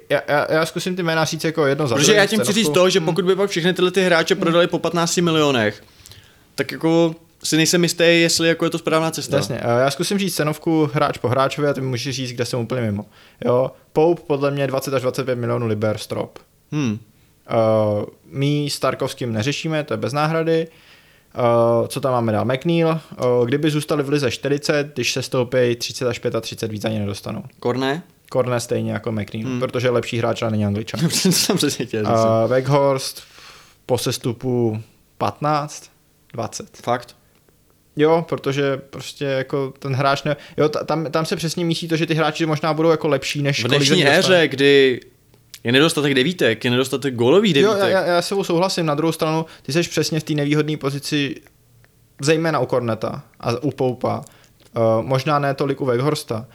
já, 0.10 0.22
já, 0.28 0.54
já 0.54 0.66
zkusím 0.66 0.96
ty 0.96 1.04
jména 1.04 1.26
říct 1.26 1.44
jako 1.44 1.66
jedno 1.66 1.88
za 1.88 1.96
Protože 1.96 2.14
já 2.14 2.26
tím 2.26 2.40
chci 2.40 2.54
říct 2.54 2.70
to, 2.70 2.90
že 2.90 3.00
pokud 3.02 3.26
by 3.26 3.36
pak 3.36 3.50
všechny 3.50 3.74
tyhle 3.74 3.92
ty 3.92 4.04
hráče 4.04 4.36
prodali 4.36 4.68
po 4.68 4.80
15 4.80 5.18
milionech, 5.18 5.84
tak 6.56 6.72
jako 6.72 7.16
si 7.44 7.58
nejsem 7.58 7.84
jistý, 7.84 8.04
jestli 8.04 8.48
jako 8.48 8.66
je 8.66 8.72
to 8.72 8.78
správná 8.78 9.12
cesta. 9.12 9.38
Jasně, 9.38 9.60
eh, 9.62 9.82
já 9.82 9.92
zkusím 9.92 10.18
říct 10.18 10.36
cenovku 10.36 10.90
hráč 10.94 11.18
po 11.18 11.28
hráčovi 11.28 11.68
a 11.68 11.74
ty 11.74 11.82
mi 11.82 11.88
můžeš 11.88 12.16
říct, 12.16 12.32
kde 12.32 12.46
jsem 12.46 12.60
úplně 12.60 12.82
mimo. 12.82 13.06
Jo, 13.46 13.72
Pope 13.94 14.22
podle 14.28 14.52
mě 14.52 14.68
20 14.68 14.94
až 14.94 15.02
25 15.02 15.36
milionů 15.36 15.68
liber 15.68 15.98
strop. 15.98 16.40
Hmm. 16.72 17.00
Uh, 17.50 18.06
my 18.26 18.68
s 18.70 18.80
Tarkovským 18.80 19.34
neřešíme, 19.34 19.84
to 19.84 19.94
je 19.94 19.98
bez 19.98 20.14
náhrady. 20.14 20.68
Uh, 21.38 21.88
co 21.88 22.02
tam 22.02 22.12
máme 22.12 22.32
dál? 22.32 22.46
McNeil, 22.46 22.88
uh, 23.40 23.46
kdyby 23.46 23.70
zůstali 23.70 24.04
v 24.04 24.10
lize 24.10 24.32
40, 24.32 24.94
když 24.94 25.14
se 25.14 25.22
stoupí 25.22 25.76
30 25.76 26.08
až 26.08 26.22
35, 26.42 26.72
víc 26.72 26.86
ani 26.86 27.00
nedostanou. 27.00 27.44
Korné? 27.60 28.04
Korne 28.30 28.60
stejně 28.60 28.92
jako 28.92 29.12
McNeil, 29.12 29.48
hmm. 29.48 29.60
protože 29.60 29.90
lepší 29.90 30.18
hráč, 30.18 30.42
ale 30.42 30.52
není 30.52 30.66
angličan. 30.66 31.00
Uh, 32.04 32.50
Weghorst 32.50 33.24
po 33.86 33.98
sestupu 33.98 34.82
15, 35.18 35.92
20. 36.34 36.78
Fakt? 36.78 37.16
Jo, 37.96 38.26
protože 38.30 38.78
prostě 38.78 39.26
jako 39.26 39.74
ten 39.80 39.96
hráč 39.96 40.24
ne... 40.24 40.36
Jo, 40.58 40.70
ta- 40.70 40.84
tam, 40.84 41.06
tam 41.06 41.26
se 41.26 41.36
přesně 41.36 41.66
mísí 41.66 41.88
to, 41.88 41.96
že 41.96 42.06
ty 42.06 42.14
hráči 42.14 42.46
možná 42.46 42.74
budou 42.74 42.90
jako 42.90 43.08
lepší, 43.08 43.42
než 43.42 43.64
V 43.64 43.68
dnešní 43.68 44.08
éře, 44.08 44.48
kdy 44.48 45.00
je 45.66 45.72
nedostatek 45.72 46.14
devítek, 46.14 46.66
je 46.66 46.72
nedostatek 46.72 47.16
gólových 47.16 47.56
Jo, 47.56 47.70
devítek. 47.70 47.92
já, 47.92 48.06
já 48.06 48.22
s 48.22 48.28
sebou 48.28 48.44
souhlasím. 48.44 48.86
Na 48.86 48.96
druhou 48.96 49.12
stranu, 49.12 49.46
ty 49.62 49.74
jsi 49.74 49.82
přesně 49.82 50.20
v 50.20 50.24
té 50.24 50.34
nevýhodné 50.34 50.78
pozici, 50.78 51.36
zejména 52.22 52.60
u 52.60 52.66
Korneta 52.66 53.24
a 53.40 53.64
u 53.64 53.72
Poupa. 53.72 54.18
Uh, 54.18 55.06
možná 55.06 55.40
ne 55.40 55.54
tolik 55.54 55.82
u 55.82 55.86
Weghorsta, 55.86 56.46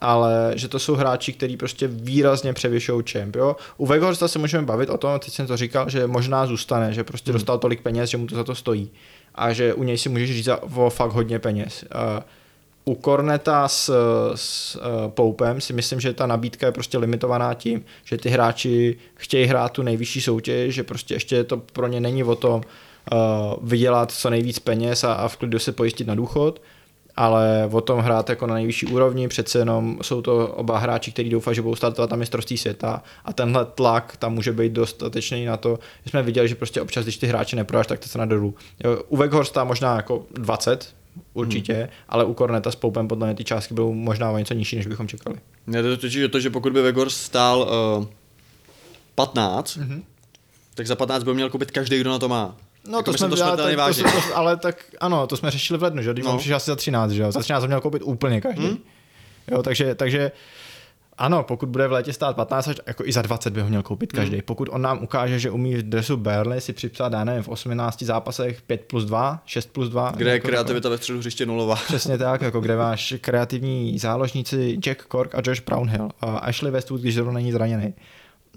ale 0.00 0.52
že 0.54 0.68
to 0.68 0.78
jsou 0.78 0.94
hráči, 0.94 1.32
kteří 1.32 1.56
prostě 1.56 1.88
výrazně 1.88 2.52
převyšují 2.52 3.04
čemp. 3.04 3.36
Jo? 3.36 3.56
U 3.76 3.86
Weghorsta 3.86 4.28
se 4.28 4.38
můžeme 4.38 4.66
bavit 4.66 4.90
o 4.90 4.98
tom, 4.98 5.18
teď 5.18 5.34
jsem 5.34 5.46
to 5.46 5.56
říkal, 5.56 5.88
že 5.88 6.06
možná 6.06 6.46
zůstane, 6.46 6.92
že 6.92 7.04
prostě 7.04 7.30
hmm. 7.30 7.34
dostal 7.34 7.58
tolik 7.58 7.80
peněz, 7.80 8.10
že 8.10 8.16
mu 8.16 8.26
to 8.26 8.36
za 8.36 8.44
to 8.44 8.54
stojí. 8.54 8.90
A 9.34 9.52
že 9.52 9.74
u 9.74 9.82
něj 9.82 9.98
si 9.98 10.08
můžeš 10.08 10.30
říct 10.30 10.48
o 10.74 10.90
fakt 10.90 11.12
hodně 11.12 11.38
peněz. 11.38 11.84
Uh, 11.94 12.22
u 12.90 12.94
Korneta 12.94 13.68
s, 13.68 13.92
s 14.34 14.76
uh, 14.76 15.10
Poupem 15.10 15.60
si 15.60 15.72
myslím, 15.72 16.00
že 16.00 16.12
ta 16.12 16.26
nabídka 16.26 16.66
je 16.66 16.72
prostě 16.72 16.98
limitovaná 16.98 17.54
tím, 17.54 17.84
že 18.04 18.18
ty 18.18 18.28
hráči 18.28 18.96
chtějí 19.14 19.46
hrát 19.46 19.72
tu 19.72 19.82
nejvyšší 19.82 20.20
soutěž, 20.20 20.74
že 20.74 20.82
prostě 20.82 21.14
ještě 21.14 21.44
to 21.44 21.56
pro 21.56 21.86
ně 21.86 22.00
není 22.00 22.24
o 22.24 22.34
tom 22.34 22.60
uh, 22.60 23.20
vydělat 23.62 24.10
co 24.12 24.30
nejvíc 24.30 24.58
peněz 24.58 25.04
a, 25.04 25.12
a 25.12 25.28
v 25.28 25.36
klidu 25.36 25.58
se 25.58 25.72
pojistit 25.72 26.06
na 26.06 26.14
důchod, 26.14 26.62
ale 27.16 27.68
o 27.72 27.80
tom 27.80 28.00
hrát 28.00 28.28
jako 28.28 28.46
na 28.46 28.54
nejvyšší 28.54 28.86
úrovni, 28.86 29.28
přece 29.28 29.58
jenom 29.58 29.98
jsou 30.02 30.22
to 30.22 30.48
oba 30.48 30.78
hráči, 30.78 31.12
kteří 31.12 31.30
doufají, 31.30 31.54
že 31.54 31.62
budou 31.62 31.74
startovat 31.74 32.10
na 32.10 32.16
mistrovství 32.16 32.58
světa 32.58 33.02
a 33.24 33.32
tenhle 33.32 33.64
tlak 33.64 34.16
tam 34.16 34.34
může 34.34 34.52
být 34.52 34.72
dostatečný 34.72 35.44
na 35.44 35.56
to, 35.56 35.78
že 36.04 36.10
jsme 36.10 36.22
viděli, 36.22 36.48
že 36.48 36.54
prostě 36.54 36.80
občas, 36.80 37.04
když 37.04 37.16
ty 37.16 37.26
hráče 37.26 37.56
neprodáš, 37.56 37.86
tak 37.86 37.98
to 37.98 38.08
se 38.08 38.18
na 38.18 38.24
dolů. 38.24 38.54
Jo, 38.84 39.02
U 39.08 39.16
Weghorsta 39.16 39.64
možná 39.64 39.96
jako 39.96 40.26
20, 40.34 40.99
určitě, 41.34 41.74
hmm. 41.74 41.86
ale 42.08 42.24
u 42.24 42.34
Korneta 42.34 42.70
s 42.70 42.76
Poupem 42.76 43.08
podle 43.08 43.26
mě 43.26 43.34
ty 43.36 43.44
částky 43.44 43.74
budou 43.74 43.94
možná 43.94 44.30
o 44.30 44.38
něco 44.38 44.54
nižší, 44.54 44.76
než 44.76 44.86
bychom 44.86 45.08
čekali. 45.08 45.36
Mně 45.66 45.82
to 45.82 45.96
totiž 45.96 46.14
je 46.14 46.28
to, 46.28 46.40
že 46.40 46.50
pokud 46.50 46.72
by 46.72 46.82
Vegor 46.82 47.10
stál 47.10 47.68
uh, 48.00 48.06
15, 49.14 49.76
Mhm. 49.76 49.88
mm-hmm. 49.90 50.02
tak 50.74 50.86
za 50.86 50.96
15 50.96 51.24
by 51.24 51.34
měl 51.34 51.50
koupit 51.50 51.70
každý, 51.70 51.98
kdo 52.00 52.10
na 52.10 52.18
to 52.18 52.28
má. 52.28 52.56
No 52.88 52.98
Jako 52.98 53.12
to 53.12 53.18
jsme, 53.18 53.28
to 53.28 53.34
ale, 53.42 53.50
smrtelně 53.50 53.76
tak, 53.76 53.94
to, 53.96 54.02
vážně. 54.02 54.02
to, 54.28 54.36
ale 54.36 54.56
tak 54.56 54.84
ano, 55.00 55.26
to 55.26 55.36
jsme 55.36 55.50
řešili 55.50 55.78
v 55.78 55.82
lednu, 55.82 56.02
že? 56.02 56.12
Když 56.12 56.24
No. 56.24 56.38
přišel 56.38 56.56
asi 56.56 56.70
za 56.70 56.76
13, 56.76 57.10
že 57.10 57.22
jo? 57.22 57.32
Za 57.32 57.40
13 57.40 57.62
to 57.62 57.66
měl 57.66 57.80
koupit 57.80 58.02
úplně 58.02 58.40
každý. 58.40 58.66
Hmm. 58.66 58.78
Jo, 59.50 59.62
takže, 59.62 59.94
takže 59.94 60.32
ano, 61.20 61.42
pokud 61.42 61.68
bude 61.68 61.88
v 61.88 61.92
létě 61.92 62.12
stát 62.12 62.36
15, 62.36 62.68
až 62.68 62.76
jako 62.86 63.04
i 63.06 63.12
za 63.12 63.22
20 63.22 63.52
by 63.52 63.60
ho 63.60 63.68
měl 63.68 63.82
koupit 63.82 64.12
každý. 64.12 64.36
Hmm. 64.36 64.42
Pokud 64.44 64.68
on 64.72 64.82
nám 64.82 65.02
ukáže, 65.02 65.38
že 65.38 65.50
umí 65.50 65.74
v 65.74 65.82
dresu 65.82 66.16
Burnley 66.16 66.60
si 66.60 66.72
připsat, 66.72 67.12
já 67.12 67.24
nevím, 67.24 67.42
v 67.42 67.48
18 67.48 68.02
zápasech 68.02 68.62
5 68.62 68.84
plus 68.84 69.04
2, 69.04 69.42
6 69.44 69.72
plus 69.72 69.88
2. 69.88 70.12
Kde 70.16 70.30
je 70.30 70.34
jako, 70.34 70.48
kreativita 70.48 70.88
ve 70.88 70.98
středu 70.98 71.18
hřiště 71.18 71.46
nulová. 71.46 71.76
Přesně 71.86 72.18
tak, 72.18 72.42
jako 72.42 72.60
kde 72.60 72.76
máš 72.76 73.14
kreativní 73.20 73.98
záložníci 73.98 74.78
Jack 74.80 75.06
Cork 75.12 75.34
a 75.34 75.42
Josh 75.44 75.60
Brownhill. 75.60 76.08
A 76.20 76.38
Ashley 76.38 76.72
Westwood, 76.72 77.00
když 77.00 77.14
zrovna 77.14 77.32
není 77.32 77.52
zraněný. 77.52 77.94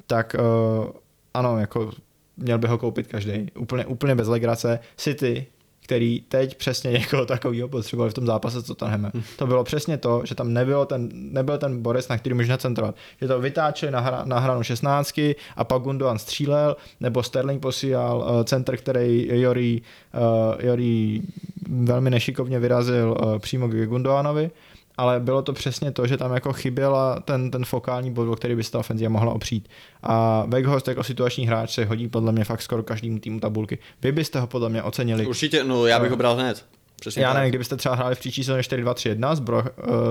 Tak 0.08 0.36
uh, 0.40 0.92
ano, 1.34 1.60
jako 1.60 1.92
měl 2.38 2.58
by 2.58 2.68
ho 2.68 2.78
koupit 2.78 3.08
každý. 3.08 3.52
Úplně, 3.60 3.86
úplně 3.86 4.16
bez 4.16 4.28
legrace. 4.28 4.80
City, 4.98 5.48
který 5.84 6.22
teď 6.28 6.58
přesně 6.58 6.92
někoho 6.92 7.26
takového 7.26 7.68
potřeboval 7.68 8.10
v 8.10 8.14
tom 8.14 8.26
zápase 8.26 8.62
s 8.62 8.64
Tottenhamem. 8.64 9.12
To 9.38 9.48
bylo 9.48 9.64
přesně 9.64 9.98
to, 9.98 10.22
že 10.26 10.36
tam 10.36 10.54
nebylo 10.54 10.86
ten, 10.86 11.10
nebyl 11.14 11.58
ten 11.58 11.82
Boris, 11.82 12.08
na 12.08 12.18
který 12.18 12.36
můžeš 12.36 12.58
centrovat. 12.58 12.96
Že 13.22 13.28
to 13.28 13.40
vytáčeli 13.40 13.92
na, 13.92 14.00
hra, 14.00 14.22
na 14.26 14.40
hranu 14.40 14.64
16 14.64 15.20
a 15.56 15.64
pak 15.64 15.82
Gundogan 15.82 16.20
střílel, 16.20 16.76
nebo 17.00 17.24
Sterling 17.24 17.62
posílal 17.62 18.18
uh, 18.18 18.44
center, 18.44 18.78
který 18.78 19.28
Jori, 19.42 19.82
uh, 20.14 20.66
Jori 20.66 21.22
velmi 21.70 22.10
nešikovně 22.10 22.60
vyrazil 22.60 23.18
uh, 23.22 23.40
přímo 23.40 23.68
k 23.68 23.86
Gundoganovi 23.86 24.52
ale 24.98 25.20
bylo 25.20 25.42
to 25.42 25.54
přesně 25.54 25.92
to, 25.92 26.08
že 26.08 26.18
tam 26.18 26.34
jako 26.34 26.54
chyběla 26.54 27.20
ten, 27.20 27.52
ten 27.52 27.66
fokální 27.66 28.12
bod, 28.14 28.32
o 28.32 28.36
který 28.36 28.56
by 28.56 28.64
se 28.64 28.72
ta 28.72 28.80
ofenzíva 28.80 29.10
mohla 29.10 29.34
opřít. 29.34 29.70
A 30.04 30.44
Weghorst 30.48 30.88
jako 30.88 31.04
situační 31.04 31.48
hráč 31.48 31.74
se 31.74 31.86
hodí 31.86 32.08
podle 32.08 32.32
mě 32.32 32.44
fakt 32.44 32.62
skoro 32.62 32.84
každému 32.84 33.20
týmu 33.20 33.40
tabulky. 33.40 33.78
Vy 34.02 34.12
byste 34.12 34.40
ho 34.40 34.48
podle 34.48 34.70
mě 34.70 34.84
ocenili. 34.84 35.26
Určitě, 35.28 35.64
no 35.64 35.86
já 35.86 36.00
bych 36.00 36.12
ho 36.12 36.18
bral 36.18 36.36
hned. 36.36 36.66
Přesně 37.00 37.24
Já 37.24 37.30
tak. 37.30 37.38
nevím, 37.38 37.50
kdybyste 37.52 37.76
třeba 37.78 37.96
hráli 37.96 38.16
v 38.16 38.20
příští 38.20 38.44
sezóně 38.44 38.62
4-2-3-1 38.62 39.36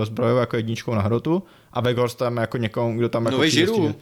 zbroj, 0.04 0.32
uh, 0.32 0.38
jako 0.40 0.56
jedničkou 0.56 0.94
na 0.94 1.00
hrotu 1.02 1.42
a 1.72 1.80
Weghorst 1.80 2.18
tam 2.18 2.36
jako 2.36 2.56
někomu, 2.56 2.98
kdo 2.98 3.08
tam 3.08 3.26
jako 3.26 3.42
s 3.42 3.52
tím- 3.52 3.94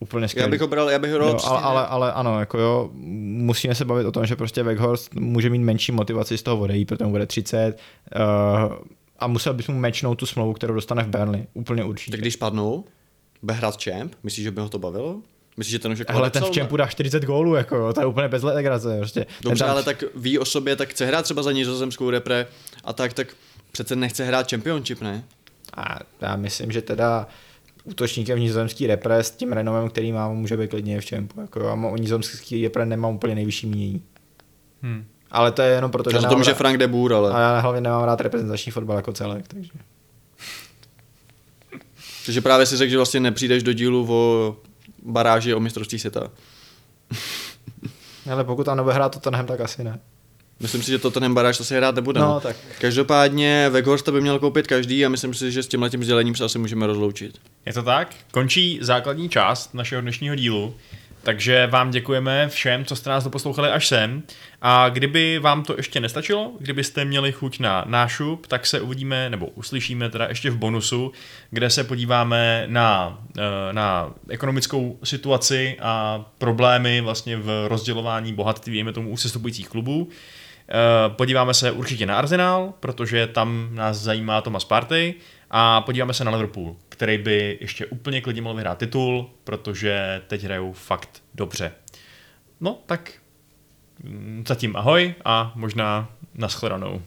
Úplně 0.00 0.24
Já 0.24 0.28
skvělý. 0.28 0.50
bych 0.50 0.60
ho 0.60 0.66
bral, 0.66 0.90
já 0.90 0.98
bych 0.98 1.12
ho 1.12 1.18
bral 1.18 1.34
přesně 1.34 1.56
ale, 1.56 1.62
ale, 1.62 1.86
ale, 1.86 2.12
ano, 2.12 2.40
jako 2.40 2.58
jo, 2.58 2.90
musíme 2.92 3.74
se 3.74 3.84
bavit 3.84 4.06
o 4.06 4.12
tom, 4.12 4.26
že 4.26 4.36
prostě 4.36 4.62
Weghorst 4.62 5.14
může 5.14 5.50
mít 5.50 5.58
menší 5.58 5.92
motivaci 5.92 6.38
z 6.38 6.42
toho 6.42 6.58
odejít, 6.58 6.88
protože 6.88 7.04
mu 7.04 7.10
bude 7.10 7.26
30 7.26 7.78
uh, 8.16 8.72
a 9.18 9.26
musel 9.26 9.54
bys 9.54 9.68
mu 9.68 9.78
mečnout 9.78 10.18
tu 10.18 10.26
smlouvu, 10.26 10.52
kterou 10.52 10.74
dostane 10.74 11.02
v 11.02 11.08
Burnley. 11.08 11.46
Úplně 11.54 11.84
určitě. 11.84 12.10
Tak 12.10 12.20
když 12.20 12.36
padnou, 12.36 12.84
bude 13.42 13.54
hrát 13.54 13.82
champ, 13.84 14.14
myslíš, 14.22 14.44
že 14.44 14.50
by 14.50 14.60
ho 14.60 14.68
to 14.68 14.78
bavilo? 14.78 15.22
Myslíš, 15.56 15.72
že 15.72 15.78
ten 15.78 15.92
už 15.92 15.98
jako 15.98 16.12
Ale 16.12 16.30
ten 16.30 16.44
v 16.44 16.50
čempu 16.50 16.76
dá 16.76 16.86
40 16.86 17.24
gólů, 17.24 17.54
jako 17.54 17.76
jo, 17.76 17.92
to 17.92 18.00
je 18.00 18.06
úplně 18.06 18.28
bez 18.28 18.42
legrace. 18.42 18.98
Prostě. 18.98 19.26
Dobře, 19.42 19.58
tam- 19.64 19.70
ale 19.70 19.82
tak 19.82 20.04
ví 20.14 20.38
o 20.38 20.44
sobě, 20.44 20.76
tak 20.76 20.88
chce 20.88 21.06
hrát 21.06 21.22
třeba 21.22 21.42
za 21.42 21.52
nizozemskou 21.52 22.10
repre 22.10 22.46
a 22.84 22.92
tak, 22.92 23.12
tak 23.12 23.36
přece 23.72 23.96
nechce 23.96 24.24
hrát 24.24 24.50
championship, 24.50 25.00
ne? 25.00 25.24
A 25.76 25.98
já 26.20 26.36
myslím, 26.36 26.72
že 26.72 26.82
teda 26.82 27.26
útočníkem 27.84 28.38
nizozemský 28.40 28.86
repre 28.86 29.22
s 29.24 29.30
tím 29.30 29.52
renomem, 29.52 29.88
který 29.88 30.12
má, 30.12 30.28
může 30.28 30.56
být 30.56 30.70
klidně 30.70 31.00
v 31.00 31.04
čempu. 31.04 31.40
Jako 31.40 31.60
jo, 31.60 31.66
a 31.66 31.74
o 31.74 31.96
nizozemský 31.96 32.62
repre 32.64 32.86
nemám 32.86 33.14
úplně 33.14 33.34
nejvyšší 33.34 33.66
mínění. 33.66 34.02
Hmm. 34.82 35.04
Ale 35.30 35.52
to 35.52 35.62
je 35.62 35.74
jenom 35.74 35.90
proto, 35.90 36.10
že 36.10 36.18
to 36.18 36.36
může 36.36 36.50
rád- 36.50 36.56
Frank 36.56 36.78
de 36.78 36.88
Boer, 36.88 37.12
ale... 37.12 37.32
A 37.32 37.40
já 37.40 37.60
hlavně 37.60 37.80
nemám 37.80 38.04
rád 38.04 38.20
reprezentační 38.20 38.72
fotbal 38.72 38.96
jako 38.96 39.12
celek, 39.12 39.48
takže. 39.48 39.70
Takže 42.26 42.40
právě 42.40 42.66
si 42.66 42.76
řekl, 42.76 42.90
že 42.90 42.96
vlastně 42.96 43.20
nepřijdeš 43.20 43.62
do 43.62 43.72
dílu 43.72 44.06
o 44.12 44.56
baráži 45.02 45.54
o 45.54 45.60
mistrovství 45.60 45.98
světa. 45.98 46.30
Ale 48.32 48.44
pokud 48.44 48.64
tam 48.64 48.76
nebude 48.76 48.94
hrát 48.94 49.08
Tottenham, 49.12 49.46
tak 49.46 49.60
asi 49.60 49.84
ne. 49.84 50.00
Myslím 50.60 50.82
si, 50.82 50.90
že 50.90 50.98
to 50.98 51.10
ten 51.10 51.34
baráž 51.34 51.58
to 51.58 51.64
se 51.64 51.76
hrát 51.76 51.94
nebude. 51.94 52.20
No, 52.20 52.40
tak. 52.40 52.56
Každopádně 52.80 53.68
Weghorsta 53.70 54.12
by 54.12 54.20
měl 54.20 54.38
koupit 54.38 54.66
každý 54.66 55.06
a 55.06 55.08
myslím 55.08 55.34
si, 55.34 55.52
že 55.52 55.62
s 55.62 55.68
tímhle 55.68 55.90
tím 55.90 56.04
sdělením 56.04 56.34
se 56.34 56.44
asi 56.44 56.58
můžeme 56.58 56.86
rozloučit. 56.86 57.38
Je 57.66 57.72
to 57.72 57.82
tak? 57.82 58.14
Končí 58.30 58.78
základní 58.82 59.28
část 59.28 59.74
našeho 59.74 60.02
dnešního 60.02 60.34
dílu. 60.34 60.74
Takže 61.24 61.66
vám 61.66 61.90
děkujeme 61.90 62.48
všem, 62.48 62.84
co 62.84 62.96
jste 62.96 63.10
nás 63.10 63.24
doposlouchali 63.24 63.70
až 63.70 63.86
sem. 63.86 64.22
A 64.62 64.88
kdyby 64.88 65.38
vám 65.38 65.62
to 65.62 65.76
ještě 65.76 66.00
nestačilo, 66.00 66.52
kdybyste 66.58 67.04
měli 67.04 67.32
chuť 67.32 67.60
na 67.60 67.84
nášup, 67.86 68.46
tak 68.46 68.66
se 68.66 68.80
uvidíme, 68.80 69.30
nebo 69.30 69.46
uslyšíme 69.46 70.10
teda 70.10 70.26
ještě 70.28 70.50
v 70.50 70.56
bonusu, 70.56 71.12
kde 71.50 71.70
se 71.70 71.84
podíváme 71.84 72.64
na, 72.66 73.18
eh, 73.38 73.72
na 73.72 74.14
ekonomickou 74.28 74.98
situaci 75.04 75.76
a 75.80 76.24
problémy 76.38 77.00
vlastně 77.00 77.36
v 77.36 77.68
rozdělování 77.68 78.32
bohatství, 78.32 78.74
dejme 78.74 78.92
tomu 78.92 79.10
u 79.10 79.16
sestupujících 79.16 79.68
klubů. 79.68 80.08
Eh, 80.68 80.74
Podíváme 81.08 81.54
se 81.54 81.70
určitě 81.70 82.06
na 82.06 82.18
Arsenal, 82.18 82.74
protože 82.80 83.26
tam 83.26 83.68
nás 83.70 83.96
zajímá 83.96 84.40
Thomas 84.40 84.64
Partey 84.64 85.14
a 85.50 85.80
podíváme 85.80 86.14
se 86.14 86.24
na 86.24 86.30
Liverpool, 86.30 86.76
který 86.94 87.18
by 87.18 87.58
ještě 87.60 87.86
úplně 87.86 88.20
klidně 88.20 88.42
mohl 88.42 88.54
vyhrát 88.54 88.78
titul, 88.78 89.30
protože 89.44 90.22
teď 90.26 90.44
hrajou 90.44 90.72
fakt 90.72 91.22
dobře. 91.34 91.72
No, 92.60 92.78
tak 92.86 93.12
mm, 94.02 94.44
zatím 94.48 94.76
ahoj 94.76 95.14
a 95.24 95.52
možná 95.54 96.12
nashledanou. 96.34 97.02